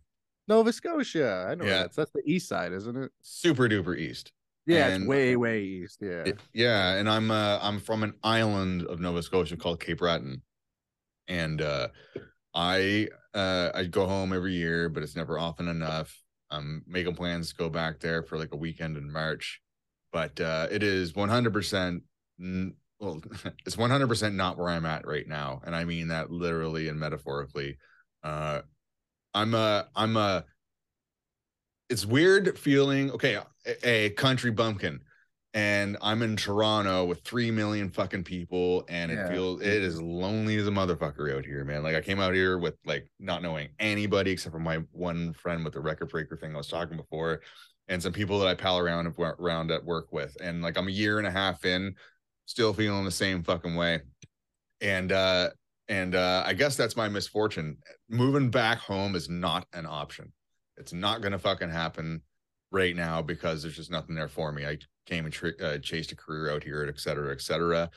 Nova 0.47 0.73
Scotia. 0.73 1.47
I 1.49 1.55
know 1.55 1.65
Yeah. 1.65 1.79
that's 1.81 1.95
that's 1.95 2.11
the 2.11 2.23
east 2.25 2.47
side, 2.47 2.73
isn't 2.73 2.95
it? 2.97 3.11
Super 3.21 3.67
duper 3.69 3.97
east. 3.97 4.31
Yeah, 4.65 4.87
And- 4.87 5.03
it's 5.03 5.09
way 5.09 5.35
way 5.35 5.61
east. 5.63 5.99
Yeah. 6.01 6.23
Y- 6.25 6.33
Yeah, 6.53 6.95
and 6.95 7.07
I'm 7.09 7.29
uh 7.29 7.59
I'm 7.61 7.79
from 7.79 8.03
an 8.03 8.13
island 8.23 8.83
of 8.83 8.99
Nova 8.99 9.21
Scotia 9.21 9.57
called 9.57 9.79
Cape 9.79 9.99
Breton. 9.99 10.41
And 11.27 11.61
uh 11.61 11.89
I 12.55 13.09
uh 13.35 13.69
I 13.75 13.83
go 13.85 14.07
home 14.07 14.33
every 14.33 14.53
year, 14.53 14.89
but 14.89 15.03
it's 15.03 15.15
never 15.15 15.37
often 15.37 15.67
enough. 15.67 16.19
I'm 16.49 16.83
making 16.87 17.13
plans 17.15 17.49
to 17.49 17.55
go 17.55 17.69
back 17.69 17.99
there 17.99 18.23
for 18.23 18.39
like 18.39 18.53
a 18.53 18.57
weekend 18.57 18.97
in 18.97 19.11
March. 19.11 19.61
But 20.11 20.39
uh 20.41 20.67
it 20.71 20.81
is 20.81 21.13
100% 21.13 22.01
n- 22.39 22.73
well 22.99 23.21
it's 23.65 23.75
100% 23.75 24.33
not 24.33 24.57
where 24.57 24.69
I'm 24.69 24.85
at 24.85 25.07
right 25.07 25.27
now, 25.27 25.61
and 25.65 25.75
I 25.75 25.85
mean 25.85 26.09
that 26.09 26.31
literally 26.31 26.87
and 26.87 26.99
metaphorically. 26.99 27.77
Uh 28.23 28.61
I'm 29.33 29.53
a 29.53 29.87
I'm 29.95 30.17
a 30.17 30.43
it's 31.89 32.05
weird 32.05 32.57
feeling 32.57 33.11
okay 33.11 33.35
a, 33.65 33.87
a 33.87 34.09
country 34.11 34.51
bumpkin 34.51 34.99
and 35.55 35.97
I'm 36.01 36.21
in 36.21 36.35
Toronto 36.35 37.05
with 37.05 37.21
three 37.21 37.49
million 37.49 37.89
fucking 37.89 38.23
people, 38.23 38.85
and 38.87 39.11
it 39.11 39.15
Yeah. 39.15 39.29
feels 39.29 39.61
it 39.61 39.67
is 39.83 39.99
lonely 39.99 40.57
as 40.57 40.67
a 40.67 40.71
motherfucker 40.71 41.35
out 41.35 41.43
here, 41.43 41.65
man. 41.65 41.81
Like 41.81 41.95
I 41.95 42.01
came 42.01 42.19
out 42.19 42.35
here 42.35 42.59
with 42.59 42.75
like 42.85 43.09
not 43.19 43.41
knowing 43.41 43.69
anybody 43.79 44.29
except 44.31 44.53
for 44.53 44.59
my 44.59 44.77
one 44.91 45.33
friend 45.33 45.63
with 45.63 45.73
the 45.73 45.79
record 45.79 46.09
breaker 46.09 46.37
thing 46.37 46.53
I 46.53 46.57
was 46.57 46.67
talking 46.67 46.97
before, 46.97 47.41
and 47.87 48.01
some 48.01 48.13
people 48.13 48.37
that 48.39 48.47
I 48.47 48.53
pal 48.53 48.77
around 48.77 49.07
around 49.17 49.71
at 49.71 49.83
work 49.83 50.13
with, 50.13 50.37
and 50.39 50.61
like 50.61 50.77
I'm 50.77 50.87
a 50.87 50.91
year 50.91 51.17
and 51.17 51.25
a 51.25 51.31
half 51.31 51.65
in, 51.65 51.95
still 52.49 52.73
feeling 52.73 53.05
the 53.05 53.11
same 53.11 53.43
fucking 53.43 53.75
way, 53.75 54.01
and 54.81 55.11
uh 55.11 55.51
and 55.87 56.15
uh 56.15 56.43
I 56.45 56.53
guess 56.53 56.75
that's 56.75 56.95
my 56.95 57.07
misfortune. 57.07 57.77
Moving 58.09 58.49
back 58.49 58.79
home 58.79 59.15
is 59.15 59.29
not 59.29 59.67
an 59.73 59.85
option. 59.85 60.33
It's 60.75 60.91
not 60.91 61.21
gonna 61.21 61.37
fucking 61.37 61.69
happen 61.69 62.21
right 62.71 62.95
now 62.95 63.21
because 63.21 63.61
there's 63.61 63.75
just 63.75 63.91
nothing 63.91 64.15
there 64.15 64.27
for 64.27 64.51
me. 64.51 64.65
I 64.65 64.79
came 65.05 65.25
and 65.25 65.33
tr- 65.33 65.49
uh, 65.63 65.77
chased 65.77 66.11
a 66.11 66.15
career 66.15 66.51
out 66.51 66.63
here, 66.63 66.85
et 66.89 66.99
cetera, 66.99 67.31
et 67.31 67.41
cetera. 67.41 67.89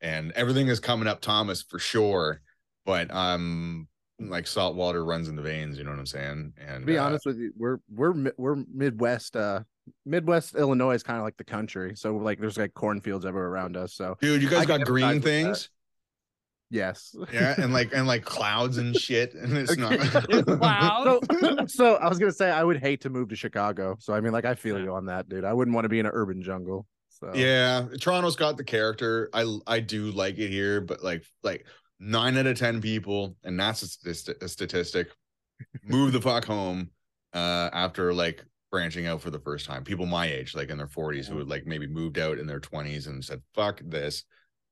And 0.00 0.32
everything 0.32 0.66
is 0.68 0.80
coming 0.80 1.06
up 1.06 1.20
Thomas 1.20 1.62
for 1.62 1.78
sure. 1.78 2.40
But 2.84 3.14
um 3.14 3.86
like 4.18 4.48
salt 4.48 4.74
water 4.74 5.04
runs 5.04 5.28
in 5.28 5.36
the 5.36 5.42
veins, 5.42 5.78
you 5.78 5.84
know 5.84 5.90
what 5.90 6.00
I'm 6.00 6.06
saying? 6.06 6.52
And 6.58 6.82
To 6.82 6.86
be 6.86 6.98
uh, 6.98 7.06
honest 7.06 7.26
with 7.26 7.38
you, 7.38 7.52
we're 7.56 7.78
we're 7.88 8.32
we're 8.36 8.64
Midwest. 8.74 9.36
uh 9.36 9.60
Midwest 10.06 10.54
Illinois 10.54 10.94
is 10.94 11.02
kind 11.02 11.18
of 11.18 11.24
like 11.24 11.36
the 11.36 11.44
country, 11.44 11.94
so 11.96 12.16
like 12.16 12.38
there's 12.40 12.58
like 12.58 12.74
cornfields 12.74 13.24
everywhere 13.26 13.48
around 13.48 13.76
us. 13.76 13.94
So 13.94 14.16
dude, 14.20 14.42
you 14.42 14.48
guys 14.48 14.66
can 14.66 14.78
got 14.78 14.86
green 14.86 15.20
things. 15.20 15.70
yes. 16.70 17.14
Yeah, 17.32 17.54
and 17.58 17.72
like 17.72 17.92
and 17.94 18.06
like 18.06 18.24
clouds 18.24 18.78
and 18.78 18.96
shit. 19.06 19.34
And 19.34 19.56
it's 19.56 19.76
not 19.76 19.98
Wow. 20.60 21.20
So, 21.40 21.66
so 21.66 21.94
I 21.96 22.08
was 22.08 22.18
gonna 22.18 22.32
say 22.32 22.50
I 22.50 22.62
would 22.64 22.78
hate 22.78 23.00
to 23.02 23.10
move 23.10 23.28
to 23.30 23.36
Chicago. 23.36 23.96
So 24.00 24.14
I 24.14 24.20
mean, 24.20 24.32
like 24.32 24.44
I 24.44 24.54
feel 24.54 24.78
you 24.78 24.92
on 24.94 25.06
that, 25.06 25.28
dude. 25.28 25.44
I 25.44 25.52
wouldn't 25.52 25.74
want 25.74 25.84
to 25.84 25.88
be 25.88 25.98
in 25.98 26.06
an 26.06 26.12
urban 26.14 26.42
jungle. 26.42 26.86
So 27.08 27.32
Yeah, 27.34 27.86
Toronto's 28.00 28.36
got 28.36 28.56
the 28.56 28.64
character. 28.64 29.28
I 29.32 29.58
I 29.66 29.80
do 29.80 30.10
like 30.12 30.38
it 30.38 30.48
here, 30.48 30.80
but 30.80 31.02
like 31.02 31.24
like 31.42 31.66
nine 31.98 32.36
out 32.38 32.46
of 32.46 32.58
ten 32.58 32.80
people, 32.80 33.36
and 33.44 33.58
that's 33.60 33.82
a, 33.82 33.86
statist- 33.88 34.42
a 34.42 34.48
statistic, 34.48 35.08
move 35.84 36.12
the 36.12 36.20
fuck 36.20 36.44
home 36.44 36.90
uh 37.32 37.70
after 37.72 38.12
like 38.12 38.44
branching 38.70 39.06
out 39.06 39.20
for 39.20 39.30
the 39.30 39.40
first 39.40 39.66
time. 39.66 39.84
People 39.84 40.06
my 40.06 40.26
age, 40.26 40.54
like 40.54 40.70
in 40.70 40.78
their 40.78 40.86
40s, 40.86 41.26
who 41.26 41.38
had 41.38 41.48
like 41.48 41.66
maybe 41.66 41.86
moved 41.86 42.18
out 42.18 42.38
in 42.38 42.46
their 42.46 42.60
20s 42.60 43.06
and 43.06 43.24
said 43.24 43.42
fuck 43.54 43.80
this, 43.84 44.24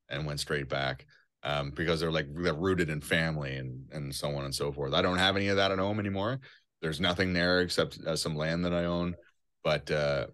and 0.09 0.26
went 0.26 0.40
straight 0.40 0.68
back. 0.68 1.07
Um, 1.44 1.70
because 1.70 2.01
they're 2.01 2.11
like 2.11 2.26
they're 2.34 2.53
rooted 2.53 2.90
in 2.90 3.01
family 3.01 3.57
and 3.57 3.88
and 3.92 4.12
so 4.12 4.34
on 4.34 4.44
and 4.44 4.55
so 4.55 4.72
forth. 4.72 4.92
I 4.92 5.03
don't 5.03 5.18
have 5.18 5.36
any 5.36 5.49
of 5.49 5.57
that 5.57 5.70
at 5.70 5.78
home 5.78 6.01
anymore. 6.01 6.40
There's 6.82 7.01
nothing 7.01 7.32
there 7.32 7.61
except 7.61 7.99
uh, 8.05 8.16
some 8.16 8.36
land 8.36 8.64
that 8.64 8.72
I 8.72 8.86
own, 8.86 9.14
but 9.62 9.88
uh, 9.90 10.26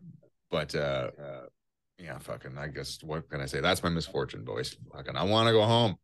but 0.50 0.74
uh, 0.74 1.10
uh 1.20 1.40
yeah, 1.98 2.18
fucking. 2.18 2.58
I 2.58 2.68
guess 2.68 3.02
what 3.02 3.28
can 3.28 3.40
I 3.40 3.46
say? 3.46 3.60
That's 3.60 3.82
my 3.82 3.88
misfortune, 3.88 4.44
boys. 4.44 4.76
Fucking, 4.92 5.16
I 5.16 5.24
want 5.24 5.46
to 5.48 5.52
go 5.52 5.62
home. 5.62 5.96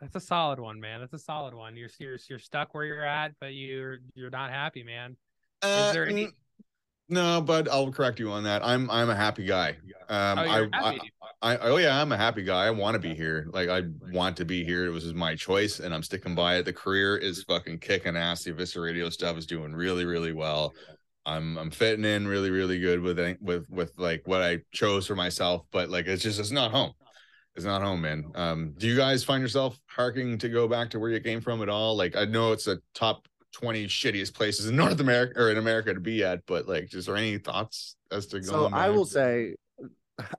That's 0.00 0.16
a 0.16 0.20
solid 0.20 0.60
one, 0.60 0.80
man. 0.80 1.00
That's 1.00 1.12
a 1.12 1.18
solid 1.18 1.54
one. 1.54 1.76
You're 1.76 1.90
you're 1.98 2.18
you're 2.28 2.38
stuck 2.38 2.74
where 2.74 2.84
you're 2.84 3.04
at, 3.04 3.32
but 3.40 3.54
you're 3.54 3.98
you're 4.14 4.30
not 4.30 4.50
happy, 4.50 4.82
man. 4.82 5.16
Uh, 5.62 5.92
there 5.92 6.06
any- 6.06 6.28
No, 7.08 7.40
but 7.40 7.68
I'll 7.68 7.92
correct 7.92 8.18
you 8.18 8.30
on 8.30 8.44
that. 8.44 8.64
I'm 8.64 8.90
I'm 8.90 9.10
a 9.10 9.14
happy 9.14 9.44
guy. 9.44 9.76
Um, 10.08 10.38
Oh, 10.38 10.42
I, 10.42 10.58
you're 10.58 10.70
I, 10.72 10.92
happy. 10.92 11.12
I 11.42 11.56
oh 11.58 11.76
yeah, 11.76 12.00
I'm 12.00 12.10
a 12.12 12.16
happy 12.16 12.42
guy. 12.42 12.66
I 12.66 12.70
want 12.70 12.94
to 12.94 12.98
be 12.98 13.14
here. 13.14 13.46
Like 13.52 13.68
I 13.68 13.82
want 14.10 14.36
to 14.38 14.44
be 14.44 14.64
here. 14.64 14.86
It 14.86 14.90
was 14.90 15.12
my 15.12 15.34
choice, 15.34 15.80
and 15.80 15.94
I'm 15.94 16.02
sticking 16.02 16.34
by 16.34 16.56
it. 16.56 16.64
The 16.64 16.72
career 16.72 17.18
is 17.18 17.42
fucking 17.44 17.80
kicking 17.80 18.16
ass. 18.16 18.44
The 18.44 18.52
Eviscera 18.52 18.82
Radio 18.82 19.10
stuff 19.10 19.36
is 19.36 19.46
doing 19.46 19.74
really 19.74 20.06
really 20.06 20.32
well. 20.32 20.72
I'm 21.26 21.58
I'm 21.58 21.70
fitting 21.70 22.04
in 22.04 22.26
really 22.26 22.50
really 22.50 22.80
good 22.80 23.00
with 23.00 23.18
with 23.40 23.68
with 23.68 23.92
like 23.98 24.22
what 24.24 24.42
I 24.42 24.60
chose 24.72 25.06
for 25.06 25.14
myself, 25.14 25.66
but 25.70 25.90
like 25.90 26.06
it's 26.06 26.22
just 26.22 26.40
it's 26.40 26.50
not 26.50 26.70
home. 26.70 26.92
It's 27.56 27.64
not 27.64 27.82
home, 27.82 28.00
man. 28.00 28.24
Um, 28.34 28.74
do 28.78 28.88
you 28.88 28.96
guys 28.96 29.22
find 29.22 29.40
yourself 29.40 29.78
harking 29.86 30.38
to 30.38 30.48
go 30.48 30.66
back 30.66 30.90
to 30.90 30.98
where 30.98 31.10
you 31.10 31.20
came 31.20 31.40
from 31.40 31.62
at 31.62 31.68
all? 31.68 31.96
Like 31.96 32.16
I 32.16 32.24
know 32.24 32.52
it's 32.52 32.66
a 32.66 32.78
top 32.94 33.28
20 33.54 33.86
shittiest 33.86 34.34
places 34.34 34.68
in 34.68 34.76
North 34.84 35.00
America 35.00 35.40
or 35.40 35.50
in 35.50 35.58
America 35.58 35.94
to 35.94 36.00
be 36.00 36.22
at, 36.22 36.44
but 36.46 36.68
like 36.68 36.88
just 36.88 37.08
are 37.08 37.16
any 37.16 37.38
thoughts 37.38 37.96
as 38.10 38.26
to 38.26 38.42
So 38.42 38.68
I 38.72 38.90
will 38.90 39.06
say, 39.06 39.54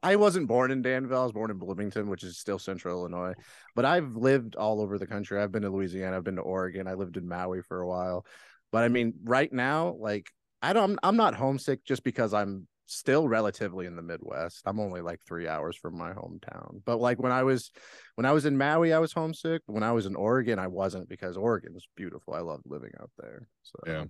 I 0.03 0.15
wasn't 0.15 0.47
born 0.47 0.71
in 0.71 0.81
Danville. 0.81 1.21
I 1.21 1.23
was 1.23 1.31
born 1.31 1.51
in 1.51 1.57
Bloomington, 1.57 2.09
which 2.09 2.23
is 2.23 2.37
still 2.37 2.59
Central 2.59 2.99
Illinois. 2.99 3.33
But 3.75 3.85
I've 3.85 4.15
lived 4.15 4.55
all 4.55 4.81
over 4.81 4.97
the 4.97 5.07
country. 5.07 5.41
I've 5.41 5.51
been 5.51 5.63
to 5.63 5.69
Louisiana. 5.69 6.15
I've 6.15 6.23
been 6.23 6.37
to 6.37 6.41
Oregon. 6.41 6.87
I 6.87 6.93
lived 6.93 7.17
in 7.17 7.27
Maui 7.27 7.61
for 7.61 7.81
a 7.81 7.87
while. 7.87 8.25
But 8.71 8.83
I 8.83 8.89
mean, 8.89 9.13
right 9.23 9.51
now, 9.51 9.95
like 9.99 10.29
I 10.61 10.73
don't. 10.73 10.97
I'm 11.03 11.17
not 11.17 11.35
homesick 11.35 11.83
just 11.83 12.03
because 12.03 12.33
I'm 12.33 12.67
still 12.85 13.27
relatively 13.27 13.85
in 13.85 13.95
the 13.95 14.01
Midwest. 14.01 14.61
I'm 14.65 14.79
only 14.79 15.01
like 15.01 15.21
three 15.21 15.47
hours 15.47 15.75
from 15.75 15.97
my 15.97 16.13
hometown. 16.13 16.81
But 16.85 16.99
like 16.99 17.21
when 17.21 17.31
I 17.31 17.43
was 17.43 17.71
when 18.15 18.25
I 18.25 18.31
was 18.31 18.45
in 18.45 18.57
Maui, 18.57 18.93
I 18.93 18.99
was 18.99 19.13
homesick. 19.13 19.61
When 19.65 19.83
I 19.83 19.91
was 19.91 20.05
in 20.05 20.15
Oregon, 20.15 20.59
I 20.59 20.67
wasn't 20.67 21.09
because 21.09 21.37
Oregon's 21.37 21.87
beautiful. 21.95 22.33
I 22.33 22.39
loved 22.39 22.63
living 22.65 22.91
out 22.99 23.11
there. 23.17 23.47
So 23.63 23.79
yeah. 23.87 24.05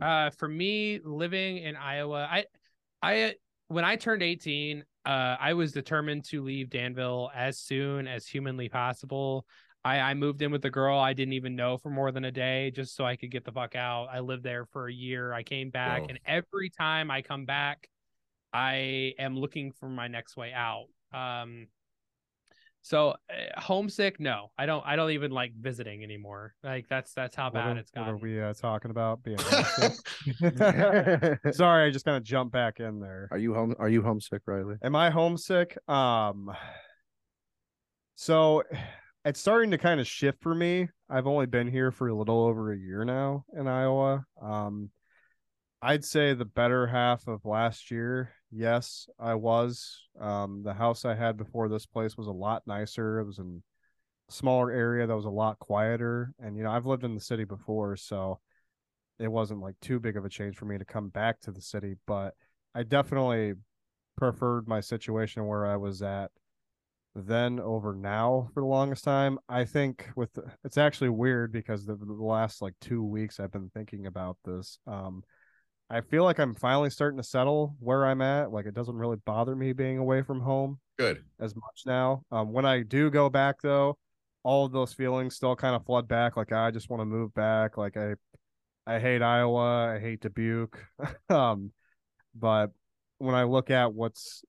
Uh, 0.00 0.30
for 0.30 0.48
me, 0.48 1.00
living 1.02 1.58
in 1.58 1.74
Iowa, 1.74 2.28
I, 2.30 2.44
I, 3.02 3.34
when 3.68 3.84
I 3.84 3.96
turned 3.96 4.22
18, 4.22 4.84
uh, 5.06 5.36
I 5.40 5.54
was 5.54 5.72
determined 5.72 6.24
to 6.26 6.42
leave 6.42 6.68
Danville 6.68 7.30
as 7.34 7.58
soon 7.58 8.06
as 8.06 8.26
humanly 8.26 8.68
possible. 8.68 9.46
I, 9.86 10.00
I 10.00 10.14
moved 10.14 10.42
in 10.42 10.50
with 10.50 10.64
a 10.64 10.70
girl 10.70 10.98
I 10.98 11.12
didn't 11.12 11.34
even 11.34 11.54
know 11.54 11.78
for 11.78 11.90
more 11.90 12.10
than 12.10 12.24
a 12.24 12.32
day 12.32 12.72
just 12.72 12.96
so 12.96 13.04
I 13.04 13.14
could 13.14 13.30
get 13.30 13.44
the 13.44 13.52
fuck 13.52 13.76
out. 13.76 14.08
I 14.12 14.18
lived 14.18 14.42
there 14.42 14.66
for 14.66 14.88
a 14.88 14.92
year. 14.92 15.32
I 15.32 15.44
came 15.44 15.70
back, 15.70 16.02
Whoa. 16.02 16.06
and 16.08 16.18
every 16.26 16.70
time 16.70 17.08
I 17.08 17.22
come 17.22 17.44
back, 17.44 17.88
I 18.52 19.14
am 19.16 19.38
looking 19.38 19.70
for 19.70 19.88
my 19.88 20.08
next 20.08 20.36
way 20.36 20.52
out. 20.52 20.86
Um, 21.14 21.68
so 22.82 23.14
uh, 23.30 23.60
homesick, 23.60 24.18
no, 24.18 24.50
I 24.58 24.66
don't. 24.66 24.84
I 24.84 24.96
don't 24.96 25.12
even 25.12 25.30
like 25.30 25.52
visiting 25.54 26.02
anymore. 26.02 26.54
Like 26.64 26.88
that's 26.88 27.12
that's 27.12 27.36
how 27.36 27.44
What 27.44 27.54
bad 27.54 27.76
are, 27.76 27.78
it's 27.78 27.92
what 27.94 28.06
gotten. 28.06 28.14
are 28.14 28.18
we 28.18 28.42
uh, 28.42 28.54
talking 28.54 28.90
about? 28.90 29.22
Being 29.22 29.38
homesick? 29.40 31.38
Sorry, 31.54 31.86
I 31.86 31.90
just 31.92 32.04
kind 32.04 32.16
of 32.16 32.24
jumped 32.24 32.52
back 32.52 32.80
in 32.80 32.98
there. 32.98 33.28
Are 33.30 33.38
you 33.38 33.54
home? 33.54 33.76
Are 33.78 33.88
you 33.88 34.02
homesick, 34.02 34.42
Riley? 34.46 34.78
Am 34.82 34.96
I 34.96 35.10
homesick? 35.10 35.78
Um, 35.88 36.50
so 38.16 38.64
it's 39.26 39.40
starting 39.40 39.72
to 39.72 39.78
kind 39.78 39.98
of 39.98 40.06
shift 40.06 40.40
for 40.40 40.54
me. 40.54 40.88
I've 41.10 41.26
only 41.26 41.46
been 41.46 41.66
here 41.66 41.90
for 41.90 42.06
a 42.06 42.14
little 42.14 42.44
over 42.44 42.72
a 42.72 42.78
year 42.78 43.04
now 43.04 43.44
in 43.58 43.66
Iowa. 43.66 44.24
Um, 44.40 44.90
I'd 45.82 46.04
say 46.04 46.32
the 46.32 46.44
better 46.44 46.86
half 46.86 47.26
of 47.26 47.44
last 47.44 47.90
year, 47.90 48.32
yes, 48.52 49.08
I 49.18 49.34
was. 49.34 50.00
Um, 50.20 50.62
the 50.62 50.74
house 50.74 51.04
I 51.04 51.16
had 51.16 51.36
before 51.36 51.68
this 51.68 51.86
place 51.86 52.16
was 52.16 52.28
a 52.28 52.32
lot 52.32 52.62
nicer. 52.68 53.18
It 53.18 53.24
was 53.24 53.40
in 53.40 53.62
a 54.28 54.32
smaller 54.32 54.70
area 54.70 55.08
that 55.08 55.16
was 55.16 55.24
a 55.24 55.30
lot 55.30 55.58
quieter. 55.58 56.32
And, 56.38 56.56
you 56.56 56.62
know, 56.62 56.70
I've 56.70 56.86
lived 56.86 57.04
in 57.04 57.16
the 57.16 57.20
city 57.20 57.44
before, 57.44 57.96
so 57.96 58.38
it 59.18 59.28
wasn't 59.28 59.60
like 59.60 59.74
too 59.80 59.98
big 59.98 60.16
of 60.16 60.24
a 60.24 60.28
change 60.28 60.56
for 60.56 60.66
me 60.66 60.78
to 60.78 60.84
come 60.84 61.08
back 61.08 61.40
to 61.40 61.50
the 61.50 61.60
city. 61.60 61.96
But 62.06 62.34
I 62.76 62.84
definitely 62.84 63.54
preferred 64.16 64.68
my 64.68 64.80
situation 64.80 65.46
where 65.46 65.66
I 65.66 65.76
was 65.76 66.00
at 66.00 66.30
then 67.16 67.58
over 67.58 67.94
now 67.94 68.48
for 68.52 68.60
the 68.60 68.66
longest 68.66 69.02
time. 69.02 69.38
I 69.48 69.64
think 69.64 70.06
with 70.16 70.32
the, 70.34 70.44
it's 70.64 70.76
actually 70.76 71.08
weird 71.08 71.50
because 71.50 71.86
the, 71.86 71.96
the 71.96 72.12
last 72.12 72.60
like 72.60 72.74
two 72.80 73.02
weeks 73.02 73.40
I've 73.40 73.52
been 73.52 73.70
thinking 73.72 74.06
about 74.06 74.36
this. 74.44 74.78
Um, 74.86 75.22
I 75.88 76.02
feel 76.02 76.24
like 76.24 76.38
I'm 76.38 76.54
finally 76.54 76.90
starting 76.90 77.16
to 77.16 77.22
settle 77.22 77.76
where 77.80 78.04
I'm 78.04 78.20
at. 78.20 78.52
Like 78.52 78.66
it 78.66 78.74
doesn't 78.74 78.96
really 78.96 79.16
bother 79.24 79.56
me 79.56 79.72
being 79.72 79.98
away 79.98 80.22
from 80.22 80.40
home 80.40 80.78
Good. 80.98 81.24
as 81.40 81.54
much 81.54 81.82
now. 81.86 82.22
Um, 82.30 82.52
when 82.52 82.66
I 82.66 82.82
do 82.82 83.10
go 83.10 83.30
back 83.30 83.62
though, 83.62 83.96
all 84.42 84.66
of 84.66 84.72
those 84.72 84.92
feelings 84.92 85.36
still 85.36 85.56
kind 85.56 85.74
of 85.74 85.86
flood 85.86 86.06
back. 86.06 86.36
Like 86.36 86.52
I 86.52 86.70
just 86.70 86.90
want 86.90 87.00
to 87.00 87.06
move 87.06 87.32
back. 87.32 87.78
Like 87.78 87.96
I, 87.96 88.14
I 88.86 88.98
hate 88.98 89.22
Iowa. 89.22 89.94
I 89.94 90.00
hate 90.00 90.20
Dubuque. 90.20 90.78
um, 91.30 91.72
but 92.34 92.72
when 93.18 93.34
I 93.34 93.44
look 93.44 93.70
at 93.70 93.94
what's 93.94 94.44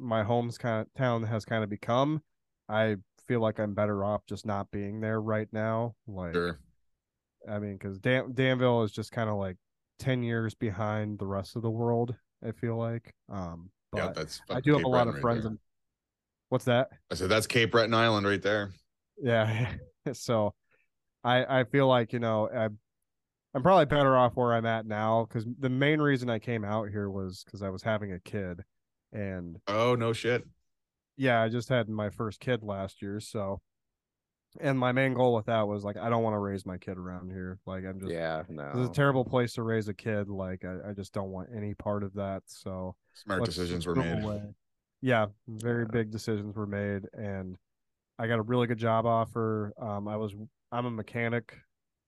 my 0.00 0.22
home's 0.24 0.58
kind 0.58 0.80
of 0.80 0.92
town 0.94 1.22
has 1.24 1.44
kind 1.44 1.62
of 1.62 1.70
become, 1.70 2.22
I 2.68 2.96
feel 3.28 3.40
like 3.40 3.58
I'm 3.60 3.74
better 3.74 4.04
off 4.04 4.22
just 4.26 4.46
not 4.46 4.70
being 4.70 5.00
there 5.00 5.20
right 5.20 5.48
now. 5.52 5.94
Like, 6.08 6.34
Sure. 6.34 6.58
I 7.48 7.58
mean, 7.58 7.74
because 7.74 7.98
Dan- 7.98 8.32
Danville 8.34 8.82
is 8.82 8.92
just 8.92 9.12
kind 9.12 9.30
of 9.30 9.36
like 9.36 9.56
ten 9.98 10.22
years 10.22 10.54
behind 10.54 11.18
the 11.18 11.26
rest 11.26 11.56
of 11.56 11.62
the 11.62 11.70
world. 11.70 12.14
I 12.44 12.52
feel 12.52 12.76
like. 12.76 13.14
Um, 13.30 13.70
but 13.92 13.98
Yeah, 13.98 14.12
that's 14.14 14.40
I 14.50 14.60
do 14.60 14.72
have 14.74 14.84
a 14.84 14.88
lot 14.88 15.04
Breton 15.04 15.14
of 15.16 15.20
friends. 15.20 15.42
there. 15.44 15.52
in 15.52 15.58
What's 16.48 16.64
that? 16.64 16.88
I 17.10 17.14
said 17.14 17.28
that's 17.28 17.46
Cape 17.46 17.70
Breton 17.70 17.94
Island 17.94 18.26
right 18.26 18.42
there. 18.42 18.72
Yeah. 19.22 19.72
so 20.12 20.54
I 21.22 21.60
I 21.60 21.64
feel 21.64 21.86
like, 21.86 22.12
you 22.12 22.18
know, 22.18 22.48
I 22.52 22.68
I'm 23.54 23.62
probably 23.62 23.86
better 23.86 24.16
off 24.16 24.36
where 24.36 24.54
I'm 24.54 24.66
at 24.66 24.86
now 24.86 25.26
because 25.28 25.44
the 25.58 25.68
main 25.70 26.00
reason 26.00 26.30
I 26.30 26.38
came 26.38 26.64
out 26.64 26.88
here 26.88 27.10
was 27.10 27.42
because 27.44 27.62
I 27.62 27.68
was 27.68 27.82
having 27.82 28.12
a 28.12 28.20
kid. 28.20 28.62
And 29.12 29.58
Oh 29.66 29.94
no 29.94 30.12
shit. 30.12 30.46
yeah, 31.16 31.40
I 31.42 31.48
just 31.48 31.68
had 31.68 31.88
my 31.88 32.10
first 32.10 32.40
kid 32.40 32.62
last 32.62 33.02
year. 33.02 33.20
So 33.20 33.60
and 34.60 34.78
my 34.78 34.90
main 34.92 35.14
goal 35.14 35.34
with 35.34 35.46
that 35.46 35.68
was 35.68 35.84
like 35.84 35.96
I 35.96 36.08
don't 36.08 36.22
want 36.22 36.34
to 36.34 36.38
raise 36.38 36.66
my 36.66 36.78
kid 36.78 36.98
around 36.98 37.30
here. 37.30 37.58
Like 37.66 37.84
I'm 37.84 38.00
just 38.00 38.12
Yeah, 38.12 38.40
It's 38.40 38.48
no. 38.50 38.88
a 38.90 38.94
terrible 38.94 39.24
place 39.24 39.54
to 39.54 39.62
raise 39.62 39.88
a 39.88 39.94
kid. 39.94 40.28
Like 40.28 40.64
I, 40.64 40.90
I 40.90 40.92
just 40.92 41.12
don't 41.12 41.30
want 41.30 41.48
any 41.56 41.74
part 41.74 42.02
of 42.02 42.14
that. 42.14 42.42
So 42.46 42.96
Smart 43.14 43.44
decisions 43.44 43.86
were 43.86 43.94
made. 43.94 44.24
away. 44.24 44.40
Yeah, 45.02 45.26
very 45.48 45.86
big 45.86 46.10
decisions 46.10 46.54
were 46.56 46.66
made, 46.66 47.06
and 47.14 47.56
I 48.18 48.26
got 48.26 48.38
a 48.38 48.42
really 48.42 48.66
good 48.66 48.78
job 48.78 49.06
offer. 49.06 49.72
Um, 49.80 50.08
I 50.08 50.16
was 50.16 50.34
I'm 50.72 50.86
a 50.86 50.90
mechanic 50.90 51.56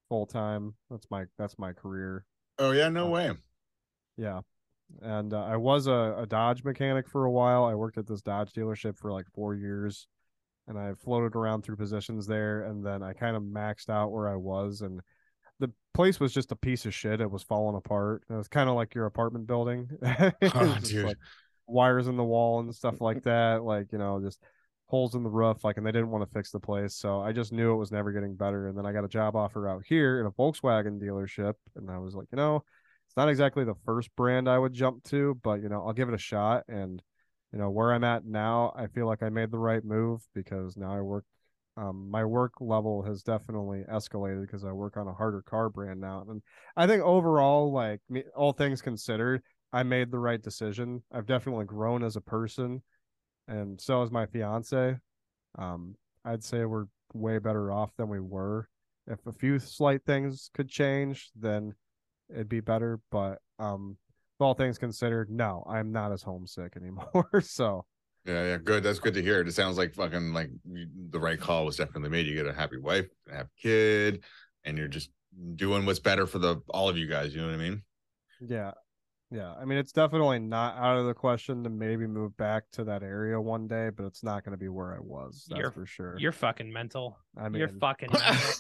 full 0.08 0.26
time. 0.26 0.74
That's 0.90 1.06
my 1.10 1.24
that's 1.38 1.58
my 1.58 1.72
career. 1.72 2.24
Oh 2.58 2.72
yeah, 2.72 2.88
no 2.88 3.06
Uh, 3.06 3.10
way. 3.10 3.30
Yeah, 4.16 4.40
and 5.00 5.32
uh, 5.32 5.44
I 5.44 5.56
was 5.56 5.86
a, 5.86 6.14
a 6.18 6.26
Dodge 6.26 6.64
mechanic 6.64 7.08
for 7.08 7.24
a 7.24 7.30
while. 7.30 7.64
I 7.64 7.74
worked 7.74 7.98
at 7.98 8.06
this 8.06 8.22
Dodge 8.22 8.52
dealership 8.52 8.98
for 8.98 9.12
like 9.12 9.26
four 9.34 9.54
years, 9.54 10.06
and 10.68 10.78
I 10.78 10.92
floated 10.94 11.36
around 11.36 11.62
through 11.62 11.76
positions 11.76 12.26
there, 12.26 12.64
and 12.64 12.84
then 12.84 13.02
I 13.02 13.12
kind 13.12 13.36
of 13.36 13.42
maxed 13.42 13.88
out 13.88 14.12
where 14.12 14.28
I 14.28 14.36
was, 14.36 14.82
and 14.82 15.00
the 15.58 15.70
place 15.94 16.20
was 16.20 16.32
just 16.32 16.52
a 16.52 16.56
piece 16.56 16.86
of 16.86 16.94
shit. 16.94 17.20
It 17.20 17.30
was 17.30 17.42
falling 17.42 17.76
apart. 17.76 18.24
It 18.28 18.34
was 18.34 18.48
kind 18.48 18.68
of 18.68 18.74
like 18.74 18.94
your 18.94 19.06
apartment 19.06 19.46
building, 19.46 19.88
oh, 20.02 20.78
dude. 20.82 21.06
Like 21.06 21.18
wires 21.66 22.08
in 22.08 22.16
the 22.16 22.24
wall 22.24 22.60
and 22.60 22.74
stuff 22.74 23.00
like 23.00 23.22
that. 23.24 23.62
Like 23.62 23.92
you 23.92 23.98
know, 23.98 24.20
just 24.20 24.40
holes 24.86 25.14
in 25.14 25.22
the 25.22 25.30
roof. 25.30 25.64
Like, 25.64 25.78
and 25.78 25.86
they 25.86 25.92
didn't 25.92 26.10
want 26.10 26.28
to 26.28 26.34
fix 26.34 26.50
the 26.50 26.60
place, 26.60 26.94
so 26.94 27.20
I 27.20 27.32
just 27.32 27.52
knew 27.52 27.72
it 27.72 27.76
was 27.76 27.92
never 27.92 28.12
getting 28.12 28.36
better. 28.36 28.68
And 28.68 28.76
then 28.76 28.86
I 28.86 28.92
got 28.92 29.04
a 29.04 29.08
job 29.08 29.36
offer 29.36 29.68
out 29.68 29.82
here 29.86 30.20
in 30.20 30.26
a 30.26 30.30
Volkswagen 30.30 31.00
dealership, 31.00 31.54
and 31.76 31.90
I 31.90 31.98
was 31.98 32.14
like, 32.14 32.28
you 32.30 32.36
know, 32.36 32.64
it's 33.12 33.16
not 33.18 33.28
exactly 33.28 33.62
the 33.62 33.74
first 33.84 34.08
brand 34.16 34.48
I 34.48 34.58
would 34.58 34.72
jump 34.72 35.04
to, 35.10 35.38
but 35.42 35.60
you 35.60 35.68
know, 35.68 35.84
I'll 35.86 35.92
give 35.92 36.08
it 36.08 36.14
a 36.14 36.18
shot. 36.18 36.64
And 36.66 37.02
you 37.52 37.58
know, 37.58 37.68
where 37.68 37.92
I'm 37.92 38.04
at 38.04 38.24
now, 38.24 38.72
I 38.74 38.86
feel 38.86 39.06
like 39.06 39.22
I 39.22 39.28
made 39.28 39.50
the 39.50 39.58
right 39.58 39.84
move 39.84 40.22
because 40.34 40.78
now 40.78 40.96
I 40.96 41.02
work. 41.02 41.26
Um, 41.76 42.10
my 42.10 42.24
work 42.24 42.54
level 42.58 43.02
has 43.02 43.22
definitely 43.22 43.84
escalated 43.92 44.40
because 44.40 44.64
I 44.64 44.72
work 44.72 44.96
on 44.96 45.08
a 45.08 45.12
harder 45.12 45.42
car 45.42 45.68
brand 45.68 46.00
now, 46.00 46.24
and 46.26 46.40
I 46.74 46.86
think 46.86 47.02
overall, 47.02 47.70
like 47.70 48.00
all 48.34 48.54
things 48.54 48.80
considered, 48.80 49.42
I 49.74 49.82
made 49.82 50.10
the 50.10 50.18
right 50.18 50.40
decision. 50.40 51.02
I've 51.12 51.26
definitely 51.26 51.66
grown 51.66 52.02
as 52.02 52.16
a 52.16 52.22
person, 52.22 52.80
and 53.46 53.78
so 53.78 54.00
has 54.00 54.10
my 54.10 54.24
fiance. 54.24 54.96
Um, 55.58 55.96
I'd 56.24 56.44
say 56.44 56.64
we're 56.64 56.86
way 57.12 57.36
better 57.36 57.70
off 57.72 57.90
than 57.98 58.08
we 58.08 58.20
were. 58.20 58.70
If 59.06 59.18
a 59.26 59.32
few 59.32 59.58
slight 59.58 60.02
things 60.06 60.48
could 60.54 60.70
change, 60.70 61.30
then 61.38 61.74
it'd 62.30 62.48
be 62.48 62.60
better. 62.60 63.00
But 63.10 63.38
um, 63.58 63.96
with 64.38 64.46
all 64.46 64.54
things 64.54 64.78
considered, 64.78 65.30
no, 65.30 65.64
I'm 65.68 65.92
not 65.92 66.12
as 66.12 66.22
homesick 66.22 66.76
anymore. 66.80 67.42
so 67.42 67.84
Yeah, 68.24 68.44
yeah, 68.44 68.56
good. 68.58 68.82
That's 68.82 68.98
good 68.98 69.14
to 69.14 69.22
hear. 69.22 69.40
It 69.40 69.52
sounds 69.52 69.78
like 69.78 69.94
fucking 69.94 70.32
like 70.32 70.50
the 71.10 71.20
right 71.20 71.40
call 71.40 71.64
was 71.66 71.76
definitely 71.76 72.10
made. 72.10 72.26
You 72.26 72.34
get 72.34 72.46
a 72.46 72.52
happy 72.52 72.78
wife, 72.78 73.08
a 73.30 73.36
happy 73.36 73.50
kid, 73.60 74.24
and 74.64 74.76
you're 74.78 74.88
just 74.88 75.10
doing 75.56 75.86
what's 75.86 75.98
better 76.00 76.26
for 76.26 76.38
the 76.38 76.60
all 76.68 76.88
of 76.88 76.96
you 76.98 77.06
guys. 77.06 77.34
You 77.34 77.40
know 77.40 77.48
what 77.48 77.54
I 77.54 77.58
mean? 77.58 77.82
yeah, 78.46 78.72
yeah. 79.30 79.54
I 79.54 79.64
mean, 79.64 79.78
it's 79.78 79.92
definitely 79.92 80.38
not 80.40 80.76
out 80.76 80.98
of 80.98 81.06
the 81.06 81.14
question 81.14 81.64
to 81.64 81.70
maybe 81.70 82.06
move 82.06 82.36
back 82.36 82.64
to 82.72 82.84
that 82.84 83.02
area 83.02 83.40
one 83.40 83.66
day, 83.68 83.88
but 83.96 84.04
it's 84.04 84.22
not 84.22 84.44
going 84.44 84.52
to 84.52 84.58
be 84.58 84.68
where 84.68 84.92
I 84.94 84.98
was. 85.00 85.46
That's 85.48 85.58
You're- 85.58 85.72
for 85.72 85.86
sure. 85.86 86.16
You're 86.18 86.32
fucking 86.32 86.70
mental. 86.72 87.16
I 87.36 87.48
mean, 87.48 87.60
You're 87.60 87.68
fucking 87.68 88.10
mental. 88.12 88.52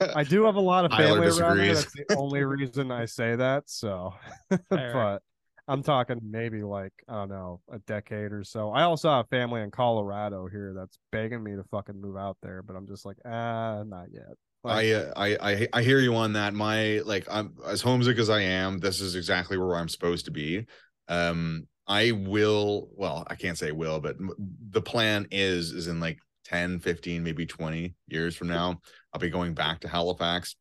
I 0.00 0.24
do 0.24 0.44
have 0.44 0.56
a 0.56 0.60
lot 0.60 0.84
of 0.84 0.90
family 0.96 1.28
around 1.28 1.60
here. 1.60 1.74
That's 1.74 1.92
the 1.92 2.16
only 2.16 2.44
reason 2.44 2.90
I 2.90 3.04
say 3.04 3.36
that. 3.36 3.64
So, 3.66 4.14
but 4.70 5.22
I'm 5.68 5.82
talking 5.82 6.20
maybe 6.22 6.62
like 6.62 6.92
I 7.08 7.14
don't 7.14 7.28
know 7.28 7.60
a 7.70 7.78
decade 7.80 8.32
or 8.32 8.44
so. 8.44 8.70
I 8.70 8.82
also 8.82 9.10
have 9.10 9.28
family 9.28 9.62
in 9.62 9.70
Colorado 9.70 10.48
here 10.48 10.72
that's 10.76 10.98
begging 11.12 11.42
me 11.42 11.52
to 11.52 11.64
fucking 11.70 12.00
move 12.00 12.16
out 12.16 12.36
there, 12.42 12.62
but 12.62 12.76
I'm 12.76 12.86
just 12.86 13.04
like 13.04 13.18
ah, 13.24 13.82
not 13.84 14.06
yet. 14.12 14.34
Like, 14.62 14.86
I, 14.86 14.92
uh, 14.92 15.12
I 15.16 15.52
I 15.52 15.68
I 15.72 15.82
hear 15.82 16.00
you 16.00 16.14
on 16.16 16.34
that. 16.34 16.54
My 16.54 17.00
like 17.04 17.26
I'm 17.30 17.54
as 17.66 17.80
homesick 17.80 18.18
as 18.18 18.28
I 18.28 18.40
am. 18.40 18.78
This 18.78 19.00
is 19.00 19.14
exactly 19.14 19.58
where 19.58 19.76
I'm 19.76 19.88
supposed 19.88 20.26
to 20.26 20.30
be. 20.30 20.66
Um, 21.08 21.66
I 21.86 22.12
will. 22.12 22.90
Well, 22.94 23.24
I 23.26 23.36
can't 23.36 23.56
say 23.56 23.72
will, 23.72 24.00
but 24.00 24.16
the 24.70 24.82
plan 24.82 25.28
is 25.30 25.72
is 25.72 25.86
in 25.86 25.98
like 26.00 26.18
10, 26.50 26.80
15, 26.80 27.22
maybe 27.22 27.46
20 27.46 27.94
years 28.08 28.36
from 28.36 28.48
now. 28.48 28.80
I'll 29.12 29.20
be 29.20 29.30
going 29.30 29.54
back 29.54 29.80
to 29.80 29.88
Halifax. 29.88 30.56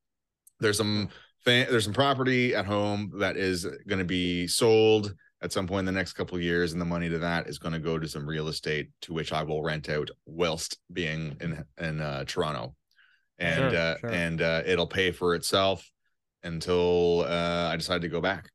There's 0.60 0.78
some 0.78 1.10
there's 1.46 1.86
some 1.86 1.94
property 1.94 2.54
at 2.54 2.66
home 2.66 3.12
that 3.18 3.36
is 3.36 3.66
going 3.88 3.98
to 3.98 4.06
be 4.06 4.46
sold 4.46 5.16
at 5.42 5.52
some 5.52 5.66
point 5.66 5.80
in 5.80 5.86
the 5.86 5.92
next 5.98 6.14
couple 6.14 6.36
of 6.36 6.44
years, 6.44 6.74
and 6.74 6.82
the 6.82 6.86
money 6.86 7.10
to 7.10 7.18
that 7.20 7.48
is 7.48 7.58
going 7.58 7.74
to 7.74 7.80
go 7.80 7.98
to 7.98 8.08
some 8.08 8.28
real 8.28 8.50
estate 8.50 8.90
to 9.02 9.14
which 9.14 9.34
I 9.34 9.42
will 9.42 9.64
rent 9.64 9.90
out 9.90 10.10
whilst 10.26 10.78
being 10.94 11.36
in 11.42 11.64
in 11.80 12.02
uh, 12.02 12.26
Toronto 12.26 12.76
and 13.40 13.72
Sure, 13.72 13.80
uh, 13.80 13.98
sure. 13.98 14.10
and 14.12 14.42
uh, 14.42 14.62
it'll 14.66 14.86
pay 14.86 15.12
for 15.12 15.34
itself 15.34 15.90
until 16.44 17.22
uh, 17.22 17.70
I 17.72 17.76
decide 17.78 18.02
to 18.02 18.10
go 18.10 18.22
back. 18.22 18.50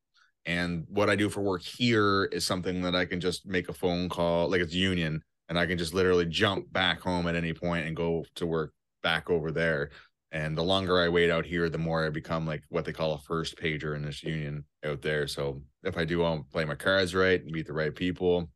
And 0.46 0.84
what 0.88 1.08
I 1.10 1.16
do 1.16 1.30
for 1.30 1.40
work 1.40 1.62
here 1.62 2.26
is 2.26 2.46
something 2.46 2.82
that 2.82 2.94
I 2.94 3.06
can 3.06 3.18
just 3.18 3.46
make 3.46 3.68
a 3.70 3.72
phone 3.72 4.08
call, 4.08 4.50
like 4.50 4.60
it's 4.60 4.74
union, 4.74 5.22
and 5.48 5.58
I 5.58 5.66
can 5.66 5.78
just 5.78 5.94
literally 5.94 6.26
jump 6.26 6.72
back 6.72 7.00
home 7.00 7.26
at 7.26 7.36
any 7.36 7.52
point 7.52 7.86
and 7.86 7.96
go 7.96 8.24
to 8.36 8.46
work 8.46 8.72
back 9.02 9.30
over 9.30 9.52
there. 9.52 9.90
And 10.32 10.58
the 10.58 10.64
longer 10.64 11.00
I 11.00 11.08
wait 11.08 11.30
out 11.30 11.46
here, 11.46 11.68
the 11.68 11.78
more 11.78 12.04
I 12.04 12.10
become 12.10 12.46
like 12.46 12.62
what 12.68 12.84
they 12.84 12.92
call 12.92 13.14
a 13.14 13.18
first 13.18 13.56
pager 13.56 13.94
in 13.94 14.02
this 14.02 14.22
union 14.22 14.64
out 14.84 15.00
there. 15.00 15.28
So 15.28 15.62
if 15.84 15.96
I 15.96 16.04
do 16.04 16.18
want 16.18 16.46
to 16.46 16.52
play 16.52 16.64
my 16.64 16.74
cards 16.74 17.14
right, 17.14 17.44
meet 17.44 17.66
the 17.66 17.72
right 17.72 17.94
people, 17.94 18.50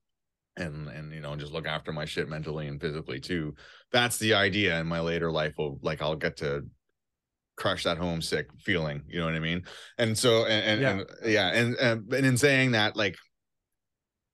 and 0.59 0.89
and 0.89 1.12
you 1.12 1.20
know 1.20 1.36
just 1.36 1.53
look 1.53 1.66
after 1.66 1.93
my 1.93 2.05
shit 2.05 2.28
mentally 2.28 2.66
and 2.66 2.80
physically 2.80 3.20
too 3.20 3.55
that's 3.93 4.18
the 4.18 4.34
idea 4.34 4.78
in 4.80 4.86
my 4.86 5.01
later 5.01 5.30
life 5.30 5.55
will 5.57 5.78
like 5.82 6.03
i'll 6.03 6.16
get 6.16 6.36
to 6.36 6.62
crush 7.57 7.84
that 7.84 7.97
homesick 7.97 8.49
feeling 8.61 9.03
you 9.09 9.18
know 9.18 9.26
what 9.26 9.34
i 9.34 9.39
mean 9.39 9.62
and 9.99 10.16
so 10.16 10.47
and 10.47 10.64
and 10.64 10.80
Yeah. 10.80 10.91
and, 10.91 11.32
yeah, 11.32 11.49
and, 11.53 11.74
and 11.76 12.12
and 12.12 12.26
in 12.26 12.36
saying 12.36 12.72
that 12.72 12.97
like 12.97 13.16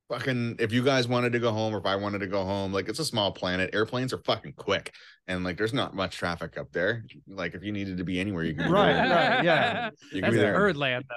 fucking 0.09 0.57
if 0.59 0.73
you 0.73 0.85
guys 0.85 1.09
wanted 1.09 1.33
to 1.33 1.39
go 1.39 1.51
home 1.51 1.75
or 1.75 1.79
if 1.79 1.87
i 1.87 1.97
wanted 1.97 2.19
to 2.19 2.27
go 2.27 2.45
home 2.45 2.73
like 2.73 2.89
it's 2.89 2.99
a 2.99 3.05
small 3.05 3.33
planet. 3.33 3.71
Airplanes 3.73 4.13
are 4.13 4.19
fucking 4.19 4.53
quick. 4.53 4.93
And 5.27 5.43
like 5.45 5.57
there's 5.57 5.73
not 5.73 5.95
much 5.95 6.17
traffic 6.17 6.59
up 6.59 6.71
there. 6.73 7.05
Like 7.27 7.55
if 7.55 7.63
you 7.63 7.73
needed 7.73 7.97
to 7.97 8.05
be 8.05 8.21
anywhere 8.21 8.45
you 8.45 8.55
could 8.55 8.71
Right, 8.71 8.93
right, 8.93 9.45
yeah. 9.45 9.91
you 10.13 10.23
could 10.23 10.25
That's 10.25 10.35
be 10.35 10.43
a 10.43 10.53
bird 10.53 10.77
land 10.77 11.05
though. 11.09 11.15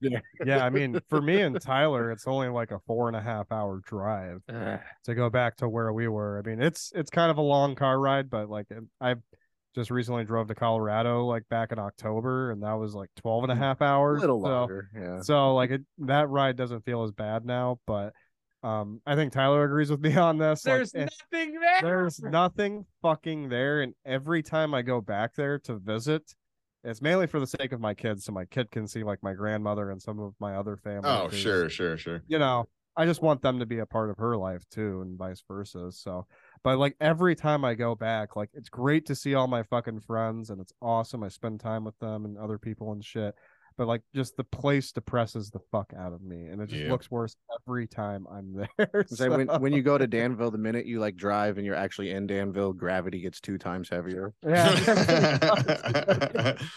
yeah, 0.44 0.64
I 0.64 0.70
mean, 0.70 1.00
for 1.08 1.22
me 1.22 1.40
and 1.40 1.58
Tyler, 1.60 2.10
it's 2.10 2.26
only 2.26 2.48
like 2.48 2.70
a 2.70 2.80
four 2.86 3.08
and 3.08 3.16
a 3.16 3.20
half 3.20 3.50
hour 3.50 3.80
drive 3.86 4.42
to 4.46 5.14
go 5.14 5.30
back 5.30 5.56
to 5.56 5.68
where 5.68 5.92
we 5.92 6.08
were. 6.08 6.42
I 6.44 6.48
mean, 6.48 6.60
it's 6.60 6.92
it's 6.94 7.10
kind 7.10 7.30
of 7.30 7.38
a 7.38 7.42
long 7.42 7.74
car 7.74 7.98
ride, 7.98 8.28
but 8.30 8.50
like 8.50 8.66
I 9.00 9.14
just 9.76 9.90
recently 9.92 10.24
drove 10.24 10.48
to 10.48 10.54
Colorado 10.56 11.24
like 11.26 11.48
back 11.48 11.70
in 11.70 11.78
October, 11.78 12.50
and 12.50 12.62
that 12.64 12.72
was 12.72 12.94
like 12.94 13.10
12 13.16 13.44
and 13.44 13.52
a 13.52 13.56
half 13.56 13.80
A 13.80 13.84
hours. 13.84 14.20
little 14.20 14.40
so- 14.42 14.48
longer. 14.48 14.90
Yeah. 14.92 15.20
So 15.20 15.54
like 15.54 15.70
it, 15.70 15.82
that 15.98 16.28
ride 16.28 16.56
doesn't 16.56 16.84
feel 16.84 17.04
as 17.04 17.12
bad 17.12 17.44
now, 17.44 17.78
but 17.86 18.12
um, 18.64 19.00
I 19.06 19.14
think 19.14 19.32
Tyler 19.32 19.62
agrees 19.64 19.90
with 19.90 20.00
me 20.00 20.16
on 20.16 20.38
this. 20.38 20.62
There's 20.62 20.92
eh, 20.94 21.06
nothing 21.30 21.60
there. 21.60 21.80
there's 21.82 22.20
nothing 22.20 22.86
fucking 23.02 23.48
there, 23.50 23.82
and 23.82 23.94
every 24.04 24.42
time 24.42 24.74
I 24.74 24.82
go 24.82 25.00
back 25.00 25.34
there 25.36 25.58
to 25.60 25.76
visit, 25.76 26.22
it's 26.82 27.02
mainly 27.02 27.26
for 27.28 27.38
the 27.38 27.46
sake 27.46 27.70
of 27.72 27.80
my 27.80 27.94
kids, 27.94 28.24
so 28.24 28.32
my 28.32 28.44
kid 28.46 28.70
can 28.70 28.88
see 28.88 29.04
like 29.04 29.22
my 29.22 29.34
grandmother 29.34 29.90
and 29.90 30.00
some 30.02 30.18
of 30.18 30.34
my 30.40 30.56
other 30.56 30.76
family. 30.76 31.08
oh 31.08 31.28
'cause, 31.28 31.38
sure 31.38 31.68
sure 31.68 31.96
sure 31.96 32.22
You 32.28 32.38
know, 32.38 32.64
I 32.96 33.04
just 33.04 33.20
want 33.22 33.42
them 33.42 33.58
to 33.58 33.66
be 33.66 33.78
a 33.80 33.86
part 33.86 34.08
of 34.10 34.16
her 34.18 34.36
life 34.36 34.64
too, 34.70 35.02
and 35.02 35.18
vice 35.18 35.42
versa. 35.46 35.92
So, 35.92 36.26
but 36.66 36.80
like 36.80 36.96
every 37.00 37.36
time 37.36 37.64
I 37.64 37.74
go 37.74 37.94
back, 37.94 38.34
like 38.34 38.50
it's 38.52 38.68
great 38.68 39.06
to 39.06 39.14
see 39.14 39.34
all 39.34 39.46
my 39.46 39.62
fucking 39.62 40.00
friends, 40.00 40.50
and 40.50 40.60
it's 40.60 40.72
awesome. 40.82 41.22
I 41.22 41.28
spend 41.28 41.60
time 41.60 41.84
with 41.84 41.96
them 42.00 42.24
and 42.24 42.36
other 42.36 42.58
people 42.58 42.90
and 42.90 43.04
shit. 43.04 43.36
But 43.78 43.86
like, 43.88 44.02
just 44.14 44.36
the 44.38 44.44
place 44.44 44.90
depresses 44.92 45.50
the 45.50 45.60
fuck 45.70 45.92
out 45.98 46.12
of 46.14 46.22
me, 46.22 46.46
and 46.46 46.62
it 46.62 46.68
just 46.70 46.80
Yep. 46.82 46.90
looks 46.90 47.10
worse 47.10 47.36
every 47.68 47.86
time 47.86 48.26
I'm 48.30 48.66
there. 48.78 49.04
Say 49.06 49.28
when 49.28 49.46
when 49.60 49.72
you 49.74 49.82
go 49.82 49.98
to 49.98 50.06
Danville, 50.18 50.50
the 50.50 50.58
minute 50.58 50.86
you 50.86 50.98
like 50.98 51.16
drive 51.16 51.58
and 51.58 51.66
you're 51.66 51.74
actually 51.74 52.10
in 52.12 52.26
Danville, 52.26 52.72
gravity 52.72 53.20
gets 53.20 53.40
two 53.40 53.58
times 53.58 53.88
heavier. 53.90 54.32
Yeah. 54.46 54.74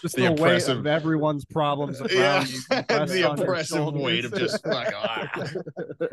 just 0.02 0.16
The 0.16 0.32
the, 0.34 0.36
weight 0.42 0.68
of 0.68 0.86
everyone's 0.86 1.44
problems 1.44 2.00
around 2.00 2.10
yeah 2.10 2.44
you. 2.44 3.06
the 3.06 3.30
oppressive 3.32 3.94
weight 3.94 4.24
of 4.24 4.34
just 4.34 4.64
like 4.66 4.92
ah. 4.94 5.28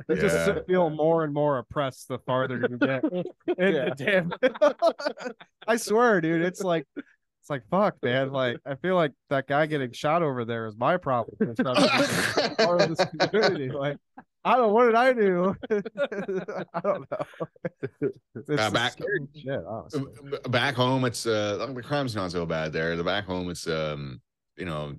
you 0.09 0.15
just 0.15 0.65
feel 0.67 0.89
more 0.89 1.23
and 1.23 1.33
more 1.33 1.57
oppressed 1.57 2.07
the 2.07 2.19
farther 2.19 2.65
you 2.69 2.77
get 2.77 3.03
into 3.03 3.23
Yeah. 3.57 3.89
damn. 3.95 4.31
I 5.67 5.75
swear, 5.77 6.21
dude, 6.21 6.41
it's 6.41 6.61
like 6.61 6.85
it's 7.47 7.49
like 7.49 7.63
fuck, 7.69 7.95
man. 8.03 8.31
Like 8.31 8.57
I 8.65 8.75
feel 8.75 8.95
like 8.95 9.13
that 9.29 9.47
guy 9.47 9.65
getting 9.65 9.91
shot 9.93 10.21
over 10.21 10.43
there 10.43 10.67
is 10.67 10.75
my 10.77 10.97
problem. 10.97 11.37
It's 11.49 11.59
not 11.59 11.77
part 12.57 12.81
of 12.81 12.95
this 12.95 13.07
community. 13.29 13.69
Like 13.69 13.97
I 14.43 14.55
don't. 14.55 14.67
Know, 14.67 14.73
what 14.73 14.85
did 14.85 14.95
I 14.95 15.13
do? 15.13 15.55
I 16.73 16.79
don't 16.81 17.05
know. 17.09 18.55
Uh, 18.57 18.69
back- 18.69 18.97
shit, 19.35 20.51
back 20.51 20.75
home 20.75 21.05
it's 21.05 21.25
uh 21.25 21.71
the 21.73 21.81
crime's 21.81 22.15
not 22.15 22.31
so 22.31 22.45
bad 22.45 22.71
there 22.71 22.95
the 22.95 23.03
back 23.03 23.25
home 23.25 23.49
it's 23.49 23.67
um 23.67 24.21
you 24.57 24.65
know 24.65 24.95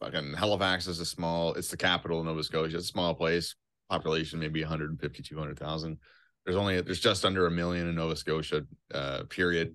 fucking 0.00 0.32
halifax 0.34 0.86
is 0.86 1.00
a 1.00 1.04
small 1.04 1.52
it's 1.54 1.68
the 1.68 1.76
capital 1.76 2.20
of 2.20 2.26
nova 2.26 2.42
scotia 2.42 2.76
it's 2.76 2.86
a 2.86 2.88
small 2.88 3.14
place 3.14 3.54
population 3.90 4.38
maybe 4.38 4.62
150 4.62 5.22
200000 5.22 5.98
there's 6.44 6.56
only 6.56 6.80
there's 6.80 7.00
just 7.00 7.24
under 7.24 7.46
a 7.46 7.50
million 7.50 7.88
in 7.88 7.94
nova 7.94 8.16
scotia 8.16 8.62
uh 8.94 9.24
period 9.28 9.74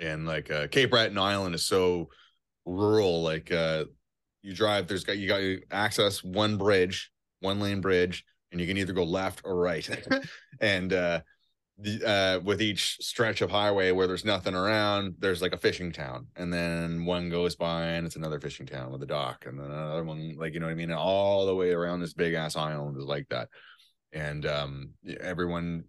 and 0.00 0.26
like 0.26 0.50
uh 0.50 0.66
cape 0.68 0.90
breton 0.90 1.18
island 1.18 1.54
is 1.54 1.64
so 1.64 2.08
rural 2.64 3.22
like 3.22 3.52
uh 3.52 3.84
you 4.42 4.54
drive 4.54 4.86
there's 4.86 5.04
got 5.04 5.18
you 5.18 5.28
got 5.28 5.40
access 5.70 6.24
one 6.24 6.56
bridge 6.56 7.10
one 7.40 7.60
lane 7.60 7.80
bridge 7.80 8.24
and 8.52 8.60
you 8.60 8.66
can 8.66 8.76
either 8.76 8.92
go 8.92 9.04
left 9.04 9.42
or 9.44 9.56
right. 9.56 9.88
And 10.60 10.92
uh 10.92 11.20
the, 11.82 12.06
uh, 12.06 12.40
with 12.40 12.60
each 12.60 12.98
stretch 13.00 13.40
of 13.40 13.50
highway 13.50 13.90
where 13.90 14.06
there's 14.06 14.24
nothing 14.24 14.54
around, 14.54 15.14
there's 15.18 15.40
like 15.40 15.54
a 15.54 15.58
fishing 15.58 15.92
town, 15.92 16.26
and 16.36 16.52
then 16.52 17.06
one 17.06 17.30
goes 17.30 17.56
by 17.56 17.84
and 17.84 18.06
it's 18.06 18.16
another 18.16 18.38
fishing 18.38 18.66
town 18.66 18.92
with 18.92 19.02
a 19.02 19.06
dock, 19.06 19.46
and 19.46 19.58
then 19.58 19.70
another 19.70 20.04
one, 20.04 20.36
like 20.36 20.52
you 20.52 20.60
know 20.60 20.66
what 20.66 20.72
I 20.72 20.74
mean, 20.74 20.92
all 20.92 21.46
the 21.46 21.54
way 21.54 21.70
around 21.70 22.00
this 22.00 22.12
big 22.12 22.34
ass 22.34 22.54
island 22.54 22.98
is 22.98 23.04
like 23.04 23.26
that, 23.30 23.48
and 24.12 24.44
um, 24.44 24.90
everyone 25.20 25.84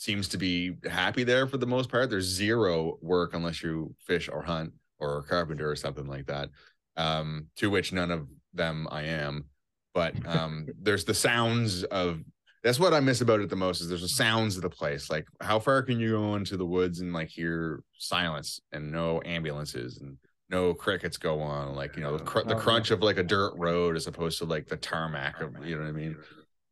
seems 0.00 0.28
to 0.28 0.38
be 0.38 0.72
happy 0.88 1.24
there 1.24 1.46
for 1.46 1.58
the 1.58 1.66
most 1.66 1.90
part. 1.90 2.08
There's 2.08 2.24
zero 2.24 2.96
work 3.02 3.34
unless 3.34 3.62
you 3.62 3.94
fish 3.98 4.30
or 4.32 4.40
hunt 4.40 4.72
or 4.98 5.18
a 5.18 5.22
carpenter 5.22 5.70
or 5.70 5.76
something 5.76 6.06
like 6.06 6.24
that. 6.26 6.48
Um, 6.96 7.48
to 7.56 7.68
which 7.68 7.92
none 7.92 8.10
of 8.10 8.26
them 8.54 8.88
I 8.90 9.02
am, 9.02 9.44
but 9.92 10.14
um, 10.26 10.66
there's 10.80 11.04
the 11.04 11.12
sounds 11.12 11.84
of 11.84 12.20
that's 12.64 12.80
what 12.80 12.94
I 12.94 13.00
miss 13.00 13.20
about 13.20 13.40
it 13.40 13.50
the 13.50 13.56
most 13.56 13.82
is 13.82 13.88
there's 13.88 14.00
the 14.00 14.08
sounds 14.08 14.56
of 14.56 14.62
the 14.62 14.70
place. 14.70 15.10
Like 15.10 15.26
how 15.42 15.58
far 15.58 15.82
can 15.82 16.00
you 16.00 16.12
go 16.12 16.34
into 16.34 16.56
the 16.56 16.66
woods 16.66 17.00
and 17.00 17.12
like 17.12 17.28
hear 17.28 17.82
silence 17.98 18.58
and 18.72 18.90
no 18.90 19.20
ambulances 19.26 19.98
and 20.00 20.16
no 20.48 20.72
crickets 20.72 21.18
go 21.18 21.40
on, 21.40 21.74
like 21.74 21.94
you 21.94 22.02
know 22.02 22.16
the, 22.16 22.24
cr- 22.24 22.40
the 22.40 22.54
crunch 22.54 22.90
of 22.90 23.02
like 23.02 23.18
a 23.18 23.22
dirt 23.22 23.52
road 23.56 23.96
as 23.96 24.06
opposed 24.06 24.38
to 24.38 24.46
like 24.46 24.66
the 24.66 24.76
tarmac 24.78 25.42
of 25.42 25.54
you 25.64 25.76
know 25.76 25.82
what 25.82 25.88
I 25.88 25.92
mean? 25.92 26.16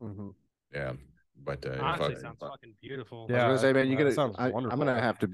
Mhm. 0.03 0.35
Yeah, 0.75 0.93
but 1.45 1.65
uh, 1.65 1.77
Honestly, 1.81 2.15
fuck- 2.15 2.23
sounds 2.23 2.39
fucking 2.41 2.75
beautiful. 2.81 3.27
Yeah, 3.29 3.47
I 3.47 3.49
was 3.49 3.63
gonna 3.63 3.69
say, 3.69 3.73
man, 3.73 3.91
you 3.91 3.97
that 3.97 4.03
gotta. 4.05 4.15
sounds 4.15 4.37
I, 4.39 4.51
I'm 4.51 4.79
gonna 4.79 5.01
have 5.01 5.19
to. 5.21 5.31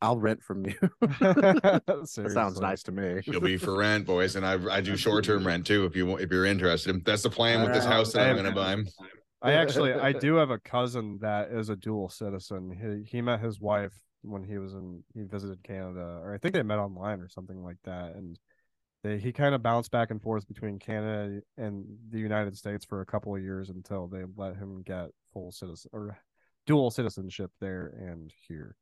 I'll 0.00 0.18
rent 0.18 0.42
from 0.42 0.64
you. 0.66 0.74
that 1.00 2.28
sounds 2.32 2.60
nice 2.60 2.82
to 2.84 2.92
me. 2.92 3.20
You'll 3.24 3.40
be 3.40 3.56
for 3.56 3.76
rent, 3.76 4.06
boys, 4.06 4.36
and 4.36 4.46
I 4.46 4.58
I 4.70 4.80
do 4.80 4.96
short 4.96 5.24
term 5.24 5.46
rent 5.46 5.66
too 5.66 5.84
if 5.84 5.96
you 5.96 6.16
if 6.16 6.30
you're 6.30 6.46
interested. 6.46 7.04
That's 7.04 7.22
the 7.22 7.30
plan 7.30 7.62
with 7.62 7.72
this 7.72 7.84
house 7.84 8.12
that 8.12 8.28
I'm 8.28 8.36
gonna 8.36 8.52
buy. 8.52 8.76
I 9.42 9.52
actually 9.60 9.92
I 9.92 10.12
do 10.12 10.36
have 10.36 10.50
a 10.50 10.58
cousin 10.58 11.18
that 11.20 11.50
is 11.50 11.68
a 11.68 11.76
dual 11.76 12.08
citizen. 12.08 13.04
He 13.04 13.16
he 13.16 13.22
met 13.22 13.40
his 13.40 13.60
wife 13.60 13.94
when 14.22 14.42
he 14.42 14.58
was 14.58 14.74
in 14.74 15.02
he 15.14 15.22
visited 15.22 15.62
Canada, 15.62 16.20
or 16.22 16.34
I 16.34 16.38
think 16.38 16.54
they 16.54 16.62
met 16.62 16.78
online 16.78 17.20
or 17.20 17.28
something 17.28 17.62
like 17.62 17.78
that. 17.84 18.14
And 18.14 18.38
they 19.02 19.18
he 19.18 19.32
kind 19.32 19.54
of 19.54 19.62
bounced 19.62 19.90
back 19.90 20.10
and 20.10 20.20
forth 20.20 20.48
between 20.48 20.78
Canada 20.78 21.40
and 21.56 21.84
the 22.10 22.18
United 22.18 22.56
States 22.56 22.84
for 22.84 23.00
a 23.00 23.06
couple 23.06 23.34
of 23.34 23.42
years 23.42 23.70
until 23.70 24.06
they 24.08 24.22
let 24.36 24.56
him 24.56 24.82
get 24.82 25.10
full 25.36 25.52
citizen 25.52 25.90
or 25.92 26.18
dual 26.66 26.90
citizenship 26.90 27.50
there 27.60 27.92
and 28.00 28.32
here. 28.48 28.74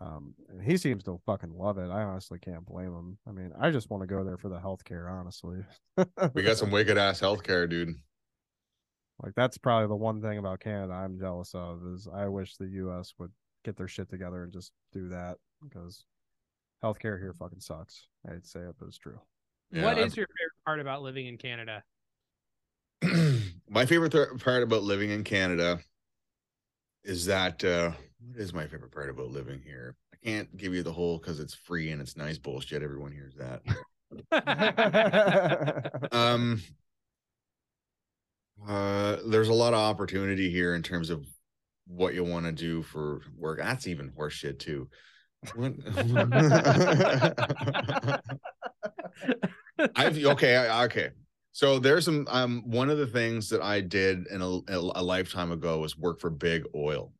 Um, 0.00 0.34
and 0.48 0.62
he 0.62 0.76
seems 0.78 1.04
to 1.04 1.20
fucking 1.26 1.52
love 1.52 1.76
it. 1.78 1.90
I 1.90 2.02
honestly 2.02 2.38
can't 2.38 2.64
blame 2.64 2.94
him. 2.94 3.18
I 3.28 3.32
mean, 3.32 3.52
I 3.60 3.70
just 3.70 3.90
want 3.90 4.02
to 4.02 4.06
go 4.06 4.24
there 4.24 4.38
for 4.38 4.48
the 4.48 4.58
healthcare, 4.58 5.10
honestly. 5.10 5.58
We 6.34 6.42
got 6.42 6.56
some 6.56 6.70
wicked 6.70 6.96
ass 6.98 7.20
healthcare, 7.20 7.68
dude. 7.68 7.94
Like 9.22 9.34
that's 9.34 9.56
probably 9.58 9.88
the 9.88 9.96
one 9.96 10.20
thing 10.22 10.38
about 10.38 10.60
Canada 10.60 10.92
I'm 10.94 11.18
jealous 11.18 11.54
of 11.54 11.80
is 11.94 12.08
I 12.12 12.26
wish 12.28 12.56
the 12.56 12.68
US 12.68 13.14
would 13.18 13.32
get 13.64 13.76
their 13.76 13.88
shit 13.88 14.08
together 14.10 14.44
and 14.44 14.52
just 14.52 14.72
do 14.92 15.08
that 15.10 15.36
because 15.62 16.04
healthcare 16.84 17.18
here 17.18 17.34
fucking 17.38 17.60
sucks. 17.60 18.08
I'd 18.30 18.46
say 18.46 18.60
it, 18.60 18.74
but 18.78 18.88
it's 18.88 18.98
true. 18.98 19.18
Yeah, 19.70 19.84
what 19.84 19.96
I've- 19.98 20.02
is 20.06 20.16
your 20.16 20.26
favorite 20.26 20.64
part 20.66 20.80
about 20.80 21.02
living 21.02 21.26
in 21.26 21.36
Canada? 21.38 21.82
My 23.68 23.86
favorite 23.86 24.12
th- 24.12 24.28
part 24.38 24.62
about 24.62 24.82
living 24.82 25.10
in 25.10 25.24
Canada 25.24 25.80
is 27.04 27.26
that 27.26 27.62
uh 27.64 27.92
what 28.20 28.40
is 28.40 28.52
my 28.52 28.66
favorite 28.66 28.92
part 28.92 29.10
about 29.10 29.30
living 29.30 29.60
here? 29.64 29.94
I 30.12 30.16
can't 30.24 30.56
give 30.56 30.74
you 30.74 30.82
the 30.82 30.92
whole 30.92 31.18
because 31.18 31.40
it's 31.40 31.54
free 31.54 31.90
and 31.90 32.00
it's 32.00 32.16
nice 32.16 32.38
bullshit. 32.38 32.82
Everyone 32.82 33.12
hears 33.12 33.34
that. 33.36 33.62
um 36.12 36.62
uh 38.66 39.16
there's 39.26 39.48
a 39.48 39.54
lot 39.54 39.74
of 39.74 39.78
opportunity 39.78 40.50
here 40.50 40.74
in 40.74 40.82
terms 40.82 41.10
of 41.10 41.26
what 41.86 42.14
you 42.14 42.24
want 42.24 42.46
to 42.46 42.52
do 42.52 42.82
for 42.82 43.20
work. 43.36 43.58
That's 43.58 43.86
even 43.86 44.10
horseshit 44.10 44.58
too. 44.58 44.88
I've 49.94 50.24
okay, 50.24 50.56
I- 50.56 50.84
okay. 50.86 51.10
So 51.56 51.78
there's 51.78 52.04
some 52.04 52.26
um 52.30 52.62
one 52.66 52.90
of 52.90 52.98
the 52.98 53.06
things 53.06 53.48
that 53.48 53.62
I 53.62 53.80
did 53.80 54.26
in 54.26 54.42
a, 54.42 54.60
a 54.68 55.02
lifetime 55.02 55.52
ago 55.52 55.78
was 55.78 55.96
work 55.96 56.20
for 56.20 56.28
big 56.28 56.64
oil. 56.74 57.14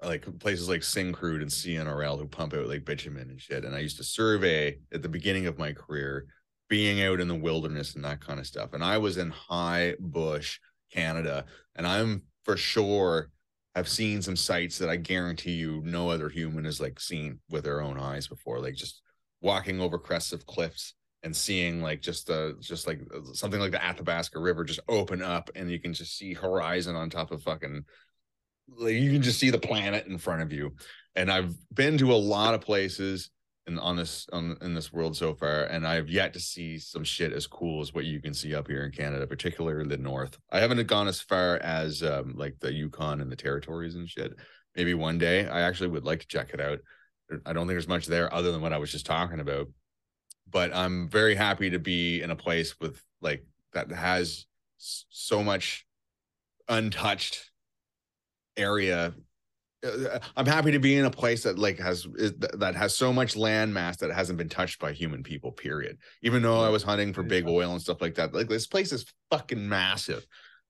Like 0.00 0.24
places 0.38 0.68
like 0.68 0.82
Syncrude 0.82 1.42
and 1.42 1.50
CNRL 1.50 2.16
who 2.16 2.28
pump 2.28 2.54
out 2.54 2.68
like 2.68 2.84
bitumen 2.84 3.28
and 3.28 3.40
shit. 3.40 3.64
And 3.64 3.74
I 3.74 3.80
used 3.80 3.96
to 3.96 4.04
survey 4.04 4.78
at 4.92 5.02
the 5.02 5.08
beginning 5.08 5.48
of 5.48 5.58
my 5.58 5.72
career, 5.72 6.26
being 6.68 7.02
out 7.02 7.18
in 7.18 7.26
the 7.26 7.34
wilderness 7.34 7.96
and 7.96 8.04
that 8.04 8.24
kind 8.24 8.38
of 8.38 8.46
stuff. 8.46 8.72
And 8.72 8.84
I 8.84 8.98
was 8.98 9.16
in 9.16 9.30
high 9.30 9.96
bush, 9.98 10.60
Canada, 10.92 11.44
and 11.74 11.88
I'm 11.88 12.22
for 12.44 12.56
sure 12.56 13.32
have 13.74 13.88
seen 13.88 14.22
some 14.22 14.36
sites 14.36 14.78
that 14.78 14.88
I 14.88 14.94
guarantee 14.94 15.54
you 15.54 15.82
no 15.84 16.08
other 16.08 16.28
human 16.28 16.66
has 16.66 16.80
like 16.80 17.00
seen 17.00 17.40
with 17.50 17.64
their 17.64 17.80
own 17.80 17.98
eyes 17.98 18.28
before. 18.28 18.60
Like 18.60 18.76
just 18.76 19.02
walking 19.40 19.80
over 19.80 19.98
crests 19.98 20.32
of 20.32 20.46
cliffs 20.46 20.94
and 21.22 21.36
seeing 21.36 21.82
like 21.82 22.00
just 22.00 22.30
uh 22.30 22.52
just 22.60 22.86
like 22.86 23.00
uh, 23.14 23.32
something 23.32 23.60
like 23.60 23.72
the 23.72 23.84
Athabasca 23.84 24.38
River 24.38 24.64
just 24.64 24.80
open 24.88 25.22
up 25.22 25.50
and 25.54 25.70
you 25.70 25.78
can 25.78 25.92
just 25.92 26.16
see 26.16 26.32
horizon 26.32 26.96
on 26.96 27.10
top 27.10 27.30
of 27.30 27.42
fucking 27.42 27.84
like 28.76 28.94
you 28.94 29.12
can 29.12 29.22
just 29.22 29.38
see 29.38 29.50
the 29.50 29.58
planet 29.58 30.06
in 30.06 30.18
front 30.18 30.42
of 30.42 30.52
you. 30.52 30.74
And 31.16 31.30
I've 31.30 31.54
been 31.74 31.98
to 31.98 32.12
a 32.12 32.14
lot 32.14 32.54
of 32.54 32.60
places 32.60 33.30
in 33.66 33.78
on 33.78 33.96
this 33.96 34.26
on 34.32 34.56
in 34.62 34.74
this 34.74 34.92
world 34.92 35.16
so 35.16 35.34
far, 35.34 35.64
and 35.64 35.86
I've 35.86 36.08
yet 36.08 36.32
to 36.34 36.40
see 36.40 36.78
some 36.78 37.04
shit 37.04 37.32
as 37.32 37.46
cool 37.46 37.80
as 37.80 37.92
what 37.92 38.04
you 38.04 38.20
can 38.20 38.34
see 38.34 38.54
up 38.54 38.68
here 38.68 38.84
in 38.84 38.92
Canada, 38.92 39.26
particularly 39.26 39.88
the 39.88 39.96
north. 39.96 40.38
I 40.50 40.60
haven't 40.60 40.84
gone 40.86 41.08
as 41.08 41.20
far 41.20 41.56
as 41.58 42.02
um 42.02 42.34
like 42.36 42.56
the 42.60 42.72
Yukon 42.72 43.20
and 43.20 43.30
the 43.30 43.36
territories 43.36 43.94
and 43.94 44.08
shit. 44.08 44.32
Maybe 44.76 44.94
one 44.94 45.18
day 45.18 45.48
I 45.48 45.62
actually 45.62 45.88
would 45.88 46.04
like 46.04 46.20
to 46.20 46.28
check 46.28 46.50
it 46.54 46.60
out. 46.60 46.78
I 47.46 47.52
don't 47.52 47.66
think 47.66 47.74
there's 47.74 47.88
much 47.88 48.06
there 48.06 48.32
other 48.32 48.50
than 48.50 48.60
what 48.60 48.72
I 48.72 48.78
was 48.78 48.92
just 48.92 49.06
talking 49.06 49.40
about. 49.40 49.68
But 50.50 50.74
I'm 50.74 51.08
very 51.08 51.34
happy 51.34 51.70
to 51.70 51.78
be 51.78 52.22
in 52.22 52.30
a 52.30 52.36
place 52.36 52.78
with 52.80 53.02
like 53.20 53.44
that 53.72 53.90
has 53.90 54.46
so 54.78 55.42
much 55.42 55.86
untouched 56.68 57.50
area 58.56 59.14
uh, 59.84 60.18
I'm 60.36 60.46
happy 60.46 60.72
to 60.72 60.78
be 60.78 60.96
in 60.96 61.06
a 61.06 61.10
place 61.10 61.42
that 61.44 61.58
like 61.58 61.78
has 61.78 62.06
is, 62.16 62.34
that 62.38 62.74
has 62.74 62.96
so 62.96 63.12
much 63.12 63.36
land 63.36 63.72
mass 63.72 63.96
that 63.98 64.12
hasn't 64.12 64.38
been 64.38 64.48
touched 64.48 64.78
by 64.78 64.92
human 64.92 65.22
people. 65.22 65.52
Period. 65.52 65.98
Even 66.22 66.42
though 66.42 66.60
I 66.60 66.68
was 66.68 66.82
hunting 66.82 67.12
for 67.12 67.22
big 67.22 67.46
oil 67.46 67.72
and 67.72 67.80
stuff 67.80 68.00
like 68.00 68.14
that, 68.16 68.34
like 68.34 68.48
this 68.48 68.66
place 68.66 68.92
is 68.92 69.06
fucking 69.30 69.68
massive, 69.68 70.26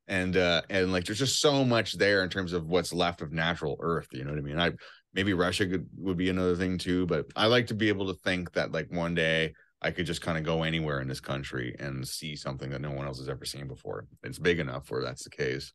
and 0.06 0.36
uh 0.36 0.62
and 0.70 0.92
like 0.92 1.04
there's 1.04 1.18
just 1.18 1.40
so 1.40 1.64
much 1.64 1.94
there 1.94 2.22
in 2.22 2.28
terms 2.28 2.52
of 2.52 2.66
what's 2.66 2.92
left 2.92 3.20
of 3.20 3.32
natural 3.32 3.76
Earth. 3.80 4.08
You 4.12 4.24
know 4.24 4.30
what 4.30 4.38
I 4.38 4.42
mean? 4.42 4.60
I 4.60 4.72
maybe 5.12 5.34
Russia 5.34 5.66
could 5.66 5.88
would 5.96 6.16
be 6.16 6.30
another 6.30 6.56
thing 6.56 6.78
too, 6.78 7.06
but 7.06 7.26
I 7.34 7.46
like 7.46 7.66
to 7.68 7.74
be 7.74 7.88
able 7.88 8.06
to 8.12 8.20
think 8.20 8.52
that 8.52 8.70
like 8.70 8.92
one 8.92 9.14
day 9.14 9.54
I 9.82 9.90
could 9.90 10.06
just 10.06 10.20
kind 10.20 10.36
of 10.36 10.44
go 10.44 10.62
anywhere 10.62 11.00
in 11.00 11.08
this 11.08 11.20
country 11.20 11.74
and 11.78 12.06
see 12.06 12.36
something 12.36 12.70
that 12.70 12.80
no 12.80 12.90
one 12.90 13.06
else 13.06 13.18
has 13.18 13.28
ever 13.28 13.44
seen 13.44 13.66
before. 13.66 14.06
It's 14.22 14.38
big 14.38 14.58
enough 14.58 14.90
where 14.90 15.02
that's 15.02 15.24
the 15.24 15.30
case. 15.30 15.72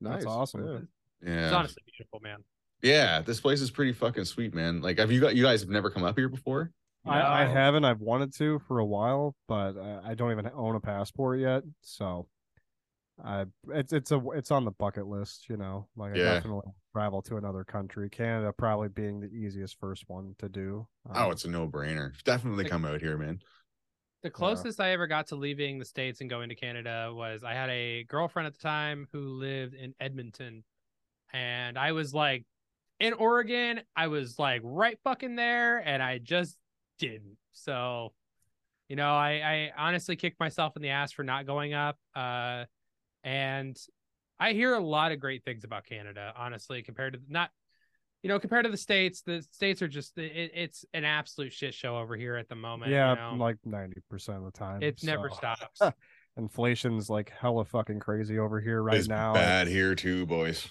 Nice. 0.00 0.24
That's 0.24 0.26
awesome. 0.26 0.88
Yeah. 1.24 1.44
It's 1.46 1.52
honestly 1.52 1.82
beautiful, 1.86 2.20
man. 2.20 2.38
Yeah, 2.82 3.22
this 3.22 3.40
place 3.40 3.60
is 3.60 3.70
pretty 3.70 3.92
fucking 3.92 4.24
sweet, 4.24 4.54
man. 4.54 4.80
Like, 4.80 4.98
have 4.98 5.10
you 5.12 5.20
got 5.20 5.34
you 5.36 5.42
guys 5.42 5.60
have 5.60 5.70
never 5.70 5.90
come 5.90 6.04
up 6.04 6.18
here 6.18 6.28
before? 6.28 6.70
I, 7.06 7.42
I 7.42 7.44
haven't. 7.44 7.84
I've 7.84 8.00
wanted 8.00 8.34
to 8.36 8.58
for 8.66 8.78
a 8.78 8.84
while, 8.84 9.34
but 9.48 9.76
I, 9.78 10.00
I 10.10 10.14
don't 10.14 10.32
even 10.32 10.50
own 10.54 10.74
a 10.74 10.80
passport 10.80 11.38
yet. 11.38 11.62
So, 11.82 12.26
I 13.22 13.44
it's 13.70 13.92
it's 13.92 14.10
a 14.10 14.20
it's 14.34 14.50
on 14.50 14.64
the 14.64 14.70
bucket 14.70 15.06
list. 15.06 15.48
You 15.48 15.56
know, 15.58 15.88
like 15.96 16.14
I 16.14 16.18
Yeah. 16.18 16.34
definitely 16.34 16.72
travel 16.94 17.20
to 17.20 17.36
another 17.36 17.64
country. 17.64 18.08
Canada 18.08 18.52
probably 18.56 18.88
being 18.88 19.18
the 19.18 19.26
easiest 19.26 19.78
first 19.80 20.04
one 20.06 20.36
to 20.38 20.48
do. 20.48 20.86
Oh, 21.12 21.30
it's 21.30 21.44
a 21.44 21.50
no 21.50 21.66
brainer. 21.66 22.12
Definitely 22.22 22.66
come 22.66 22.84
out 22.84 23.00
here, 23.00 23.18
man. 23.18 23.40
The 24.22 24.30
closest 24.30 24.80
I 24.80 24.92
ever 24.92 25.08
got 25.08 25.26
to 25.28 25.36
leaving 25.36 25.78
the 25.78 25.84
States 25.84 26.20
and 26.20 26.30
going 26.30 26.50
to 26.50 26.54
Canada 26.54 27.10
was 27.12 27.42
I 27.42 27.52
had 27.52 27.68
a 27.68 28.04
girlfriend 28.04 28.46
at 28.46 28.54
the 28.54 28.60
time 28.60 29.08
who 29.12 29.20
lived 29.20 29.74
in 29.74 29.92
Edmonton. 29.98 30.62
And 31.32 31.76
I 31.76 31.92
was 31.92 32.14
like 32.14 32.44
in 33.00 33.12
Oregon, 33.12 33.80
I 33.96 34.06
was 34.06 34.38
like 34.38 34.60
right 34.62 34.96
fucking 35.02 35.34
there, 35.34 35.78
and 35.78 36.00
I 36.00 36.18
just 36.18 36.56
didn't. 37.00 37.36
So, 37.52 38.12
you 38.88 38.94
know, 38.94 39.10
I, 39.12 39.72
I 39.76 39.88
honestly 39.88 40.14
kicked 40.14 40.38
myself 40.38 40.76
in 40.76 40.82
the 40.82 40.90
ass 40.90 41.10
for 41.10 41.24
not 41.24 41.44
going 41.44 41.74
up. 41.74 41.98
Uh 42.14 42.66
and 43.24 43.76
I 44.44 44.52
hear 44.52 44.74
a 44.74 44.80
lot 44.80 45.10
of 45.10 45.20
great 45.20 45.42
things 45.42 45.64
about 45.64 45.86
Canada, 45.86 46.34
honestly, 46.36 46.82
compared 46.82 47.14
to 47.14 47.20
not 47.28 47.50
you 48.22 48.28
know, 48.28 48.38
compared 48.38 48.64
to 48.64 48.70
the 48.70 48.76
states, 48.76 49.22
the 49.22 49.42
states 49.52 49.80
are 49.80 49.88
just 49.88 50.18
it, 50.18 50.50
it's 50.54 50.84
an 50.92 51.04
absolute 51.04 51.52
shit 51.52 51.72
show 51.72 51.96
over 51.96 52.14
here 52.14 52.36
at 52.36 52.48
the 52.50 52.54
moment. 52.54 52.90
yeah, 52.90 53.10
you 53.10 53.36
know? 53.38 53.42
like 53.42 53.56
ninety 53.64 54.02
percent 54.10 54.38
of 54.38 54.44
the 54.44 54.50
time. 54.50 54.82
It 54.82 55.02
never 55.02 55.30
stops. 55.30 55.80
Inflation's 56.36 57.08
like 57.08 57.32
hella 57.38 57.64
fucking 57.64 58.00
crazy 58.00 58.38
over 58.38 58.60
here 58.60 58.82
right 58.82 58.98
it's 58.98 59.08
now. 59.08 59.32
bad 59.32 59.66
here 59.66 59.94
too, 59.94 60.26
boys. 60.26 60.68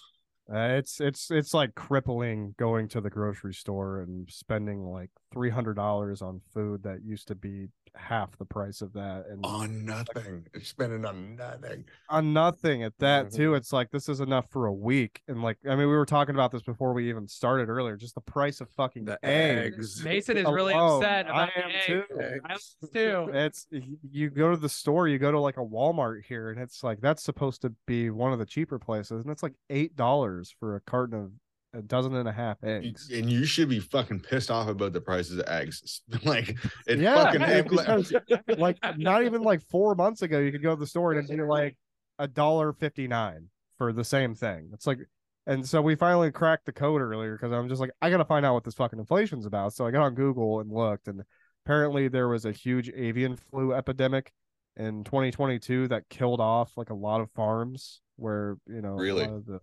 Uh, 0.54 0.78
it's 0.78 1.00
it's 1.00 1.32
it's 1.32 1.54
like 1.54 1.74
crippling 1.74 2.54
going 2.60 2.88
to 2.90 3.02
the 3.02 3.10
grocery 3.10 3.54
store 3.54 4.02
and 4.02 4.30
spending 4.30 4.84
like 4.84 5.10
three 5.32 5.50
hundred 5.50 5.76
dollars 5.76 6.22
on 6.22 6.42
food 6.54 6.84
that 6.84 7.04
used 7.04 7.28
to 7.30 7.36
be 7.36 7.70
half 7.96 8.38
the 8.38 8.46
price 8.46 8.82
of 8.82 8.92
that 8.94 9.26
and 9.30 9.46
On 9.46 9.86
nothing. 9.86 10.46
You're 10.54 10.64
spending 10.64 11.06
on 11.06 11.36
nothing. 11.36 11.86
on 12.10 12.34
nothing 12.34 12.84
at 12.84 12.98
that 13.00 13.28
Mhm. 13.28 13.36
too. 13.36 13.54
It's 13.56 13.72
like 13.72 13.92
this 13.92 14.10
is 14.10 14.20
enough 14.20 14.50
for 14.50 14.66
a 14.66 14.74
week. 14.74 15.22
And 15.28 15.42
like 15.44 15.58
I 15.66 15.70
mean, 15.76 15.88
we 15.88 15.96
were 15.96 16.06
talking 16.06 16.36
about 16.36 16.52
this 16.52 16.64
before 16.64 16.94
we 16.94 17.10
even 17.10 17.28
started 17.28 17.70
earlier. 17.70 17.96
Just 17.96 18.16
the 18.16 18.22
price 18.22 18.62
of 18.62 18.70
fucking 18.72 19.06
The 19.06 19.24
eggs. 19.24 19.76
eggs. 20.00 20.04
Mason 20.04 20.38
is 20.38 20.46
really 20.46 20.74
alone. 20.74 21.04
upset 21.04 21.26
about 21.28 21.50
I 21.56 21.62
am 21.62 21.72
the 21.72 21.80
too. 21.86 22.20
eggs. 22.20 22.76
I 22.84 22.88
too. 22.94 23.30
It's 23.34 23.68
you 24.10 24.30
go 24.30 24.52
to 24.52 24.58
the 24.58 24.70
store, 24.70 25.08
you 25.08 25.20
go 25.20 25.32
to 25.32 25.40
like 25.40 25.58
a 25.58 25.66
Walmart 25.66 26.24
here, 26.24 26.50
and 26.50 26.60
it's 26.60 26.84
like 26.84 27.00
that's 27.00 27.24
supposed 27.24 27.62
to 27.62 27.74
be 27.86 28.10
one 28.10 28.34
of 28.34 28.40
the 28.40 28.46
cheaper 28.46 28.80
places, 28.80 29.24
and 29.24 29.32
it's 29.32 29.44
like 29.44 29.54
eight 29.70 29.96
dollars 29.96 30.54
for 30.60 30.76
a 30.76 30.82
carton 30.82 31.20
of 31.20 31.32
a 31.74 31.82
dozen 31.82 32.16
and 32.16 32.28
a 32.28 32.32
half 32.32 32.58
eggs. 32.64 33.10
And 33.12 33.30
you 33.30 33.46
should 33.46 33.70
be 33.70 33.80
fucking 33.80 34.20
pissed 34.22 34.52
off 34.52 34.68
about 34.68 34.94
the 34.94 35.02
prices 35.02 35.40
of 35.40 35.46
eggs. 35.48 36.02
like 36.24 36.56
it 36.88 37.00
yeah, 37.00 37.24
fucking 37.24 37.42
it- 37.42 37.70
because, 37.70 38.14
like 38.58 38.78
not 38.98 39.24
even 39.24 39.42
like 39.42 39.62
four 39.70 39.96
months 39.96 40.22
ago, 40.22 40.40
you 40.40 40.52
could 40.52 40.64
go 40.64 40.76
to 40.76 40.80
the 40.80 40.88
store 40.88 41.14
and 41.14 41.24
it'd 41.24 41.36
be 41.38 41.44
like 41.44 41.78
a 42.20 42.28
dollar 42.28 42.74
fifty 42.74 43.08
nine 43.08 43.48
for 43.78 43.92
the 43.92 44.04
same 44.04 44.36
thing. 44.36 44.70
It's 44.74 44.86
like, 44.86 45.00
and 45.48 45.68
so 45.68 45.82
we 45.82 45.96
finally 45.96 46.32
cracked 46.32 46.66
the 46.66 46.72
code 46.72 47.02
earlier 47.02 47.36
because 47.36 47.52
I'm 47.52 47.68
just 47.68 47.82
like, 47.82 47.92
I 48.02 48.10
gotta 48.10 48.26
find 48.26 48.46
out 48.46 48.54
what 48.54 48.64
this 48.64 48.76
fucking 48.76 49.00
inflation's 49.00 49.46
about. 49.46 49.74
So 49.74 49.86
I 49.88 49.92
got 49.92 50.04
on 50.04 50.14
Google 50.14 50.60
and 50.60 50.72
looked, 50.72 51.08
and 51.08 51.24
apparently 51.66 52.08
there 52.08 52.28
was 52.28 52.46
a 52.46 52.52
huge 52.52 52.90
avian 52.96 53.36
flu 53.36 53.74
epidemic 53.74 54.32
in 54.78 55.04
2022 55.04 55.88
that 55.90 56.04
killed 56.10 56.40
off 56.40 56.72
like 56.78 56.90
a 56.90 56.96
lot 56.96 57.22
of 57.22 57.30
farms 57.32 58.02
where 58.16 58.58
you 58.68 58.82
know 58.82 58.94
Really? 58.94 59.26
the 59.26 59.60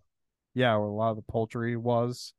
yeah 0.55 0.77
where 0.77 0.89
a 0.89 0.93
lot 0.93 1.11
of 1.11 1.17
the 1.17 1.23
poultry 1.23 1.77
was 1.77 2.33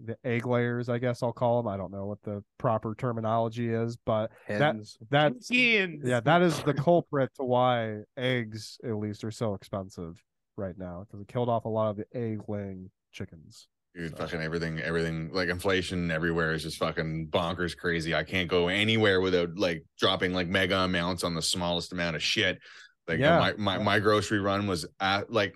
the 0.00 0.16
egg 0.24 0.44
layers 0.46 0.88
i 0.88 0.98
guess 0.98 1.22
i'll 1.22 1.32
call 1.32 1.62
them 1.62 1.72
i 1.72 1.76
don't 1.76 1.92
know 1.92 2.04
what 2.06 2.20
the 2.24 2.42
proper 2.58 2.94
terminology 2.96 3.68
is 3.72 3.96
but 4.04 4.30
Hens. 4.46 4.98
that 5.00 5.08
that's 5.10 5.46
Skins. 5.46 6.02
yeah 6.04 6.20
that 6.20 6.42
is 6.42 6.60
the 6.64 6.74
culprit 6.74 7.30
to 7.36 7.44
why 7.44 7.98
eggs 8.16 8.78
at 8.84 8.96
least 8.96 9.22
are 9.24 9.30
so 9.30 9.54
expensive 9.54 10.20
right 10.56 10.76
now 10.76 11.04
because 11.06 11.20
it 11.20 11.28
killed 11.28 11.48
off 11.48 11.64
a 11.64 11.68
lot 11.68 11.90
of 11.90 11.96
the 11.96 12.06
egg 12.14 12.40
laying 12.48 12.90
chickens 13.12 13.68
Dude, 13.96 14.18
fucking 14.18 14.42
everything, 14.42 14.80
everything 14.80 15.30
like 15.32 15.48
inflation 15.48 16.10
everywhere 16.10 16.52
is 16.52 16.64
just 16.64 16.78
fucking 16.78 17.28
bonkers 17.30 17.76
crazy. 17.76 18.12
I 18.12 18.24
can't 18.24 18.48
go 18.48 18.66
anywhere 18.66 19.20
without 19.20 19.56
like 19.56 19.84
dropping 20.00 20.34
like 20.34 20.48
mega 20.48 20.78
amounts 20.78 21.22
on 21.22 21.32
the 21.36 21.40
smallest 21.40 21.92
amount 21.92 22.16
of 22.16 22.22
shit. 22.24 22.58
Like 23.06 23.20
Yeah. 23.20 23.38
my, 23.38 23.52
my 23.56 23.78
my 23.78 23.98
grocery 24.00 24.40
run 24.40 24.66
was 24.66 24.84
at 24.98 25.30
like 25.30 25.54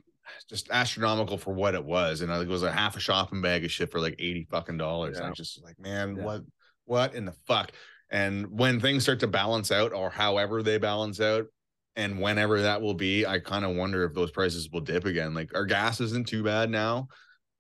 just 0.49 0.69
astronomical 0.71 1.39
for 1.39 1.53
what 1.53 1.75
it 1.75 1.85
was. 1.85 2.21
And 2.21 2.33
I 2.33 2.37
think 2.39 2.49
it 2.49 2.53
was 2.53 2.63
a 2.63 2.73
half 2.73 2.97
a 2.97 3.01
shopping 3.01 3.41
bag 3.43 3.65
of 3.65 3.71
shit 3.71 3.91
for 3.91 4.01
like 4.01 4.15
80 4.19 4.47
fucking 4.51 4.79
dollars. 4.79 5.17
And 5.17 5.25
I 5.25 5.29
Yeah. 5.29 5.31
was 5.31 5.39
just 5.39 5.65
like, 5.65 5.79
man, 5.79 6.17
Yeah. 6.17 6.25
what 6.25 6.43
what 6.85 7.15
in 7.15 7.25
the 7.27 7.35
fuck? 7.47 7.73
And 8.11 8.47
when 8.59 8.81
things 8.81 9.03
start 9.03 9.21
to 9.21 9.27
balance 9.27 9.71
out, 9.71 9.93
or 9.93 10.09
however 10.09 10.63
they 10.63 10.79
balance 10.79 11.21
out, 11.21 11.47
and 11.97 12.21
whenever 12.21 12.63
that 12.63 12.81
will 12.81 12.95
be, 12.95 13.27
I 13.27 13.41
kind 13.41 13.65
of 13.65 13.77
wonder 13.77 14.05
if 14.05 14.15
those 14.15 14.31
prices 14.31 14.71
will 14.71 14.81
dip 14.81 15.05
again. 15.05 15.35
Like 15.35 15.55
our 15.55 15.67
gas 15.67 16.01
isn't 16.01 16.29
too 16.29 16.43
bad 16.43 16.71
now, 16.71 17.09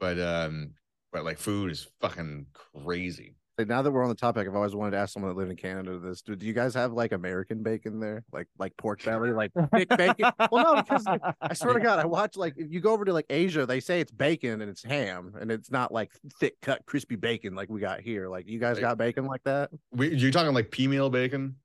but 0.00 0.18
um, 0.18 0.70
but 1.12 1.24
like 1.24 1.38
food 1.38 1.70
is 1.72 1.88
fucking 2.00 2.46
crazy. 2.84 3.34
Like, 3.58 3.66
now 3.66 3.82
that 3.82 3.90
we're 3.90 4.04
on 4.04 4.08
the 4.08 4.14
topic, 4.14 4.46
I've 4.46 4.54
always 4.54 4.76
wanted 4.76 4.92
to 4.92 4.98
ask 4.98 5.12
someone 5.12 5.30
that 5.32 5.36
lived 5.36 5.50
in 5.50 5.56
Canada 5.56 5.98
this. 5.98 6.22
Do, 6.22 6.36
do 6.36 6.46
you 6.46 6.52
guys 6.52 6.74
have 6.74 6.92
like 6.92 7.10
American 7.10 7.64
bacon 7.64 7.98
there? 7.98 8.22
Like 8.32 8.46
like 8.56 8.76
pork 8.76 9.04
belly, 9.04 9.32
like 9.32 9.50
thick 9.74 9.88
bacon? 9.88 10.30
Well, 10.52 10.76
no, 10.76 10.82
because 10.82 11.04
like, 11.04 11.20
I 11.40 11.54
swear 11.54 11.74
to 11.74 11.80
God, 11.84 11.98
I 11.98 12.06
watch 12.06 12.36
like 12.36 12.54
if 12.56 12.70
you 12.70 12.80
go 12.80 12.92
over 12.92 13.04
to 13.04 13.12
like 13.12 13.26
Asia, 13.28 13.66
they 13.66 13.80
say 13.80 14.00
it's 14.00 14.12
bacon 14.12 14.60
and 14.60 14.70
it's 14.70 14.84
ham, 14.84 15.34
and 15.40 15.50
it's 15.50 15.72
not 15.72 15.90
like 15.92 16.12
thick 16.38 16.54
cut 16.62 16.86
crispy 16.86 17.16
bacon 17.16 17.56
like 17.56 17.68
we 17.68 17.80
got 17.80 18.00
here. 18.00 18.28
Like 18.28 18.48
you 18.48 18.60
guys 18.60 18.76
Like- 18.76 18.82
got 18.82 18.98
bacon 18.98 19.26
like 19.26 19.42
that? 19.42 19.70
We, 19.90 20.14
you 20.14 20.30
talking 20.30 20.54
like 20.54 20.70
peameal 20.70 21.10
bacon? 21.10 21.56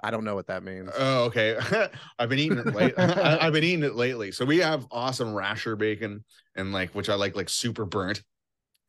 I 0.00 0.10
don't 0.10 0.24
know 0.24 0.34
what 0.36 0.46
that 0.48 0.62
means. 0.62 0.90
Oh, 0.96 1.24
okay. 1.24 1.58
I've 2.18 2.28
been 2.28 2.38
eating 2.38 2.58
it 2.58 2.74
late. 2.74 2.94
I, 2.98 3.38
I've 3.40 3.52
been 3.54 3.64
eating 3.64 3.84
it 3.84 3.94
lately. 3.94 4.32
So 4.32 4.44
we 4.44 4.58
have 4.58 4.86
awesome 4.90 5.34
rasher 5.34 5.76
bacon 5.76 6.24
and 6.54 6.72
like 6.72 6.90
which 6.94 7.08
I 7.08 7.14
like 7.14 7.34
like 7.34 7.48
super 7.48 7.84
burnt. 7.86 8.22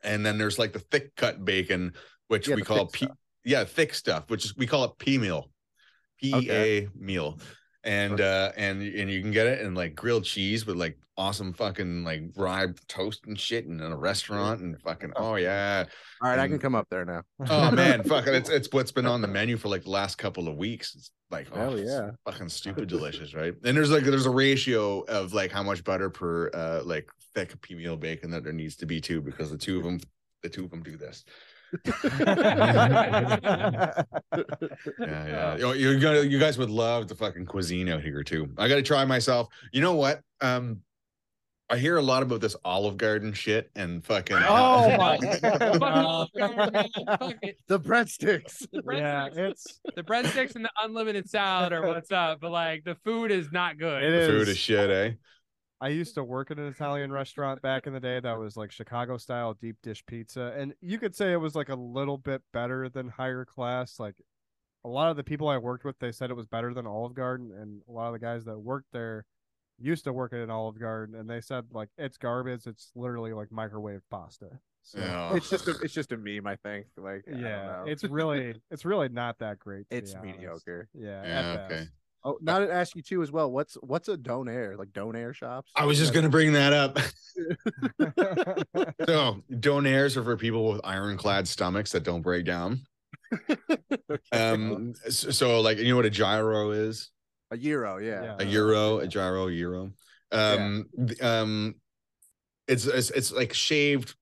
And 0.03 0.23
then 0.26 0.38
there's 0.38 0.59
like 0.59 0.73
the 0.73 0.80
thick 0.80 1.15
cut 1.15 1.43
bacon, 1.43 1.93
which 2.27 2.47
Yeah, 2.47 2.56
we 2.56 2.61
call 2.61 2.88
P 2.88 3.06
stuff. 3.06 3.18
yeah, 3.43 3.64
thick 3.64 3.93
stuff, 3.93 4.30
which 4.30 4.45
is 4.45 4.56
we 4.57 4.68
call 4.68 4.84
it 4.85 4.91
peameal. 4.99 5.45
P 6.19 6.49
A 6.52 6.88
meal. 6.97 7.39
And 7.84 8.19
uh 8.19 8.52
and 8.57 8.81
and 8.81 9.11
you 9.11 9.22
can 9.22 9.31
get 9.31 9.45
it 9.45 9.61
in 9.61 9.76
like 9.76 9.93
grilled 9.95 10.23
cheese 10.23 10.65
with 10.65 10.76
like 10.76 10.97
awesome 11.18 11.53
fucking 11.53 12.03
like 12.03 12.23
rye 12.35 12.65
toast 12.88 13.26
and 13.27 13.39
shit 13.39 13.68
and 13.68 13.80
in 13.80 13.91
a 13.91 13.95
restaurant 13.95 14.61
and 14.61 14.81
fucking 14.81 15.14
oh 15.15 15.35
yeah. 15.35 15.84
All 16.22 16.30
right, 16.30 16.39
I 16.39 16.47
can 16.47 16.57
come 16.57 16.73
up 16.73 16.88
there 16.89 17.06
now. 17.06 17.22
Oh 17.47 17.69
man, 17.69 18.02
fuck 18.07 18.26
it's 18.27 18.49
it's 18.49 18.69
what's 18.72 18.91
been 18.91 19.06
on 19.06 19.22
the 19.22 19.27
menu 19.27 19.56
for 19.56 19.68
like 19.68 19.84
the 19.84 19.91
last 19.91 20.18
couple 20.18 20.47
of 20.47 20.56
weeks. 20.56 20.95
It's 20.95 21.11
like 21.30 21.47
oh, 21.52 21.60
Hell 21.60 21.80
yeah. 21.80 22.10
fucking 22.26 22.49
stupid 22.60 22.89
delicious, 22.89 23.35
right? 23.35 23.53
And 23.64 23.77
there's 23.77 23.91
like 23.91 24.03
there's 24.03 24.26
a 24.26 24.31
ratio 24.31 25.02
of 25.02 25.34
like 25.34 25.52
how 25.52 25.61
much 25.61 25.84
butter 25.84 26.10
per 26.10 26.49
uh 26.56 26.81
like 26.84 27.07
thick 27.35 27.60
peameal 27.61 27.99
bacon 27.99 28.31
that 28.31 28.43
there 28.43 28.53
needs 28.53 28.77
to 28.77 28.88
be 28.88 28.99
too, 28.99 29.22
because 29.22 29.52
the 29.52 29.57
two 29.60 29.77
of 29.77 29.84
them 29.84 29.99
the 30.41 30.49
two 30.49 30.64
of 30.65 30.72
them 30.72 30.81
do 30.81 30.97
this. 30.97 31.23
Yeah, 31.85 34.03
yeah. 34.99 35.56
You, 35.57 35.73
you're 35.73 35.99
gonna 35.99 36.22
you 36.22 36.39
guys 36.39 36.57
would 36.57 36.69
love 36.69 37.07
the 37.07 37.15
fucking 37.15 37.45
cuisine 37.45 37.89
out 37.89 38.02
here 38.02 38.23
too. 38.23 38.49
I 38.57 38.68
gotta 38.68 38.81
try 38.81 39.06
myself. 39.06 39.47
You 39.72 39.81
know 39.81 39.93
what? 39.93 40.22
Um 40.41 40.81
I 41.68 41.77
hear 41.77 41.97
a 41.97 42.02
lot 42.02 42.22
about 42.22 42.41
this 42.41 42.56
Olive 42.64 42.97
Garden 42.97 43.34
shit 43.34 43.72
and 43.76 44.06
fucking 44.06 44.38
Oh 44.38 44.95
my 44.97 45.18
the 47.68 47.80
breadsticks. 47.80 48.68
The 48.72 48.84
Yeah, 48.91 49.30
it's 49.34 49.80
the 49.95 50.03
breadsticks 50.03 50.56
and 50.56 50.64
the 50.64 50.72
unlimited 50.84 51.30
salad 51.30 51.73
are 51.73 51.88
what's 51.88 52.11
up, 52.11 52.39
but 52.41 52.52
like 52.52 52.84
the 52.84 52.95
food 53.03 53.31
is 53.31 53.52
not 53.52 53.80
good. 53.80 54.03
it 54.03 54.14
is. 54.14 54.27
food 54.27 54.47
is 54.47 54.57
shit, 54.57 54.89
eh? 54.89 55.11
I 55.86 55.90
used 55.90 56.16
to 56.16 56.24
work 56.24 56.49
at 56.49 56.57
an 56.57 56.66
Italian 56.66 57.12
restaurant 57.12 57.62
back 57.62 57.86
in 57.86 57.94
the 57.94 57.99
day 57.99 58.20
that 58.20 58.40
was 58.40 58.57
like 58.57 58.72
Chicago 58.72 59.18
style 59.18 59.53
deep 59.53 59.76
dish 59.84 60.03
pizza. 60.07 60.52
And 60.57 60.74
you 60.82 60.98
could 60.98 61.16
say 61.16 61.32
it 61.32 61.40
was 61.40 61.53
like 61.53 61.70
a 61.70 61.76
little 61.76 62.18
bit 62.18 62.41
better 62.52 62.90
than 62.90 63.07
higher 63.07 63.45
class. 63.45 63.99
Like 63.99 64.16
a 64.84 64.90
lot 64.90 65.12
of 65.12 65.16
the 65.16 65.24
people 65.24 65.48
I 65.48 65.60
worked 65.60 65.86
with, 65.86 65.99
they 65.99 66.12
said 66.12 66.32
it 66.32 66.36
was 66.36 66.48
better 66.48 66.74
than 66.74 66.88
Olive 66.88 67.14
Garden. 67.14 67.52
And 67.52 67.84
a 67.88 67.91
lot 67.91 68.07
of 68.07 68.14
the 68.14 68.20
guys 68.20 68.45
that 68.45 68.57
worked 68.57 68.88
there 68.94 69.28
used 69.78 70.06
to 70.06 70.14
work 70.14 70.34
at 70.34 70.40
an 70.40 70.49
Olive 70.49 70.80
Garden 70.80 71.14
and 71.14 71.30
they 71.30 71.40
said 71.40 71.66
like 71.70 71.90
it's 71.99 72.18
garbage. 72.18 72.66
It's 72.66 72.90
literally 72.95 73.34
like 73.34 73.52
microwave 73.52 74.02
pasta. 74.10 74.57
So 74.82 74.98
Yeah. 74.98 75.36
It's 75.36 75.52
just 75.52 75.68
a, 75.68 75.76
it's 75.84 75.94
just 75.94 76.12
a 76.12 76.18
meme, 76.18 76.48
I 76.48 76.56
think. 76.56 76.88
Like 76.98 77.26
I 77.28 77.32
don't 77.32 77.41
yeah, 77.41 77.66
know. 77.66 77.84
it's 77.86 78.03
really 78.03 78.56
it's 78.72 78.86
really 78.86 79.10
not 79.10 79.38
that 79.38 79.60
great. 79.60 79.86
it's 79.91 80.16
mediocre. 80.16 80.90
Yeah. 80.95 81.22
Yeah, 81.24 81.52
okay. 81.52 81.76
best. 81.76 81.90
Oh, 82.26 82.39
now 82.41 82.57
to 82.57 82.73
ask 82.73 82.95
you 82.95 83.03
too 83.03 83.22
as 83.22 83.31
well. 83.31 83.52
What's 83.52 83.76
what's 83.76 84.10
a 84.10 84.18
donair? 84.18 84.77
Like 84.77 84.89
donair 84.89 85.34
shops? 85.34 85.72
I 85.76 85.85
was 85.85 85.99
just 85.99 86.11
gonna 86.11 86.27
bring 86.27 86.53
that 86.53 86.73
up. 86.73 86.97
so 89.06 89.43
donairs 89.52 90.18
are 90.18 90.23
for 90.23 90.35
people 90.35 90.72
with 90.72 90.81
ironclad 90.84 91.47
stomachs 91.47 91.91
that 91.91 92.03
don't 92.03 92.23
break 92.23 92.45
down. 92.45 92.81
Um, 94.31 94.93
so, 95.10 95.31
so, 95.31 95.61
like 95.61 95.77
you 95.77 95.89
know 95.89 95.95
what 95.95 96.06
a 96.06 96.10
gyro 96.10 96.72
is? 96.72 97.10
a 97.52 97.57
euro, 97.57 97.97
yeah. 97.97 98.23
Yeah. 98.23 98.35
A 98.39 98.45
euro, 98.45 98.99
a 98.99 99.07
gyro, 99.07 99.47
a 99.47 99.52
euro. 99.52 99.91
Um, 100.31 100.85
th- 101.07 101.22
um, 101.22 101.76
it's, 102.68 102.85
it's 102.85 103.10
it's 103.11 103.31
like 103.31 103.53
shaved. 103.53 104.15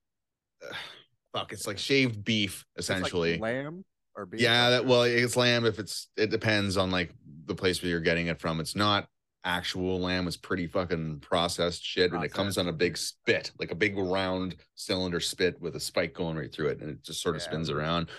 fuck, 1.34 1.52
it's 1.52 1.68
like 1.68 1.80
shaved 1.80 2.24
beef 2.24 2.66
It's 2.76 2.90
like 2.90 3.00
essentially. 3.00 3.38
lamb 3.38 3.84
or 4.16 4.26
beef. 4.26 4.42
yeah, 4.42 4.70
that 4.72 4.86
well, 4.86 5.04
it's 5.04 5.36
lamb. 5.36 5.66
If 5.66 5.80
it's 5.80 6.10
it 6.18 6.30
depends 6.30 6.78
on 6.78 6.92
like 6.92 7.14
the 7.46 7.56
place 7.56 7.82
where 7.82 7.90
you're 7.90 8.00
getting 8.00 8.28
it 8.28 8.40
from. 8.40 8.60
It's 8.60 8.76
not 8.76 9.08
actual 9.46 10.00
lamb. 10.00 10.28
It's 10.28 10.38
pretty 10.38 10.68
fucking 10.68 11.20
processed 11.20 11.84
shit, 11.84 12.12
and 12.14 12.24
it 12.24 12.32
comes 12.34 12.58
on 12.58 12.68
a 12.70 12.74
big 12.74 12.96
spit, 12.98 13.52
like 13.60 13.72
a 13.72 13.76
big 13.76 13.98
round 13.98 14.56
cylinder 14.76 15.20
spit 15.20 15.60
with 15.62 15.76
a 15.76 15.80
spike 15.80 16.14
going 16.14 16.38
right 16.38 16.52
through 16.54 16.68
it, 16.68 16.80
and 16.82 16.90
it 16.90 17.04
just 17.04 17.22
sort 17.22 17.36
of 17.36 17.42
Yeah. 17.42 17.48
spins 17.50 17.70
around 17.70 18.10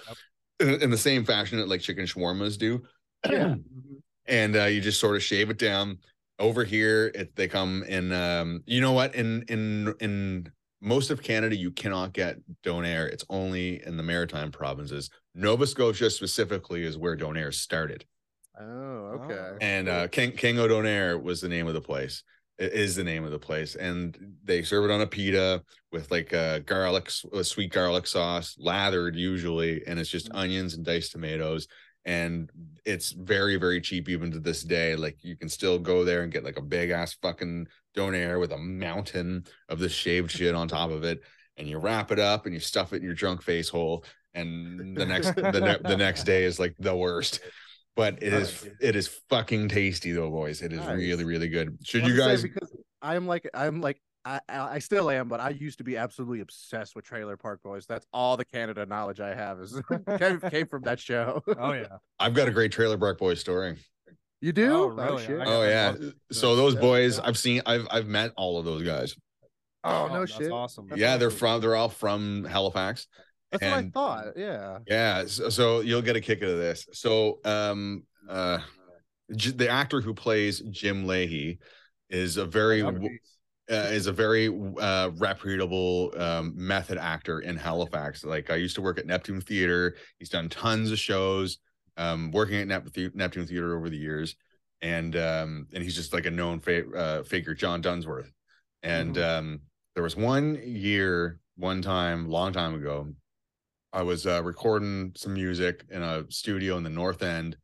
in, 0.60 0.82
in 0.82 0.90
the 0.90 0.98
same 0.98 1.24
fashion 1.24 1.58
that 1.58 1.68
like 1.68 1.80
chicken 1.80 2.04
shawarmas 2.06 2.58
do. 2.58 2.82
Yeah. 3.30 3.54
and 4.26 4.54
uh, 4.56 4.64
you 4.64 4.82
just 4.82 5.00
sort 5.00 5.16
of 5.16 5.22
shave 5.22 5.48
it 5.50 5.58
down. 5.58 5.98
Over 6.38 6.64
here, 6.64 7.10
it, 7.14 7.34
they 7.36 7.48
come 7.48 7.84
in. 7.84 8.12
Um, 8.12 8.62
you 8.66 8.80
know 8.82 8.92
what? 8.92 9.14
In 9.14 9.44
in 9.48 9.94
in 10.00 10.52
most 10.82 11.10
of 11.10 11.22
Canada, 11.22 11.56
you 11.56 11.70
cannot 11.70 12.12
get 12.12 12.36
Donair. 12.62 13.08
It's 13.08 13.24
only 13.30 13.82
in 13.86 13.96
the 13.96 14.02
maritime 14.02 14.50
provinces. 14.50 15.08
Nova 15.34 15.66
Scotia 15.66 16.10
specifically 16.10 16.84
is 16.84 16.96
where 16.96 17.16
Donair 17.16 17.52
started, 17.52 18.04
Oh, 18.58 19.20
okay. 19.24 19.56
and 19.60 19.88
uh, 19.88 20.08
King 20.08 20.32
King 20.32 20.58
of 20.58 20.70
Donair 20.70 21.20
was 21.20 21.40
the 21.40 21.48
name 21.48 21.66
of 21.66 21.74
the 21.74 21.80
place. 21.80 22.22
It 22.56 22.72
is 22.72 22.94
the 22.94 23.02
name 23.02 23.24
of 23.24 23.32
the 23.32 23.38
place, 23.38 23.74
and 23.74 24.16
they 24.44 24.62
serve 24.62 24.84
it 24.84 24.92
on 24.92 25.00
a 25.00 25.06
pita 25.08 25.64
with 25.90 26.10
like 26.12 26.32
a 26.32 26.60
garlic, 26.64 27.10
a 27.32 27.38
uh, 27.38 27.42
sweet 27.42 27.72
garlic 27.72 28.06
sauce, 28.06 28.54
lathered 28.58 29.16
usually, 29.16 29.84
and 29.86 29.98
it's 29.98 30.10
just 30.10 30.30
mm. 30.30 30.38
onions 30.38 30.74
and 30.74 30.84
diced 30.84 31.12
tomatoes. 31.12 31.66
And 32.04 32.50
it's 32.84 33.10
very 33.10 33.56
very 33.56 33.80
cheap 33.80 34.08
even 34.08 34.30
to 34.30 34.38
this 34.38 34.62
day. 34.62 34.94
Like 34.94 35.18
you 35.22 35.36
can 35.36 35.48
still 35.48 35.78
go 35.80 36.04
there 36.04 36.22
and 36.22 36.32
get 36.32 36.44
like 36.44 36.58
a 36.58 36.62
big 36.62 36.90
ass 36.90 37.14
fucking 37.22 37.66
donair 37.96 38.38
with 38.38 38.52
a 38.52 38.58
mountain 38.58 39.46
of 39.68 39.80
the 39.80 39.88
shaved 39.88 40.30
shit 40.30 40.54
on 40.54 40.68
top 40.68 40.90
of 40.90 41.02
it. 41.02 41.22
And 41.56 41.68
you 41.68 41.78
wrap 41.78 42.12
it 42.12 42.18
up 42.18 42.44
and 42.44 42.54
you 42.54 42.60
stuff 42.60 42.92
it 42.92 42.96
in 42.96 43.04
your 43.04 43.14
drunk 43.14 43.42
face 43.42 43.68
hole 43.68 44.04
and 44.34 44.96
the 44.96 45.06
next 45.06 45.34
the, 45.36 45.60
ne- 45.60 45.88
the 45.88 45.96
next 45.96 46.24
day 46.24 46.44
is 46.44 46.58
like 46.58 46.74
the 46.78 46.94
worst 46.94 47.40
but 47.96 48.22
it 48.22 48.32
is 48.32 48.68
it 48.80 48.96
is 48.96 49.08
fucking 49.30 49.68
tasty 49.68 50.12
though 50.12 50.30
boys 50.30 50.62
it 50.62 50.72
is 50.72 50.80
Nice. 50.80 50.96
really 50.96 51.24
really 51.24 51.48
good 51.48 51.76
should 51.84 52.06
you 52.06 52.16
guys 52.16 52.42
say, 52.42 52.48
because 52.48 52.74
I'm 53.02 53.26
like 53.26 53.48
I'm 53.54 53.80
like 53.80 54.00
I, 54.24 54.40
I 54.48 54.58
I 54.58 54.78
still 54.78 55.10
am, 55.10 55.28
but 55.28 55.38
I 55.40 55.50
used 55.50 55.76
to 55.78 55.84
be 55.84 55.98
absolutely 55.98 56.40
obsessed 56.40 56.96
with 56.96 57.04
Trailer 57.04 57.36
Park 57.36 57.60
Boys. 57.62 57.84
That's 57.84 58.06
all 58.10 58.38
the 58.38 58.44
Canada 58.46 58.86
knowledge 58.86 59.20
I 59.20 59.34
have 59.34 59.60
is 59.60 59.78
came, 60.18 60.40
came 60.40 60.66
from 60.66 60.82
that 60.84 60.98
show. 60.98 61.42
Oh 61.58 61.72
yeah. 61.72 61.98
i've 62.18 62.32
got 62.32 62.48
a 62.48 62.50
great 62.50 62.72
trailer 62.72 62.96
park 62.96 63.18
boy 63.18 63.34
story 63.34 63.76
You 64.40 64.52
do? 64.52 64.72
Oh, 64.72 64.82
oh 64.98 65.04
really? 65.10 65.26
shit. 65.26 65.40
Oh 65.44 65.62
yeah 65.64 65.94
so 66.32 66.56
those 66.56 66.74
boys 66.74 67.18
i've 67.20 67.36
seen 67.36 67.60
i've 67.66 67.86
i've 67.90 68.06
met 68.06 68.32
all 68.36 68.58
of 68.58 68.64
those 68.64 68.82
guys 68.82 69.14
Oh, 69.86 70.08
no 70.10 70.20
that's 70.20 70.32
shit. 70.32 70.50
Awesome. 70.50 70.88
yeah 70.96 71.18
they're 71.18 71.30
from 71.30 71.60
they're 71.60 71.76
all 71.76 71.90
from 71.90 72.44
halifax 72.44 73.06
That's 73.60 73.70
what 73.72 73.84
I 73.84 73.90
thought. 73.90 74.26
Yeah. 74.36 74.78
Yeah, 74.86 75.26
so, 75.26 75.48
so 75.48 75.80
you'll 75.80 76.02
get 76.02 76.16
a 76.16 76.20
kick 76.20 76.42
out 76.42 76.50
of 76.50 76.58
this. 76.58 76.86
So, 76.92 77.40
um, 77.44 78.04
uh, 78.28 78.58
J- 79.34 79.52
the 79.52 79.68
actor 79.68 80.00
who 80.00 80.12
plays 80.14 80.60
Jim 80.70 81.06
Leahy 81.06 81.58
is 82.10 82.36
a 82.36 82.44
very 82.44 82.82
uh, 83.70 83.74
is 83.74 84.06
a 84.06 84.12
very 84.12 84.48
uh, 84.78 85.10
reputable 85.16 86.12
um, 86.18 86.52
method 86.54 86.98
actor 86.98 87.40
in 87.40 87.56
Halifax. 87.56 88.24
Like 88.24 88.50
I 88.50 88.56
used 88.56 88.74
to 88.76 88.82
work 88.82 88.98
at 88.98 89.06
Neptune 89.06 89.40
Theater. 89.40 89.96
He's 90.18 90.28
done 90.28 90.48
tons 90.48 90.90
of 90.90 90.98
shows. 90.98 91.58
Um, 91.96 92.32
working 92.32 92.56
at 92.56 92.66
Nep- 92.66 93.14
Neptune 93.14 93.46
Theater 93.46 93.76
over 93.76 93.88
the 93.88 93.96
years, 93.96 94.34
and 94.82 95.14
um, 95.16 95.68
and 95.72 95.82
he's 95.82 95.94
just 95.94 96.12
like 96.12 96.26
a 96.26 96.30
known 96.30 96.58
fa- 96.60 96.90
uh, 96.90 97.22
figure, 97.22 97.54
John 97.54 97.80
Dunsworth. 97.80 98.32
And 98.82 99.16
um, 99.16 99.60
there 99.94 100.02
was 100.02 100.16
one 100.16 100.60
year, 100.62 101.38
one 101.56 101.80
time, 101.80 102.28
long 102.28 102.52
time 102.52 102.74
ago, 102.74 103.08
I 103.94 104.02
was 104.02 104.26
uh, 104.26 104.42
recording 104.42 105.12
some 105.14 105.34
music 105.34 105.84
in 105.88 106.02
a 106.02 106.24
studio 106.28 106.76
in 106.76 106.82
the 106.82 106.90
North 106.90 107.22
End 107.22 107.56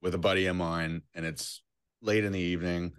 with 0.00 0.14
a 0.14 0.18
buddy 0.18 0.46
of 0.46 0.56
mine, 0.56 1.02
and 1.14 1.26
it's 1.26 1.62
late 2.00 2.24
in 2.24 2.32
the 2.32 2.40
evening. 2.40 2.92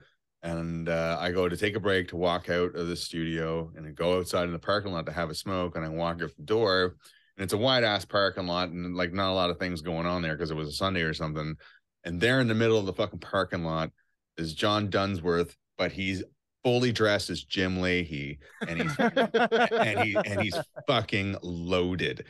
And 0.44 0.88
uh, 0.88 1.18
I 1.20 1.32
go 1.32 1.49
to 1.49 1.58
take 1.58 1.76
a 1.76 1.80
break 1.80 2.10
to 2.10 2.18
walk 2.18 2.52
out 2.52 2.76
of 2.76 2.88
the 2.88 2.95
studio 2.95 3.72
and 3.76 3.88
I 3.88 3.90
go 3.90 4.20
outside 4.20 4.44
in 4.44 4.52
the 4.52 4.60
parking 4.60 4.91
lot 4.91 5.08
to 5.08 5.12
have 5.12 5.32
a 5.32 5.36
smoke. 5.36 5.76
And 5.76 5.84
I 5.84 5.90
walk 5.90 6.22
out 6.22 6.36
the 6.38 6.44
door, 6.44 6.98
and 7.36 7.44
it's 7.44 7.54
a 7.54 7.58
wide 7.58 7.84
ass 7.84 8.06
parking 8.06 8.45
lot, 8.45 8.70
and 8.70 8.95
like 8.95 9.12
not 9.12 9.32
a 9.32 9.34
lot 9.34 9.49
of 9.49 9.58
things 9.58 9.82
going 9.82 10.06
on 10.06 10.22
there 10.22 10.36
because 10.36 10.52
it 10.52 10.56
was 10.58 10.68
a 10.68 10.74
Sunday 10.74 11.02
or 11.02 11.16
something. 11.16 11.56
And 12.04 12.22
there 12.22 12.41
in 12.41 12.48
the 12.48 12.54
middle 12.54 12.78
of 12.78 12.86
the 12.86 12.94
fucking 12.94 13.22
parking 13.22 13.64
lot 13.64 13.90
is 14.38 14.54
John 14.54 14.91
Dunsworth, 14.91 15.58
but 15.80 15.91
he's 15.91 16.24
fully 16.64 16.91
dressed 16.91 17.32
as 17.32 17.44
Jim 17.44 17.82
Leahy, 17.82 18.38
and 18.68 18.84
he's 18.84 18.95
and 18.99 19.99
he 20.02 20.16
and 20.16 20.41
he's 20.41 20.58
fucking 20.86 21.38
loaded. 21.41 22.26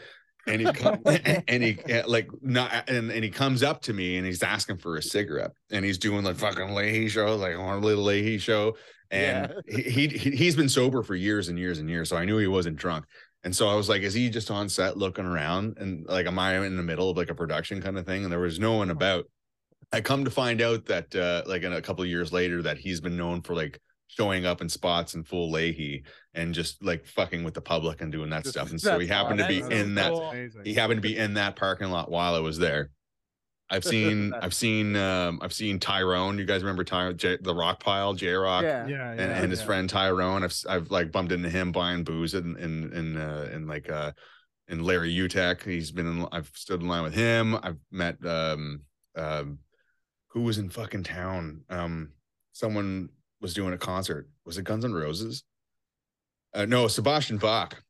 And 0.48 0.62
he 0.62 0.72
come, 0.72 1.02
and 1.06 1.64
he 1.64 1.78
like 2.08 2.30
not 2.42 2.90
and, 2.90 3.12
and 3.12 3.24
he 3.24 3.30
comes 3.30 3.64
up 3.64 3.82
to 3.84 3.94
me 3.94 4.18
and 4.18 4.26
he's 4.26 4.42
asking 4.44 4.78
for 4.78 4.96
a 4.98 5.02
cigarette 5.04 5.52
and 5.72 5.84
he's 5.86 5.98
doing 5.98 6.24
like 6.24 6.38
fucking 6.38 6.74
Leahy 6.74 7.10
show 7.10 7.36
like 7.36 7.58
want 7.58 7.84
a 7.84 7.86
little 7.86 8.04
Leahy 8.06 8.38
show 8.38 8.78
and 9.12 9.54
he, 9.68 9.82
he 9.84 10.08
he- 10.08 10.36
he's 10.36 10.56
been 10.56 10.70
sober 10.70 11.04
for 11.04 11.16
years 11.16 11.50
and 11.50 11.60
years 11.60 11.80
and 11.80 11.90
years 11.90 12.10
so 12.10 12.18
I 12.18 12.26
knew 12.26 12.38
he 12.38 12.48
wasn't 12.48 12.78
drunk 12.78 13.06
And 13.44 13.56
so 13.56 13.68
I 13.70 13.76
was 13.76 13.88
like, 13.90 14.02
is 14.02 14.14
he 14.14 14.30
just 14.30 14.50
on 14.52 14.68
set 14.70 14.98
looking 14.98 15.26
around? 15.26 15.78
And 15.80 16.06
like, 16.08 16.26
am 16.28 16.40
I 16.40 16.58
in 16.66 16.76
the 16.78 16.84
middle 16.84 17.10
of 17.10 17.18
like 17.18 17.30
a 17.30 17.36
production 17.36 17.82
kind 17.82 17.98
of 17.98 18.06
thing? 18.06 18.24
And 18.24 18.32
there 18.32 18.40
was 18.40 18.60
no 18.60 18.76
one 18.76 18.90
about. 18.90 19.26
I 19.92 20.02
come 20.02 20.26
to 20.26 20.32
find 20.32 20.62
out 20.62 20.86
that 20.88 21.16
uh 21.16 21.44
like 21.48 21.64
in 21.64 21.74
a 21.74 21.82
couple 21.82 22.04
of 22.04 22.10
years 22.10 22.34
later 22.34 22.62
that 22.64 22.78
he's 22.78 23.00
been 23.02 23.16
known 23.18 23.42
for 23.42 23.56
like 23.56 23.80
showing 24.08 24.46
up 24.46 24.62
in 24.62 24.70
spots 24.70 25.16
in 25.16 25.24
full 25.24 25.52
Leahy 25.52 26.04
and 26.34 26.54
just 26.54 26.84
like 26.84 27.06
fucking 27.06 27.44
with 27.44 27.54
the 27.54 27.62
public 27.62 28.02
and 28.02 28.12
doing 28.12 28.30
that 28.30 28.44
Just- 28.44 28.56
stuff. 28.56 28.72
And 28.72 28.80
so 28.80 28.98
he 29.00 29.08
happened 29.08 29.40
to 29.40 29.48
be 29.48 29.60
in 29.60 29.96
that 29.96 30.12
cool. 30.12 30.34
He 30.64 30.74
happened 30.74 31.02
to 31.02 31.08
be 31.08 31.18
in 31.18 31.36
that 31.36 31.56
parking 31.56 31.90
lot 31.92 32.10
while 32.10 32.36
I 32.36 32.40
was 32.40 32.58
there. 32.58 32.90
I've 33.70 33.84
seen 33.94 34.34
I've 34.34 34.54
seen 34.54 34.96
um 34.96 35.40
I've 35.42 35.54
seen 35.54 35.80
Tyrone. 35.80 36.38
You 36.38 36.46
guys 36.46 36.62
remember 36.62 36.84
Ty 36.84 37.14
J, 37.14 37.38
the 37.42 37.54
Rock 37.54 37.82
Pile, 37.82 38.14
J 38.14 38.34
Rock? 38.34 38.64
Yeah. 38.64 38.88
Yeah, 38.88 39.12
and, 39.12 39.20
yeah, 39.20 39.42
and 39.42 39.52
his 39.52 39.60
yeah. 39.60 39.66
friend 39.66 39.90
Tyrone. 39.90 40.44
I've 40.44 40.56
I've 40.70 40.90
like 40.90 41.12
bumped 41.12 41.32
into 41.32 41.50
him 41.50 41.72
buying 41.72 42.04
booze 42.04 42.34
in 42.34 42.56
in 42.58 42.94
in 42.94 43.18
uh, 43.18 43.50
in 43.54 43.68
like 43.68 43.90
uh 43.90 44.14
in 44.70 44.84
Larry 44.84 45.14
Uteck. 45.14 45.64
He's 45.64 45.92
been 45.92 46.08
in, 46.08 46.28
I've 46.32 46.52
stood 46.54 46.82
in 46.82 46.88
line 46.88 47.04
with 47.04 47.14
him. 47.14 47.56
I've 47.62 47.78
met 47.92 48.26
um 48.26 48.82
um 49.16 49.60
who 50.30 50.42
was 50.44 50.58
in 50.58 50.70
fucking 50.70 51.04
town. 51.04 51.64
Um 51.70 52.12
someone 52.54 53.10
was 53.42 53.54
doing 53.54 53.74
a 53.74 53.78
concert. 53.78 54.28
Was 54.46 54.58
it 54.58 54.64
Guns 54.64 54.84
N' 54.86 54.94
Roses? 54.94 55.44
Uh, 56.54 56.66
no, 56.66 56.88
Sebastian 56.88 57.38
Bach. 57.38 57.82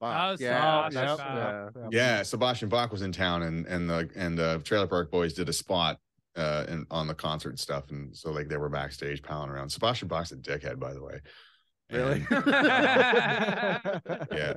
Wow. 0.00 0.30
Oh, 0.32 0.36
yeah, 0.38 0.88
Sebastian 0.88 0.94
that's- 0.94 1.18
Bach. 1.18 1.72
yeah. 1.76 1.88
Yeah, 2.16 2.22
Sebastian 2.22 2.68
Bach 2.68 2.92
was 2.92 3.02
in 3.02 3.12
town, 3.12 3.42
and 3.42 3.66
and 3.66 3.88
the 3.88 4.08
and 4.14 4.38
the 4.38 4.60
Trailer 4.64 4.86
Park 4.86 5.10
Boys 5.10 5.32
did 5.32 5.48
a 5.48 5.52
spot 5.52 5.98
uh 6.36 6.66
in, 6.68 6.86
on 6.90 7.06
the 7.06 7.14
concert 7.14 7.58
stuff, 7.58 7.90
and 7.90 8.14
so 8.14 8.30
like 8.30 8.48
they 8.48 8.56
were 8.58 8.68
backstage 8.68 9.22
palling 9.22 9.50
around. 9.50 9.70
Sebastian 9.70 10.08
Bach's 10.08 10.32
a 10.32 10.36
dickhead, 10.36 10.78
by 10.78 10.92
the 10.92 11.02
way. 11.02 11.20
Really? 11.90 12.26
And- 12.30 12.42
yeah. 14.32 14.54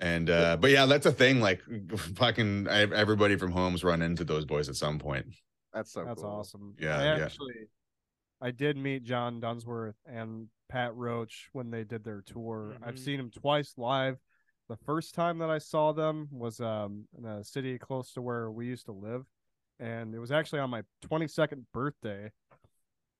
And 0.00 0.28
uh 0.28 0.56
but 0.56 0.70
yeah, 0.70 0.86
that's 0.86 1.06
a 1.06 1.12
thing. 1.12 1.40
Like 1.40 1.62
fucking 2.16 2.66
everybody 2.68 3.36
from 3.36 3.52
homes 3.52 3.84
run 3.84 4.02
into 4.02 4.24
those 4.24 4.44
boys 4.44 4.68
at 4.68 4.76
some 4.76 4.98
point. 4.98 5.26
That's 5.72 5.92
so 5.92 6.04
That's 6.04 6.20
cool. 6.20 6.30
awesome. 6.30 6.74
Yeah, 6.78 6.98
I 6.98 7.04
yeah. 7.16 7.24
actually, 7.24 7.54
I 8.44 8.50
did 8.50 8.76
meet 8.76 9.04
John 9.04 9.40
Dunsworth 9.40 9.96
and 10.04 10.48
Pat 10.68 10.94
Roach 10.94 11.48
when 11.54 11.70
they 11.70 11.82
did 11.82 12.04
their 12.04 12.20
tour. 12.20 12.76
I've 12.82 12.96
Mhm. 12.96 12.98
seen 12.98 13.16
them 13.16 13.30
twice 13.30 13.78
live. 13.78 14.18
The 14.68 14.76
first 14.76 15.14
time 15.14 15.38
that 15.38 15.48
I 15.48 15.56
saw 15.56 15.92
them 15.92 16.28
was 16.30 16.60
um 16.60 17.08
in 17.16 17.24
a 17.24 17.42
city 17.42 17.78
close 17.78 18.12
to 18.12 18.22
where 18.22 18.50
we 18.50 18.66
used 18.66 18.84
to 18.84 18.92
live, 18.92 19.24
and 19.78 20.14
it 20.14 20.18
was 20.18 20.30
actually 20.30 20.58
on 20.60 20.68
my 20.68 20.82
22nd 21.00 21.64
birthday, 21.72 22.30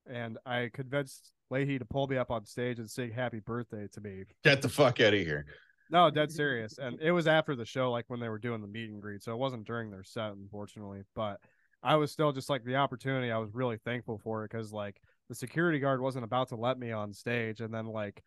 and 0.05 0.37
I 0.45 0.69
convinced 0.71 1.31
Leahy 1.49 1.79
to 1.79 1.85
pull 1.85 2.05
me 2.07 2.17
up 2.17 2.29
on 2.29 2.45
stage 2.45 2.77
and 2.77 2.89
sing 2.89 3.11
"Happy 3.11 3.39
Birthday" 3.39 3.87
to 3.93 4.01
me. 4.01 4.25
Get 4.43 4.61
the 4.61 4.69
fuck 4.69 4.99
out 5.01 5.15
of 5.15 5.19
here. 5.19 5.47
No, 5.89 6.11
dead 6.11 6.31
serious. 6.31 6.77
And 6.77 6.99
it 7.01 7.11
was 7.11 7.25
after 7.25 7.55
the 7.55 7.65
show, 7.65 7.91
like 7.91 8.05
when 8.09 8.19
they 8.19 8.29
were 8.29 8.39
doing 8.39 8.61
the 8.61 8.67
meet 8.67 8.89
and 8.91 9.01
greet. 9.01 9.23
So 9.23 9.31
it 9.33 9.37
wasn't 9.37 9.65
during 9.65 9.89
their 9.89 10.03
set, 10.03 10.33
unfortunately. 10.33 11.03
But 11.15 11.39
I 11.83 11.95
was 11.95 12.11
still 12.11 12.31
just 12.31 12.49
like 12.49 12.63
the 12.63 12.75
opportunity. 12.77 13.31
I 13.31 13.37
was 13.37 13.53
really 13.53 13.77
thankful 13.77 14.17
for 14.17 14.43
it 14.43 14.51
because 14.51 14.73
like 14.73 14.99
the 15.29 15.35
security 15.35 15.79
guard 15.79 16.01
wasn't 16.01 16.23
about 16.25 16.49
to 16.49 16.55
let 16.55 16.77
me 16.77 16.91
on 16.91 17.13
stage, 17.13 17.61
and 17.61 17.73
then 17.73 17.85
like, 17.87 18.23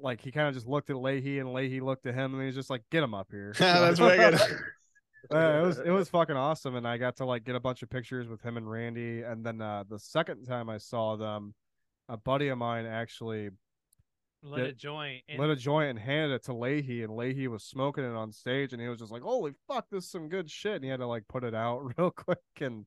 like 0.00 0.20
he 0.20 0.30
kind 0.32 0.48
of 0.48 0.54
just 0.54 0.66
looked 0.66 0.90
at 0.90 0.96
Leahy, 0.96 1.38
and 1.38 1.52
Leahy 1.52 1.80
looked 1.80 2.06
at 2.06 2.14
him, 2.14 2.34
and 2.34 2.42
he's 2.44 2.54
just 2.54 2.70
like, 2.70 2.82
"Get 2.90 3.02
him 3.02 3.14
up 3.14 3.28
here." 3.30 3.54
That's 3.58 4.00
wicked. 4.00 4.40
Uh, 5.32 5.60
it 5.62 5.64
was 5.64 5.78
it 5.78 5.90
was 5.90 6.08
fucking 6.08 6.34
awesome, 6.36 6.74
and 6.74 6.86
I 6.86 6.98
got 6.98 7.18
to 7.18 7.24
like 7.24 7.44
get 7.44 7.54
a 7.54 7.60
bunch 7.60 7.84
of 7.84 7.88
pictures 7.88 8.26
with 8.26 8.42
him 8.42 8.56
and 8.56 8.68
Randy. 8.68 9.22
And 9.22 9.46
then 9.46 9.60
uh, 9.62 9.84
the 9.88 10.00
second 10.00 10.44
time 10.46 10.68
I 10.68 10.78
saw 10.78 11.14
them, 11.14 11.54
a 12.08 12.16
buddy 12.16 12.48
of 12.48 12.58
mine 12.58 12.86
actually 12.86 13.50
Lit 14.42 14.58
Yeah. 14.58 14.64
a 14.66 14.72
joint. 14.72 15.22
and- 15.28 15.38
lit 15.38 15.50
a 15.50 15.54
joint 15.54 15.90
and 15.90 15.98
handed 16.00 16.34
it 16.34 16.42
to 16.46 16.52
Leahy, 16.54 17.04
and 17.04 17.14
Leahy 17.14 17.46
was 17.46 17.62
smoking 17.62 18.02
it 18.02 18.16
on 18.16 18.32
stage, 18.32 18.72
and 18.72 18.82
he 18.82 18.88
was 18.88 18.98
just 18.98 19.12
like, 19.12 19.22
"Holy 19.22 19.52
fuck, 19.68 19.86
this 19.92 20.02
is 20.06 20.10
some 20.10 20.28
good 20.28 20.50
shit!" 20.50 20.74
And 20.74 20.82
he 20.84 20.90
had 20.90 20.98
to 20.98 21.06
like 21.06 21.28
put 21.28 21.44
it 21.44 21.54
out 21.54 21.96
real 21.96 22.10
quick. 22.10 22.38
And 22.60 22.84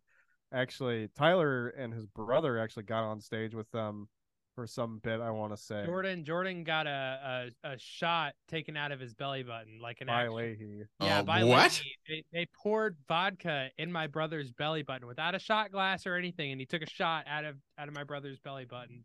actually, 0.56 1.10
Tyler 1.15 1.68
and 1.69 1.94
his 1.94 2.06
brother 2.06 2.57
actually 2.57 2.84
got 2.84 3.03
on 3.03 3.19
stage 3.22 3.53
with 3.53 3.69
them 3.72 4.07
for 4.56 4.65
some 4.65 4.99
bit. 5.03 5.19
I 5.19 5.32
want 5.32 5.52
to 5.56 5.61
say 5.61 5.84
Jordan 5.86 6.23
Jordan 6.23 6.64
got 6.64 6.88
a, 6.88 7.49
a 7.64 7.72
a 7.73 7.77
shot 7.77 8.34
taken 8.48 8.77
out 8.77 8.91
of 8.94 8.99
his 9.02 9.14
belly 9.14 9.44
button, 9.44 9.80
like 9.82 9.99
an 10.02 10.07
by 10.07 10.23
actual- 10.23 10.38
Leahy. 10.38 10.84
Yeah, 11.02 11.19
Oh, 11.19 11.23
by 11.23 11.44
what? 11.44 11.72
Leahy. 11.84 11.95
They, 12.07 12.23
they 12.40 12.48
poured 12.64 12.95
vodka 13.07 13.68
in 13.77 13.91
my 13.91 14.07
brother's 14.07 14.52
belly 14.53 14.82
button 14.84 15.07
without 15.07 15.36
a 15.36 15.40
shot 15.40 15.72
glass 15.72 16.07
or 16.07 16.15
anything, 16.15 16.52
and 16.52 16.60
he 16.61 16.65
took 16.65 16.82
a 16.82 16.90
shot 16.90 17.26
out 17.27 17.44
of 17.44 17.57
out 17.77 17.88
of 17.90 17.94
my 17.94 18.06
brother's 18.06 18.40
belly 18.40 18.65
button. 18.65 19.03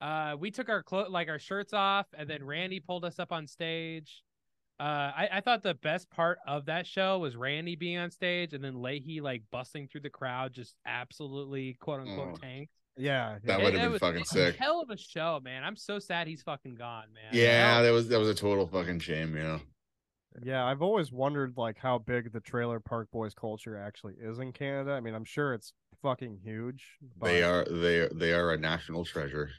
Uh, 0.00 0.36
we 0.38 0.50
took 0.50 0.68
our 0.68 0.82
clo- 0.82 1.08
like 1.08 1.28
our 1.28 1.38
shirts 1.38 1.72
off, 1.72 2.06
and 2.16 2.28
then 2.30 2.44
Randy 2.44 2.78
pulled 2.80 3.04
us 3.04 3.18
up 3.18 3.32
on 3.32 3.46
stage. 3.46 4.22
Uh, 4.78 4.82
I, 5.16 5.28
I 5.34 5.40
thought 5.40 5.62
the 5.62 5.74
best 5.74 6.10
part 6.10 6.38
of 6.46 6.66
that 6.66 6.86
show 6.86 7.18
was 7.18 7.34
Randy 7.34 7.76
being 7.76 7.96
on 7.98 8.10
stage, 8.10 8.52
and 8.52 8.62
then 8.62 8.82
Leahy 8.82 9.20
like 9.22 9.42
busting 9.50 9.88
through 9.88 10.02
the 10.02 10.10
crowd, 10.10 10.52
just 10.52 10.74
absolutely 10.84 11.74
quote 11.80 12.00
unquote 12.00 12.34
Oh. 12.34 12.36
tanked. 12.36 12.72
Yeah, 12.98 13.38
That 13.44 13.58
yeah. 13.58 13.64
would 13.64 13.74
have 13.74 13.82
been 13.82 13.92
was 13.92 14.00
fucking 14.00 14.22
a 14.22 14.24
sick. 14.26 14.56
Hell 14.56 14.80
of 14.80 14.88
a 14.90 14.96
show, 14.96 15.38
man. 15.42 15.64
I'm 15.64 15.76
so 15.76 15.98
sad 15.98 16.26
he's 16.28 16.42
fucking 16.42 16.76
gone, 16.76 17.06
man. 17.14 17.30
Yeah, 17.32 17.82
that 17.82 17.90
was 17.90 18.08
that 18.08 18.18
was 18.18 18.28
a 18.28 18.34
total 18.34 18.66
fucking 18.66 19.00
shame, 19.00 19.36
you 19.36 19.42
know. 19.42 19.60
Yeah, 20.42 20.64
I've 20.66 20.82
always 20.82 21.10
wondered 21.12 21.54
like 21.56 21.78
how 21.78 21.98
big 21.98 22.32
the 22.32 22.40
Trailer 22.40 22.80
Park 22.80 23.08
Boys 23.10 23.32
culture 23.34 23.78
actually 23.78 24.14
is 24.20 24.38
in 24.38 24.52
Canada. 24.52 24.92
I 24.92 25.00
mean, 25.00 25.14
I'm 25.14 25.24
sure 25.24 25.54
it's 25.54 25.72
fucking 26.02 26.40
huge. 26.42 26.84
But 27.18 27.26
They 27.28 27.42
are 27.42 27.64
they 27.64 28.08
they 28.14 28.32
are 28.34 28.52
a 28.52 28.58
national 28.58 29.04
treasure. 29.06 29.50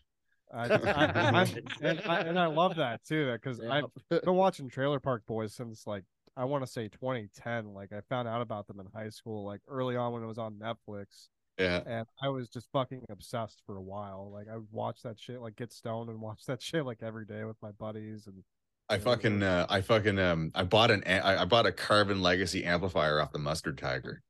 I, 0.53 0.63
I, 0.69 1.29
I'm, 1.41 1.47
and, 1.81 2.01
I, 2.07 2.19
and 2.21 2.39
I 2.39 2.45
love 2.47 2.75
that 2.77 3.03
too, 3.03 3.31
because 3.33 3.59
I've 3.59 3.85
been 4.09 4.35
watching 4.35 4.69
Trailer 4.69 4.99
Park 4.99 5.23
Boys 5.27 5.53
since 5.53 5.85
like 5.87 6.03
I 6.35 6.45
want 6.45 6.65
to 6.65 6.71
say 6.71 6.87
2010. 6.89 7.73
Like 7.73 7.91
I 7.91 8.01
found 8.09 8.27
out 8.27 8.41
about 8.41 8.67
them 8.67 8.79
in 8.79 8.85
high 8.93 9.09
school, 9.09 9.45
like 9.45 9.61
early 9.67 9.95
on 9.95 10.13
when 10.13 10.23
it 10.23 10.27
was 10.27 10.37
on 10.37 10.55
Netflix, 10.55 11.29
Yeah. 11.57 11.81
and 11.85 12.05
I 12.21 12.29
was 12.29 12.47
just 12.49 12.67
fucking 12.71 13.05
obsessed 13.09 13.61
for 13.65 13.75
a 13.77 13.81
while. 13.81 14.31
Like 14.31 14.47
I 14.51 14.55
would 14.55 14.71
watch 14.71 15.01
that 15.03 15.19
shit, 15.19 15.41
like 15.41 15.55
get 15.55 15.71
stoned 15.73 16.09
and 16.09 16.21
watch 16.21 16.45
that 16.47 16.61
shit 16.61 16.85
like 16.85 16.99
every 17.01 17.25
day 17.25 17.43
with 17.43 17.57
my 17.61 17.71
buddies. 17.71 18.27
And 18.27 18.43
I 18.89 18.99
fucking 18.99 19.43
uh, 19.43 19.65
I 19.69 19.81
fucking 19.81 20.17
um 20.19 20.51
I 20.55 20.63
bought 20.63 20.91
an 20.91 21.03
a- 21.05 21.25
I 21.25 21.41
I 21.41 21.45
bought 21.45 21.65
a 21.65 21.71
Carvin 21.71 22.21
Legacy 22.21 22.63
amplifier 22.63 23.19
off 23.19 23.31
the 23.33 23.39
Mustard 23.39 23.77
Tiger. 23.77 24.21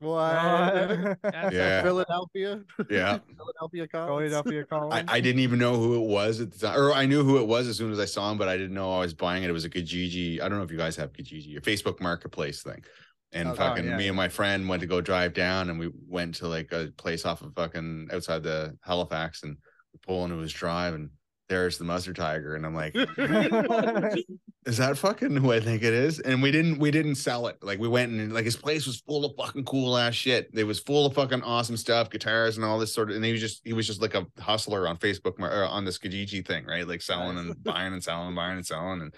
What? 0.00 0.74
That's- 1.22 1.52
Yeah. 1.52 1.82
Philadelphia. 1.82 2.62
Yeah. 2.90 3.18
Philadelphia 3.36 3.88
Collins. 3.88 4.30
Philadelphia 4.32 4.60
I, 4.60 4.64
Collins. 4.64 5.04
I 5.08 5.20
didn't 5.20 5.40
even 5.40 5.58
know 5.58 5.76
who 5.76 5.96
it 5.96 6.06
was 6.08 6.40
at 6.40 6.52
the 6.52 6.58
time, 6.58 6.78
or 6.78 6.92
I 6.92 7.04
knew 7.06 7.24
who 7.24 7.38
it 7.38 7.46
was 7.46 7.66
as 7.66 7.76
soon 7.76 7.90
as 7.92 7.98
I 7.98 8.04
saw 8.04 8.30
him, 8.30 8.38
but 8.38 8.48
I 8.48 8.56
didn't 8.56 8.74
know 8.74 8.92
I 8.92 9.00
was 9.00 9.14
buying 9.14 9.42
it. 9.42 9.50
It 9.50 9.52
was 9.52 9.64
a 9.64 9.70
Kijiji. 9.70 10.40
I 10.40 10.48
don't 10.48 10.58
know 10.58 10.64
if 10.64 10.70
you 10.70 10.78
guys 10.78 10.96
have 10.96 11.12
Kijiji, 11.12 11.56
a 11.56 11.60
Facebook 11.60 12.00
Marketplace 12.00 12.62
thing. 12.62 12.82
And 13.32 13.48
Oh, 13.50 13.54
fucking 13.54 13.84
yeah, 13.84 13.96
me 13.96 14.08
and 14.08 14.16
my 14.16 14.28
friend 14.28 14.68
went 14.68 14.80
to 14.80 14.86
go 14.86 15.00
drive 15.02 15.34
down, 15.34 15.68
and 15.68 15.78
we 15.78 15.90
went 16.06 16.36
to 16.36 16.48
like 16.48 16.72
a 16.72 16.92
place 16.96 17.26
off 17.26 17.42
of 17.42 17.52
fucking 17.54 18.08
outside 18.12 18.42
the 18.42 18.78
Halifax, 18.82 19.42
and 19.42 19.56
we 19.92 19.98
pull 20.06 20.24
into 20.24 20.38
his 20.38 20.52
drive, 20.52 20.94
and 20.94 21.10
there's 21.48 21.76
the 21.76 21.84
Mustard 21.84 22.16
Tiger, 22.16 22.54
and 22.54 22.64
I'm 22.64 22.74
like, 22.74 22.94
is 24.68 24.76
that 24.76 24.98
fucking 24.98 25.34
who 25.34 25.50
I 25.50 25.60
think 25.60 25.82
it 25.82 25.94
is? 25.94 26.20
And 26.20 26.42
we 26.42 26.50
didn't 26.50 26.78
we 26.78 26.90
didn't 26.90 27.14
sell 27.14 27.46
it. 27.46 27.56
Like 27.62 27.78
we 27.78 27.88
went 27.88 28.12
and 28.12 28.34
like 28.34 28.44
his 28.44 28.54
place 28.54 28.86
was 28.86 29.00
full 29.00 29.24
of 29.24 29.34
fucking 29.34 29.64
cool 29.64 29.96
ass 29.96 30.14
shit. 30.14 30.50
It 30.52 30.64
was 30.64 30.78
full 30.78 31.06
of 31.06 31.14
fucking 31.14 31.42
awesome 31.42 31.78
stuff, 31.78 32.10
guitars 32.10 32.56
and 32.56 32.66
all 32.66 32.78
this 32.78 32.92
sort 32.92 33.08
of. 33.08 33.16
And 33.16 33.24
he 33.24 33.32
was 33.32 33.40
just 33.40 33.62
he 33.64 33.72
was 33.72 33.86
just 33.86 34.02
like 34.02 34.14
a 34.14 34.26
hustler 34.38 34.86
on 34.86 34.98
Facebook 34.98 35.40
or 35.40 35.64
on 35.64 35.86
this 35.86 35.96
Kijiji 35.96 36.46
thing, 36.46 36.66
right? 36.66 36.86
Like 36.86 37.00
selling 37.00 37.38
and 37.38 37.62
buying 37.64 37.94
and 37.94 38.04
selling, 38.04 38.26
and 38.26 38.36
buying 38.36 38.58
and 38.58 38.66
selling, 38.66 39.00
and 39.00 39.14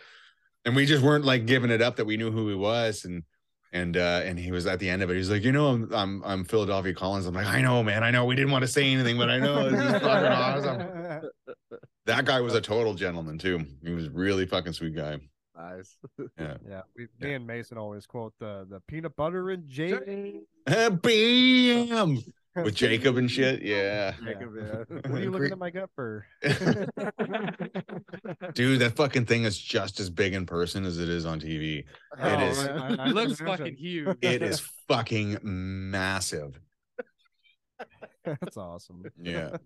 and 0.64 0.76
we 0.76 0.86
just 0.86 1.02
weren't 1.02 1.24
like 1.24 1.46
giving 1.46 1.72
it 1.72 1.82
up 1.82 1.96
that 1.96 2.04
we 2.04 2.16
knew 2.16 2.30
who 2.30 2.48
he 2.48 2.54
was 2.54 3.04
and. 3.04 3.24
And 3.72 3.96
uh, 3.96 4.22
and 4.24 4.36
he 4.36 4.50
was 4.50 4.66
at 4.66 4.80
the 4.80 4.90
end 4.90 5.00
of 5.00 5.10
it. 5.10 5.14
He's 5.14 5.30
like, 5.30 5.44
you 5.44 5.52
know, 5.52 5.68
I'm 5.68 5.94
I'm 5.94 6.22
I'm 6.24 6.44
Philadelphia 6.44 6.92
Collins. 6.92 7.26
I'm 7.26 7.34
like, 7.34 7.46
I 7.46 7.62
know, 7.62 7.84
man, 7.84 8.02
I 8.02 8.10
know. 8.10 8.24
We 8.24 8.34
didn't 8.34 8.50
want 8.50 8.62
to 8.62 8.66
say 8.66 8.84
anything, 8.90 9.16
but 9.16 9.30
I 9.30 9.38
know 9.38 9.70
this 9.70 9.80
is 9.80 9.92
fucking 9.92 10.06
awesome. 10.08 11.30
That 12.06 12.24
guy 12.24 12.40
was 12.40 12.56
a 12.56 12.60
total 12.60 12.94
gentleman 12.94 13.38
too. 13.38 13.64
He 13.84 13.90
was 13.92 14.08
really 14.08 14.44
fucking 14.44 14.72
sweet 14.72 14.96
guy. 14.96 15.20
Nice. 15.60 15.96
Yeah. 16.38 16.54
Yeah, 16.68 16.82
we, 16.96 17.06
me 17.20 17.34
and 17.34 17.46
Mason 17.46 17.76
always 17.78 18.06
quote 18.06 18.32
the 18.38 18.66
the 18.70 18.80
peanut 18.88 19.14
butter 19.16 19.50
and 19.50 19.68
jam. 19.68 20.00
Bam 20.66 22.18
with 22.56 22.74
Jacob 22.74 23.16
and 23.16 23.30
shit. 23.30 23.60
Oh, 23.62 23.66
yeah, 23.66 24.12
Jacob, 24.24 24.52
yeah. 24.56 24.84
What 24.88 25.06
are 25.06 25.22
you 25.22 25.30
looking 25.34 25.52
at 25.52 25.58
my 25.58 25.70
gut 25.70 25.90
for? 25.94 26.26
dude, 28.54 28.80
that 28.80 28.94
fucking 28.96 29.26
thing 29.26 29.44
is 29.44 29.58
just 29.58 30.00
as 30.00 30.10
big 30.10 30.34
in 30.34 30.46
person 30.46 30.84
as 30.84 30.98
it 30.98 31.08
is 31.08 31.26
on 31.26 31.40
TV. 31.40 31.84
Oh, 32.18 32.28
It 32.28 32.40
is. 32.50 32.58
I- 32.66 32.72
I- 32.76 33.04
I 33.04 33.06
He 33.08 33.12
looks 33.12 33.36
can 33.36 33.46
fucking 33.46 33.76
huge. 33.76 34.16
It 34.22 34.42
is 34.42 34.60
fucking 34.88 35.38
massive. 35.42 36.58
That's 38.24 38.56
awesome. 38.56 39.04
Yeah. 39.20 39.56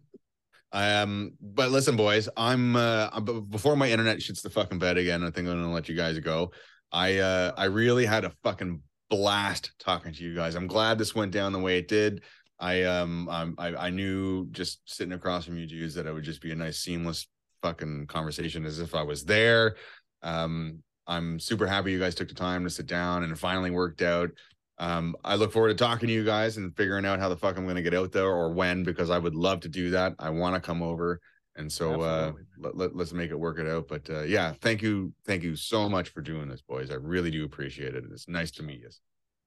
Um, 0.74 1.34
but 1.40 1.70
listen, 1.70 1.94
boys, 1.96 2.28
I'm 2.36 2.74
uh 2.74 3.20
before 3.20 3.76
my 3.76 3.88
internet 3.88 4.18
shits 4.18 4.42
the 4.42 4.51
fucking 4.51 4.80
bed 4.80 4.98
again. 4.98 5.22
I 5.22 5.30
think 5.30 5.48
I'm 5.48 5.55
gonna 5.55 5.72
let 5.72 5.88
you 5.88 5.94
guys 5.94 6.18
go. 6.18 6.51
I 6.90 7.18
uh 7.18 7.52
I 7.56 7.66
really 7.66 8.05
had 8.05 8.24
a 8.24 8.32
fucking 8.42 8.82
blast 9.09 9.70
talking 9.78 10.12
to 10.12 10.24
you 10.24 10.34
guys. 10.34 10.56
I'm 10.56 10.66
glad 10.66 10.98
this 10.98 11.14
went 11.14 11.30
down 11.30 11.52
the 11.52 11.60
way 11.60 11.78
it 11.78 11.86
did. 11.86 12.24
I 12.59 12.82
um 12.82 13.28
I 13.30 13.76
I 13.76 13.90
knew 13.90 14.48
just 14.51 14.80
sitting 14.84 15.12
across 15.12 15.44
from 15.44 15.59
you 15.59 15.66
dudes 15.66 15.94
that 15.94 16.06
it 16.06 16.12
would 16.12 16.24
just 16.24 16.42
be 16.42 16.51
a 16.51 16.56
nice 16.56 16.78
seamless 16.78 17.28
fucking 17.62 18.09
conversation 18.09 18.64
as 18.64 18.80
if 18.80 18.96
I 18.96 19.02
was 19.02 19.24
there. 19.24 19.76
Um 20.22 20.82
I'm 21.06 21.38
super 21.38 21.68
happy 21.68 21.92
you 21.92 22.01
guys 22.01 22.16
took 22.16 22.28
the 22.28 22.34
time 22.34 22.64
to 22.64 22.70
sit 22.70 22.86
down 22.86 23.22
and 23.22 23.38
finally 23.38 23.70
worked 23.70 24.02
out. 24.02 24.30
Um, 24.78 25.14
I 25.24 25.36
look 25.36 25.52
forward 25.52 25.68
to 25.68 25.74
talking 25.74 26.09
to 26.09 26.12
you 26.12 26.24
guys 26.24 26.56
and 26.56 26.76
figuring 26.76 27.06
out 27.06 27.20
how 27.20 27.28
the 27.28 27.36
fuck 27.36 27.56
I'm 27.56 27.64
going 27.64 27.76
to 27.76 27.82
get 27.82 27.94
out 27.94 28.12
there 28.12 28.26
or 28.26 28.52
when 28.52 28.82
because 28.82 29.10
I 29.10 29.18
would 29.18 29.34
love 29.34 29.60
to 29.60 29.68
do 29.68 29.90
that. 29.90 30.14
I 30.18 30.30
want 30.30 30.56
to 30.56 30.60
come 30.60 30.82
over, 30.82 31.20
and 31.56 31.70
so 31.70 32.01
uh, 32.02 32.32
let, 32.59 32.76
let, 32.76 32.96
let's 32.96 33.12
make 33.12 33.30
it 33.30 33.38
work 33.38 33.59
it 33.59 33.68
out. 33.68 33.86
But 33.86 34.10
uh, 34.10 34.22
yeah, 34.22 34.52
thank 34.60 34.82
you, 34.82 35.12
thank 35.24 35.42
you 35.42 35.55
so 35.55 35.88
much 35.88 36.09
for 36.09 36.20
doing 36.20 36.48
this, 36.48 36.62
boys. 36.62 36.90
I 36.90 36.94
really 36.94 37.30
do 37.30 37.44
appreciate 37.44 37.94
it. 37.94 38.05
It's 38.10 38.28
nice 38.28 38.51
to 38.52 38.62
meet 38.62 38.80
you. 38.80 38.90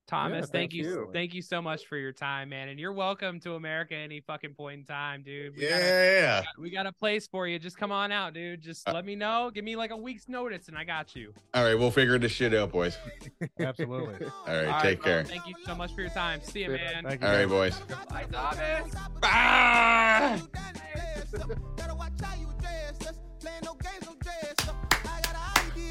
Thomas, 0.07 0.33
Yeah, 0.33 0.41
thank 0.41 0.51
thank 0.51 0.73
you, 0.73 0.83
you. 0.83 1.09
thank 1.11 1.33
you 1.33 1.41
so 1.41 1.61
much 1.61 1.85
for 1.85 1.97
your 1.97 2.13
time, 2.13 2.49
man. 2.49 2.69
And 2.69 2.79
you're 2.79 2.93
welcome 2.93 3.39
to 3.41 3.55
America 3.55 3.93
any 3.93 4.21
fucking 4.21 4.53
point 4.53 4.79
in 4.79 4.85
time, 4.85 5.21
dude. 5.21 5.55
We 5.57 5.63
Yeah, 5.63 5.69
got 5.71 5.79
a- 5.79 5.81
yeah, 5.83 6.19
yeah. 6.21 6.43
we 6.57 6.69
got 6.69 6.85
a 6.85 6.91
place 6.93 7.27
for 7.27 7.45
you. 7.45 7.59
Just 7.59 7.77
come 7.77 7.91
on 7.91 8.11
out, 8.11 8.33
dude. 8.33 8.61
Just 8.61 8.87
Uh, 8.87 8.93
let 8.93 9.03
me 9.05 9.15
know. 9.15 9.51
Give 9.53 9.65
me 9.65 9.75
like 9.75 9.91
a 9.91 9.97
week's 9.97 10.29
notice, 10.29 10.69
and 10.69 10.77
I 10.77 10.85
got 10.85 11.13
you. 11.15 11.33
All 11.53 11.63
right, 11.65 11.75
we'll 11.75 11.91
figure 11.91 12.17
this 12.17 12.31
shit 12.31 12.53
out, 12.53 12.71
boys. 12.71 12.97
Absolutely. 13.59 14.25
All 14.27 14.31
right, 14.47 14.65
All 14.65 14.71
right, 14.71 14.81
take 14.81 15.01
bro. 15.01 15.11
care. 15.11 15.23
Thank 15.25 15.45
you 15.45 15.55
so 15.65 15.75
much 15.75 15.93
for 15.93 16.01
your 16.01 16.09
time. 16.11 16.41
See 16.41 16.63
you, 16.63 16.69
man. 16.69 17.03
Thank 17.03 17.21
you. 17.21 17.27
All 17.27 17.33
right, 17.35 17.47
boys. 17.49 17.77
Bye, 18.09 18.25
Thomas. 18.31 18.93
Ah! 19.23 20.41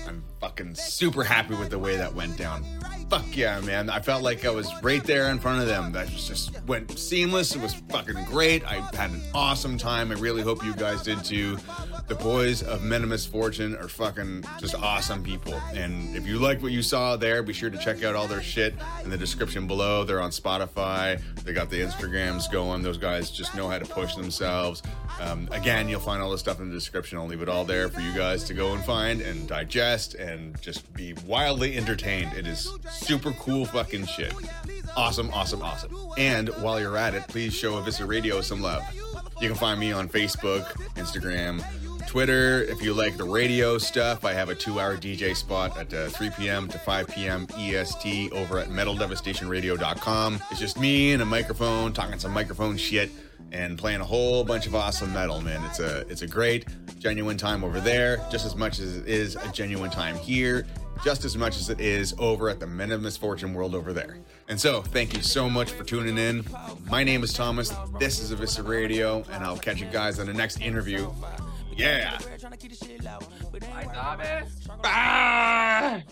I'm 0.08 0.22
fucking 0.40 0.74
super 0.76 1.24
happy 1.24 1.54
with 1.54 1.70
the 1.70 1.78
way 1.78 1.96
that 1.96 2.14
went 2.14 2.36
down. 2.36 2.64
Fuck 3.08 3.36
yeah, 3.36 3.60
man. 3.60 3.88
I 3.88 4.00
felt 4.00 4.22
like 4.22 4.44
I 4.44 4.50
was 4.50 4.68
right 4.82 5.02
there 5.04 5.30
in 5.30 5.38
front 5.38 5.62
of 5.62 5.68
them. 5.68 5.92
That 5.92 6.08
just, 6.08 6.60
went 6.66 6.98
seamless. 6.98 7.54
It 7.54 7.62
was 7.62 7.74
fucking 7.88 8.24
great. 8.24 8.64
I 8.64 8.80
had 8.96 9.10
an 9.10 9.22
awesome 9.32 9.78
time. 9.78 10.10
I 10.10 10.14
really 10.14 10.42
hope 10.42 10.64
you 10.64 10.74
guys 10.74 11.02
did 11.02 11.22
too. 11.24 11.56
The 12.08 12.14
boys 12.14 12.62
of 12.62 12.84
Men 12.84 13.02
of 13.02 13.08
Misfortune 13.08 13.74
are 13.76 13.88
fucking 13.88 14.44
just 14.60 14.76
awesome 14.76 15.24
people. 15.24 15.54
And 15.74 16.14
if 16.14 16.24
you 16.24 16.38
like 16.38 16.62
what 16.62 16.70
you 16.70 16.80
saw 16.80 17.16
there, 17.16 17.42
be 17.42 17.52
sure 17.52 17.68
to 17.68 17.78
check 17.78 18.04
out 18.04 18.14
all 18.14 18.28
their 18.28 18.42
shit 18.42 18.74
in 19.02 19.10
the 19.10 19.16
description 19.16 19.66
below. 19.66 20.04
They're 20.04 20.20
on 20.20 20.30
Spotify. 20.30 21.20
They 21.42 21.52
got 21.52 21.68
the 21.68 21.80
Instagrams 21.80 22.50
going. 22.52 22.82
Those 22.82 22.98
guys 22.98 23.32
just 23.32 23.56
know 23.56 23.68
how 23.68 23.80
to 23.80 23.84
push 23.84 24.14
themselves. 24.14 24.84
Um, 25.20 25.48
again, 25.50 25.88
you'll 25.88 25.98
find 25.98 26.22
all 26.22 26.30
the 26.30 26.38
stuff 26.38 26.60
in 26.60 26.68
the 26.68 26.74
description. 26.74 27.18
I'll 27.18 27.26
leave 27.26 27.42
it 27.42 27.48
all 27.48 27.64
there 27.64 27.88
for 27.88 28.00
you 28.00 28.14
guys 28.14 28.44
to 28.44 28.54
go 28.54 28.74
and 28.74 28.84
find 28.84 29.20
and 29.20 29.48
digest 29.48 30.14
and 30.14 30.60
just 30.62 30.92
be 30.94 31.14
wildly 31.26 31.76
entertained. 31.76 32.32
It 32.34 32.46
is 32.46 32.70
super 32.88 33.32
cool 33.32 33.64
fucking 33.64 34.06
shit. 34.06 34.32
Awesome, 34.96 35.30
awesome, 35.34 35.60
awesome. 35.60 35.96
And 36.16 36.50
while 36.60 36.80
you're 36.80 36.96
at 36.96 37.14
it, 37.14 37.26
please 37.26 37.52
show 37.52 37.80
Eviscera 37.82 38.06
Radio 38.06 38.40
some 38.42 38.62
love. 38.62 38.84
You 39.40 39.48
can 39.48 39.56
find 39.56 39.78
me 39.80 39.92
on 39.92 40.08
Facebook, 40.08 40.64
Instagram, 40.94 41.62
Twitter. 42.16 42.62
If 42.62 42.80
you 42.80 42.94
like 42.94 43.18
the 43.18 43.24
radio 43.24 43.76
stuff, 43.76 44.24
I 44.24 44.32
have 44.32 44.48
a 44.48 44.54
two 44.54 44.80
hour 44.80 44.96
DJ 44.96 45.36
spot 45.36 45.76
at 45.76 45.92
uh, 45.92 46.08
3 46.08 46.30
p.m. 46.30 46.66
to 46.68 46.78
5 46.78 47.08
p.m. 47.08 47.46
EST 47.58 48.32
over 48.32 48.58
at 48.58 48.68
metaldevastationradio.com. 48.68 50.40
It's 50.50 50.58
just 50.58 50.80
me 50.80 51.12
and 51.12 51.20
a 51.20 51.26
microphone 51.26 51.92
talking 51.92 52.18
some 52.18 52.32
microphone 52.32 52.78
shit 52.78 53.10
and 53.52 53.76
playing 53.76 54.00
a 54.00 54.04
whole 54.06 54.44
bunch 54.44 54.66
of 54.66 54.74
awesome 54.74 55.12
metal, 55.12 55.42
man. 55.42 55.62
It's 55.66 55.78
a 55.78 56.06
it's 56.08 56.22
a 56.22 56.26
great 56.26 56.64
genuine 56.98 57.36
time 57.36 57.62
over 57.62 57.80
there, 57.80 58.26
just 58.32 58.46
as 58.46 58.56
much 58.56 58.78
as 58.78 58.96
it 58.96 59.06
is 59.06 59.36
a 59.36 59.52
genuine 59.52 59.90
time 59.90 60.16
here, 60.16 60.66
just 61.04 61.26
as 61.26 61.36
much 61.36 61.58
as 61.58 61.68
it 61.68 61.82
is 61.82 62.14
over 62.18 62.48
at 62.48 62.60
the 62.60 62.66
Men 62.66 62.92
of 62.92 63.02
Misfortune 63.02 63.52
world 63.52 63.74
over 63.74 63.92
there. 63.92 64.16
And 64.48 64.58
so, 64.58 64.80
thank 64.80 65.14
you 65.14 65.22
so 65.22 65.50
much 65.50 65.70
for 65.70 65.84
tuning 65.84 66.16
in. 66.16 66.46
My 66.88 67.04
name 67.04 67.22
is 67.22 67.34
Thomas. 67.34 67.74
This 67.98 68.20
is 68.20 68.32
Eviscera 68.32 68.66
Radio, 68.66 69.22
and 69.32 69.44
I'll 69.44 69.58
catch 69.58 69.82
you 69.82 69.86
guys 69.88 70.18
on 70.18 70.24
the 70.24 70.32
next 70.32 70.62
interview. 70.62 71.10
Yeah. 71.76 72.18
Bye, 73.60 73.88
Thomas. 73.92 74.66
Bye. 74.82 76.04